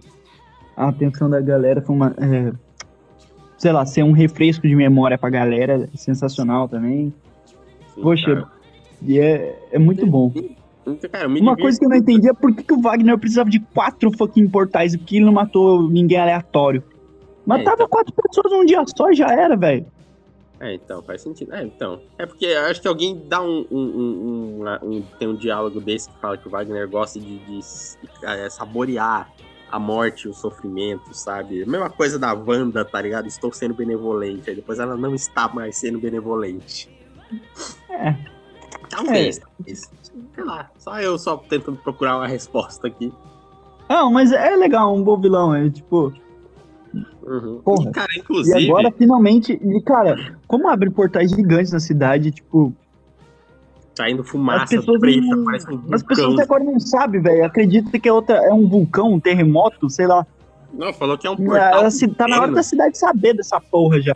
a 0.75 0.89
atenção 0.89 1.29
da 1.29 1.41
galera. 1.41 1.81
Foi 1.81 1.95
uma. 1.95 2.13
é, 2.17 2.51
sei 3.57 3.71
lá, 3.71 3.85
ser 3.85 4.03
um 4.03 4.11
refresco 4.11 4.67
de 4.67 4.75
memória 4.75 5.17
pra 5.17 5.29
galera. 5.29 5.89
é 5.91 5.97
Sensacional 5.97 6.67
também. 6.67 7.13
Sim, 7.93 8.01
Poxa, 8.01 8.35
cara. 8.35 8.47
e 9.01 9.19
é, 9.19 9.59
é 9.71 9.79
muito 9.79 10.05
bom. 10.05 10.31
Cara, 11.11 11.27
Uma 11.27 11.55
coisa 11.55 11.77
que 11.77 11.85
eu 11.85 11.89
não 11.89 11.97
entendi 11.97 12.29
é 12.29 12.33
por 12.33 12.55
que, 12.55 12.63
que 12.63 12.73
o 12.73 12.81
Wagner 12.81 13.17
precisava 13.17 13.49
de 13.49 13.59
quatro 13.59 14.11
fucking 14.17 14.47
portais 14.47 14.93
e 14.93 14.97
por 14.97 15.05
que 15.05 15.17
ele 15.17 15.25
não 15.25 15.33
matou 15.33 15.87
ninguém 15.89 16.17
aleatório. 16.17 16.81
Matava 17.45 17.75
então. 17.75 17.89
quatro 17.89 18.13
pessoas 18.13 18.51
num 18.51 18.65
dia 18.65 18.83
só 18.95 19.11
e 19.11 19.15
já 19.15 19.27
era, 19.27 19.55
velho. 19.55 19.85
É, 20.61 20.73
então, 20.73 21.01
faz 21.01 21.21
sentido. 21.21 21.53
É, 21.53 21.63
então. 21.63 22.01
É 22.17 22.25
porque 22.25 22.45
eu 22.45 22.61
acho 22.65 22.81
que 22.81 22.87
alguém 22.87 23.17
dá 23.27 23.41
um, 23.41 23.65
um, 23.71 23.79
um- 23.79 24.77
um- 24.83 25.01
Tem 25.17 25.27
um 25.27 25.35
diálogo 25.35 25.79
desse 25.79 26.09
que 26.09 26.19
fala 26.19 26.37
que 26.37 26.47
o 26.47 26.51
Wagner 26.51 26.87
gosta 26.89 27.19
de, 27.19 27.37
de, 27.39 27.59
é, 28.23 28.49
saborear 28.49 29.29
a 29.71 29.79
morte 29.79 30.27
o 30.27 30.33
sofrimento, 30.33 31.13
sabe? 31.13 31.63
A 31.63 31.65
mesma 31.65 31.89
coisa 31.89 32.17
da 32.19 32.33
Wanda, 32.33 32.83
tá 32.83 33.01
ligado? 33.01 33.27
Estou 33.27 33.53
sendo 33.53 33.73
benevolente. 33.73 34.49
Aí 34.49 34.55
depois 34.55 34.79
ela 34.79 34.97
não 34.97 35.13
está 35.15 35.47
mais 35.47 35.77
sendo 35.77 35.99
benevolente. 35.99 36.89
É. 37.89 38.15
Talvez, 38.89 39.37
talvez. 39.39 39.91
Sei 40.33 40.43
lá. 40.43 40.69
Só 40.77 40.99
eu 40.99 41.17
só 41.19 41.37
tentando 41.37 41.77
procurar 41.77 42.17
uma 42.17 42.27
resposta 42.27 42.87
aqui. 42.87 43.13
Não, 43.87 44.11
mas 44.11 44.31
é 44.31 44.55
legal, 44.55 44.93
um 44.95 45.03
bom 45.03 45.19
vilão. 45.19 45.53
É 45.55 45.69
tipo. 45.69 46.11
Uhum. 47.23 47.61
Porra. 47.63 47.89
E, 47.89 47.91
cara, 47.93 48.07
E 48.15 48.19
inclusive. 48.19 48.65
agora, 48.69 48.91
finalmente. 48.91 49.53
E, 49.53 49.81
cara, 49.83 50.35
como 50.47 50.67
abre 50.67 50.89
portais 50.89 51.29
gigantes 51.31 51.71
na 51.71 51.79
cidade, 51.79 52.31
tipo. 52.31 52.73
Saindo 53.95 54.21
As 54.21 54.29
fumaça 54.29 54.77
pessoas, 54.77 54.99
preta, 54.99 55.19
não, 55.27 55.43
parece 55.43 55.69
um 55.73 55.81
as 55.93 56.01
pessoas 56.03 56.39
agora 56.39 56.63
não 56.63 56.79
sabem, 56.79 57.21
velho. 57.21 57.43
Acredita 57.45 57.99
que 57.99 58.07
é, 58.07 58.13
outra, 58.13 58.37
é 58.37 58.53
um 58.53 58.65
vulcão, 58.67 59.11
um 59.13 59.19
terremoto, 59.19 59.89
sei 59.89 60.07
lá. 60.07 60.25
Não, 60.73 60.93
falou 60.93 61.17
que 61.17 61.27
é 61.27 61.29
um 61.29 61.35
portal. 61.35 61.91
Se- 61.91 62.07
tá 62.07 62.25
na 62.27 62.39
hora 62.41 62.51
da 62.53 62.63
cidade 62.63 62.97
saber 62.97 63.33
dessa 63.33 63.59
porra 63.59 63.99
já. 64.01 64.13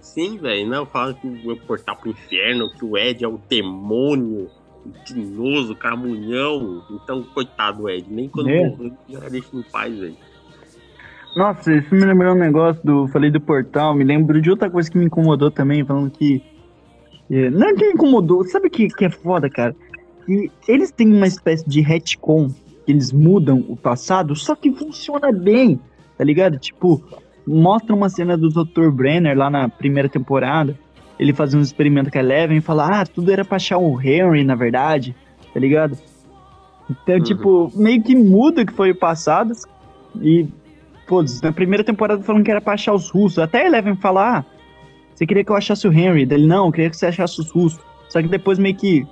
Sim, 0.00 0.38
velho. 0.38 0.66
Não, 0.68 0.86
falando 0.86 1.16
que 1.16 1.26
o 1.26 1.56
portal 1.58 1.96
pro 1.96 2.10
inferno, 2.10 2.70
que 2.70 2.84
o 2.84 2.96
Ed 2.96 3.22
é 3.22 3.28
o 3.28 3.38
demônio, 3.50 4.48
o 4.86 5.04
tinhoso, 5.04 5.74
camunhão. 5.76 6.82
Então, 6.90 7.22
coitado 7.34 7.82
do 7.82 7.90
Ed. 7.90 8.06
Nem 8.10 8.28
quando 8.28 8.48
É. 8.48 8.66
morreu, 8.68 8.92
já 9.10 9.28
deixa 9.28 9.48
em 9.54 9.62
paz, 9.62 9.94
velho. 9.98 10.16
Nossa, 11.34 11.74
isso 11.74 11.94
me 11.94 12.04
lembrou 12.04 12.34
um 12.34 12.38
negócio 12.38 12.80
do. 12.84 13.08
Falei 13.08 13.30
do 13.30 13.40
portal, 13.40 13.94
me 13.94 14.04
lembro 14.04 14.40
de 14.40 14.50
outra 14.50 14.68
coisa 14.70 14.90
que 14.90 14.98
me 14.98 15.06
incomodou 15.06 15.50
também, 15.50 15.84
falando 15.84 16.10
que. 16.10 16.42
é, 17.30 17.48
não 17.50 17.68
é 17.68 17.74
que 17.74 17.86
me 17.86 17.92
incomodou, 17.92 18.44
sabe 18.44 18.66
o 18.66 18.70
que, 18.70 18.88
que 18.88 19.04
é 19.06 19.10
foda, 19.10 19.48
cara? 19.48 19.74
Que 20.26 20.50
eles 20.68 20.90
têm 20.90 21.10
uma 21.10 21.26
espécie 21.26 21.66
de 21.68 21.80
retcon, 21.80 22.48
que 22.84 22.92
eles 22.92 23.12
mudam 23.12 23.64
o 23.68 23.76
passado, 23.76 24.36
só 24.36 24.54
que 24.54 24.70
funciona 24.72 25.32
bem, 25.32 25.80
tá 26.18 26.24
ligado? 26.24 26.58
Tipo, 26.58 27.02
mostra 27.46 27.94
uma 27.94 28.08
cena 28.10 28.36
do 28.36 28.50
Dr. 28.50 28.90
Brenner 28.90 29.36
lá 29.36 29.48
na 29.48 29.68
primeira 29.68 30.08
temporada, 30.08 30.78
ele 31.18 31.32
fazendo 31.32 31.60
um 31.60 31.64
experimento 31.64 32.10
com 32.10 32.18
a 32.18 32.20
Eleven 32.20 32.58
e 32.58 32.60
fala, 32.60 33.00
ah, 33.00 33.06
tudo 33.06 33.32
era 33.32 33.44
pra 33.44 33.56
achar 33.56 33.78
o 33.78 34.00
Henry, 34.00 34.44
na 34.44 34.54
verdade, 34.54 35.16
tá 35.52 35.58
ligado? 35.58 35.96
Então, 36.90 37.16
Uhum. 37.16 37.22
tipo, 37.22 37.72
meio 37.74 38.02
que 38.02 38.14
muda 38.14 38.62
o 38.62 38.66
que 38.66 38.72
foi 38.72 38.90
o 38.90 38.94
passado 38.94 39.52
e 40.20 40.46
Pô, 41.12 41.22
na 41.42 41.52
primeira 41.52 41.84
temporada 41.84 42.22
falando 42.22 42.42
que 42.42 42.50
era 42.50 42.58
pra 42.62 42.72
achar 42.72 42.94
os 42.94 43.10
russos. 43.10 43.38
Até 43.38 43.66
Eleven 43.66 43.94
falar, 43.96 44.38
ah, 44.38 44.44
você 45.14 45.26
queria 45.26 45.44
que 45.44 45.52
eu 45.52 45.56
achasse 45.56 45.86
o 45.86 45.92
Henry? 45.92 46.24
Dele, 46.24 46.46
não, 46.46 46.64
eu 46.64 46.72
queria 46.72 46.88
que 46.88 46.96
você 46.96 47.04
achasse 47.04 47.38
os 47.38 47.50
russos. 47.50 47.78
Só 48.08 48.22
que 48.22 48.28
depois 48.28 48.58
meio 48.58 48.74
que 48.74 49.06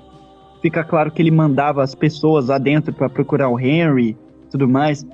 fica 0.63 0.83
claro 0.83 1.11
que 1.11 1.21
ele 1.21 1.31
mandava 1.31 1.83
as 1.83 1.95
pessoas 1.95 2.47
lá 2.47 2.57
dentro 2.57 2.91
pra 2.91 3.11
procurar 3.11 3.51
o 3.51 3.61
Henry 3.61 4.17
e 4.47 4.51
tudo 4.51 4.67
mais. 4.67 5.07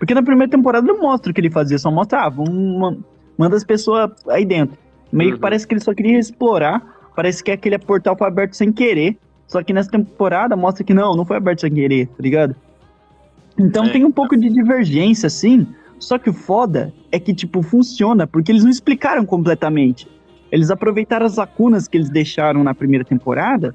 Porque 0.00 0.14
na 0.14 0.22
primeira 0.24 0.50
temporada 0.50 0.84
não 0.84 1.00
mostra 1.00 1.30
o 1.30 1.34
que 1.34 1.40
ele 1.40 1.48
fazia, 1.48 1.78
só 1.78 1.92
mostra, 1.92 2.22
ah, 2.24 2.28
vamos, 2.28 2.76
ma- 2.76 2.96
manda 3.38 3.54
as 3.54 3.62
pessoas 3.62 4.10
aí 4.28 4.44
dentro. 4.44 4.76
Meio 5.12 5.30
que 5.30 5.34
Uhum. 5.36 5.40
parece 5.42 5.64
que 5.64 5.74
ele 5.74 5.80
só 5.80 5.94
queria 5.94 6.18
explorar, 6.18 6.82
parece 7.14 7.44
que 7.44 7.52
aquele 7.52 7.78
portal 7.78 8.16
foi 8.18 8.26
aberto 8.26 8.54
sem 8.54 8.72
querer. 8.72 9.16
Só 9.46 9.62
que 9.62 9.72
nessa 9.72 9.92
temporada 9.92 10.56
mostra 10.56 10.82
que 10.82 10.92
não, 10.92 11.14
não 11.14 11.24
foi 11.24 11.36
aberto 11.36 11.60
sem 11.60 11.72
querer, 11.72 12.08
tá 12.08 12.16
ligado? 12.20 12.56
Então 13.56 13.84
É. 13.84 13.90
tem 13.90 14.04
um 14.04 14.10
pouco 14.10 14.36
de 14.36 14.50
divergência, 14.50 15.28
assim. 15.28 15.68
Só 16.02 16.18
que 16.18 16.28
o 16.28 16.32
foda 16.32 16.92
é 17.12 17.20
que, 17.20 17.32
tipo, 17.32 17.62
funciona, 17.62 18.26
porque 18.26 18.50
eles 18.50 18.64
não 18.64 18.70
explicaram 18.70 19.24
completamente. 19.24 20.08
Eles 20.50 20.68
aproveitaram 20.68 21.24
as 21.24 21.36
lacunas 21.36 21.86
que 21.86 21.96
eles 21.96 22.10
deixaram 22.10 22.64
na 22.64 22.74
primeira 22.74 23.04
temporada 23.04 23.72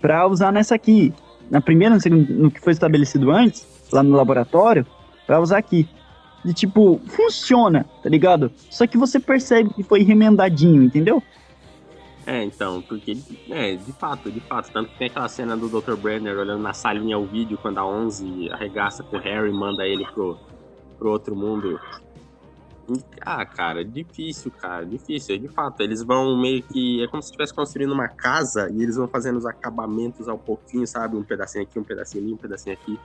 pra 0.00 0.24
usar 0.28 0.52
nessa 0.52 0.76
aqui. 0.76 1.12
Na 1.50 1.60
primeira, 1.60 1.96
no, 1.96 2.00
segundo, 2.00 2.32
no 2.32 2.48
que 2.48 2.60
foi 2.60 2.72
estabelecido 2.72 3.32
antes, 3.32 3.66
lá 3.92 4.04
no 4.04 4.14
laboratório, 4.14 4.86
pra 5.26 5.40
usar 5.40 5.58
aqui. 5.58 5.88
E, 6.44 6.54
tipo, 6.54 7.00
funciona, 7.08 7.84
tá 8.04 8.08
ligado? 8.08 8.52
Só 8.70 8.86
que 8.86 8.96
você 8.96 9.18
percebe 9.18 9.70
que 9.74 9.82
foi 9.82 10.04
remendadinho, 10.04 10.84
entendeu? 10.84 11.20
É, 12.24 12.44
então, 12.44 12.82
porque, 12.82 13.18
é, 13.50 13.74
de 13.74 13.92
fato, 13.94 14.30
de 14.30 14.38
fato. 14.38 14.70
Tanto 14.70 14.90
que 14.90 14.98
tem 14.98 15.08
aquela 15.08 15.28
cena 15.28 15.56
do 15.56 15.68
Dr. 15.68 15.96
Brenner 15.96 16.38
olhando 16.38 16.62
na 16.62 16.72
salinha 16.72 17.18
o 17.18 17.26
vídeo 17.26 17.58
quando 17.60 17.78
a 17.78 17.84
11 17.84 18.48
arregaça 18.52 19.02
com 19.02 19.16
o 19.16 19.20
Harry 19.20 19.50
e 19.50 19.52
manda 19.52 19.84
ele 19.84 20.06
pro, 20.14 20.38
pro 20.98 21.10
outro 21.10 21.34
mundo. 21.36 21.80
Ah, 23.20 23.44
cara, 23.44 23.84
difícil, 23.84 24.50
cara, 24.50 24.84
difícil. 24.84 25.38
De 25.38 25.48
fato, 25.48 25.82
eles 25.82 26.02
vão 26.02 26.40
meio 26.40 26.62
que. 26.62 27.02
É 27.02 27.06
como 27.06 27.22
se 27.22 27.28
estivesse 27.28 27.52
construindo 27.52 27.92
uma 27.92 28.08
casa 28.08 28.70
e 28.72 28.82
eles 28.82 28.96
vão 28.96 29.06
fazendo 29.06 29.36
os 29.36 29.44
acabamentos 29.44 30.28
ao 30.28 30.38
pouquinho, 30.38 30.86
sabe? 30.86 31.16
Um 31.16 31.22
pedacinho 31.22 31.64
aqui, 31.64 31.78
um 31.78 31.84
pedacinho 31.84 32.24
ali, 32.24 32.32
um 32.32 32.38
pedacinho 32.38 32.74
aqui. 32.74 32.98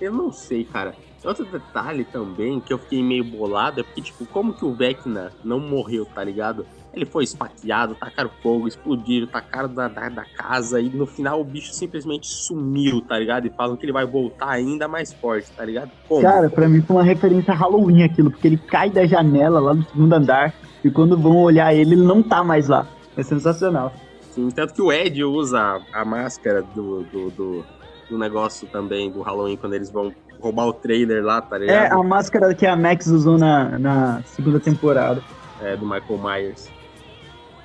Eu 0.00 0.12
não 0.12 0.30
sei, 0.32 0.64
cara. 0.64 0.94
Outro 1.24 1.46
detalhe 1.46 2.04
também 2.04 2.60
que 2.60 2.72
eu 2.72 2.78
fiquei 2.78 3.02
meio 3.02 3.24
bolado 3.24 3.80
é 3.80 3.82
porque, 3.82 4.02
tipo, 4.02 4.26
como 4.26 4.52
que 4.52 4.64
o 4.64 4.74
Vecna 4.74 5.32
não 5.42 5.58
morreu, 5.58 6.04
tá 6.04 6.22
ligado? 6.22 6.66
Ele 6.94 7.04
foi 7.04 7.24
esfaqueado, 7.24 7.94
tacaram 7.96 8.30
fogo, 8.42 8.68
explodiram, 8.68 9.26
tacaram 9.26 9.68
da, 9.72 9.88
da, 9.88 10.08
da 10.08 10.24
casa 10.24 10.80
e 10.80 10.88
no 10.88 11.06
final 11.06 11.40
o 11.40 11.44
bicho 11.44 11.72
simplesmente 11.72 12.26
sumiu, 12.26 13.00
tá 13.00 13.18
ligado? 13.18 13.46
E 13.46 13.50
falam 13.50 13.76
que 13.76 13.84
ele 13.84 13.92
vai 13.92 14.06
voltar 14.06 14.50
ainda 14.50 14.86
mais 14.86 15.12
forte, 15.12 15.50
tá 15.50 15.64
ligado? 15.64 15.90
Como? 16.08 16.22
Cara, 16.22 16.48
pra 16.48 16.68
mim 16.68 16.80
foi 16.82 16.96
uma 16.96 17.02
referência 17.02 17.52
a 17.52 17.56
Halloween 17.56 18.04
aquilo, 18.04 18.30
porque 18.30 18.46
ele 18.46 18.56
cai 18.58 18.90
da 18.90 19.04
janela 19.06 19.58
lá 19.58 19.74
no 19.74 19.82
segundo 19.84 20.12
andar 20.12 20.54
e 20.84 20.90
quando 20.90 21.18
vão 21.18 21.36
olhar 21.38 21.74
ele, 21.74 21.94
ele 21.94 22.04
não 22.04 22.22
tá 22.22 22.44
mais 22.44 22.68
lá. 22.68 22.86
É 23.16 23.22
sensacional. 23.22 23.92
Sim, 24.30 24.48
tanto 24.50 24.74
que 24.74 24.82
o 24.82 24.92
Ed 24.92 25.22
usa 25.24 25.80
a, 25.92 26.04
máscara 26.04 26.62
do, 26.74 27.04
do, 27.04 27.30
do, 27.30 27.64
do 28.10 28.18
negócio 28.18 28.66
também, 28.68 29.10
do 29.10 29.22
Halloween, 29.22 29.56
quando 29.56 29.74
eles 29.74 29.90
vão 29.90 30.12
roubar 30.40 30.66
o 30.66 30.72
trailer 30.72 31.24
lá, 31.24 31.40
tá 31.40 31.56
É 31.56 31.58
ligado? 31.60 31.92
a 31.92 32.02
máscara 32.02 32.54
que 32.54 32.66
a 32.66 32.76
Max 32.76 33.06
usou 33.06 33.38
na, 33.38 33.78
na 33.78 34.22
segunda 34.26 34.58
temporada. 34.60 35.22
É, 35.62 35.76
do 35.76 35.86
Michael 35.86 36.18
Myers. 36.18 36.68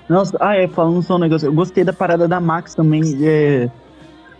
Nossa, 0.09 0.35
ah, 0.39 0.55
é, 0.55 0.67
falando 0.67 1.03
só 1.03 1.15
um 1.15 1.19
negócio, 1.19 1.45
eu 1.45 1.53
gostei 1.53 1.83
da 1.83 1.93
parada 1.93 2.27
da 2.27 2.39
Max 2.39 2.73
também. 2.73 3.03
É, 3.21 3.69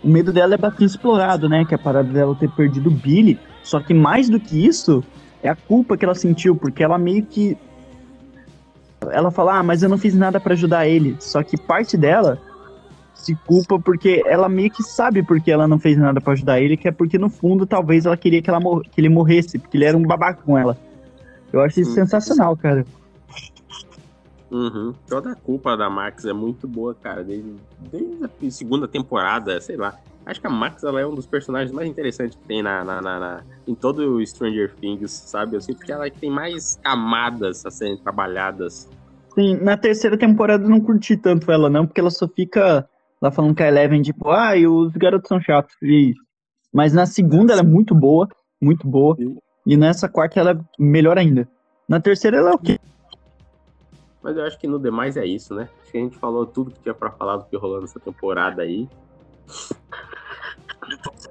o 0.02 0.08
medo 0.08 0.32
dela 0.32 0.54
é 0.54 0.58
bastante 0.58 0.86
explorado, 0.86 1.48
né? 1.48 1.64
Que 1.64 1.74
é 1.74 1.76
a 1.76 1.78
parada 1.78 2.12
dela 2.12 2.34
ter 2.34 2.50
perdido 2.50 2.88
o 2.88 2.92
Billy. 2.92 3.38
Só 3.62 3.78
que 3.78 3.94
mais 3.94 4.28
do 4.28 4.40
que 4.40 4.66
isso, 4.66 5.04
é 5.42 5.48
a 5.48 5.54
culpa 5.54 5.96
que 5.96 6.04
ela 6.04 6.14
sentiu, 6.14 6.56
porque 6.56 6.82
ela 6.82 6.98
meio 6.98 7.24
que. 7.24 7.56
Ela 9.12 9.30
fala, 9.30 9.58
ah, 9.58 9.62
mas 9.62 9.82
eu 9.82 9.88
não 9.88 9.96
fiz 9.96 10.14
nada 10.14 10.40
pra 10.40 10.54
ajudar 10.54 10.88
ele. 10.88 11.16
Só 11.20 11.42
que 11.42 11.56
parte 11.56 11.96
dela 11.96 12.38
se 13.14 13.34
culpa 13.46 13.78
porque 13.78 14.22
ela 14.26 14.48
meio 14.48 14.70
que 14.70 14.82
sabe 14.82 15.22
porque 15.22 15.50
ela 15.52 15.68
não 15.68 15.78
fez 15.78 15.96
nada 15.96 16.20
pra 16.20 16.32
ajudar 16.32 16.60
ele, 16.60 16.76
que 16.76 16.88
é 16.88 16.92
porque 16.92 17.18
no 17.18 17.28
fundo 17.30 17.66
talvez 17.66 18.06
ela 18.06 18.16
queria 18.16 18.42
que, 18.42 18.50
ela 18.50 18.60
que 18.60 19.00
ele 19.00 19.08
morresse, 19.08 19.58
porque 19.58 19.76
ele 19.76 19.84
era 19.84 19.96
um 19.96 20.02
babaca 20.02 20.42
com 20.42 20.58
ela. 20.58 20.76
Eu 21.52 21.60
acho 21.60 21.80
isso 21.80 21.92
Hum. 21.92 21.94
sensacional, 21.94 22.56
cara. 22.56 22.84
Uhum. 24.50 24.92
Toda 25.08 25.30
a 25.32 25.34
culpa 25.34 25.76
da 25.76 25.88
Max 25.88 26.24
é 26.24 26.32
muito 26.32 26.66
boa, 26.66 26.94
cara. 26.94 27.22
Desde, 27.22 27.54
desde 27.90 28.24
a 28.24 28.50
segunda 28.50 28.88
temporada, 28.88 29.60
sei 29.60 29.76
lá. 29.76 29.94
Acho 30.26 30.40
que 30.40 30.46
a 30.46 30.50
Max 30.50 30.82
ela 30.84 31.00
é 31.00 31.06
um 31.06 31.14
dos 31.14 31.26
personagens 31.26 31.72
mais 31.72 31.88
interessantes 31.88 32.36
que 32.36 32.44
tem 32.46 32.62
na, 32.62 32.84
na, 32.84 33.00
na- 33.00 33.20
na- 33.20 33.42
em 33.66 33.74
todo 33.74 34.16
o 34.16 34.26
Stranger 34.26 34.74
Things, 34.76 35.10
sabe? 35.10 35.56
Eu 35.56 35.60
sinto 35.60 35.80
que 35.84 35.90
ela 35.92 36.06
é 36.06 36.10
que 36.10 36.18
tem 36.18 36.30
mais 36.30 36.78
camadas 36.82 37.64
a 37.64 37.70
serem 37.70 37.96
trabalhadas. 37.96 38.88
Sim, 39.34 39.56
na 39.62 39.76
terceira 39.76 40.18
temporada 40.18 40.64
eu 40.64 40.68
não 40.68 40.80
curti 40.80 41.16
tanto 41.16 41.50
ela, 41.50 41.70
não, 41.70 41.86
porque 41.86 42.00
ela 42.00 42.10
só 42.10 42.28
fica 42.28 42.86
lá 43.22 43.30
falando 43.30 43.56
com 43.56 43.62
a 43.62 43.66
Eleven, 43.68 44.02
tipo, 44.02 44.28
ah, 44.28 44.52
os 44.68 44.92
garotos 44.92 45.28
são 45.28 45.40
chatos. 45.40 45.74
E... 45.82 46.12
Mas 46.72 46.92
na 46.92 47.06
segunda 47.06 47.52
ela 47.52 47.62
é 47.62 47.64
muito 47.64 47.94
boa, 47.94 48.28
muito 48.60 48.86
boa. 48.86 49.16
E 49.66 49.76
nessa 49.76 50.08
quarta 50.08 50.40
ela 50.40 50.50
é 50.52 50.58
melhor 50.78 51.16
ainda. 51.16 51.48
Na 51.88 52.00
terceira 52.00 52.36
ela 52.38 52.50
é 52.50 52.54
o 52.54 52.58
quê? 52.58 52.78
Mas 54.22 54.36
eu 54.36 54.44
acho 54.44 54.58
que 54.58 54.66
no 54.66 54.78
demais 54.78 55.16
é 55.16 55.24
isso, 55.24 55.54
né? 55.54 55.68
Acho 55.82 55.92
que 55.92 55.98
a 55.98 56.00
gente 56.00 56.18
falou 56.18 56.44
tudo 56.46 56.70
que 56.70 56.80
tinha 56.80 56.94
pra 56.94 57.10
falar 57.10 57.38
do 57.38 57.44
que 57.44 57.56
rolou 57.56 57.80
nessa 57.80 57.98
temporada 57.98 58.62
aí. 58.62 58.88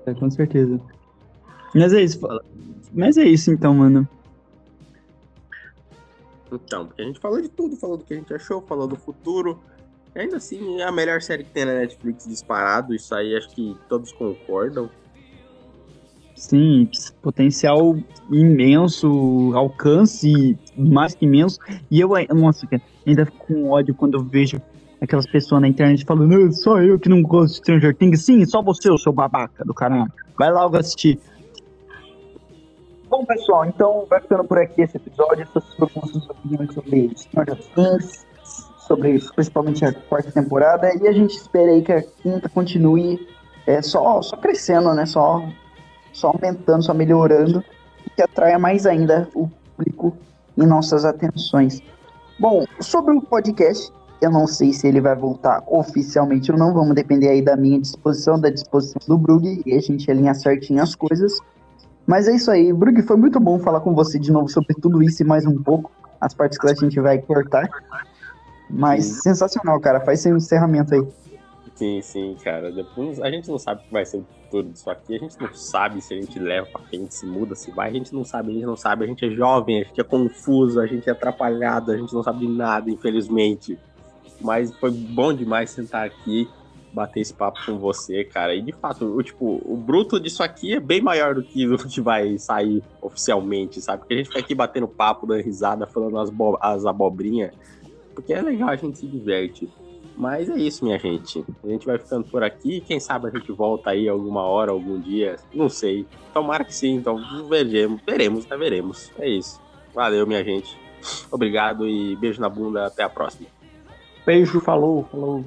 É, 0.05 0.13
com 0.13 0.29
certeza. 0.29 0.79
Mas 1.73 1.93
é 1.93 2.01
isso. 2.01 2.19
Mas 2.91 3.17
é 3.17 3.23
isso 3.23 3.51
então, 3.51 3.73
mano. 3.73 4.07
Então, 6.51 6.87
porque 6.87 7.01
a 7.01 7.05
gente 7.05 7.19
falou 7.19 7.39
de 7.39 7.49
tudo, 7.49 7.75
falou 7.75 7.97
do 7.97 8.03
que 8.03 8.13
a 8.13 8.17
gente 8.17 8.33
achou, 8.33 8.61
falou 8.61 8.87
do 8.87 8.95
futuro. 8.95 9.59
Ainda 10.15 10.37
assim, 10.37 10.81
é 10.81 10.83
a 10.83 10.91
melhor 10.91 11.21
série 11.21 11.43
que 11.43 11.51
tem 11.51 11.65
na 11.65 11.73
Netflix 11.73 12.27
disparado. 12.27 12.95
Isso 12.95 13.13
aí 13.13 13.35
acho 13.35 13.49
que 13.49 13.77
todos 13.87 14.11
concordam. 14.11 14.89
Sim, 16.39 16.89
potencial 17.21 17.97
imenso, 18.31 19.51
alcance 19.53 20.57
mais 20.77 21.13
que 21.13 21.25
imenso. 21.25 21.59
E 21.91 21.99
eu, 21.99 22.11
nossa, 22.33 22.65
ainda 23.05 23.25
fico 23.25 23.45
com 23.45 23.69
ódio 23.71 23.93
quando 23.93 24.17
eu 24.17 24.23
vejo 24.23 24.61
aquelas 25.01 25.27
pessoas 25.27 25.61
na 25.61 25.67
internet 25.67 26.05
falando, 26.05 26.33
"Ah, 26.33 26.51
só 26.53 26.81
eu 26.81 26.97
que 26.97 27.09
não 27.09 27.21
gosto 27.21 27.55
de 27.55 27.57
Stranger 27.57 27.93
Things. 27.93 28.23
Sim, 28.23 28.45
só 28.45 28.61
você, 28.61 28.89
o 28.89 28.97
seu 28.97 29.11
babaca 29.11 29.65
do 29.65 29.73
caralho. 29.73 30.09
Vai 30.37 30.49
logo 30.49 30.77
assistir. 30.77 31.19
Bom, 33.09 33.25
pessoal, 33.25 33.65
então 33.65 34.07
vai 34.09 34.21
ficando 34.21 34.45
por 34.45 34.59
aqui 34.59 34.81
esse 34.81 34.95
episódio. 34.95 35.43
Essas 35.43 35.77
nossas 35.77 36.29
opiniões 36.29 36.73
sobre 36.73 37.11
Stranger 37.17 37.57
Things, 37.75 38.25
sobre 38.87 39.19
principalmente 39.35 39.83
a 39.83 39.91
quarta 39.91 40.31
temporada. 40.31 40.89
E 41.03 41.05
a 41.05 41.11
gente 41.11 41.35
espera 41.35 41.69
aí 41.69 41.81
que 41.81 41.91
a 41.91 42.01
quinta 42.01 42.47
continue 42.47 43.19
é, 43.67 43.81
só, 43.81 44.21
só 44.21 44.37
crescendo, 44.37 44.93
né? 44.93 45.05
Só 45.05 45.43
só 46.13 46.27
aumentando, 46.29 46.83
só 46.83 46.93
melhorando, 46.93 47.63
que 48.15 48.21
atraia 48.21 48.59
mais 48.59 48.85
ainda 48.85 49.27
o 49.33 49.49
público 49.75 50.15
em 50.57 50.65
nossas 50.65 51.05
atenções. 51.05 51.81
Bom, 52.39 52.65
sobre 52.79 53.15
o 53.15 53.21
podcast, 53.21 53.91
eu 54.21 54.31
não 54.31 54.47
sei 54.47 54.73
se 54.73 54.87
ele 54.87 54.99
vai 54.99 55.15
voltar 55.15 55.63
oficialmente 55.67 56.51
ou 56.51 56.57
não, 56.57 56.73
vamos 56.73 56.95
depender 56.95 57.29
aí 57.29 57.41
da 57.41 57.55
minha 57.55 57.79
disposição, 57.79 58.39
da 58.39 58.49
disposição 58.49 59.01
do 59.07 59.17
Brug, 59.17 59.61
e 59.65 59.73
a 59.73 59.79
gente 59.79 60.09
alinhar 60.09 60.35
certinho 60.35 60.81
as 60.81 60.95
coisas. 60.95 61.33
Mas 62.05 62.27
é 62.27 62.35
isso 62.35 62.49
aí, 62.49 62.73
Brug, 62.73 63.01
foi 63.03 63.17
muito 63.17 63.39
bom 63.39 63.59
falar 63.59 63.81
com 63.81 63.93
você 63.93 64.17
de 64.19 64.31
novo 64.31 64.49
sobre 64.49 64.73
tudo 64.73 65.03
isso 65.03 65.21
e 65.21 65.25
mais 65.25 65.45
um 65.45 65.61
pouco, 65.61 65.91
as 66.19 66.33
partes 66.33 66.57
que 66.57 66.67
a 66.67 66.73
gente 66.73 66.99
vai 66.99 67.19
cortar. 67.19 67.69
Mas 68.69 69.05
Sim. 69.05 69.21
sensacional, 69.21 69.79
cara, 69.79 69.99
faz 69.99 70.19
seu 70.19 70.35
encerramento 70.35 70.93
aí. 70.93 71.07
Sim, 71.75 72.01
sim, 72.01 72.37
cara. 72.43 72.71
Depois 72.71 73.21
a 73.21 73.31
gente 73.31 73.49
não 73.49 73.57
sabe 73.57 73.81
o 73.81 73.83
que 73.85 73.93
vai 73.93 74.05
ser 74.05 74.17
o 74.17 74.25
futuro 74.49 74.67
disso 74.67 74.89
aqui. 74.89 75.15
A 75.15 75.19
gente 75.19 75.39
não 75.39 75.53
sabe 75.53 76.01
se 76.01 76.13
a 76.13 76.17
gente 76.17 76.39
leva 76.39 76.67
pra 76.67 76.81
frente, 76.81 77.13
se 77.13 77.25
muda, 77.25 77.55
se 77.55 77.71
vai. 77.71 77.89
A 77.89 77.93
gente 77.93 78.13
não 78.13 78.25
sabe, 78.25 78.49
a 78.49 78.53
gente 78.53 78.65
não 78.65 78.75
sabe. 78.75 79.05
A 79.05 79.07
gente 79.07 79.25
é 79.25 79.29
jovem, 79.29 79.81
a 79.81 79.83
gente 79.83 80.01
é 80.01 80.03
confuso, 80.03 80.81
a 80.81 80.87
gente 80.87 81.07
é 81.07 81.11
atrapalhado, 81.11 81.91
a 81.91 81.97
gente 81.97 82.13
não 82.13 82.23
sabe 82.23 82.39
de 82.39 82.47
nada, 82.47 82.89
infelizmente. 82.89 83.77
Mas 84.41 84.75
foi 84.77 84.91
bom 84.91 85.33
demais 85.33 85.69
sentar 85.69 86.05
aqui, 86.05 86.49
bater 86.91 87.19
esse 87.19 87.33
papo 87.33 87.59
com 87.65 87.77
você, 87.77 88.23
cara. 88.23 88.55
E 88.55 88.61
de 88.61 88.71
fato, 88.71 89.05
o, 89.05 89.21
tipo, 89.21 89.61
o 89.63 89.77
bruto 89.77 90.19
disso 90.19 90.41
aqui 90.41 90.73
é 90.73 90.79
bem 90.79 91.01
maior 91.01 91.35
do 91.35 91.43
que 91.43 91.67
o 91.67 91.77
que 91.77 92.01
vai 92.01 92.37
sair 92.37 92.81
oficialmente, 93.01 93.81
sabe? 93.81 93.99
Porque 93.99 94.13
a 94.13 94.17
gente 94.17 94.27
fica 94.27 94.39
aqui 94.39 94.55
batendo 94.55 94.87
papo, 94.87 95.27
dando 95.27 95.43
risada, 95.43 95.85
falando 95.85 96.17
as, 96.17 96.31
as 96.61 96.85
abobrinhas. 96.85 97.51
Porque 98.15 98.33
é 98.33 98.41
legal, 98.41 98.69
a 98.69 98.75
gente 98.75 98.97
se 98.97 99.07
diverte. 99.07 99.69
Mas 100.19 100.49
é 100.49 100.57
isso, 100.57 100.83
minha 100.83 100.99
gente. 100.99 101.45
A 101.63 101.67
gente 101.69 101.85
vai 101.85 101.97
ficando 101.97 102.25
por 102.25 102.43
aqui. 102.43 102.81
Quem 102.81 102.99
sabe 102.99 103.29
a 103.29 103.31
gente 103.31 103.49
volta 103.53 103.91
aí 103.91 104.09
alguma 104.09 104.41
hora, 104.41 104.69
algum 104.69 104.99
dia. 104.99 105.37
Não 105.53 105.69
sei. 105.69 106.05
Tomara 106.33 106.65
que 106.65 106.75
sim. 106.75 106.95
Então 106.95 107.17
veremos, 107.47 108.01
veremos, 108.05 108.45
né? 108.45 108.57
Veremos. 108.57 109.11
É 109.17 109.29
isso. 109.29 109.61
Valeu, 109.95 110.27
minha 110.27 110.43
gente. 110.43 110.77
Obrigado 111.31 111.87
e 111.87 112.17
beijo 112.17 112.41
na 112.41 112.49
bunda. 112.49 112.85
Até 112.85 113.01
a 113.01 113.07
próxima. 113.07 113.47
Beijo, 114.25 114.59
falou, 114.59 115.07
falou. 115.09 115.45